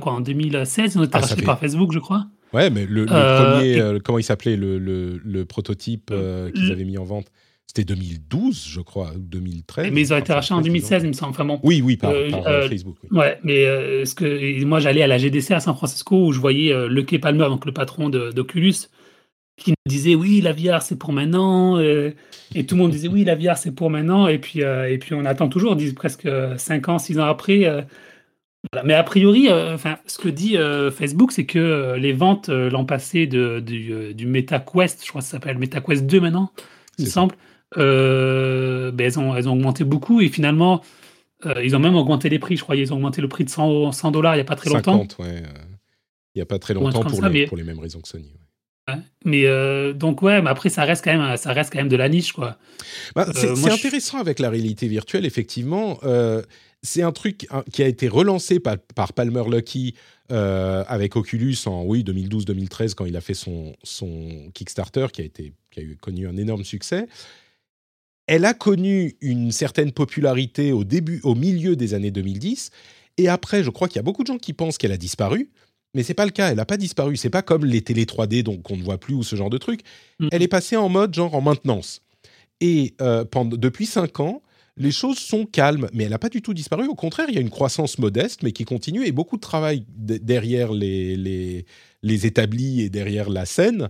quoi, 0.00 0.12
en 0.12 0.20
2016, 0.20 0.96
on 0.96 1.02
était 1.02 1.16
ah, 1.16 1.20
racheté 1.20 1.42
par 1.42 1.58
Facebook, 1.58 1.92
je 1.92 1.98
crois. 1.98 2.26
Ouais, 2.52 2.68
mais 2.70 2.84
le, 2.86 3.06
premier, 3.06 4.00
comment 4.04 4.18
il 4.18 4.24
s'appelait, 4.24 4.56
le, 4.56 4.78
le, 4.78 5.44
prototype 5.44 6.12
qu'ils 6.54 6.72
avaient 6.72 6.84
mis 6.84 6.98
en 6.98 7.04
vente 7.04 7.26
c'était 7.66 7.84
2012, 7.84 8.66
je 8.66 8.80
crois, 8.80 9.12
ou 9.14 9.20
2013. 9.20 9.92
Mais 9.92 10.00
ils 10.00 10.12
ont 10.12 10.16
été 10.16 10.32
rachetés 10.32 10.54
en 10.54 10.60
2016, 10.60 11.04
il 11.04 11.10
me 11.10 11.12
semble. 11.12 11.36
Bon, 11.36 11.60
oui, 11.62 11.80
oui, 11.80 11.96
par, 11.96 12.12
Facebook. 12.68 12.96
Ouais, 13.12 13.38
mais 13.44 14.04
ce 14.04 14.12
que, 14.16 14.64
moi, 14.64 14.80
j'allais 14.80 15.02
à 15.02 15.06
la 15.06 15.18
GDC 15.18 15.52
à 15.52 15.60
San 15.60 15.76
Francisco 15.76 16.26
où 16.26 16.32
je 16.32 16.40
voyais 16.40 16.74
le 16.88 17.02
Kay 17.04 17.20
Palmer, 17.20 17.44
donc 17.44 17.66
le 17.66 17.72
patron 17.72 18.08
d'Oculus, 18.08 18.74
qui 19.60 19.70
nous 19.70 19.90
disait 19.90 20.14
oui 20.14 20.40
la 20.40 20.52
VR 20.52 20.82
c'est 20.82 20.96
pour 20.96 21.12
maintenant 21.12 21.78
euh, 21.78 22.12
et 22.54 22.66
tout 22.66 22.74
le 22.74 22.82
monde 22.82 22.90
disait 22.90 23.08
oui 23.08 23.24
la 23.24 23.34
VR 23.36 23.56
c'est 23.56 23.72
pour 23.72 23.90
maintenant 23.90 24.26
et 24.26 24.38
puis 24.38 24.62
euh, 24.62 24.90
et 24.90 24.98
puis 24.98 25.14
on 25.14 25.24
attend 25.24 25.48
toujours 25.48 25.76
presque 25.94 26.28
5 26.56 26.88
ans 26.88 26.98
6 26.98 27.20
ans 27.20 27.26
après 27.26 27.66
euh, 27.66 27.82
mais 28.84 28.94
a 28.94 29.02
priori 29.02 29.50
enfin 29.50 29.98
ce 30.06 30.18
que 30.18 30.28
dit 30.28 30.56
Facebook 30.92 31.32
c'est 31.32 31.46
que 31.46 31.94
les 31.96 32.12
ventes 32.12 32.48
l'an 32.48 32.84
passé 32.84 33.26
de, 33.26 33.60
du, 33.60 34.14
du 34.14 34.26
MetaQuest 34.26 35.02
je 35.04 35.08
crois 35.08 35.22
que 35.22 35.26
ça 35.26 35.32
s'appelle 35.32 35.58
MetaQuest 35.58 36.06
2 36.06 36.20
maintenant 36.20 36.50
il 36.98 37.06
me 37.06 37.10
semble 37.10 37.34
ben, 37.74 38.92
elles, 38.98 39.18
ont, 39.18 39.34
elles 39.34 39.48
ont 39.48 39.52
augmenté 39.52 39.84
beaucoup 39.84 40.20
et 40.20 40.28
finalement 40.28 40.82
ils 41.62 41.74
ont 41.74 41.78
même 41.78 41.96
augmenté 41.96 42.28
les 42.28 42.38
prix 42.38 42.58
je 42.58 42.62
crois. 42.62 42.76
Ils 42.76 42.92
ont 42.92 42.96
augmenté 42.96 43.22
le 43.22 43.28
prix 43.28 43.44
de 43.44 43.50
100 43.50 44.10
dollars 44.10 44.34
il 44.34 44.38
n'y 44.38 44.42
a 44.42 44.44
pas 44.44 44.56
très 44.56 44.68
longtemps. 44.68 44.98
50, 44.98 45.18
ouais, 45.20 45.42
il 46.34 46.38
n'y 46.38 46.42
a 46.42 46.46
pas 46.46 46.58
très 46.58 46.74
longtemps 46.74 47.02
pour, 47.02 47.22
les, 47.28 47.46
pour 47.46 47.56
les 47.56 47.64
mêmes 47.64 47.78
raisons 47.78 48.00
que 48.00 48.08
Sony 48.08 48.30
mais 49.24 49.44
euh, 49.46 49.92
donc 49.92 50.22
ouais, 50.22 50.40
mais 50.42 50.50
après 50.50 50.68
ça 50.68 50.84
reste 50.84 51.04
quand 51.04 51.16
même, 51.16 51.36
ça 51.36 51.52
reste 51.52 51.72
quand 51.72 51.78
même 51.78 51.88
de 51.88 51.96
la 51.96 52.08
niche 52.08 52.32
quoi. 52.32 52.58
Bah, 53.14 53.26
c'est 53.34 53.48
euh, 53.48 53.72
intéressant 53.72 54.18
avec 54.18 54.38
la 54.38 54.50
réalité 54.50 54.88
virtuelle 54.88 55.24
effectivement. 55.24 55.98
Euh, 56.02 56.42
c'est 56.82 57.02
un 57.02 57.12
truc 57.12 57.46
hein, 57.50 57.62
qui 57.72 57.82
a 57.82 57.86
été 57.86 58.08
relancé 58.08 58.58
par, 58.58 58.78
par 58.94 59.12
Palmer 59.12 59.44
Lucky 59.50 59.94
avec 60.30 61.16
Oculus 61.16 61.56
en 61.66 61.82
oui 61.84 62.04
2012-2013 62.04 62.94
quand 62.94 63.04
il 63.04 63.16
a 63.16 63.20
fait 63.20 63.34
son 63.34 63.74
son 63.82 64.50
Kickstarter 64.54 65.08
qui 65.12 65.22
a 65.22 65.24
été 65.24 65.52
qui 65.72 65.80
a 65.80 65.82
eu, 65.82 65.96
connu 65.96 66.28
un 66.28 66.36
énorme 66.36 66.64
succès. 66.64 67.08
Elle 68.28 68.44
a 68.44 68.54
connu 68.54 69.16
une 69.20 69.50
certaine 69.50 69.90
popularité 69.90 70.70
au 70.70 70.84
début, 70.84 71.20
au 71.24 71.34
milieu 71.34 71.74
des 71.74 71.94
années 71.94 72.12
2010, 72.12 72.70
et 73.20 73.28
après, 73.28 73.62
je 73.62 73.70
crois 73.70 73.88
qu'il 73.88 73.96
y 73.96 73.98
a 73.98 74.02
beaucoup 74.02 74.22
de 74.22 74.28
gens 74.28 74.38
qui 74.38 74.52
pensent 74.52 74.78
qu'elle 74.78 74.92
a 74.92 74.96
disparu 74.96 75.50
mais 75.94 76.02
c'est 76.02 76.14
pas 76.14 76.24
le 76.24 76.30
cas. 76.30 76.50
Elle 76.50 76.56
n'a 76.56 76.66
pas 76.66 76.76
disparu. 76.76 77.16
C'est 77.16 77.30
pas 77.30 77.42
comme 77.42 77.64
les 77.64 77.82
télé 77.82 78.04
3D 78.04 78.42
donc 78.42 78.62
qu'on 78.62 78.76
ne 78.76 78.82
voit 78.82 78.98
plus 78.98 79.14
ou 79.14 79.22
ce 79.22 79.36
genre 79.36 79.50
de 79.50 79.58
truc. 79.58 79.80
Elle 80.30 80.42
est 80.42 80.48
passée 80.48 80.76
en 80.76 80.88
mode 80.88 81.14
genre 81.14 81.34
en 81.34 81.40
maintenance. 81.40 82.02
Et 82.60 82.94
euh, 83.00 83.24
pendant, 83.24 83.56
depuis 83.56 83.86
5 83.86 84.20
ans, 84.20 84.42
les 84.76 84.92
choses 84.92 85.18
sont 85.18 85.46
calmes, 85.46 85.88
mais 85.92 86.04
elle 86.04 86.10
n'a 86.10 86.18
pas 86.18 86.28
du 86.28 86.42
tout 86.42 86.54
disparu. 86.54 86.86
Au 86.86 86.94
contraire, 86.94 87.26
il 87.28 87.34
y 87.34 87.38
a 87.38 87.40
une 87.40 87.50
croissance 87.50 87.98
modeste, 87.98 88.42
mais 88.42 88.52
qui 88.52 88.64
continue, 88.64 89.06
et 89.06 89.12
beaucoup 89.12 89.36
de 89.36 89.40
travail 89.40 89.84
derrière 89.88 90.72
les, 90.72 91.16
les, 91.16 91.66
les, 92.02 92.26
établis 92.26 92.82
et 92.82 92.88
derrière 92.88 93.28
la 93.28 93.44
scène. 93.44 93.88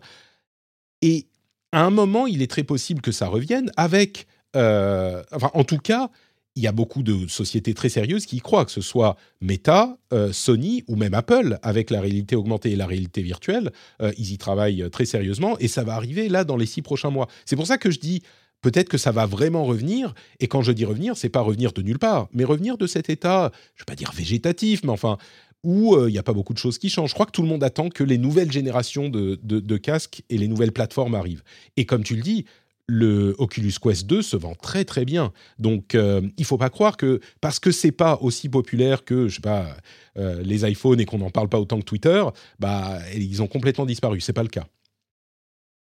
Et 1.03 1.27
à 1.73 1.85
un 1.85 1.91
moment, 1.91 2.27
il 2.27 2.43
est 2.43 2.51
très 2.51 2.65
possible 2.65 3.03
que 3.03 3.13
ça 3.13 3.29
revienne 3.29 3.71
avec, 3.77 4.27
euh, 4.57 5.23
enfin, 5.33 5.51
en 5.55 5.65
tout 5.65 5.79
cas, 5.79 6.11
il 6.57 6.63
y 6.63 6.67
a 6.67 6.73
beaucoup 6.73 7.03
de 7.03 7.29
sociétés 7.29 7.75
très 7.75 7.89
sérieuses 7.89 8.27
qui 8.27 8.37
y 8.37 8.41
croient, 8.41 8.65
que 8.65 8.73
ce 8.73 8.81
soit 8.81 9.17
Meta, 9.41 9.97
euh, 10.13 10.33
Sony 10.33 10.85
ou 10.89 10.97
même 10.97 11.15
Apple, 11.15 11.59
avec 11.63 11.91
la 11.91 12.01
réalité 12.01 12.37
augmentée 12.37 12.73
et 12.73 12.77
la 12.77 12.87
réalité 12.87 13.23
virtuelle. 13.23 13.71
Euh, 14.03 14.13
ils 14.19 14.33
y 14.33 14.39
travaillent 14.39 14.89
très 14.91 15.05
sérieusement 15.05 15.57
et 15.59 15.69
ça 15.69 15.85
va 15.85 15.95
arriver 15.95 16.29
là 16.29 16.45
dans 16.45 16.57
les 16.57 16.67
six 16.67 16.83
prochains 16.83 17.11
mois. 17.11 17.29
C'est 17.45 17.57
pour 17.57 17.67
ça 17.67 17.79
que 17.79 17.91
je 17.91 18.01
dis 18.01 18.23
peut-être 18.63 18.89
que 18.89 18.99
ça 18.99 19.13
va 19.13 19.27
vraiment 19.27 19.65
revenir. 19.65 20.15
Et 20.41 20.49
quand 20.49 20.63
je 20.63 20.73
dis 20.73 20.85
revenir, 20.85 21.17
c'est 21.17 21.29
pas 21.29 21.41
revenir 21.41 21.73
de 21.73 21.83
nulle 21.83 21.99
part, 21.99 22.29
mais 22.33 22.45
revenir 22.45 22.77
de 22.77 22.87
cet 22.87 23.11
état, 23.11 23.53
je 23.77 23.83
vais 23.83 23.87
pas 23.87 23.97
dire 23.97 24.13
végétatif, 24.13 24.83
mais 24.85 24.91
enfin 24.91 25.19
où 25.63 25.95
euh, 25.95 26.09
il 26.09 26.13
n'y 26.13 26.19
a 26.19 26.23
pas 26.23 26.33
beaucoup 26.33 26.55
de 26.55 26.59
choses 26.59 26.79
qui 26.79 26.89
changent. 26.89 27.11
Je 27.11 27.15
crois 27.15 27.27
que 27.27 27.33
tout 27.33 27.43
le 27.43 27.49
monde 27.49 27.63
attend 27.63 27.91
que 27.91 28.03
les 28.03 28.19
nouvelles 28.19 28.51
générations 28.51 29.09
de, 29.09 29.39
de 29.43 29.77
casques 29.77 30.23
et 30.31 30.39
les 30.39 30.49
nouvelles 30.49 30.73
plateformes 30.73 31.15
arrivent. 31.15 31.43
Et 31.77 31.85
comme 31.85 32.03
tu 32.03 32.17
le 32.17 32.23
dis, 32.23 32.47
le 32.91 33.37
Oculus 33.39 33.75
Quest 33.81 34.07
2 34.07 34.21
se 34.21 34.37
vend 34.37 34.57
très 34.57 34.85
très 34.85 35.05
bien. 35.05 35.33
Donc 35.61 35.95
euh, 35.95 36.23
il 36.39 36.45
faut 36.45 36.59
pas 36.59 36.71
croire 36.71 36.97
que 36.97 37.21
parce 37.41 37.61
que 37.61 37.71
c'est 37.71 37.93
pas 37.93 38.19
aussi 38.21 38.49
populaire 38.49 39.05
que 39.05 39.29
je 39.29 39.37
sais 39.37 39.41
pas 39.41 39.77
euh, 40.19 40.43
les 40.43 40.69
iPhones 40.69 40.99
et 40.99 41.05
qu'on 41.05 41.19
n'en 41.19 41.31
parle 41.31 41.49
pas 41.49 41.61
autant 41.61 41.79
que 41.79 41.85
Twitter, 41.85 42.25
bah 42.59 42.99
ils 43.15 43.43
ont 43.43 43.47
complètement 43.47 43.87
disparu. 43.87 44.21
C'est 44.21 44.33
pas 44.33 44.43
le 44.43 44.49
cas. 44.49 44.67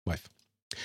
Bref, 0.07 0.23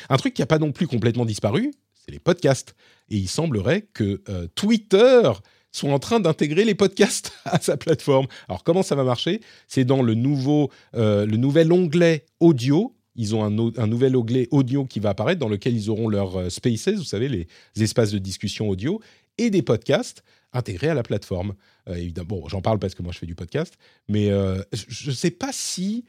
un 0.10 0.18
truc 0.18 0.34
qui 0.34 0.41
a 0.41 0.47
pas 0.47 0.57
non 0.57 0.72
plus 0.72 0.88
complètement 0.88 1.26
disparu, 1.26 1.72
c'est 1.93 2.12
les 2.12 2.20
podcasts. 2.20 2.76
Et 3.10 3.18
il 3.18 3.30
semblerait 3.30 3.88
que 3.93 4.24
euh, 4.30 4.47
Twitter 4.55 5.32
soit 5.72 5.93
en 5.93 5.99
train 5.99 6.20
d'intégrer 6.20 6.66
les 6.66 6.74
podcasts 6.74 7.34
à 7.45 7.60
sa 7.60 7.78
plateforme. 7.78 8.26
Alors 8.47 8.64
comment 8.64 8.82
ça 8.82 8.95
va 8.95 9.03
marcher? 9.03 9.41
C'est 9.68 9.86
dans 9.86 10.01
le 10.01 10.16
nouveau, 10.16 10.72
le 10.93 11.36
nouvel 11.36 11.72
onglet 11.72 12.26
audio 12.39 12.95
ils 13.20 13.36
ont 13.36 13.43
un, 13.43 13.88
nouvel 13.88 14.15
onglet 14.15 14.47
audio 14.49 14.86
qui 14.86 15.01
va 15.01 15.09
apparaître 15.09 15.41
dans 15.41 15.49
lequel 15.49 15.76
ils 15.76 15.89
auront 15.89 16.07
leurs 16.07 16.38
euh, 16.38 16.49
spaces, 16.49 16.95
vous 16.95 17.03
savez, 17.03 17.28
les 17.28 17.47
espaces 17.84 18.11
de 18.11 18.17
discussion 18.17 18.70
audio, 18.70 19.01
et 19.38 19.49
des 19.49 19.61
podcasts 19.61 20.24
intégrés 20.53 20.88
à 20.88 20.93
la 20.93 21.03
plateforme. 21.03 21.53
Euh, 21.89 22.09
bon, 22.26 22.47
j'en 22.47 22.61
parle 22.61 22.80
parce 22.80 22.95
que 22.95 23.03
moi 23.03 23.11
je 23.11 23.20
fais 23.20 23.26
du 23.26 23.36
podcast, 23.36 23.78
mais 24.07 24.32
euh, 24.32 24.63
je 24.72 25.09
ne 25.09 25.15
sais 25.15 25.32
pas 25.32 25.49
si 25.51 26.05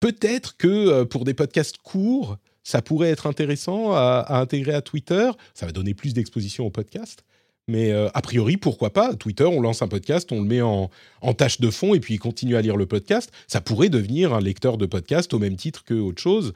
peut-être 0.00 0.56
que 0.56 1.04
pour 1.04 1.26
des 1.26 1.34
podcasts 1.34 1.76
courts, 1.76 2.38
ça 2.62 2.80
pourrait 2.80 3.10
être 3.10 3.26
intéressant 3.26 3.92
à, 3.92 4.24
à 4.26 4.40
intégrer 4.40 4.72
à 4.72 4.80
Twitter. 4.80 5.30
Ça 5.52 5.66
va 5.66 5.72
donner 5.72 5.92
plus 5.92 6.14
d'exposition 6.14 6.64
au 6.64 6.70
podcast. 6.70 7.24
Mais 7.70 7.92
euh, 7.92 8.08
a 8.14 8.20
priori, 8.20 8.56
pourquoi 8.56 8.92
pas? 8.92 9.14
Twitter, 9.14 9.44
on 9.44 9.60
lance 9.60 9.80
un 9.80 9.86
podcast, 9.86 10.32
on 10.32 10.42
le 10.42 10.46
met 10.46 10.60
en, 10.60 10.90
tâche 11.36 11.60
de 11.60 11.70
fond 11.70 11.94
et 11.94 12.00
puis 12.00 12.14
il 12.14 12.18
continue 12.18 12.56
à 12.56 12.62
lire 12.62 12.76
le 12.76 12.86
podcast. 12.86 13.30
Ça 13.46 13.60
pourrait 13.60 13.88
devenir 13.88 14.34
un 14.34 14.40
lecteur 14.40 14.76
de 14.76 14.86
podcast 14.86 15.32
au 15.34 15.38
même 15.38 15.54
titre 15.54 15.84
que 15.84 15.94
autre 15.94 16.20
chose. 16.20 16.52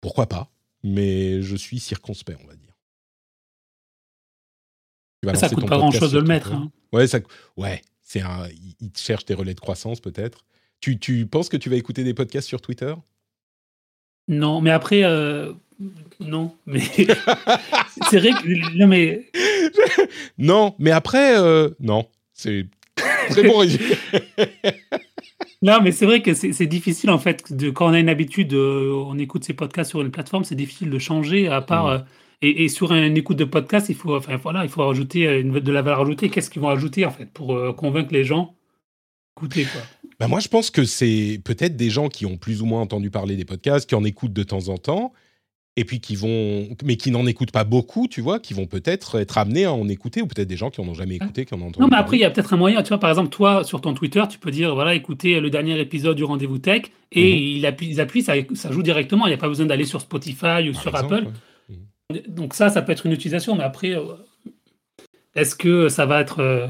Pourquoi 0.00 0.26
pas? 0.26 0.50
Mais 0.82 1.42
je 1.42 1.54
suis 1.54 1.78
circonspect, 1.78 2.40
on 2.42 2.48
va 2.48 2.56
dire. 2.56 2.74
Ça 5.38 5.48
coûte 5.48 5.68
pas 5.68 5.78
grand-chose 5.78 6.10
de 6.10 6.18
le 6.18 6.26
mettre. 6.26 6.52
Hein. 6.52 6.72
Ouais, 6.92 7.06
ça, 7.06 7.20
ouais, 7.56 7.82
c'est 8.02 8.20
un. 8.20 8.48
Ils 8.80 8.90
te 8.90 8.98
cherchent 8.98 9.26
des 9.26 9.34
relais 9.34 9.54
de 9.54 9.60
croissance 9.60 10.00
peut-être. 10.00 10.44
Tu, 10.80 10.98
tu 10.98 11.26
penses 11.26 11.48
que 11.48 11.56
tu 11.56 11.70
vas 11.70 11.76
écouter 11.76 12.02
des 12.02 12.14
podcasts 12.14 12.48
sur 12.48 12.60
Twitter? 12.60 12.94
Non, 14.28 14.60
mais 14.60 14.70
après, 14.70 15.04
euh, 15.04 15.52
non, 16.20 16.54
mais 16.66 16.80
c'est 18.10 18.18
vrai 18.18 18.30
que 18.30 18.76
non, 18.78 18.86
mais 18.86 19.26
Non, 20.38 20.74
mais 20.78 20.90
après, 20.90 21.38
euh, 21.38 21.70
non. 21.80 22.06
C'est 22.32 22.66
très 23.30 23.42
bon 23.42 23.58
résumé. 23.58 23.94
non, 25.62 25.80
mais 25.82 25.92
c'est 25.92 26.06
vrai 26.06 26.22
que 26.22 26.34
c'est 26.34 26.66
difficile 26.66 27.10
en 27.10 27.18
fait 27.18 27.52
de 27.52 27.70
quand 27.70 27.88
on 27.88 27.92
a 27.92 27.98
une 27.98 28.08
habitude, 28.08 28.52
euh, 28.54 28.92
on 29.06 29.18
écoute 29.18 29.44
ses 29.44 29.54
podcasts 29.54 29.90
sur 29.90 30.02
une 30.02 30.10
plateforme, 30.10 30.44
c'est 30.44 30.54
difficile 30.54 30.90
de 30.90 30.98
changer 30.98 31.48
à 31.48 31.60
part. 31.60 31.86
Euh, 31.86 31.98
et, 32.42 32.64
et 32.64 32.68
sur 32.68 32.92
une 32.92 33.16
écoute 33.16 33.38
de 33.38 33.44
podcast, 33.44 33.88
il 33.88 33.94
faut, 33.94 34.14
enfin 34.14 34.36
voilà, 34.36 34.64
il 34.64 34.68
faut 34.68 34.86
rajouter 34.86 35.40
une, 35.40 35.58
de 35.58 35.72
la 35.72 35.80
valeur 35.80 36.00
ajoutée. 36.00 36.28
Qu'est-ce 36.28 36.50
qu'ils 36.50 36.60
vont 36.60 36.68
ajouter 36.68 37.06
en 37.06 37.10
fait 37.10 37.32
pour 37.32 37.58
convaincre 37.76 38.12
les 38.12 38.24
gens 38.24 38.55
d'écouter 39.40 39.64
quoi 39.70 39.82
Bah 40.18 40.28
moi, 40.28 40.40
je 40.40 40.48
pense 40.48 40.70
que 40.70 40.84
c'est 40.84 41.40
peut-être 41.44 41.76
des 41.76 41.90
gens 41.90 42.08
qui 42.08 42.26
ont 42.26 42.36
plus 42.36 42.62
ou 42.62 42.66
moins 42.66 42.80
entendu 42.80 43.10
parler 43.10 43.36
des 43.36 43.44
podcasts, 43.44 43.88
qui 43.88 43.94
en 43.94 44.04
écoutent 44.04 44.32
de 44.32 44.42
temps 44.42 44.68
en 44.68 44.78
temps, 44.78 45.12
et 45.76 45.84
puis 45.84 46.00
qui 46.00 46.16
vont, 46.16 46.68
mais 46.84 46.96
qui 46.96 47.10
n'en 47.10 47.26
écoutent 47.26 47.50
pas 47.52 47.64
beaucoup, 47.64 48.08
tu 48.08 48.22
vois, 48.22 48.40
qui 48.40 48.54
vont 48.54 48.66
peut-être 48.66 49.20
être 49.20 49.36
amenés 49.36 49.64
à 49.66 49.72
en 49.74 49.88
écouter, 49.88 50.22
ou 50.22 50.26
peut-être 50.26 50.48
des 50.48 50.56
gens 50.56 50.70
qui 50.70 50.80
en 50.80 50.88
ont 50.88 50.94
jamais 50.94 51.16
écouté, 51.16 51.44
qui 51.44 51.52
en 51.54 51.60
ont 51.60 51.66
entendu 51.66 51.80
Non, 51.82 51.88
mais 51.90 51.98
après, 51.98 52.16
il 52.16 52.20
y 52.20 52.24
a 52.24 52.30
peut-être 52.30 52.54
un 52.54 52.56
moyen. 52.56 52.82
Tu 52.82 52.88
vois, 52.88 52.98
par 52.98 53.10
exemple, 53.10 53.28
toi, 53.28 53.62
sur 53.62 53.82
ton 53.82 53.92
Twitter, 53.92 54.22
tu 54.30 54.38
peux 54.38 54.50
dire, 54.50 54.74
voilà, 54.74 54.94
écoutez 54.94 55.38
le 55.38 55.50
dernier 55.50 55.78
épisode 55.78 56.16
du 56.16 56.24
Rendez-vous 56.24 56.58
Tech, 56.58 56.84
et 57.12 57.32
Mhm. 57.32 57.38
il 57.58 57.66
appuie, 57.66 57.88
ils 57.88 58.00
appuient, 58.00 58.22
ça, 58.22 58.32
ça 58.54 58.72
joue 58.72 58.82
directement. 58.82 59.26
Il 59.26 59.30
n'y 59.30 59.34
a 59.34 59.38
pas 59.38 59.48
besoin 59.48 59.66
d'aller 59.66 59.84
sur 59.84 60.00
Spotify 60.00 60.68
ou 60.68 60.72
Par 60.72 60.82
sur 60.82 60.96
exemple, 60.96 61.14
Apple. 61.14 61.26
ouais. 61.28 62.22
Donc 62.28 62.54
ça, 62.54 62.70
ça 62.70 62.80
peut 62.82 62.92
être 62.92 63.04
une 63.04 63.12
utilisation. 63.12 63.54
Mais 63.54 63.64
après, 63.64 63.90
euh, 63.94 64.02
est-ce 65.34 65.54
que 65.54 65.88
ça 65.90 66.06
va 66.06 66.20
être, 66.22 66.40
euh, 66.40 66.68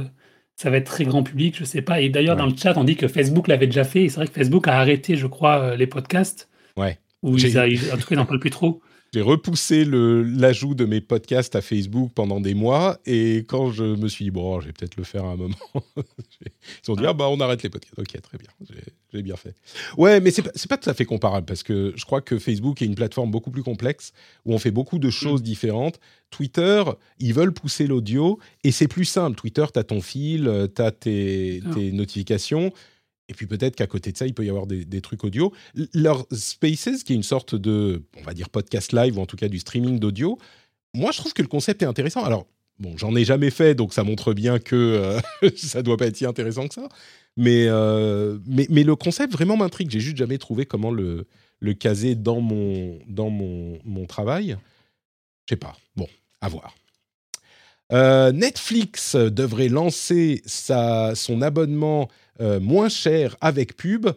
ça 0.56 0.70
va 0.70 0.78
être 0.78 0.86
très 0.86 1.04
grand 1.04 1.22
public 1.22 1.54
Je 1.58 1.64
sais 1.64 1.82
pas. 1.82 2.00
Et 2.00 2.08
d'ailleurs, 2.08 2.34
Ouais. 2.36 2.42
dans 2.42 2.46
le 2.48 2.56
chat, 2.56 2.72
on 2.76 2.84
dit 2.84 2.96
que 2.96 3.08
Facebook 3.08 3.46
l'avait 3.48 3.66
déjà 3.66 3.84
fait. 3.84 4.04
Et 4.04 4.08
c'est 4.08 4.16
vrai 4.16 4.26
que 4.26 4.32
Facebook 4.32 4.66
a 4.68 4.78
arrêté, 4.78 5.16
je 5.16 5.26
crois, 5.26 5.58
euh, 5.60 5.76
les 5.76 5.86
podcasts. 5.86 6.48
Ouais. 6.76 6.98
Ou 7.22 7.36
ils 7.36 7.58
a- 7.58 7.64
en 7.66 7.96
tout 7.96 8.06
cas, 8.06 8.06
ils 8.12 8.16
n'en 8.16 8.26
parlent 8.26 8.40
plus 8.40 8.50
trop. 8.50 8.80
J'ai 9.16 9.22
repoussé 9.22 9.86
l'ajout 9.86 10.74
de 10.74 10.84
mes 10.84 11.00
podcasts 11.00 11.56
à 11.56 11.62
Facebook 11.62 12.10
pendant 12.14 12.38
des 12.38 12.52
mois 12.52 12.98
et 13.06 13.46
quand 13.48 13.70
je 13.70 13.82
me 13.82 14.08
suis 14.08 14.26
dit, 14.26 14.30
bon, 14.30 14.60
je 14.60 14.66
vais 14.66 14.72
peut-être 14.74 14.96
le 14.96 15.04
faire 15.04 15.24
à 15.24 15.28
un 15.28 15.36
moment, 15.36 15.54
ils 16.86 16.90
ont 16.90 16.96
dit, 16.96 17.06
ah 17.06 17.14
bah 17.14 17.26
on 17.30 17.40
arrête 17.40 17.62
les 17.62 17.70
podcasts. 17.70 17.98
Ok, 17.98 18.20
très 18.20 18.36
bien, 18.36 18.48
j'ai- 19.14 19.22
bien 19.22 19.36
fait. 19.36 19.54
Ouais, 19.96 20.20
mais 20.20 20.30
c'est 20.30 20.42
pas, 20.42 20.50
pas 20.68 20.76
tout 20.76 20.90
à 20.90 20.92
fait 20.92 21.06
comparable 21.06 21.46
parce 21.46 21.62
que 21.62 21.94
je 21.96 22.04
crois 22.04 22.20
que 22.20 22.38
Facebook 22.38 22.82
est 22.82 22.84
une 22.84 22.94
plateforme 22.94 23.30
beaucoup 23.30 23.50
plus 23.50 23.62
complexe 23.62 24.12
où 24.44 24.52
on 24.52 24.58
fait 24.58 24.70
beaucoup 24.70 24.98
de 24.98 25.08
choses 25.08 25.42
différentes. 25.42 25.98
Twitter, 26.30 26.82
ils 27.18 27.32
veulent 27.32 27.54
pousser 27.54 27.86
l'audio 27.86 28.38
et 28.64 28.70
c'est 28.70 28.88
plus 28.88 29.06
simple. 29.06 29.34
Twitter, 29.38 29.64
tu 29.72 29.78
as 29.78 29.84
ton 29.84 30.02
fil, 30.02 30.68
tu 30.76 30.82
as 30.82 30.90
tes, 30.90 31.62
Ah. 31.64 31.74
tes 31.74 31.92
notifications. 31.92 32.70
Et 33.28 33.34
puis 33.34 33.46
peut-être 33.46 33.74
qu'à 33.74 33.86
côté 33.86 34.12
de 34.12 34.16
ça, 34.16 34.26
il 34.26 34.34
peut 34.34 34.44
y 34.44 34.48
avoir 34.48 34.66
des, 34.66 35.00
trucs 35.00 35.24
audio. 35.24 35.52
Leur 35.92 36.26
Spaces, 36.32 37.02
qui 37.04 37.12
est 37.12 37.16
une 37.16 37.22
sorte 37.22 37.54
de, 37.54 38.04
on 38.18 38.22
va 38.22 38.34
dire, 38.34 38.48
podcast 38.48 38.92
live, 38.92 39.18
ou 39.18 39.20
en 39.20 39.26
tout 39.26 39.36
cas 39.36 39.48
du 39.48 39.58
streaming 39.58 39.98
d'audio, 39.98 40.38
moi 40.94 41.10
je 41.12 41.18
trouve 41.18 41.32
que 41.32 41.42
le 41.42 41.48
concept 41.48 41.82
est 41.82 41.86
intéressant. 41.86 42.24
Alors, 42.24 42.46
bon, 42.78 42.96
j'en 42.96 43.14
ai 43.16 43.24
jamais 43.24 43.50
fait, 43.50 43.74
donc 43.74 43.94
ça 43.94 44.04
montre 44.04 44.32
bien 44.32 44.58
que 44.58 44.76
euh, 44.76 45.50
ça 45.56 45.82
doit 45.82 45.96
pas 45.96 46.06
être 46.06 46.16
si 46.16 46.24
intéressant 46.24 46.68
que 46.68 46.74
ça. 46.74 46.88
Mais, 47.36 47.66
euh, 47.68 48.38
mais, 48.46 48.66
mais 48.70 48.84
le 48.84 48.94
concept 48.94 49.32
vraiment 49.32 49.56
m'intrigue. 49.56 49.90
J'ai 49.90 50.00
juste 50.00 50.16
jamais 50.16 50.38
trouvé 50.38 50.64
comment 50.64 50.90
le, 50.90 51.26
le 51.60 51.74
caser 51.74 52.14
dans 52.14 52.40
mon, 52.40 52.98
dans 53.08 53.30
mon, 53.30 53.78
mon 53.84 54.06
travail. 54.06 54.56
Je 55.46 55.54
sais 55.54 55.58
pas. 55.58 55.76
Bon, 55.96 56.08
à 56.40 56.48
voir. 56.48 56.74
Euh, 57.92 58.32
Netflix 58.32 59.14
devrait 59.14 59.68
lancer 59.68 60.42
sa, 60.44 61.14
son 61.14 61.42
abonnement 61.42 62.08
euh, 62.40 62.60
moins 62.60 62.88
cher 62.88 63.36
avec 63.40 63.76
pub. 63.76 64.08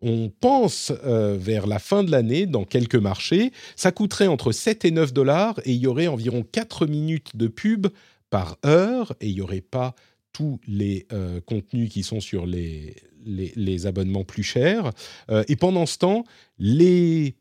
On 0.00 0.30
pense 0.40 0.92
euh, 1.04 1.36
vers 1.38 1.66
la 1.66 1.78
fin 1.78 2.04
de 2.04 2.10
l'année 2.10 2.46
dans 2.46 2.64
quelques 2.64 2.94
marchés. 2.94 3.52
Ça 3.74 3.90
coûterait 3.90 4.28
entre 4.28 4.52
7 4.52 4.84
et 4.84 4.90
9 4.90 5.12
dollars 5.12 5.58
et 5.64 5.72
il 5.72 5.80
y 5.80 5.86
aurait 5.86 6.06
environ 6.06 6.44
4 6.50 6.86
minutes 6.86 7.36
de 7.36 7.48
pub 7.48 7.88
par 8.30 8.58
heure 8.64 9.14
et 9.20 9.28
il 9.28 9.34
n'y 9.34 9.40
aurait 9.40 9.60
pas 9.60 9.94
tous 10.32 10.60
les 10.68 11.06
euh, 11.12 11.40
contenus 11.40 11.90
qui 11.90 12.02
sont 12.02 12.20
sur 12.20 12.46
les, 12.46 12.94
les, 13.24 13.86
abonnements 13.86 14.24
plus 14.24 14.44
chers. 14.44 14.92
Et 15.48 15.56
pendant 15.56 15.86
ce 15.86 15.98
temps, 15.98 16.24
les 16.58 17.34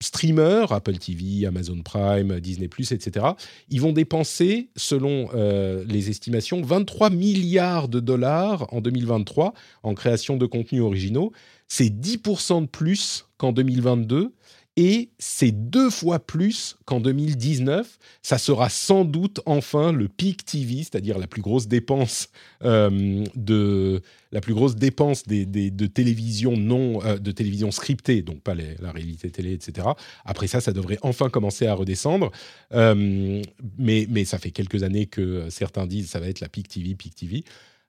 streamers, 0.00 0.72
Apple 0.72 0.98
TV, 0.98 1.46
Amazon 1.46 1.80
Prime, 1.82 2.40
Disney⁇ 2.40 2.66
etc., 2.94 3.26
ils 3.70 3.80
vont 3.80 3.92
dépenser, 3.92 4.68
selon 4.76 5.28
euh, 5.34 5.84
les 5.86 6.10
estimations, 6.10 6.60
23 6.62 7.10
milliards 7.10 7.88
de 7.88 8.00
dollars 8.00 8.72
en 8.72 8.80
2023 8.80 9.54
en 9.82 9.94
création 9.94 10.36
de 10.36 10.46
contenus 10.46 10.82
originaux. 10.82 11.32
C'est 11.68 11.88
10% 11.88 12.62
de 12.62 12.66
plus 12.66 13.26
qu'en 13.38 13.52
2022 13.52 14.32
et 14.76 15.10
c'est 15.18 15.52
deux 15.52 15.88
fois 15.88 16.18
plus 16.18 16.76
qu'en 16.84 16.98
2019. 17.00 17.98
Ça 18.22 18.38
sera 18.38 18.68
sans 18.68 19.04
doute 19.04 19.40
enfin 19.46 19.92
le 19.92 20.08
peak 20.08 20.44
TV, 20.44 20.78
c'est-à-dire 20.78 21.18
la 21.18 21.28
plus 21.28 21.42
grosse 21.42 21.68
dépense 21.68 22.28
euh, 22.64 23.24
de 23.36 24.02
la 24.32 24.40
plus 24.40 24.54
grosse 24.54 24.74
dépense 24.74 25.28
de 25.28 25.86
télévision 25.86 26.56
non 26.56 27.04
euh, 27.04 27.18
de 27.18 27.30
télévision 27.30 27.70
scriptée, 27.70 28.22
donc 28.22 28.40
pas 28.40 28.54
la 28.54 28.90
réalité 28.90 29.30
télé, 29.30 29.52
etc. 29.52 29.86
Après 30.24 30.48
ça, 30.48 30.60
ça 30.60 30.72
devrait 30.72 30.98
enfin 31.02 31.30
commencer 31.30 31.66
à 31.66 31.74
redescendre. 31.74 32.32
Euh, 32.72 33.42
mais, 33.78 34.24
ça 34.24 34.38
fait 34.38 34.50
quelques 34.50 34.82
années 34.82 35.06
que 35.06 35.50
certains 35.50 35.86
disent 35.86 36.08
ça 36.08 36.18
va 36.18 36.28
être 36.28 36.40
la 36.40 36.48
peak 36.48 36.68
TV, 36.68 36.94
peak 36.94 37.14
TV. 37.14 37.44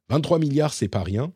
23 0.10 0.38
milliards, 0.38 0.74
c'est 0.74 0.88
pas 0.88 1.02
rien. 1.02 1.32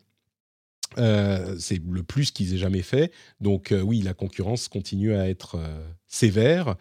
Euh, 0.97 1.55
c'est 1.59 1.81
le 1.87 2.03
plus 2.03 2.31
qu'ils 2.31 2.53
aient 2.53 2.57
jamais 2.57 2.81
fait. 2.81 3.11
Donc 3.41 3.71
euh, 3.71 3.81
oui, 3.81 4.01
la 4.01 4.13
concurrence 4.13 4.67
continue 4.67 5.13
à 5.13 5.29
être 5.29 5.55
euh, 5.55 5.81
sévère. 6.07 6.75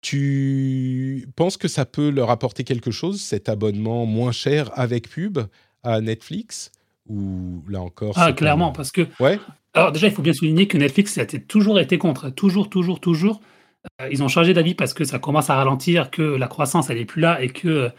Tu 0.00 1.28
penses 1.36 1.56
que 1.56 1.68
ça 1.68 1.84
peut 1.84 2.10
leur 2.10 2.30
apporter 2.30 2.64
quelque 2.64 2.90
chose, 2.90 3.20
cet 3.20 3.48
abonnement 3.48 4.06
moins 4.06 4.32
cher 4.32 4.70
avec 4.78 5.08
pub 5.08 5.38
à 5.82 6.00
Netflix? 6.00 6.70
Ou 7.08 7.62
là 7.68 7.80
encore 7.80 8.14
Ah, 8.16 8.32
clairement, 8.32 8.72
parce 8.72 8.90
que 8.90 9.06
Ouais, 9.20 9.38
Alors 9.74 9.92
déjà, 9.92 10.08
il 10.08 10.12
faut 10.12 10.22
bien 10.22 10.32
souligner 10.32 10.66
que 10.66 10.78
Netflix 10.78 11.18
a 11.18 11.26
toujours 11.26 11.78
été 11.78 11.98
contre, 11.98 12.30
toujours, 12.30 12.68
toujours, 12.68 13.00
toujours. 13.00 13.40
Euh, 14.00 14.08
ils 14.10 14.22
ont 14.22 14.28
changé 14.28 14.54
d'avis 14.54 14.74
parce 14.74 14.94
que 14.94 15.04
ça 15.04 15.18
commence 15.18 15.50
à 15.50 15.56
ralentir, 15.56 16.10
que 16.10 16.22
la 16.22 16.48
croissance 16.48 16.90
elle 16.90 17.04
plus 17.06 17.20
là 17.20 17.42
et 17.42 17.48
que 17.48 17.90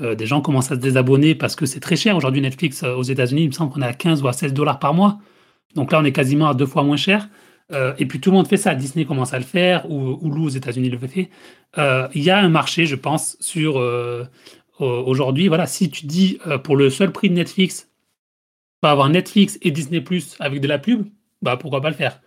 euh, 0.00 0.14
des 0.14 0.26
gens 0.26 0.40
commencent 0.40 0.70
à 0.70 0.74
se 0.74 0.80
désabonner 0.80 1.34
parce 1.34 1.56
que 1.56 1.66
c'est 1.66 1.80
très 1.80 1.96
cher 1.96 2.16
aujourd'hui 2.16 2.40
Netflix 2.40 2.82
euh, 2.82 2.94
aux 2.94 3.02
États-Unis. 3.02 3.42
Il 3.42 3.48
me 3.48 3.52
semble 3.52 3.72
qu'on 3.72 3.82
est 3.82 3.86
à 3.86 3.94
15 3.94 4.22
ou 4.22 4.28
à 4.28 4.32
16 4.32 4.52
dollars 4.52 4.78
par 4.78 4.94
mois. 4.94 5.18
Donc 5.74 5.92
là, 5.92 6.00
on 6.00 6.04
est 6.04 6.12
quasiment 6.12 6.48
à 6.48 6.54
deux 6.54 6.66
fois 6.66 6.82
moins 6.82 6.96
cher. 6.96 7.28
Et 7.98 8.06
puis 8.06 8.20
tout 8.20 8.30
le 8.30 8.36
monde 8.36 8.46
fait 8.46 8.56
ça. 8.56 8.76
Disney 8.76 9.04
commence 9.04 9.34
à 9.34 9.38
le 9.38 9.44
faire, 9.44 9.90
ou 9.90 10.20
Hulu 10.22 10.40
aux 10.40 10.48
États-Unis 10.48 10.88
le 10.88 10.98
fait. 10.98 11.28
Il 12.14 12.22
y 12.22 12.30
a 12.30 12.38
un 12.38 12.48
marché, 12.48 12.86
je 12.86 12.94
pense, 12.94 13.36
sur 13.40 13.84
aujourd'hui. 14.78 15.48
Voilà, 15.48 15.66
si 15.66 15.90
tu 15.90 16.06
dis 16.06 16.38
pour 16.62 16.76
le 16.76 16.90
seul 16.90 17.10
prix 17.10 17.28
de 17.28 17.34
Netflix, 17.34 17.88
tu 17.90 18.78
vas 18.84 18.92
avoir 18.92 19.08
Netflix 19.08 19.58
et 19.62 19.72
Disney 19.72 20.00
Plus 20.00 20.36
avec 20.38 20.60
de 20.60 20.68
la 20.68 20.78
pub, 20.78 21.06
bah 21.42 21.56
pourquoi 21.56 21.80
pas 21.80 21.90
le 21.90 21.96
faire. 21.96 22.20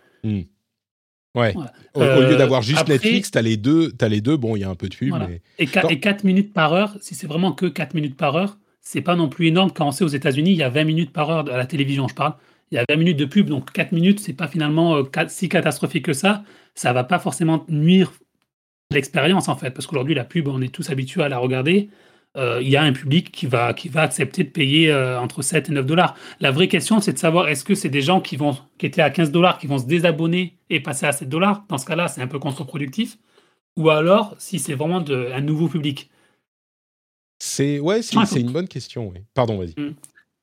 Ouais. 1.34 1.52
Voilà. 1.52 1.72
Au, 1.94 2.00
au 2.00 2.02
Euh, 2.02 2.30
lieu 2.30 2.36
d'avoir 2.36 2.62
juste 2.62 2.80
après- 2.80 2.94
Netflix, 2.94 3.30
t'as 3.30 3.42
les 3.42 3.56
deux, 3.56 3.92
t'as 3.92 4.08
les 4.08 4.20
deux. 4.20 4.36
Bon, 4.36 4.56
il 4.56 4.60
y 4.60 4.64
a 4.64 4.68
un 4.70 4.74
peu 4.74 4.88
de 4.88 4.94
pub, 4.94 5.10
Voilà. 5.10 5.26
mais 5.28 5.42
Et, 5.58 5.66
qua- 5.66 5.82
Non. 5.82 5.88
et 5.90 6.00
4 6.00 6.24
minutes 6.24 6.52
par 6.52 6.72
heure, 6.72 6.96
si 7.00 7.14
c'est 7.14 7.26
vraiment 7.26 7.52
que 7.52 7.66
4 7.66 7.94
minutes 7.94 8.16
par 8.16 8.36
heure, 8.36 8.58
c'est 8.80 9.02
pas 9.02 9.16
non 9.16 9.28
plus 9.28 9.46
énorme 9.48 9.70
quand 9.72 9.86
on 9.86 9.90
sait 9.92 10.04
aux 10.04 10.08
États-Unis, 10.08 10.52
il 10.52 10.56
y 10.56 10.62
a 10.62 10.68
20 10.70 10.84
minutes 10.84 11.12
par 11.12 11.30
heure 11.30 11.50
à 11.52 11.56
la 11.56 11.66
télévision, 11.66 12.08
je 12.08 12.14
parle. 12.14 12.34
Il 12.72 12.76
y 12.76 12.78
a 12.78 12.84
20 12.88 12.96
minutes 12.96 13.18
de 13.18 13.24
pub, 13.24 13.48
donc 13.48 13.72
4 13.72 13.92
minutes, 13.92 14.20
c'est 14.20 14.32
pas 14.32 14.46
finalement 14.48 14.96
euh, 14.96 15.02
si 15.28 15.48
catastrophique 15.48 16.04
que 16.04 16.12
ça. 16.12 16.44
Ça 16.74 16.92
va 16.92 17.02
pas 17.04 17.18
forcément 17.18 17.64
nuire 17.68 18.12
l'expérience 18.92 19.48
en 19.48 19.56
fait, 19.56 19.70
parce 19.70 19.86
qu'aujourd'hui 19.86 20.14
la 20.14 20.24
pub, 20.24 20.48
on 20.48 20.60
est 20.62 20.72
tous 20.72 20.90
habitués 20.90 21.22
à 21.22 21.28
la 21.28 21.38
regarder. 21.38 21.90
Euh, 22.36 22.60
il 22.62 22.68
y 22.68 22.76
a 22.76 22.82
un 22.82 22.92
public 22.92 23.32
qui 23.32 23.46
va, 23.46 23.74
qui 23.74 23.88
va 23.88 24.02
accepter 24.02 24.44
de 24.44 24.50
payer 24.50 24.92
euh, 24.92 25.18
entre 25.18 25.42
7 25.42 25.68
et 25.68 25.72
9 25.72 25.84
dollars. 25.84 26.14
La 26.38 26.52
vraie 26.52 26.68
question, 26.68 27.00
c'est 27.00 27.12
de 27.12 27.18
savoir 27.18 27.48
est-ce 27.48 27.64
que 27.64 27.74
c'est 27.74 27.88
des 27.88 28.02
gens 28.02 28.20
qui, 28.20 28.36
vont, 28.36 28.56
qui 28.78 28.86
étaient 28.86 29.02
à 29.02 29.10
15 29.10 29.32
dollars 29.32 29.58
qui 29.58 29.66
vont 29.66 29.78
se 29.78 29.86
désabonner 29.86 30.56
et 30.68 30.78
passer 30.80 31.06
à 31.06 31.12
7 31.12 31.28
dollars? 31.28 31.64
Dans 31.68 31.78
ce 31.78 31.86
cas-là, 31.86 32.06
c'est 32.06 32.22
un 32.22 32.28
peu 32.28 32.38
contre-productif. 32.38 33.18
Ou 33.76 33.90
alors, 33.90 34.36
si 34.38 34.58
c'est 34.58 34.74
vraiment 34.74 35.00
de, 35.00 35.30
un 35.34 35.40
nouveau 35.40 35.68
public? 35.68 36.10
c'est 37.40 37.80
ouais, 37.80 38.02
c'est 38.02 38.16
c'est 38.26 38.40
une 38.40 38.52
bonne 38.52 38.68
question. 38.68 39.08
Oui. 39.08 39.20
Pardon, 39.34 39.58
vas-y. 39.58 39.74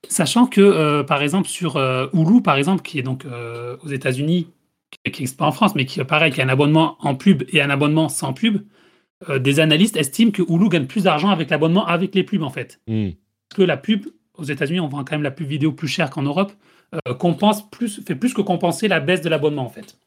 Sachant 0.09 0.47
que, 0.47 0.61
euh, 0.61 1.03
par 1.03 1.21
exemple, 1.21 1.47
sur 1.47 1.77
euh, 1.77 2.07
Hulu, 2.13 2.41
par 2.41 2.57
exemple, 2.57 2.81
qui 2.81 2.99
est 2.99 3.03
donc 3.03 3.25
euh, 3.25 3.77
aux 3.83 3.89
États-Unis, 3.89 4.47
qui 4.91 4.99
n'existe 5.05 5.38
pas 5.38 5.45
en 5.45 5.51
France, 5.51 5.75
mais 5.75 5.85
qui 5.85 6.03
pareil, 6.03 6.31
qui 6.31 6.41
a 6.41 6.45
un 6.45 6.49
abonnement 6.49 6.97
en 6.99 7.15
pub 7.15 7.43
et 7.49 7.61
un 7.61 7.69
abonnement 7.69 8.09
sans 8.09 8.33
pub, 8.33 8.61
euh, 9.30 9.39
des 9.39 9.59
analystes 9.59 9.97
estiment 9.97 10.32
que 10.32 10.41
Hulu 10.41 10.70
gagne 10.70 10.86
plus 10.86 11.03
d'argent 11.03 11.30
avec 11.30 11.49
l'abonnement 11.49 11.86
avec 11.86 12.15
les 12.15 12.24
pubs, 12.24 12.43
en 12.43 12.49
fait. 12.49 12.80
Hmm. 12.88 13.11
Parce 13.49 13.57
que 13.57 13.63
la 13.63 13.78
pub, 13.78 14.07
aux 14.36 14.43
États-Unis, 14.43 14.80
on 14.80 14.88
vend 14.88 15.03
quand 15.03 15.15
même 15.15 15.24
la 15.24 15.32
pub 15.32 15.47
vidéo 15.47 15.72
plus 15.72 15.88
chère 15.88 16.09
qu'en 16.09 16.24
Europe, 16.24 16.53
euh, 16.93 17.13
compense 17.13 17.70
plus, 17.70 18.01
fait 18.05 18.15
plus 18.15 18.34
que 18.34 18.41
compenser 18.41 18.88
la 18.88 18.99
baisse 18.99 19.22
de 19.22 19.30
l'abonnement, 19.30 19.65
en 19.65 19.70
fait. 19.70 19.97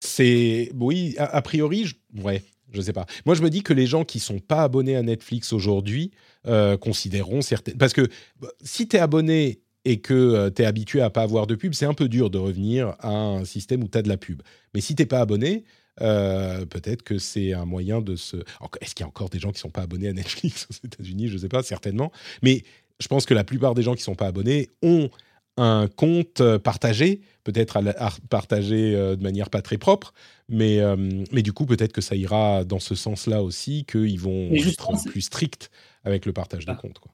C'est 0.00 0.70
oui, 0.78 1.14
a, 1.18 1.24
a 1.24 1.42
priori, 1.42 1.84
je, 1.84 1.94
ouais. 2.22 2.42
Je 2.72 2.80
sais 2.80 2.92
pas. 2.92 3.06
Moi, 3.26 3.34
je 3.34 3.42
me 3.42 3.50
dis 3.50 3.62
que 3.62 3.72
les 3.72 3.86
gens 3.86 4.04
qui 4.04 4.20
sont 4.20 4.38
pas 4.38 4.62
abonnés 4.62 4.96
à 4.96 5.02
Netflix 5.02 5.52
aujourd'hui 5.52 6.12
euh, 6.46 6.76
considéreront 6.76 7.42
certaines. 7.42 7.76
Parce 7.76 7.92
que 7.92 8.08
bah, 8.40 8.48
si 8.62 8.86
tu 8.88 8.96
es 8.96 9.00
abonné 9.00 9.60
et 9.84 10.00
que 10.00 10.14
euh, 10.14 10.50
tu 10.50 10.62
es 10.62 10.66
habitué 10.66 11.00
à 11.00 11.10
pas 11.10 11.22
avoir 11.22 11.46
de 11.46 11.54
pub, 11.54 11.74
c'est 11.74 11.86
un 11.86 11.94
peu 11.94 12.08
dur 12.08 12.30
de 12.30 12.38
revenir 12.38 12.94
à 13.00 13.10
un 13.10 13.44
système 13.44 13.82
où 13.82 13.88
tu 13.88 13.98
as 13.98 14.02
de 14.02 14.08
la 14.08 14.16
pub. 14.16 14.42
Mais 14.74 14.80
si 14.80 14.94
t'es 14.94 15.06
pas 15.06 15.20
abonné, 15.20 15.64
euh, 16.00 16.64
peut-être 16.66 17.02
que 17.02 17.18
c'est 17.18 17.52
un 17.52 17.64
moyen 17.64 18.00
de 18.00 18.16
se. 18.16 18.36
Est-ce 18.80 18.94
qu'il 18.94 19.04
y 19.04 19.06
a 19.06 19.08
encore 19.08 19.30
des 19.30 19.38
gens 19.38 19.52
qui 19.52 19.60
sont 19.60 19.70
pas 19.70 19.82
abonnés 19.82 20.08
à 20.08 20.12
Netflix 20.12 20.66
aux 20.70 20.86
États-Unis? 20.86 21.28
Je 21.28 21.34
ne 21.34 21.38
sais 21.38 21.48
pas, 21.48 21.62
certainement. 21.62 22.12
Mais 22.42 22.62
je 22.98 23.08
pense 23.08 23.26
que 23.26 23.34
la 23.34 23.44
plupart 23.44 23.74
des 23.74 23.82
gens 23.82 23.94
qui 23.94 24.02
sont 24.02 24.14
pas 24.14 24.26
abonnés 24.26 24.68
ont 24.82 25.10
un 25.56 25.88
compte 25.88 26.42
partagé, 26.58 27.20
peut-être 27.44 27.76
à, 27.76 28.10
partager 28.30 28.92
de 28.92 29.22
manière 29.22 29.50
pas 29.50 29.60
très 29.60 29.76
propre, 29.76 30.14
mais, 30.48 30.80
mais 31.32 31.42
du 31.42 31.52
coup, 31.52 31.66
peut-être 31.66 31.92
que 31.92 32.00
ça 32.00 32.14
ira 32.14 32.64
dans 32.64 32.78
ce 32.78 32.94
sens-là 32.94 33.42
aussi, 33.42 33.84
qu'ils 33.84 34.20
vont 34.20 34.50
être 34.52 35.04
plus 35.04 35.20
stricts 35.20 35.70
avec 36.04 36.24
le 36.24 36.32
partage 36.32 36.64
de 36.64 36.72
ah. 36.72 36.76
comptes. 36.76 36.98
Quoi 36.98 37.12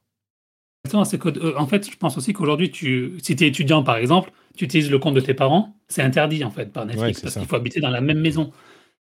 c'est 1.05 1.19
que, 1.19 1.29
euh, 1.29 1.59
en 1.59 1.67
fait, 1.67 1.91
je 1.91 1.97
pense 1.97 2.17
aussi 2.17 2.33
qu'aujourd'hui, 2.33 2.71
tu, 2.71 3.15
si 3.23 3.37
tu 3.37 3.45
es 3.45 3.49
étudiant, 3.49 3.83
par 3.83 3.97
exemple, 3.97 4.33
tu 4.57 4.65
utilises 4.65 4.91
le 4.91 4.99
compte 4.99 5.15
de 5.15 5.21
tes 5.21 5.35
parents, 5.35 5.77
c'est 5.89 6.03
interdit, 6.03 6.45
en 6.45 6.51
fait, 6.51 6.73
par 6.73 6.87
Netflix, 6.87 7.21
parce 7.21 7.35
qu'il 7.37 7.47
faut 7.47 7.57
habiter 7.57 7.81
dans 7.81 7.91
la 7.91 8.01
même 8.01 8.21
maison. 8.21 8.53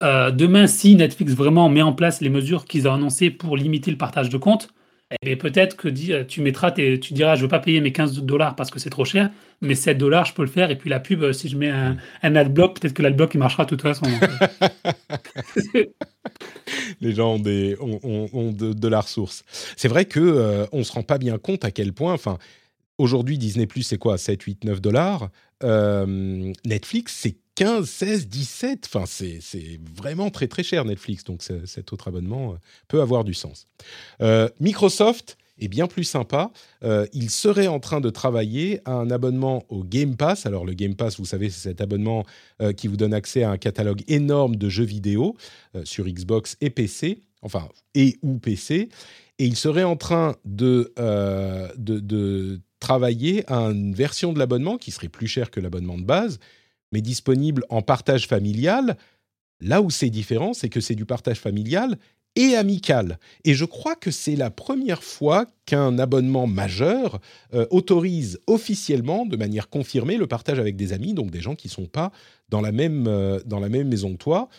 Euh, 0.04 0.32
demain, 0.32 0.68
si 0.68 0.96
Netflix 0.96 1.34
vraiment 1.34 1.70
met 1.70 1.82
en 1.82 1.94
place 1.94 2.22
les 2.22 2.30
mesures 2.30 2.66
qu'ils 2.66 2.88
ont 2.88 2.94
annoncées 2.94 3.30
pour 3.30 3.56
limiter 3.58 3.92
le 3.92 3.98
partage 3.98 4.30
de 4.30 4.38
comptes, 4.38 4.70
eh 5.22 5.36
peut-être 5.36 5.76
que 5.76 5.88
euh, 6.12 6.24
tu 6.26 6.42
mettras, 6.42 6.72
tu 6.72 7.14
diras, 7.14 7.36
je 7.36 7.42
veux 7.42 7.48
pas 7.48 7.60
payer 7.60 7.82
mes 7.82 7.92
15 7.92 8.22
dollars 8.24 8.56
parce 8.56 8.72
que 8.72 8.80
c'est 8.80 8.90
trop 8.90 9.06
cher, 9.06 9.30
mais 9.62 9.76
7 9.76 9.98
dollars, 9.98 10.26
je 10.26 10.34
peux 10.34 10.44
le 10.44 10.48
faire. 10.48 10.72
Et 10.72 10.78
puis 10.78 10.90
la 10.90 11.00
pub, 11.00 11.32
si 11.32 11.50
je 11.50 11.58
mets 11.58 11.70
un, 11.70 11.98
un 12.24 12.36
adblock, 12.36 12.80
peut-être 12.80 12.94
que 12.94 13.02
l'adblock, 13.02 13.34
il 13.34 13.40
marchera 13.40 13.66
de 13.66 13.70
toute 13.70 13.82
façon. 13.82 14.06
les 17.02 17.14
gens 17.14 17.36
ont, 17.36 17.40
des, 17.40 17.78
ont, 17.80 18.52
de, 18.52 18.88
la 18.88 19.02
ressource. 19.02 19.44
C'est 19.76 19.88
vrai 19.88 20.06
que 20.06 20.20
ne 20.20 20.38
euh, 20.38 20.66
on 20.72 20.84
se 20.84 20.92
rend 20.92 21.04
pas 21.04 21.18
bien 21.18 21.38
compte 21.38 21.66
à 21.66 21.72
quel 21.72 21.94
point. 21.94 22.14
Enfin, 22.14 22.38
aujourd'hui, 22.98 23.38
Disney 23.38 23.68
Plus, 23.68 23.84
c'est 23.84 23.98
quoi? 23.98 24.18
7, 24.18 24.42
8, 24.42 24.64
9 24.66 24.82
dollars. 24.82 25.30
Euh, 25.64 26.52
Netflix, 26.66 27.18
c'est 27.22 27.36
15, 27.62 27.88
16, 27.88 28.28
17. 28.28 28.90
Enfin, 28.92 29.06
c'est 29.06 29.80
vraiment 29.96 30.30
très 30.32 30.48
très 30.48 30.64
cher 30.64 30.84
Netflix. 30.86 31.24
Donc 31.24 31.44
cet 31.44 31.94
autre 31.94 32.08
abonnement 32.08 32.54
euh, 32.54 32.56
peut 32.88 33.02
avoir 33.02 33.24
du 33.24 33.34
sens. 33.34 33.68
Microsoft 34.60 35.38
est 35.62 35.68
bien 35.68 35.88
plus 35.88 36.04
sympa. 36.04 36.52
Euh, 36.84 37.06
il 37.14 37.30
serait 37.30 37.68
en 37.68 37.80
train 37.80 38.02
de 38.02 38.10
travailler 38.10 38.82
à 38.86 38.94
un 38.94 39.12
abonnement 39.12 39.64
au 39.70 39.84
Game 39.84 40.18
Pass. 40.18 40.46
Alors 40.46 40.66
le 40.66 40.74
Game 40.74 40.96
Pass, 40.96 41.18
vous 41.18 41.26
savez, 41.26 41.50
c'est 41.50 41.70
cet 41.70 41.82
abonnement 41.82 42.26
euh, 42.62 42.74
qui 42.74 42.88
vous 42.88 42.98
donne 42.98 43.14
accès 43.14 43.44
à 43.44 43.52
un 43.52 43.58
catalogue 43.58 44.02
énorme 44.08 44.56
de 44.56 44.68
jeux 44.68 44.84
vidéo 44.84 45.38
euh, 45.76 45.86
sur 45.86 46.06
Xbox 46.06 46.58
et 46.62 46.72
PC, 46.72 47.22
enfin 47.42 47.70
et 47.94 48.18
ou 48.24 48.40
PC. 48.40 48.90
Et 49.40 49.46
il 49.46 49.56
serait 49.56 49.84
en 49.84 49.96
train 49.96 50.36
de, 50.46 50.94
de, 50.98 52.00
de 52.00 52.60
travailler 52.80 53.44
à 53.52 53.58
une 53.72 53.96
version 53.96 54.34
de 54.34 54.40
l'abonnement 54.40 54.78
qui 54.78 54.92
serait 54.92 55.08
plus 55.08 55.26
chère 55.26 55.50
que 55.50 55.60
l'abonnement 55.60 55.98
de 55.98 56.04
base, 56.04 56.38
mais 56.92 57.02
disponible 57.02 57.64
en 57.70 57.82
partage 57.82 58.28
familial. 58.28 58.98
Là 59.60 59.82
où 59.82 59.90
c'est 59.90 60.10
différent, 60.10 60.54
c'est 60.54 60.70
que 60.70 60.82
c'est 60.82 60.96
du 60.96 61.06
partage 61.06 61.40
familial 61.40 61.98
et 62.36 62.56
amical. 62.56 63.20
Et 63.44 63.54
je 63.54 63.66
crois 63.66 63.96
que 63.96 64.12
c'est 64.12 64.36
la 64.36 64.50
première 64.50 65.04
fois 65.04 65.48
qu'un 65.66 66.00
abonnement 66.00 66.48
majeur 66.48 67.20
euh, 67.54 67.66
autorise 67.72 68.40
officiellement, 68.48 69.26
de 69.26 69.36
manière 69.36 69.70
confirmée, 69.70 70.18
le 70.18 70.28
partage 70.28 70.60
avec 70.60 70.76
des 70.76 70.94
amis, 70.94 71.14
donc 71.14 71.30
des 71.30 71.42
gens 71.42 71.56
qui 71.56 71.68
ne 71.68 71.74
sont 71.74 71.88
pas 71.88 72.12
dans 72.50 72.62
la 72.62 72.72
même, 72.72 73.06
euh, 73.08 73.40
dans 73.46 73.60
la 73.60 73.70
même 73.70 73.90
maison 73.90 74.14
que 74.14 74.18
toi. 74.18 74.50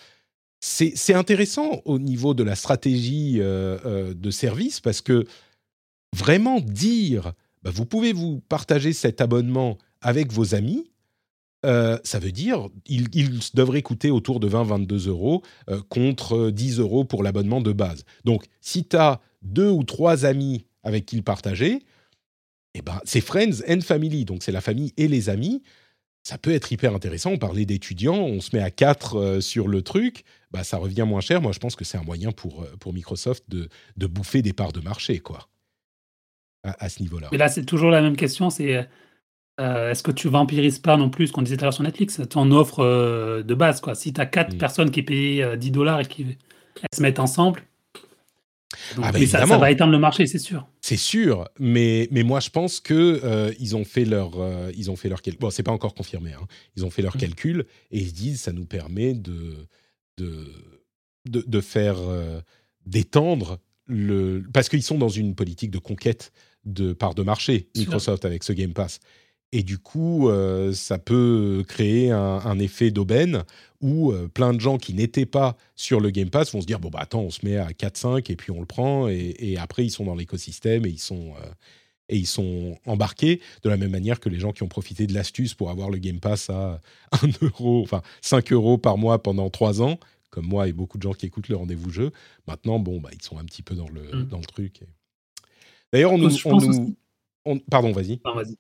C'est 0.65 1.15
intéressant 1.15 1.83
au 1.87 1.99
niveau 1.99 2.35
de 2.35 2.45
la 2.45 2.55
stratégie 2.55 3.39
euh, 3.41 4.15
de 4.15 4.31
service 4.31 4.79
parce 4.79 5.01
que 5.01 5.25
vraiment 6.15 6.61
dire, 6.61 7.33
bah, 7.65 7.73
vous 7.75 7.85
pouvez 7.85 8.13
vous 8.13 8.41
partager 8.49 8.93
cet 8.93 9.21
abonnement 9.21 9.77
avec 10.01 10.31
vos 10.31 10.55
amis, 10.55 10.92
euh, 11.65 11.99
ça 12.03 12.19
veut 12.19 12.33
dire 12.33 12.69
il, 12.87 13.09
devrait 13.55 13.83
coûter 13.83 14.11
autour 14.11 14.41
de 14.41 14.49
20-22 14.49 15.09
euros 15.09 15.43
euh, 15.71 15.81
contre 15.89 16.51
10 16.51 16.81
euros 16.81 17.05
pour 17.05 17.23
l'abonnement 17.23 17.61
de 17.61 17.73
base. 17.73 18.05
Donc, 18.25 18.45
si 18.61 18.85
tu 18.85 18.97
as 18.97 19.21
deux 19.43 19.71
ou 19.71 19.85
trois 19.85 20.25
amis 20.25 20.67
avec 20.83 21.07
qui 21.07 21.17
le 21.17 21.23
partager, 21.23 21.85
eh 22.75 22.83
ben, 22.83 23.01
c'est 23.05 23.21
Friends 23.21 23.63
and 23.69 23.81
Family, 23.83 24.25
donc 24.25 24.43
c'est 24.43 24.53
la 24.53 24.61
famille 24.61 24.93
et 24.97 25.07
les 25.07 25.29
amis. 25.29 25.63
Ça 26.25 26.39
peut 26.39 26.53
être 26.53 26.73
hyper 26.73 26.95
intéressant. 26.95 27.33
On 27.33 27.39
parlait 27.39 27.65
d'étudiants, 27.65 28.17
on 28.17 28.41
se 28.41 28.57
met 28.57 28.63
à 28.63 28.71
quatre 28.71 29.17
euh, 29.17 29.41
sur 29.41 29.69
le 29.69 29.83
truc, 29.83 30.25
bah, 30.51 30.65
ça 30.65 30.79
revient 30.79 31.05
moins 31.07 31.21
cher. 31.21 31.41
Moi, 31.41 31.53
je 31.53 31.59
pense 31.59 31.77
que 31.77 31.85
c'est 31.85 31.99
un 31.99 32.03
moyen 32.03 32.33
pour, 32.33 32.67
pour 32.81 32.93
Microsoft 32.93 33.45
de, 33.49 33.69
de, 33.97 34.07
bouffer 34.07 34.43
des 34.43 34.53
parts 34.53 34.73
de 34.73 34.81
marché, 34.81 35.21
quoi, 35.21 35.49
à, 36.65 36.85
à 36.85 36.89
ce 36.89 37.03
niveau-là. 37.03 37.29
Mais 37.31 37.39
là, 37.39 37.49
c'est 37.49 37.65
toujours 37.65 37.91
la 37.91 38.03
même 38.03 38.17
question, 38.17 38.51
c'est 38.51 38.89
euh, 39.63 39.91
est-ce 39.91 40.03
que 40.03 40.11
tu 40.11 40.29
vampirises 40.29 40.79
pas 40.79 40.97
non 40.97 41.09
plus 41.09 41.29
ce 41.29 41.33
qu'on 41.33 41.43
disait 41.43 41.57
tout 41.57 41.65
à 41.65 41.67
l'heure 41.67 41.75
sur 41.75 41.85
Netflix, 41.85 42.21
ton 42.29 42.51
offre 42.51 42.81
euh, 42.81 43.43
de 43.43 43.55
base 43.55 43.81
quoi? 43.81 43.95
Si 43.95 44.13
tu 44.13 44.21
as 44.21 44.27
quatre 44.27 44.55
mm. 44.55 44.59
personnes 44.59 44.91
qui 44.91 45.03
payent 45.03 45.45
10 45.57 45.69
euh, 45.69 45.71
dollars 45.71 46.01
et 46.01 46.07
qui 46.07 46.27
se 46.93 47.01
mettent 47.01 47.21
ensemble, 47.21 47.63
ah, 49.01 49.13
bah, 49.13 49.27
ça, 49.27 49.45
va 49.45 49.71
éteindre 49.71 49.93
le 49.93 49.99
marché, 49.99 50.27
c'est 50.27 50.39
sûr. 50.39 50.67
C'est 50.81 50.97
sûr, 50.97 51.49
mais, 51.61 52.09
mais 52.11 52.23
moi 52.23 52.41
je 52.41 52.51
pense 52.51 52.81
que 52.81 53.53
ils 53.61 53.77
ont 53.77 53.85
fait 53.85 54.05
leur 54.05 54.33
ils 54.75 54.91
ont 54.91 54.97
fait 54.97 55.09
leur 55.09 55.23
calcul. 55.23 55.41
Bon, 55.41 55.51
c'est 55.51 55.63
pas 55.63 55.73
encore 55.73 55.95
confirmé. 55.95 56.33
Hein. 56.33 56.47
Ils 56.77 56.85
ont 56.85 56.91
fait 56.91 57.03
leur 57.03 57.17
mm. 57.17 57.21
calcul 57.21 57.67
et 57.91 57.99
ils 57.99 58.09
se 58.09 58.15
disent 58.15 58.41
ça 58.41 58.53
nous 58.53 58.65
permet 58.65 59.15
de 59.15 59.55
de 60.19 60.47
de, 61.29 61.45
de 61.47 61.61
faire 61.61 61.99
d'étendre 62.87 63.59
le 63.87 64.43
parce 64.53 64.69
qu'ils 64.69 64.83
sont 64.83 64.99
dans 64.99 65.09
une 65.09 65.35
politique 65.35 65.71
de 65.71 65.79
conquête 65.79 66.33
de 66.65 66.93
part 66.93 67.15
de 67.15 67.23
marché 67.23 67.69
Microsoft 67.77 68.25
avec 68.25 68.43
ce 68.43 68.53
Game 68.53 68.73
Pass. 68.73 69.01
Et 69.53 69.63
du 69.63 69.79
coup, 69.79 70.31
euh, 70.31 70.73
ça 70.73 70.99
peut 70.99 71.63
créer 71.69 72.11
un, 72.11 72.59
effet 72.59 72.91
d'aubaine 72.91 73.45
où 73.83 74.11
euh, 74.11 74.27
plein 74.27 74.55
de 74.55 74.61
gens 74.61 74.79
qui 74.79 74.95
n'étaient 74.95 75.27
pas 75.27 75.57
sur 75.77 76.01
le 76.01 76.11
Game 76.11 76.31
Pass 76.31 76.53
vont 76.53 76.63
se 76.63 76.67
dire 76.67 76.81
bon 76.81 76.89
bah 76.89 77.01
attends, 77.03 77.21
on 77.21 77.31
se 77.31 77.45
met 77.45 77.57
à 77.57 77.69
4-5 77.69 78.33
et 78.33 78.37
puis 78.37 78.51
on 78.51 78.61
le 78.61 78.67
prend 78.67 79.09
et, 79.09 79.57
après 79.59 79.85
ils 79.85 79.91
sont 79.91 80.05
dans 80.05 80.15
l'écosystème 80.15 80.87
et 80.87 80.89
ils 80.89 80.99
sont 80.99 81.35
euh, 81.43 81.51
et 82.09 82.17
ils 82.17 82.27
sont 82.27 82.79
embarqués 82.87 83.41
de 83.63 83.69
la 83.69 83.77
même 83.77 83.91
manière 83.91 84.21
que 84.21 84.29
les 84.29 84.39
gens 84.39 84.53
qui 84.53 84.63
ont 84.63 84.69
profité 84.69 85.07
de 85.07 85.15
l'astuce 85.15 85.55
pour 85.55 85.71
avoir 85.71 85.91
le 85.91 85.99
Game 85.99 86.21
Pass 86.21 86.49
à 86.49 86.81
1 87.23 87.29
euro, 87.43 87.83
enfin 87.83 88.03
5 88.23 88.53
euros 88.53 88.79
par 88.79 88.97
mois 88.97 89.23
pendant 89.23 89.51
3 89.51 89.83
ans, 89.83 89.99
comme 90.31 90.47
moi 90.47 90.67
et 90.69 90.73
beaucoup 90.73 90.97
de 90.97 91.03
gens 91.03 91.13
qui 91.13 91.27
écoutent 91.27 91.49
le 91.49 91.57
rendez-vous 91.57 91.91
jeu. 91.91 92.13
Maintenant, 92.47 92.79
bon 92.79 93.01
bah 93.01 93.11
ils 93.13 93.23
sont 93.23 93.39
un 93.39 93.45
petit 93.45 93.63
peu 93.63 93.75
dans 93.75 93.89
le 93.89 94.03
mmh. 94.03 94.29
dans 94.29 94.39
le 94.39 94.45
truc. 94.45 94.81
D'ailleurs, 95.93 96.13
on 96.13 96.19
nous, 96.19 96.31
on 97.45 97.59
pardon, 97.59 97.93
vas-y. 97.93 98.21
vas-y. 98.25 98.57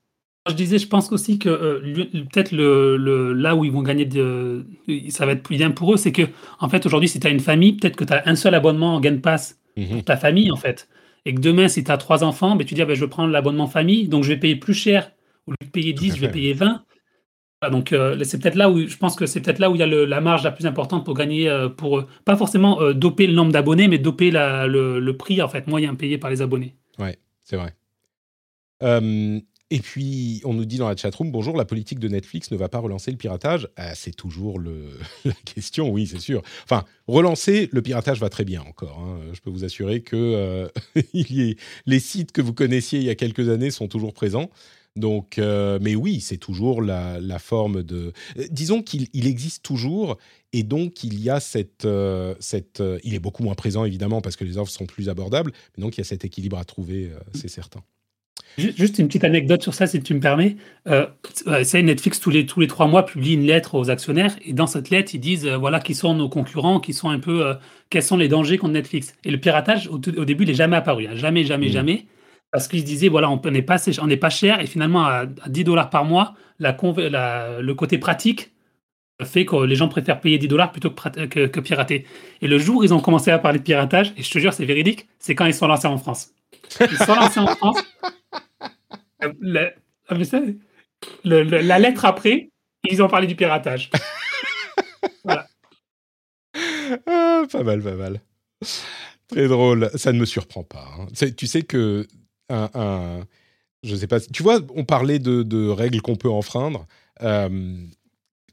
Je 0.49 0.55
disais, 0.55 0.79
je 0.79 0.89
pense 0.89 1.13
aussi 1.13 1.39
que 1.39 1.49
euh, 1.49 2.05
peut-être 2.33 2.51
le, 2.51 3.33
là 3.33 3.55
où 3.55 3.65
ils 3.65 3.71
vont 3.71 3.83
gagner, 3.83 4.05
de, 4.05 4.67
ça 5.09 5.25
va 5.25 5.33
être 5.33 5.43
plus 5.45 5.57
bien 5.57 5.71
pour 5.71 5.95
eux, 5.95 5.97
c'est 5.97 6.11
que 6.11 6.23
en 6.59 6.69
fait 6.69 6.85
aujourd'hui, 6.85 7.09
si 7.09 7.21
tu 7.21 7.27
as 7.29 7.31
une 7.31 7.41
famille, 7.41 7.75
peut-être 7.75 7.95
que 7.95 8.03
tu 8.03 8.13
as 8.13 8.27
un 8.27 8.35
seul 8.35 8.55
abonnement 8.57 8.97
en 8.97 9.01
Game 9.01 9.21
Pass 9.21 9.61
pour 9.77 9.85
mhm. 9.85 10.03
ta 10.03 10.17
famille 10.17 10.51
en 10.51 10.57
fait, 10.57 10.89
et 11.27 11.35
que 11.35 11.41
demain, 11.41 11.69
si 11.69 11.85
tu 11.85 11.93
as 11.93 11.97
trois 11.97 12.25
enfants, 12.25 12.57
ben, 12.57 12.67
tu 12.67 12.75
dis 12.75 12.83
ah, 12.83 12.87
ben, 12.87 12.97
je 12.97 13.05
vais 13.05 13.11
prendre 13.11 13.31
l'abonnement 13.31 13.69
famille, 13.69 14.09
donc 14.09 14.25
je 14.25 14.31
vais 14.31 14.37
payer 14.37 14.57
plus 14.57 14.75
cher. 14.75 15.13
Au 15.47 15.53
lieu 15.53 15.57
de 15.65 15.71
payer 15.71 15.93
10, 15.93 16.17
je 16.17 16.21
vais 16.21 16.31
payer 16.31 16.55
20. 16.55 16.85
donc 17.71 17.93
euh, 17.93 18.19
c'est 18.25 18.43
peut-être 18.43 18.57
là 18.57 18.69
où 18.69 18.85
je 18.85 18.97
pense 18.97 19.15
que 19.15 19.27
c'est 19.27 19.41
peut-être 19.41 19.61
là 19.61 19.71
où 19.71 19.77
il 19.77 19.79
y 19.79 19.85
a 19.85 19.87
la 19.87 20.21
marge 20.21 20.43
la 20.43 20.51
plus 20.51 20.67
importante 20.67 21.05
pour 21.05 21.15
gagner, 21.15 21.49
euh, 21.49 21.69
pour 21.69 22.05
pas 22.25 22.37
forcément 22.37 22.93
doper 22.93 23.29
le 23.29 23.35
nombre 23.35 23.53
d'abonnés, 23.53 23.87
mais 23.87 23.99
doper 23.99 24.33
le, 24.33 24.99
le, 24.99 25.17
prix 25.17 25.41
en 25.41 25.49
fait 25.49 25.69
moyen 25.69 25.95
payé 25.95 26.19
par 26.19 26.31
les 26.31 26.43
abonnés. 26.43 26.75
Ouais, 26.99 27.17
c'est 27.45 27.57
vrai. 27.57 27.75
Et 29.73 29.81
puis, 29.81 30.43
on 30.45 30.53
nous 30.53 30.67
dit 30.67 30.77
dans 30.77 30.87
la 30.87 30.95
chatroom, 30.95 31.33
bonjour, 31.33 31.57
la 31.57 31.65
politique 31.65 31.99
de 31.99 32.07
Netflix 32.07 32.51
ne 32.51 32.59
va 32.59 32.69
pas 32.69 32.79
relancer 32.79 33.11
le 33.11 33.17
piratage. 33.17 33.71
Ah, 33.77 33.95
c'est 33.95 34.15
toujours 34.15 34.61
la 35.25 35.33
question, 35.47 35.89
oui, 35.89 36.07
c'est 36.07 36.21
sûr. 36.21 36.43
Enfin, 36.65 36.85
relancer, 37.09 37.71
le 37.73 37.81
piratage 37.81 38.21
va 38.21 38.29
très 38.29 38.45
bien 38.45 38.61
encore. 38.61 39.01
Hein. 39.01 39.21
Je 39.33 39.41
peux 39.41 39.49
vous 39.49 39.65
assurer 39.65 40.03
que 40.03 40.15
euh, 40.15 40.69
les 41.87 42.01
sites 42.01 42.33
que 42.33 42.43
vous 42.43 42.53
connaissiez 42.53 42.99
il 42.99 43.07
y 43.07 43.09
a 43.09 43.15
quelques 43.15 43.49
années 43.49 43.71
sont 43.71 43.89
toujours 43.89 44.13
présents. 44.13 44.51
Donc, 44.95 45.39
euh, 45.39 45.79
mais 45.81 45.95
oui, 45.95 46.21
c'est 46.21 46.37
toujours 46.37 46.83
la, 46.83 47.39
forme 47.39 47.83
de. 47.83 48.13
Euh, 48.37 48.47
disons 48.51 48.83
qu'il 48.83 49.27
existe 49.27 49.63
toujours, 49.63 50.19
et 50.53 50.65
donc 50.65 51.03
il 51.03 51.19
y 51.19 51.31
a 51.31 51.41
cette, 51.41 51.89
cette. 52.41 52.83
il 53.05 53.15
est 53.15 53.21
beaucoup 53.21 53.43
moins 53.43 53.55
présent 53.55 53.87
évidemment 53.87 54.21
parce 54.21 54.37
que 54.37 54.45
les 54.45 54.59
offres 54.59 54.71
sont 54.71 54.85
plus 54.85 55.09
abordables, 55.09 55.51
mais 55.79 55.83
donc 55.83 55.97
il 55.97 56.03
y 56.03 56.03
a 56.03 56.05
cet 56.05 56.27
équilibre 56.27 56.59
à 56.59 56.65
trouver, 56.67 57.11
c'est 57.33 57.49
certain. 57.49 57.83
Juste 58.59 58.99
une 58.99 59.07
petite 59.07 59.25
anecdote 59.25 59.63
sur 59.63 59.73
ça, 59.73 59.87
si 59.87 60.03
tu 60.03 60.15
me 60.15 60.21
permets. 60.21 60.57
Euh, 60.87 61.07
Netflix, 61.75 62.21
tous 62.21 62.31
les, 62.31 62.45
tous 62.45 62.61
les 62.61 62.67
trois 62.67 62.87
mois, 62.87 63.07
publie 63.07 63.35
une 63.35 63.47
lettre 63.47 63.75
aux 63.75 63.89
actionnaires. 63.89 64.37
Et 64.45 64.53
dans 64.53 64.67
cette 64.67 64.91
lettre, 64.91 65.15
ils 65.15 65.21
disent 65.21 65.47
euh, 65.47 65.57
voilà 65.57 65.81
qui 65.81 65.95
sont 65.95 66.15
nos 66.15 66.29
concurrents, 66.29 66.79
qui 66.79 66.93
sont 66.93 67.09
un 67.09 67.19
peu. 67.19 67.47
Euh, 67.47 67.55
quels 67.89 68.03
sont 68.03 68.17
les 68.17 68.29
dangers 68.29 68.59
contre 68.59 68.75
Netflix. 68.75 69.15
Et 69.25 69.31
le 69.31 69.39
piratage, 69.39 69.89
au, 69.89 69.99
début, 69.99 70.45
il 70.45 70.49
n'est 70.49 70.55
jamais 70.55 70.77
apparu. 70.77 71.07
Hein. 71.07 71.15
jamais, 71.15 71.45
jamais, 71.45 71.69
mmh. 71.69 71.73
jamais. 71.73 72.07
Parce 72.51 72.69
qu'ils 72.69 72.81
se 72.81 72.85
disaient 72.85 73.09
voilà, 73.09 73.31
on 73.31 73.41
n'est 73.51 73.63
pas, 73.63 73.79
pas 74.21 74.31
cher. 74.31 74.61
Et 74.61 74.67
finalement, 74.67 75.07
à, 75.07 75.27
10 75.27 75.65
dollars 75.65 75.89
par 75.89 76.05
mois, 76.05 76.35
la, 76.59 76.77
le 77.61 77.75
côté 77.75 77.97
pratique 77.97 78.51
fait 79.25 79.47
que 79.47 79.57
les 79.57 79.77
gens 79.77 79.89
préfèrent 79.89 80.21
payer 80.21 80.37
10 80.37 80.49
dollars 80.49 80.73
plutôt 80.73 80.91
que, 80.91 81.47
que, 81.47 81.61
pirater. 81.61 82.07
Et 82.43 82.49
le 82.49 82.59
jour 82.59 82.79
où 82.79 82.85
ils 82.85 82.93
ont 82.93 83.01
commencé 83.01 83.31
à 83.31 83.39
parler 83.39 83.61
de 83.61 83.65
piratage, 83.65 84.13
et 84.19 84.23
je 84.23 84.31
te 84.31 84.39
jure, 84.39 84.53
c'est 84.53 84.65
véridique, 84.65 85.09
c'est 85.19 85.35
quand 85.35 85.47
ils 85.47 85.55
sont 85.55 85.69
lancés 85.69 85.87
en 85.87 85.97
France. 85.97 86.33
Ils 86.81 86.97
sont 86.99 87.15
lancés 87.15 87.41
en 87.41 87.47
France. 87.47 87.83
La, 89.41 89.71
ah, 90.09 90.15
la 91.25 91.79
lettre 91.79 92.05
après, 92.05 92.51
ils 92.91 93.03
ont 93.03 93.09
parlé 93.09 93.27
du 93.27 93.37
piratage. 93.37 93.91
voilà. 95.25 95.47
Ah, 97.07 97.43
pas 97.51 97.63
mal, 97.63 97.83
pas 97.83 97.95
mal. 97.95 98.21
Très 99.29 99.49
drôle. 99.49 99.91
Ça 99.95 100.13
ne 100.13 100.19
me 100.19 100.27
surprend 100.27 100.65
pas. 100.65 100.89
Hein. 100.99 101.07
Tu 101.37 101.47
sais 101.47 101.63
que 101.63 102.07
un, 102.49 102.71
un, 102.75 103.27
je 103.83 103.97
sais 103.97 104.07
pas. 104.07 104.21
Tu 104.21 104.43
vois, 104.43 104.61
on 104.75 104.85
parlait 104.85 105.19
de, 105.19 105.43
de 105.43 105.69
règles 105.69 106.03
qu'on 106.03 106.17
peut 106.17 106.31
enfreindre. 106.31 106.87
Euh, 107.23 107.77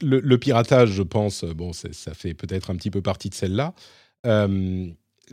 le, 0.02 0.38
piratage, 0.38 0.92
je 0.92 1.04
pense, 1.04 1.44
bon, 1.44 1.74
ça 1.74 2.14
fait 2.14 2.34
peut-être 2.34 2.72
un 2.72 2.76
petit 2.76 2.92
peu 2.92 3.02
partie 3.02 3.30
de 3.30 3.36
celle-là. 3.36 3.74
Euh, 4.26 4.88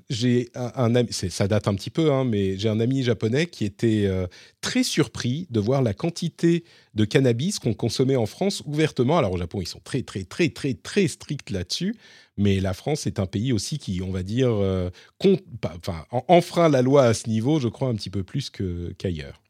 j'ai 0.08 0.50
un, 0.54 0.94
ami, 0.94 1.12
ça 1.12 1.48
date 1.48 1.68
un 1.68 1.74
petit 1.74 1.90
peu, 1.90 2.12
hein, 2.12 2.24
mais 2.24 2.58
j'ai 2.58 2.68
un 2.68 2.80
ami 2.80 3.02
japonais 3.02 3.46
qui 3.46 3.64
était 3.64 4.04
euh, 4.06 4.26
très 4.60 4.82
surpris 4.82 5.46
de 5.50 5.60
voir 5.60 5.82
la 5.82 5.94
quantité 5.94 6.64
de 6.94 7.04
cannabis 7.04 7.58
qu'on 7.58 7.74
consommait 7.74 8.16
en 8.16 8.26
France 8.26 8.62
ouvertement. 8.66 9.18
Alors 9.18 9.32
au 9.32 9.38
Japon, 9.38 9.60
ils 9.60 9.66
sont 9.66 9.80
très 9.82 10.02
très 10.02 10.24
très 10.24 10.48
très 10.48 10.74
très 10.74 11.08
stricts 11.08 11.50
là-dessus, 11.50 11.96
mais 12.36 12.60
la 12.60 12.74
France 12.74 13.06
est 13.06 13.18
un 13.18 13.26
pays 13.26 13.52
aussi 13.52 13.78
qui, 13.78 14.00
on 14.02 14.10
va 14.10 14.22
dire, 14.22 14.50
euh, 14.50 14.90
enfreint 16.28 16.68
la 16.68 16.82
loi 16.82 17.04
à 17.04 17.14
ce 17.14 17.28
niveau, 17.28 17.60
je 17.60 17.68
crois 17.68 17.88
un 17.88 17.94
petit 17.94 18.10
peu 18.10 18.22
plus 18.22 18.50
qu'ailleurs. 18.98 19.42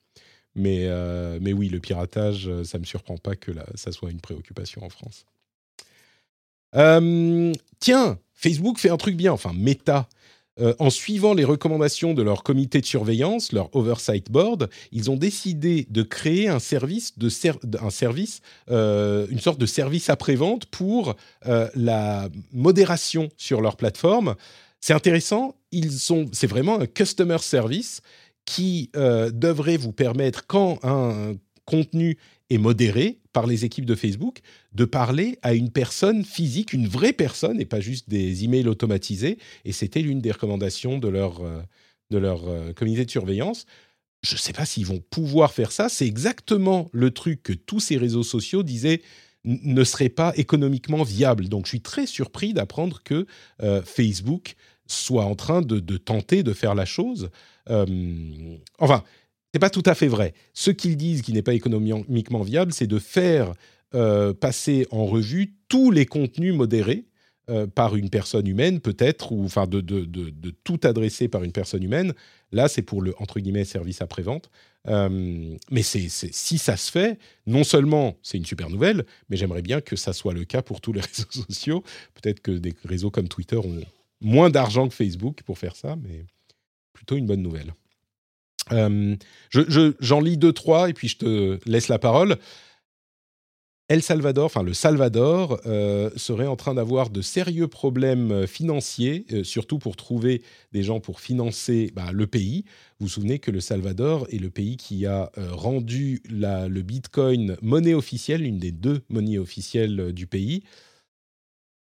mais, 0.55 0.85
euh, 0.85 1.39
mais 1.41 1.53
oui, 1.53 1.69
le 1.69 1.81
piratage, 1.81 2.51
ça 2.65 2.79
ne 2.79 2.83
me 2.83 2.87
surprend 2.87 3.17
pas 3.17 3.37
que 3.37 3.53
ça 3.75 3.93
soit 3.93 4.11
une 4.11 4.21
préoccupation 4.21 4.83
en 4.85 4.89
France. 4.89 5.27
tiens, 7.81 8.19
Facebook 8.35 8.79
fait 8.79 8.91
un 8.91 8.97
truc 8.97 9.17
bien, 9.17 9.33
enfin 9.33 9.53
Meta 9.55 10.09
euh, 10.59 10.75
en 10.79 10.89
suivant 10.89 11.35
les 11.35 11.45
recommandations 11.45 12.15
de 12.15 12.23
leur 12.23 12.43
comité 12.43 12.81
de 12.81 12.87
surveillance, 12.87 13.53
leur 13.53 13.75
oversight 13.77 14.31
board, 14.31 14.71
ils 14.91 15.11
ont 15.11 15.17
décidé 15.17 15.87
de 15.91 16.03
créer 16.03 16.49
un 16.49 16.61
service, 16.61 17.13
service 17.91 18.41
euh, 18.71 19.27
une 19.29 19.39
sorte 19.39 19.61
de 19.61 19.67
service 19.67 20.09
après-vente 20.09 20.65
pour 20.67 21.15
euh, 21.47 21.69
la 21.75 22.31
modération 22.53 23.29
sur 23.37 23.61
leur 23.61 23.77
plateforme. 23.77 24.35
C'est 24.81 24.95
intéressant, 24.95 25.57
c'est 26.33 26.47
vraiment 26.47 26.81
un 26.81 26.87
customer 26.87 27.39
service 27.39 28.01
qui 28.45 28.91
devrait 28.95 29.77
vous 29.77 29.91
permettre, 29.91 30.47
quand 30.47 30.79
un 30.85 31.35
contenu 31.65 32.17
est 32.51 32.59
modéré 32.59 33.19
par 33.33 33.47
les 33.47 33.65
équipes 33.65 33.87
de 33.87 33.95
Facebook, 33.95 34.41
de 34.73 34.85
parler 34.85 35.39
à 35.43 35.55
une 35.55 35.71
personne 35.71 36.25
physique, 36.25 36.73
une 36.73 36.89
vraie 36.89 37.13
personne, 37.13 37.61
et 37.61 37.65
pas 37.65 37.81
juste 37.81 38.09
des 38.09 38.45
emails 38.45 38.69
automatisés. 38.69 39.39
Et 39.65 39.73
c'était 39.73 40.01
l'une 40.01 40.21
des 40.21 40.33
recommandations 40.33 40.99
de 40.99 41.09
leur, 41.09 41.43
euh, 41.43 41.61
de 42.11 42.19
leur 42.19 42.49
euh, 42.49 42.73
comité 42.73 43.05
de 43.05 43.11
surveillance. 43.11 43.67
Je 44.23 44.35
ne 44.35 44.39
sais 44.39 44.53
pas 44.53 44.65
s'ils 44.65 44.87
vont 44.87 45.03
pouvoir 45.11 45.53
faire 45.53 45.73
ça. 45.73 45.89
C'est 45.89 46.07
exactement 46.07 46.89
le 46.93 47.11
truc 47.11 47.43
que 47.43 47.53
tous 47.53 47.81
ces 47.81 47.97
réseaux 47.97 48.23
sociaux 48.23 48.63
disaient 48.63 49.03
ne 49.45 49.85
serait 49.85 50.09
pas 50.09 50.33
économiquement 50.37 51.05
viable. 51.05 51.49
Donc 51.49 51.67
je 51.67 51.71
suis 51.71 51.81
très 51.81 52.07
surpris 52.07 52.53
d'apprendre 52.53 53.03
que 53.05 53.27
euh, 53.63 53.83
Facebook 53.83 54.57
soit 54.89 55.25
en 55.25 55.37
train 55.37 55.63
de, 55.63 55.79
de, 55.79 55.97
tenter 55.97 56.43
de 56.43 56.53
faire 56.53 56.75
la 56.75 56.85
chose. 56.85 57.31
enfin, 58.79 59.05
n'est 59.57 59.61
pas 59.61 59.71
tout 59.71 59.83
à 59.87 59.95
fait 59.95 60.09
vrai. 60.09 60.35
Ce 60.53 60.71
qu'ils 60.71 60.97
disent 60.97 61.23
qui 61.23 61.33
n'est 61.33 61.43
pas 61.43 61.55
économiquement 61.55 62.43
viable, 62.43 62.73
c'est 62.73 62.87
de 62.87 62.99
faire 62.99 63.55
euh, 63.95 64.35
passer 64.35 64.87
en 64.91 65.07
revue 65.07 65.55
tous 65.69 65.91
les 65.91 66.07
contenus 66.07 66.55
modérés 66.55 67.07
euh, 67.49 67.67
par 67.67 67.97
une 67.97 68.11
personne 68.11 68.47
humaine, 68.47 68.81
peut-être, 68.81 69.33
ou 69.33 69.45
enfin 69.45 69.67
de, 69.67 69.81
de, 69.81 70.51
tout 70.65 70.81
adresser 70.83 71.29
par 71.29 71.45
une 71.45 71.53
personne 71.53 71.83
humaine. 71.83 72.13
Là, 72.53 72.69
c'est 72.69 72.83
pour 72.83 73.01
le 73.01 73.15
entre 73.19 73.41
guillemets 73.41 73.65
service 73.65 74.03
après-vente. 74.03 74.51
Euh, 74.89 75.57
mais 75.71 75.83
c'est, 75.83 76.09
si 76.09 76.59
ça 76.59 76.77
se 76.77 76.91
fait, 76.91 77.19
non 77.47 77.65
seulement 77.65 78.17
c'est 78.23 78.37
une 78.37 78.45
super 78.45 78.69
nouvelle, 78.69 79.07
mais 79.29 79.37
j'aimerais 79.37 79.63
bien 79.63 79.81
que 79.81 79.97
ça 79.97 80.13
soit 80.13 80.35
le 80.35 80.45
cas 80.45 80.63
pour 80.63 80.81
tous 80.81 80.93
les 80.93 81.01
réseaux 81.15 81.31
sociaux. 81.31 81.83
Peut-être 82.15 82.41
que 82.41 82.51
des 82.51 82.75
réseaux 82.85 83.11
comme 83.11 83.29
Twitter 83.29 83.57
ont 83.57 83.81
moins 84.21 84.51
d'argent 84.51 84.89
que 84.89 84.95
Facebook 84.95 85.43
pour 85.45 85.59
faire 85.59 85.77
ça, 85.77 85.97
mais 85.97 86.27
plutôt 86.93 87.17
une 87.17 87.27
bonne 87.27 87.43
nouvelle. 87.43 87.73
Euh, 88.73 89.17
j'en 89.51 90.21
lis 90.21 90.37
deux, 90.37 90.53
trois, 90.53 90.89
et 90.89 90.93
puis 90.93 91.09
je 91.09 91.19
te 91.19 91.59
laisse 91.69 91.89
la 91.89 91.99
parole. 91.99 92.37
El 93.89 94.03
Salvador, 94.03 94.47
enfin 94.47 94.65
le 94.65 94.75
Salvador, 94.75 95.61
euh, 95.65 96.11
serait 96.17 96.49
en 96.49 96.57
train 96.57 96.75
d'avoir 96.75 97.09
de 97.09 97.23
sérieux 97.23 97.69
problèmes 97.69 98.33
euh, 98.33 98.47
financiers, 98.49 99.25
surtout 99.45 99.79
pour 99.79 99.95
trouver 99.95 100.43
des 100.73 100.83
gens 100.83 100.99
pour 100.99 101.21
financer 101.21 101.93
bah, 101.95 102.11
le 102.13 102.27
pays. 102.27 102.65
Vous 102.99 103.07
vous 103.07 103.13
souvenez 103.13 103.39
que 103.39 103.53
le 103.53 103.61
Salvador 103.61 104.27
est 104.33 104.39
le 104.39 104.51
pays 104.51 104.77
qui 104.77 105.07
a 105.07 105.31
rendu 105.37 106.21
le 106.29 106.81
Bitcoin 106.83 107.57
monnaie 107.63 107.95
officielle, 107.95 108.45
une 108.45 108.59
des 108.59 108.73
deux 108.73 109.03
monnaies 109.09 109.39
officielles 109.39 110.13
du 110.13 110.27
pays 110.27 110.65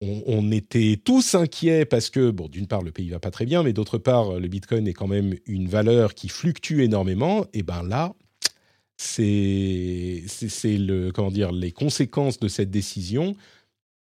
on, 0.00 0.50
était 0.50 1.00
tous 1.02 1.34
inquiets 1.34 1.84
parce 1.84 2.10
que, 2.10 2.30
bon, 2.30 2.48
d'une 2.48 2.66
part, 2.66 2.82
le 2.82 2.92
pays 2.92 3.08
va 3.08 3.20
pas 3.20 3.30
très 3.30 3.46
bien, 3.46 3.62
mais 3.62 3.72
d'autre 3.72 3.98
part, 3.98 4.38
le 4.38 4.48
Bitcoin 4.48 4.86
est 4.86 4.92
quand 4.92 5.06
même 5.06 5.34
une 5.46 5.68
valeur 5.68 6.14
qui 6.14 6.28
fluctue 6.28 6.80
énormément. 6.80 7.46
Et 7.54 7.62
ben 7.62 7.82
là, 7.82 8.14
c'est 8.96 10.22
le 10.64 11.10
comment 11.10 11.30
dire 11.30 11.52
les 11.52 11.72
conséquences 11.72 12.38
de 12.38 12.48
cette 12.48 12.70
décision. 12.70 13.34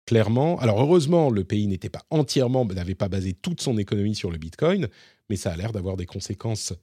Clairement, 0.05 0.59
alors 0.59 0.81
heureusement, 0.81 1.29
le 1.29 1.45
pays 1.45 1.67
n'était 1.67 1.89
pas 1.89 2.03
entièrement, 2.09 2.65
n'avait 2.65 2.95
pas 2.95 3.07
basé 3.07 3.33
toute 3.33 3.61
son 3.61 3.77
économie 3.77 4.15
sur 4.15 4.31
le 4.31 4.37
Bitcoin, 4.37 4.89
mais 5.29 5.37
ça 5.37 5.53
a 5.53 5.55
l'air 5.55 5.71
d'avoir 5.71 5.95
des 5.95 6.05
conséquences 6.05 6.73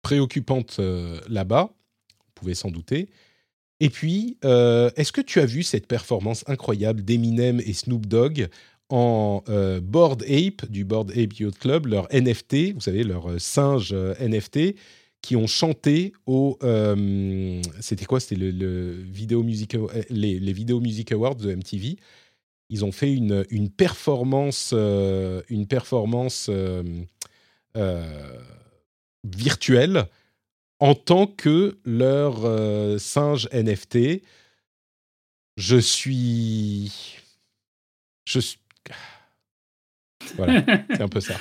préoccupantes 0.00 0.76
euh, 0.78 1.20
là-bas. 1.28 1.74
Vous 2.08 2.32
pouvez 2.34 2.54
s'en 2.54 2.70
douter. 2.70 3.10
Et 3.82 3.90
puis, 3.90 4.36
euh, 4.44 4.92
est-ce 4.94 5.10
que 5.10 5.20
tu 5.20 5.40
as 5.40 5.44
vu 5.44 5.64
cette 5.64 5.88
performance 5.88 6.44
incroyable 6.46 7.02
d'Eminem 7.02 7.60
et 7.66 7.72
Snoop 7.72 8.06
Dogg 8.06 8.48
en 8.90 9.42
euh, 9.48 9.80
Board 9.80 10.22
Ape, 10.22 10.70
du 10.70 10.84
Board 10.84 11.10
Ape 11.10 11.32
Yacht 11.36 11.58
Club, 11.58 11.86
leur 11.86 12.06
NFT, 12.12 12.74
vous 12.74 12.80
savez, 12.80 13.02
leur 13.02 13.28
euh, 13.28 13.40
singe 13.40 13.92
NFT, 13.92 14.76
qui 15.20 15.34
ont 15.34 15.48
chanté 15.48 16.12
au. 16.26 16.60
C'était 17.80 18.04
quoi? 18.04 18.20
C'était 18.20 18.36
le, 18.36 19.02
vidéo 19.02 19.42
music, 19.42 19.76
les, 20.10 20.38
les 20.38 20.52
Video 20.52 20.78
Music 20.78 21.10
Awards 21.10 21.34
de 21.34 21.52
MTV. 21.52 21.96
Ils 22.70 22.84
ont 22.84 22.92
fait 22.92 23.12
une, 23.12 23.44
une 23.50 23.68
performance, 23.68 24.72
une 24.72 25.66
performance 25.66 26.48
virtuelle 29.24 30.06
en 30.82 30.96
tant 30.96 31.28
que 31.28 31.78
leur 31.84 32.44
euh, 32.44 32.98
singe 32.98 33.48
NFT. 33.52 34.20
Je 35.56 35.76
suis. 35.76 37.18
Je 38.24 38.40
suis. 38.40 38.58
Voilà, 40.34 40.64
c'est 40.90 41.00
un 41.00 41.08
peu 41.08 41.20
ça. 41.20 41.36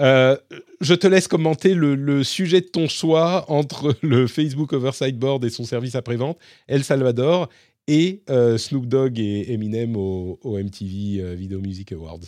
Euh, 0.00 0.36
je 0.80 0.94
te 0.94 1.08
laisse 1.08 1.26
commenter 1.26 1.74
le, 1.74 2.22
sujet 2.22 2.60
de 2.60 2.66
ton 2.66 2.86
choix 2.86 3.50
entre 3.50 3.96
le 4.02 4.28
Facebook 4.28 4.72
Oversight 4.72 5.18
Board 5.18 5.44
et 5.44 5.50
son 5.50 5.64
service 5.64 5.96
après-vente, 5.96 6.38
El 6.68 6.84
Salvador, 6.84 7.48
et 7.88 8.22
euh, 8.30 8.56
Snoop 8.56 8.86
Dogg 8.86 9.18
et 9.18 9.52
Eminem 9.52 9.96
au, 9.96 10.38
MTV 10.44 11.34
Video 11.34 11.60
Music 11.60 11.90
Awards. 11.90 12.20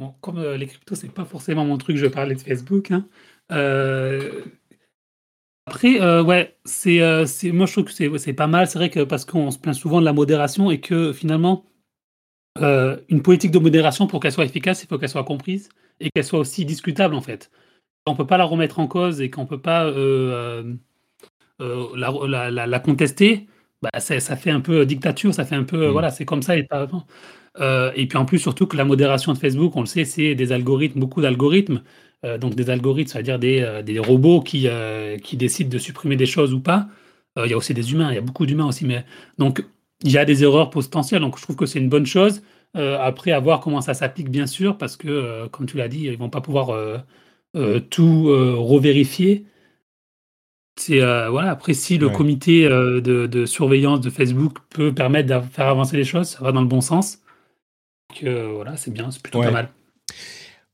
Bon, 0.00 0.14
comme 0.20 0.42
les 0.54 0.66
cryptos, 0.66 0.96
c'est 0.96 1.12
pas 1.12 1.24
forcément 1.24 1.64
mon 1.64 1.78
truc, 1.78 1.96
je 1.96 2.06
parlais 2.06 2.34
de 2.34 2.40
Facebook. 2.40 2.90
Hein. 2.90 3.06
Euh, 3.52 4.44
après, 5.66 6.00
euh, 6.00 6.22
ouais, 6.22 6.56
c'est, 6.64 7.02
euh, 7.02 7.26
moi 7.52 7.66
je 7.66 7.72
trouve 7.72 7.84
que 7.84 7.92
c'est, 7.92 8.10
c'est 8.18 8.32
pas 8.32 8.46
mal. 8.46 8.66
C'est 8.66 8.78
vrai 8.78 8.90
que 8.90 9.00
parce 9.00 9.24
qu'on 9.24 9.50
se 9.50 9.58
plaint 9.58 9.74
souvent 9.74 10.00
de 10.00 10.04
la 10.04 10.12
modération 10.12 10.70
et 10.70 10.80
que 10.80 11.12
finalement, 11.12 11.64
une 12.60 13.22
politique 13.22 13.52
de 13.52 13.58
modération, 13.58 14.06
pour 14.08 14.20
qu'elle 14.20 14.32
soit 14.32 14.44
efficace, 14.44 14.82
il 14.82 14.88
faut 14.88 14.98
qu'elle 14.98 15.08
soit 15.08 15.24
comprise 15.24 15.68
et 16.00 16.10
qu'elle 16.10 16.24
soit 16.24 16.40
aussi 16.40 16.64
discutable 16.64 17.14
en 17.14 17.20
fait. 17.20 17.50
On 18.06 18.16
peut 18.16 18.26
pas 18.26 18.38
la 18.38 18.44
remettre 18.44 18.80
en 18.80 18.88
cause 18.88 19.20
et 19.20 19.30
qu'on 19.30 19.46
peut 19.46 19.60
pas 19.60 19.84
la, 21.60 22.50
la, 22.50 22.66
la, 22.66 22.80
contester. 22.80 23.46
Bah, 23.82 23.90
ça, 24.00 24.18
ça, 24.20 24.36
fait 24.36 24.50
un 24.50 24.60
peu 24.60 24.84
dictature, 24.86 25.32
ça 25.34 25.44
fait 25.44 25.54
un 25.54 25.64
peu, 25.64 25.88
mmh. 25.88 25.90
voilà, 25.90 26.10
c'est 26.10 26.24
comme 26.24 26.42
ça 26.42 26.56
et 26.56 26.64
pas 26.64 26.80
avant. 26.80 27.06
et 27.94 28.06
puis 28.08 28.18
en 28.18 28.24
plus, 28.24 28.38
surtout 28.38 28.66
que 28.66 28.76
la 28.76 28.84
modération 28.84 29.32
de 29.32 29.38
Facebook, 29.38 29.76
on 29.76 29.80
le 29.80 29.86
sait, 29.86 30.04
c'est 30.04 30.34
des 30.34 30.52
algorithmes, 30.52 31.00
beaucoup 31.00 31.20
d'algorithmes. 31.20 31.82
Euh, 32.24 32.36
donc 32.36 32.56
des 32.56 32.68
algorithmes, 32.68 33.12
c'est-à-dire 33.12 33.38
des, 33.38 33.60
euh, 33.60 33.80
des, 33.82 34.00
robots 34.00 34.40
qui, 34.40 34.64
euh, 34.66 35.18
qui 35.18 35.36
décident 35.36 35.70
de 35.70 35.78
supprimer 35.78 36.16
des 36.16 36.26
choses 36.26 36.52
ou 36.52 36.60
pas. 36.60 36.88
Il 37.36 37.48
y 37.48 37.52
a 37.52 37.56
aussi 37.56 37.72
des 37.72 37.92
humains, 37.92 38.10
il 38.10 38.16
y 38.16 38.18
a 38.18 38.20
beaucoup 38.22 38.46
d'humains 38.46 38.66
aussi, 38.66 38.84
mais 38.84 39.04
donc 39.38 39.64
il 40.02 40.10
y 40.10 40.18
a 40.18 40.24
des 40.24 40.42
erreurs 40.42 40.70
potentielles, 40.70 41.20
donc 41.20 41.38
je 41.38 41.42
trouve 41.44 41.54
que 41.54 41.66
c'est 41.66 41.78
une 41.78 41.88
bonne 41.88 42.06
chose. 42.06 42.42
après, 42.74 43.30
à 43.30 43.38
voir 43.38 43.60
comment 43.60 43.80
ça 43.80 43.94
s'applique, 43.94 44.28
bien 44.28 44.48
sûr, 44.48 44.76
parce 44.76 44.96
que, 44.96 45.46
comme 45.52 45.66
tu 45.66 45.76
l'as 45.76 45.86
dit, 45.86 46.06
ils 46.06 46.18
vont 46.18 46.30
pas 46.30 46.40
pouvoir 46.40 46.76
tout 47.90 48.24
revérifier. 48.24 49.44
C'est 50.80 50.98
voilà. 50.98 51.52
Après, 51.52 51.74
si 51.74 51.96
le 51.96 52.08
Ouais. 52.08 52.12
comité 52.12 52.68
de, 52.68 53.00
de 53.00 53.46
surveillance 53.46 54.00
de 54.00 54.10
Facebook 54.10 54.58
peut 54.68 54.92
permettre 54.92 55.28
de 55.28 55.40
faire 55.48 55.68
avancer 55.68 55.96
les 55.96 56.04
choses, 56.04 56.26
ça 56.30 56.42
va 56.42 56.50
dans 56.50 56.62
le 56.62 56.66
bon 56.66 56.80
sens. 56.80 57.20
Donc, 58.10 58.28
voilà, 58.28 58.76
c'est 58.76 58.90
bien, 58.90 59.12
c'est 59.12 59.22
plutôt 59.22 59.38
Ouais. 59.38 59.46
pas 59.46 59.52
mal. 59.52 59.68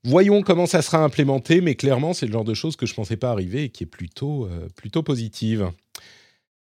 Voyons 0.06 0.43
comment 0.43 0.66
ça 0.66 0.82
sera 0.82 1.02
implémenté, 1.02 1.62
mais 1.62 1.76
clairement, 1.76 2.12
c'est 2.12 2.26
le 2.26 2.32
genre 2.32 2.44
de 2.44 2.52
choses 2.52 2.76
que 2.76 2.85
je 2.85 2.93
pensais 2.93 3.16
pas 3.16 3.31
arriver 3.31 3.64
et 3.64 3.68
qui 3.70 3.85
est 3.85 3.86
plutôt, 3.86 4.44
euh, 4.44 4.68
plutôt 4.76 5.02
positive. 5.02 5.70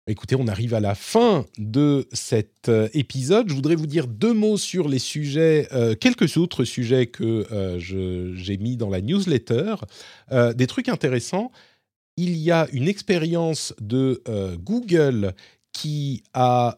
Écoutez, 0.09 0.35
on 0.35 0.49
arrive 0.49 0.75
à 0.75 0.81
la 0.81 0.97
fin 0.97 1.47
de 1.57 2.09
cet 2.13 2.69
euh, 2.69 2.89
épisode. 2.95 3.49
Je 3.49 3.55
voudrais 3.55 3.77
vous 3.77 3.87
dire 3.87 4.09
deux 4.09 4.35
mots 4.35 4.57
sur 4.57 4.89
les 4.89 4.99
sujets, 4.99 5.69
euh, 5.73 5.95
quelques 5.95 6.37
autres 6.37 6.65
sujets 6.65 7.07
que 7.07 7.47
j'ai 7.79 8.57
mis 8.57 8.77
dans 8.77 8.91
la 8.91 9.01
newsletter. 9.01 9.77
Des 10.33 10.67
trucs 10.67 10.89
intéressants. 10.89 11.53
Il 12.17 12.37
y 12.37 12.51
a 12.51 12.67
une 12.73 12.89
expérience 12.89 13.73
de 13.81 14.21
Google 14.57 15.35
qui 15.71 16.25
a, 16.35 16.77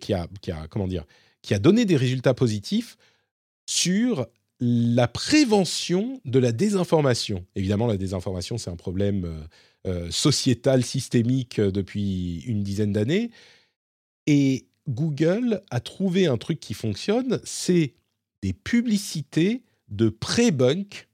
qui 0.00 0.12
a, 0.12 0.66
comment 0.68 0.86
dire, 0.86 1.06
qui 1.40 1.54
a 1.54 1.58
donné 1.58 1.86
des 1.86 1.96
résultats 1.96 2.34
positifs 2.34 2.98
sur 3.64 4.26
la 4.64 5.08
prévention 5.08 6.20
de 6.24 6.38
la 6.38 6.52
désinformation. 6.52 7.44
Évidemment, 7.56 7.88
la 7.88 7.96
désinformation, 7.96 8.58
c'est 8.58 8.70
un 8.70 8.76
problème 8.76 9.24
euh, 9.24 9.40
euh, 9.88 10.10
sociétal, 10.12 10.84
systémique 10.84 11.58
euh, 11.58 11.72
depuis 11.72 12.42
une 12.42 12.62
dizaine 12.62 12.92
d'années. 12.92 13.32
Et 14.28 14.66
Google 14.88 15.62
a 15.70 15.80
trouvé 15.80 16.26
un 16.26 16.36
truc 16.36 16.60
qui 16.60 16.74
fonctionne, 16.74 17.40
c'est 17.42 17.94
des 18.40 18.52
publicités 18.52 19.62
de 19.88 20.10
pré-bunk 20.10 21.08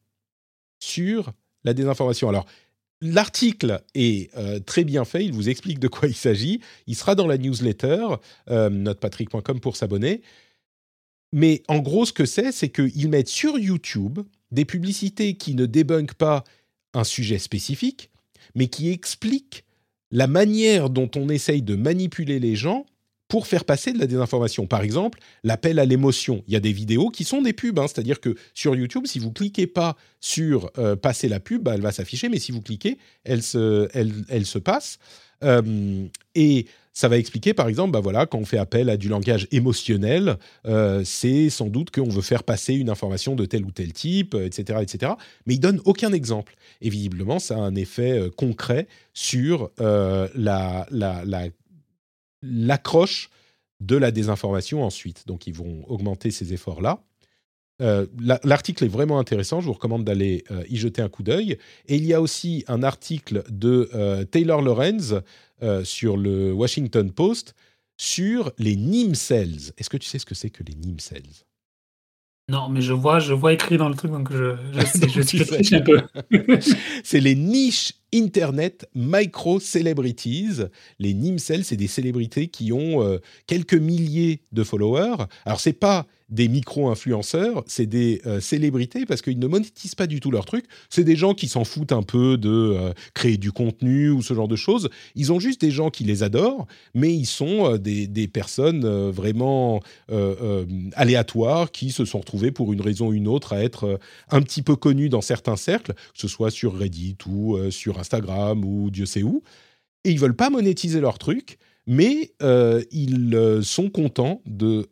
sur 0.79 1.33
la 1.65 1.73
désinformation. 1.73 2.29
Alors, 2.29 2.45
l'article 3.01 3.83
est 3.95 4.31
très 4.67 4.85
bien 4.85 5.05
fait, 5.07 5.25
il 5.25 5.33
vous 5.33 5.49
explique 5.49 5.79
de 5.79 5.89
quoi 5.89 6.09
il 6.09 6.15
s'agit. 6.15 6.61
Il 6.87 6.97
sera 6.97 7.15
dans 7.15 7.27
la 7.27 7.39
newsletter, 7.39 8.07
euh, 8.51 8.69
notepatrick.com 8.69 9.61
pour 9.61 9.77
s'abonner. 9.77 10.23
Mais 11.33 11.63
en 11.69 11.79
gros, 11.79 12.07
ce 12.07 12.13
que 12.13 12.25
c'est, 12.25 12.53
c'est 12.53 12.71
qu'ils 12.71 13.09
mettent 13.09 13.29
sur 13.29 13.59
YouTube 13.59 14.21
des 14.51 14.65
publicités 14.65 15.35
qui 15.35 15.55
ne 15.55 15.67
débunkent 15.67 16.15
pas 16.15 16.45
un 16.95 17.05
sujet 17.05 17.39
spécifique, 17.39 18.11
mais 18.55 18.69
qui 18.69 18.91
expliquent 18.91 19.65
la 20.11 20.27
manière 20.27 20.89
dont 20.89 21.11
on 21.17 21.29
essaye 21.29 21.63
de 21.63 21.77
manipuler 21.77 22.39
les 22.39 22.57
gens 22.57 22.87
pour 23.29 23.47
faire 23.47 23.65
passer 23.65 23.93
de 23.93 23.99
la 23.99 24.07
désinformation. 24.07 24.67
Par 24.67 24.81
exemple, 24.81 25.21
l'appel 25.45 25.79
à 25.79 25.85
l'émotion. 25.85 26.43
Il 26.47 26.55
y 26.55 26.57
a 26.57 26.61
des 26.61 26.73
vidéos 26.73 27.11
qui 27.11 27.25
sont 27.25 27.43
des 27.43 27.53
pubs, 27.53 27.79
hein, 27.79 27.87
c'est-à-dire 27.87 28.21
que 28.21 28.35
sur 28.55 28.75
YouTube, 28.75 29.07
si 29.07 29.19
vous 29.19 29.31
cliquez 29.31 29.67
pas 29.67 29.97
sur 30.21 30.71
euh, 30.79 30.97
passer 30.97 31.29
la 31.29 31.39
pub, 31.39 31.63
bah, 31.63 31.73
elle 31.75 31.83
va 31.83 31.93
s'afficher, 31.93 32.31
mais 32.31 32.39
si 32.39 32.53
vous 32.53 32.63
cliquez, 32.63 32.97
elle 33.25 33.43
se, 33.43 34.59
passe. 34.59 34.99
Euh, 35.45 36.07
et 36.35 36.67
ça 36.93 37.09
va 37.09 37.17
expliquer, 37.19 37.55
par 37.55 37.69
exemple, 37.69 37.93
bah 37.93 38.01
voilà, 38.01 38.27
quand 38.27 38.39
on 38.39 38.45
fait 38.45 38.59
appel 38.59 38.91
à 38.91 38.97
du 38.97 39.09
langage 39.09 39.47
émotionnel, 39.53 40.37
euh, 40.67 41.03
c'est 41.05 41.49
sans 41.51 41.67
doute 41.69 41.91
qu'on 41.91 42.09
veut 42.09 42.23
faire 42.23 42.43
passer 42.43 42.75
une 42.75 42.91
information 42.91 43.37
de 43.37 43.45
tel 43.47 43.65
ou 43.65 43.71
tel 43.71 43.93
type, 43.93 44.35
euh, 44.35 44.47
etc., 44.47 44.81
etc. 44.83 45.13
Mais 45.47 45.55
il 45.55 45.61
donne 45.61 45.81
aucun 45.85 46.13
exemple. 46.13 46.57
Et 46.81 46.91
visiblement, 46.91 47.39
ça 47.39 47.57
a 47.57 47.61
un 47.61 47.75
effet 47.75 48.19
euh, 48.19 48.31
concret 48.31 48.89
sur 49.15 49.71
la, 49.79 50.29
la, 50.91 51.25
la- 51.25 51.49
l'accroche 52.43 53.31
de 53.81 53.97
la 53.97 54.11
désinformation 54.11 54.83
ensuite. 54.85 55.27
Donc, 55.27 55.47
ils 55.47 55.55
vont 55.55 55.85
augmenter 55.89 56.31
ces 56.31 56.53
efforts-là. 56.53 57.03
Euh, 57.81 58.07
la- 58.21 58.41
L'article 58.45 58.85
est 58.85 58.89
vraiment 58.89 59.19
intéressant, 59.19 59.61
je 59.61 59.67
vous 59.67 59.73
recommande 59.73 60.05
d'aller 60.05 60.45
euh, 60.51 60.65
y 60.69 60.77
jeter 60.77 61.01
un 61.03 61.09
coup 61.09 61.23
d'œil. 61.23 61.59
Et 61.87 61.97
il 61.97 62.05
y 62.05 62.13
a 62.15 62.21
aussi 62.21 62.65
un 62.69 62.83
article 62.83 63.45
de 63.51 63.89
euh, 63.95 64.25
Taylor 64.25 64.63
Lorenz 64.63 65.15
sur 65.83 66.17
le 66.17 66.53
Washington 66.53 67.11
Post 67.11 67.55
sur 67.97 68.53
les 68.59 68.77
NIM 68.77 69.15
cells. 69.15 69.73
Est-ce 69.77 69.91
que 69.91 69.97
tu 69.97 70.07
sais 70.09 70.21
ce 70.21 70.27
que 70.27 70.37
c'est 70.37 70.51
que 70.51 70.63
les 70.63 70.75
NIM 70.77 70.99
cells? 71.01 71.45
Non, 72.51 72.69
mais 72.71 72.81
je 72.81 72.93
vois, 72.95 73.19
je 73.19 73.35
vois 73.35 73.53
écrit 73.53 73.77
dans 73.77 73.89
le 73.91 73.95
truc, 73.95 74.11
donc 74.13 74.33
je, 74.33 74.55
je 74.73 74.81
sais, 74.87 75.09
je, 75.09 75.21
Tu 75.23 75.37
je 75.39 75.45
sais. 75.45 75.55
triche 75.57 75.73
un 75.73 75.81
peu. 75.81 76.01
C'est 77.05 77.21
les 77.21 77.35
niches 77.35 77.93
Internet 78.15 78.89
micro 78.95 79.61
celebrities. 79.61 80.63
Les 80.99 81.13
NIM 81.13 81.39
cells, 81.39 81.65
c'est 81.65 81.77
des 81.77 81.89
célébrités 81.89 82.49
qui 82.49 82.73
ont 82.73 83.03
euh, 83.03 83.19
quelques 83.47 83.75
milliers 83.75 84.41
de 84.53 84.63
followers. 84.65 85.25
Alors, 85.45 85.61
c'est 85.61 85.75
pas 85.75 86.07
des 86.29 86.49
micro-influenceurs, 86.49 87.65
c'est 87.67 87.87
des 87.87 88.21
euh, 88.27 88.41
célébrités 88.41 89.07
parce 89.07 89.23
qu'ils 89.23 89.39
ne 89.39 89.47
monétisent 89.47 89.95
pas 89.95 90.07
du 90.07 90.21
tout 90.21 90.31
leur 90.31 90.45
truc. 90.45 90.67
C'est 90.91 91.05
des 91.05 91.17
gens 91.17 91.33
qui 91.33 91.49
s'en 91.49 91.65
foutent 91.65 91.93
un 91.93 92.03
peu 92.03 92.37
de 92.37 92.51
euh, 92.51 92.93
créer 93.15 93.39
du 93.39 93.51
contenu 93.51 94.11
ou 94.11 94.23
ce 94.23 94.35
genre 94.35 94.49
de 94.49 94.57
choses. 94.57 94.91
Ils 95.15 95.33
ont 95.33 95.41
juste 95.41 95.61
des 95.63 95.71
gens 95.71 95.89
qui 95.89 96.05
les 96.05 96.23
adorent, 96.23 96.67
mais 96.95 97.15
ils 97.15 97.27
sont 97.27 97.73
euh, 97.75 97.79
des, 97.79 98.29
personnes 98.29 98.87
vraiment 99.11 99.81
aléatoires 100.95 101.71
qui 101.71 101.93
se 101.93 102.05
sont 102.05 102.19
retrouvées 102.19 102.51
pour 102.51 102.73
une 102.73 102.83
raison 102.83 103.09
ou 103.09 103.15
une 103.15 103.27
autre 103.27 103.55
à 103.55 103.63
être 103.63 103.99
un 104.29 104.43
petit 104.43 104.61
peu 104.61 104.77
connues 104.77 105.09
dans 105.09 105.23
certains 105.23 105.57
cercles, 105.57 105.95
que 105.95 106.21
ce 106.21 106.29
soit 106.29 106.51
sur 106.51 106.77
Reddit 106.77 107.17
ou 107.27 107.57
sur 107.71 107.99
Instagram 107.99 108.65
ou 108.65 108.91
Dieu 108.91 109.07
sait 109.07 109.23
où. 109.23 109.43
Et 110.05 110.11
ils 110.11 110.19
veulent 110.19 110.37
pas 110.37 110.51
monétiser 110.51 111.01
leur 111.01 111.19
truc, 111.19 111.59
mais 111.87 112.33
ils 112.41 113.61
sont 113.63 113.89
contents 113.89 114.43
de 114.45 114.87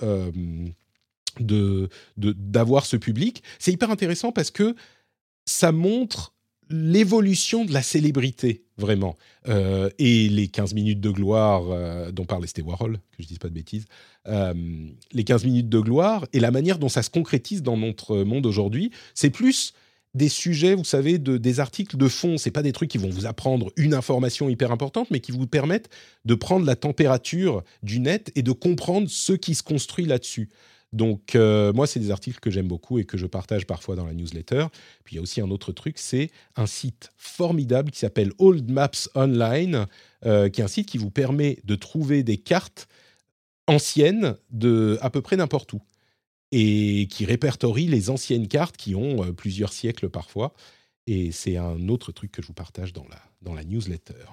de 1.42 1.88
d'avoir 2.16 2.86
ce 2.86 2.96
public. 2.96 3.42
C'est 3.58 3.72
hyper 3.72 3.90
intéressant 3.90 4.32
parce 4.32 4.50
que 4.50 4.74
ça 5.44 5.72
montre 5.72 6.34
l'évolution 6.68 7.64
de 7.64 7.72
la 7.72 7.82
célébrité, 7.82 8.64
vraiment. 8.76 9.16
Euh, 9.48 9.88
et 9.98 10.28
les 10.28 10.48
15 10.48 10.74
minutes 10.74 11.00
de 11.00 11.10
gloire 11.10 11.62
euh, 11.70 12.10
dont 12.10 12.24
parlait 12.24 12.46
Steve 12.46 12.66
Warhol, 12.66 12.98
que 13.16 13.22
je 13.22 13.28
dise 13.28 13.38
pas 13.38 13.48
de 13.48 13.54
bêtises, 13.54 13.84
euh, 14.26 14.52
les 15.12 15.24
15 15.24 15.44
minutes 15.44 15.68
de 15.68 15.78
gloire 15.78 16.26
et 16.32 16.40
la 16.40 16.50
manière 16.50 16.78
dont 16.78 16.88
ça 16.88 17.02
se 17.02 17.10
concrétise 17.10 17.62
dans 17.62 17.76
notre 17.76 18.24
monde 18.24 18.46
aujourd'hui, 18.46 18.90
c'est 19.14 19.30
plus 19.30 19.74
des 20.14 20.28
sujets, 20.30 20.74
vous 20.74 20.84
savez, 20.84 21.18
de, 21.18 21.36
des 21.36 21.60
articles 21.60 21.96
de 21.96 22.08
fond. 22.08 22.38
C'est 22.38 22.50
pas 22.50 22.62
des 22.62 22.72
trucs 22.72 22.90
qui 22.90 22.98
vont 22.98 23.10
vous 23.10 23.26
apprendre 23.26 23.70
une 23.76 23.92
information 23.92 24.48
hyper 24.48 24.72
importante, 24.72 25.10
mais 25.10 25.20
qui 25.20 25.30
vous 25.30 25.46
permettent 25.46 25.90
de 26.24 26.34
prendre 26.34 26.64
la 26.64 26.74
température 26.74 27.62
du 27.82 28.00
net 28.00 28.32
et 28.34 28.42
de 28.42 28.52
comprendre 28.52 29.08
ce 29.10 29.34
qui 29.34 29.54
se 29.54 29.62
construit 29.62 30.06
là-dessus. 30.06 30.48
Donc, 30.92 31.34
euh, 31.34 31.72
moi, 31.72 31.86
c'est 31.86 32.00
des 32.00 32.10
articles 32.10 32.38
que 32.40 32.50
j'aime 32.50 32.68
beaucoup 32.68 32.98
et 32.98 33.04
que 33.04 33.18
je 33.18 33.26
partage 33.26 33.66
parfois 33.66 33.96
dans 33.96 34.06
la 34.06 34.14
newsletter. 34.14 34.66
Puis, 35.04 35.14
il 35.14 35.16
y 35.16 35.18
a 35.18 35.22
aussi 35.22 35.40
un 35.40 35.50
autre 35.50 35.72
truc, 35.72 35.98
c'est 35.98 36.30
un 36.54 36.66
site 36.66 37.10
formidable 37.16 37.90
qui 37.90 37.98
s'appelle 37.98 38.32
Old 38.38 38.70
Maps 38.70 39.08
Online, 39.14 39.86
euh, 40.24 40.48
qui 40.48 40.60
est 40.60 40.64
un 40.64 40.68
site 40.68 40.86
qui 40.88 40.98
vous 40.98 41.10
permet 41.10 41.58
de 41.64 41.74
trouver 41.74 42.22
des 42.22 42.38
cartes 42.38 42.88
anciennes 43.66 44.36
de 44.50 44.98
à 45.00 45.10
peu 45.10 45.20
près 45.20 45.36
n'importe 45.36 45.72
où 45.72 45.82
et 46.52 47.08
qui 47.10 47.24
répertorie 47.24 47.86
les 47.86 48.10
anciennes 48.10 48.48
cartes 48.48 48.76
qui 48.76 48.94
ont 48.94 49.24
euh, 49.24 49.32
plusieurs 49.32 49.72
siècles 49.72 50.08
parfois. 50.08 50.54
Et 51.06 51.32
c'est 51.32 51.56
un 51.56 51.88
autre 51.88 52.12
truc 52.12 52.32
que 52.32 52.42
je 52.42 52.46
vous 52.46 52.54
partage 52.54 52.92
dans 52.92 53.06
la, 53.08 53.20
dans 53.42 53.54
la 53.54 53.64
newsletter. 53.64 54.24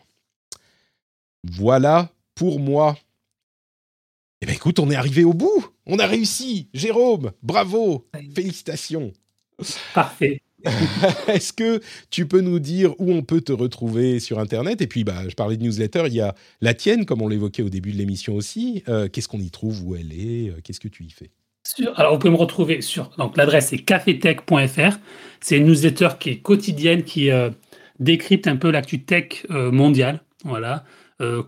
Voilà 1.44 2.12
pour 2.36 2.60
moi. 2.60 2.98
Eh 4.42 4.46
bien, 4.46 4.56
écoute, 4.56 4.80
on 4.80 4.90
est 4.90 4.96
arrivé 4.96 5.24
au 5.24 5.34
bout. 5.34 5.73
On 5.86 6.00
a 6.00 6.06
réussi. 6.08 6.68
Jérôme, 6.74 7.32
bravo. 7.42 8.08
Félicitations. 8.36 9.12
Parfait. 9.94 10.42
Est-ce 11.28 11.52
que 11.52 11.82
tu 12.10 12.26
peux 12.26 12.40
nous 12.40 12.60
dire 12.60 12.94
où 13.00 13.12
on 13.12 13.22
peut 13.22 13.42
te 13.42 13.52
retrouver 13.52 14.20
sur 14.22 14.40
Internet? 14.40 14.82
Et 14.82 14.88
puis, 14.88 15.04
bah, 15.04 15.28
je 15.28 15.36
parlais 15.36 15.58
de 15.58 15.64
newsletter, 15.64 16.04
il 16.08 16.14
y 16.14 16.22
a 16.22 16.36
la 16.62 16.74
tienne, 16.74 17.06
comme 17.06 17.22
on 17.22 17.28
l'évoquait 17.28 17.64
au 17.64 17.70
début 17.70 17.92
de 17.92 17.98
l'émission 17.98 18.36
aussi. 18.36 18.82
Euh, 18.88 19.10
Qu'est-ce 19.10 19.28
qu'on 19.28 19.40
y 19.42 19.52
trouve? 19.52 19.86
Où 19.86 19.96
elle 19.96 20.14
est? 20.14 20.50
Euh, 20.52 20.62
Qu'est-ce 20.64 20.80
que 20.80 20.88
tu 20.88 21.04
y 21.04 21.10
fais? 21.10 21.32
Sur- 21.68 21.98
alors, 22.00 22.14
vous 22.14 22.20
pouvez 22.20 22.32
me 22.32 22.38
retrouver 22.38 22.82
sur. 22.82 23.10
Donc, 23.18 23.36
l'adresse 23.36 23.68
c'est 23.70 23.78
cafetech.fr. 23.80 24.98
C'est 25.42 25.58
une 25.58 25.66
newsletter 25.66 26.10
qui 26.20 26.30
est 26.30 26.38
quotidienne, 26.38 27.04
qui 27.04 27.30
euh, 27.30 27.50
décrypte 28.00 28.48
un 28.48 28.56
peu 28.56 28.72
l'actu 28.72 29.02
tech 29.04 29.46
euh, 29.52 29.70
mondiale. 29.72 30.22
Voilà. 30.46 30.86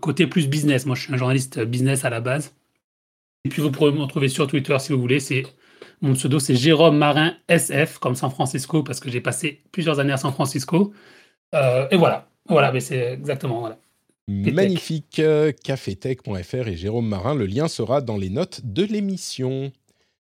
Côté 0.00 0.26
plus 0.26 0.48
business. 0.48 0.86
Moi, 0.86 0.96
je 0.96 1.02
suis 1.02 1.12
un 1.12 1.18
journaliste 1.18 1.60
business 1.62 2.06
à 2.06 2.08
la 2.10 2.22
base. 2.22 2.54
Et 3.46 3.48
puis, 3.48 3.62
vous 3.62 3.70
pourrez 3.70 3.92
me 3.92 4.00
retrouver 4.00 4.28
sur 4.28 4.48
Twitter 4.48 4.76
si 4.80 4.92
vous 4.92 5.00
voulez. 5.00 5.20
C'est 5.20 5.44
mon 6.00 6.14
pseudo, 6.14 6.40
c'est 6.40 6.56
Jérôme 6.56 6.98
Marin 6.98 7.36
SF, 7.46 7.98
comme 7.98 8.16
San 8.16 8.28
Francisco, 8.28 8.82
parce 8.82 8.98
que 8.98 9.08
j'ai 9.08 9.20
passé 9.20 9.62
plusieurs 9.70 10.00
années 10.00 10.12
à 10.12 10.16
San 10.16 10.32
Francisco. 10.32 10.92
Euh, 11.54 11.86
et 11.92 11.96
voilà. 11.96 12.28
Voilà, 12.48 12.72
mais 12.72 12.80
c'est 12.80 13.12
exactement. 13.12 13.60
Voilà. 13.60 13.78
Magnifique 14.26 15.20
euh, 15.20 15.52
cafetech.fr 15.52 16.66
et 16.66 16.76
Jérôme 16.76 17.06
Marin. 17.06 17.36
Le 17.36 17.46
lien 17.46 17.68
sera 17.68 18.00
dans 18.00 18.16
les 18.16 18.30
notes 18.30 18.62
de 18.64 18.82
l'émission. 18.82 19.70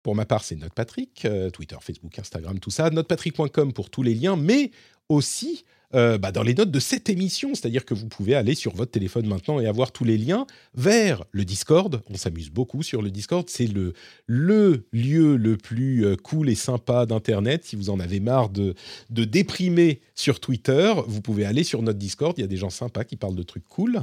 Pour 0.05 0.15
ma 0.15 0.25
part, 0.25 0.45
c'est 0.45 0.55
Note 0.55 0.73
Patrick, 0.73 1.25
euh, 1.25 1.51
Twitter, 1.51 1.77
Facebook, 1.81 2.17
Instagram, 2.17 2.61
tout 2.61 2.71
ça. 2.71 2.91
Notepatrick.com 2.91 3.73
pour 3.73 3.91
tous 3.91 4.05
les 4.05 4.15
liens, 4.15 4.37
mais 4.37 4.71
aussi 5.09 5.65
euh, 5.95 6.19
bah, 6.19 6.31
dans 6.31 6.43
les 6.43 6.55
notes 6.55 6.71
de 6.71 6.81
cette 6.81 7.09
émission. 7.09 7.55
C'est-à-dire 7.55 7.85
que 7.85 7.95
vous 7.95 8.07
pouvez 8.07 8.35
aller 8.35 8.55
sur 8.55 8.75
votre 8.75 8.93
téléphone 8.93 9.27
maintenant 9.27 9.61
et 9.61 9.67
avoir 9.67 9.93
tous 9.93 10.05
les 10.05 10.19
liens 10.19 10.47
vers 10.75 11.25
le 11.33 11.45
Discord. 11.45 12.03
On 12.09 12.17
s'amuse 12.17 12.51
beaucoup 12.51 12.83
sur 12.83 13.03
le 13.03 13.11
Discord. 13.11 13.49
C'est 13.49 13.67
le, 13.67 13.95
lieu 14.29 15.37
le 15.37 15.57
plus 15.57 16.07
euh, 16.07 16.17
cool 16.17 16.49
et 16.49 16.55
sympa 16.55 17.07
d'Internet. 17.07 17.65
Si 17.65 17.77
vous 17.77 17.91
en 17.91 17.99
avez 17.99 18.21
marre 18.21 18.51
de, 18.51 18.75
de 19.11 19.25
déprimer 19.25 20.01
sur 20.15 20.39
Twitter, 20.39 20.93
vous 21.07 21.21
pouvez 21.21 21.45
aller 21.45 21.65
sur 21.65 21.83
notre 21.83 21.99
Discord. 21.99 22.35
Il 22.39 22.43
y 22.43 22.45
a 22.45 22.49
des 22.49 22.57
gens 22.57 22.71
sympas 22.71 23.05
qui 23.05 23.17
parlent 23.17 23.37
de 23.37 23.43
trucs 23.43 23.69
cool. 23.69 24.01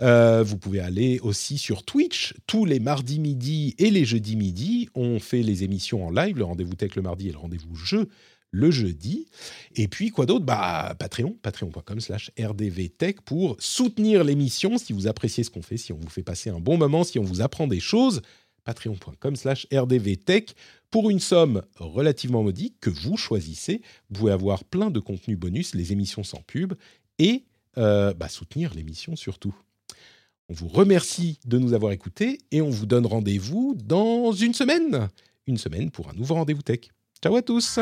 Euh, 0.00 0.42
vous 0.42 0.56
pouvez 0.56 0.80
aller 0.80 1.20
aussi 1.22 1.58
sur 1.58 1.84
Twitch. 1.84 2.34
Tous 2.46 2.64
les 2.64 2.80
mardis 2.80 3.20
midi 3.20 3.74
et 3.78 3.90
les 3.90 4.04
jeudis 4.04 4.36
midi, 4.36 4.88
on 4.94 5.20
fait 5.20 5.42
les 5.42 5.64
émissions 5.64 6.06
en 6.06 6.10
live. 6.10 6.36
Le 6.36 6.44
rendez-vous 6.44 6.74
tech 6.74 6.96
le 6.96 7.02
mardi 7.02 7.28
et 7.28 7.32
le 7.32 7.38
rendez-vous 7.38 7.76
jeu 7.76 8.08
le 8.50 8.70
jeudi. 8.70 9.26
Et 9.76 9.88
puis, 9.88 10.10
quoi 10.10 10.26
d'autre? 10.26 10.44
Bah, 10.44 10.94
Patreon, 10.98 11.36
patreon.com 11.42 12.00
slash 12.00 12.30
rdvtech 12.38 13.20
pour 13.22 13.56
soutenir 13.58 14.24
l'émission 14.24 14.78
si 14.78 14.92
vous 14.92 15.06
appréciez 15.06 15.44
ce 15.44 15.50
qu'on 15.50 15.62
fait, 15.62 15.76
si 15.76 15.92
on 15.92 15.98
vous 15.98 16.08
fait 16.08 16.22
passer 16.22 16.50
un 16.50 16.60
bon 16.60 16.76
moment, 16.76 17.04
si 17.04 17.18
on 17.18 17.24
vous 17.24 17.40
apprend 17.40 17.66
des 17.66 17.80
choses. 17.80 18.22
Patreon.com 18.64 19.36
slash 19.36 19.66
rdvtech 19.72 20.54
pour 20.90 21.10
une 21.10 21.20
somme 21.20 21.62
relativement 21.76 22.42
modique 22.42 22.74
que 22.80 22.90
vous 22.90 23.16
choisissez. 23.16 23.80
Vous 24.10 24.20
pouvez 24.20 24.32
avoir 24.32 24.64
plein 24.64 24.90
de 24.90 25.00
contenus 25.00 25.38
bonus, 25.38 25.74
les 25.74 25.92
émissions 25.92 26.24
sans 26.24 26.42
pub 26.42 26.74
et 27.18 27.44
euh, 27.78 28.12
bah, 28.12 28.28
soutenir 28.28 28.74
l'émission 28.74 29.16
surtout. 29.16 29.54
On 30.48 30.54
vous 30.54 30.68
remercie 30.68 31.38
de 31.46 31.58
nous 31.58 31.74
avoir 31.74 31.92
écoutés 31.92 32.38
et 32.50 32.60
on 32.60 32.70
vous 32.70 32.86
donne 32.86 33.06
rendez-vous 33.06 33.76
dans 33.76 34.32
une 34.32 34.54
semaine. 34.54 35.08
Une 35.46 35.58
semaine 35.58 35.90
pour 35.90 36.08
un 36.10 36.12
nouveau 36.12 36.34
rendez-vous 36.34 36.62
tech. 36.62 36.90
Ciao 37.22 37.36
à 37.36 37.42
tous 37.42 37.78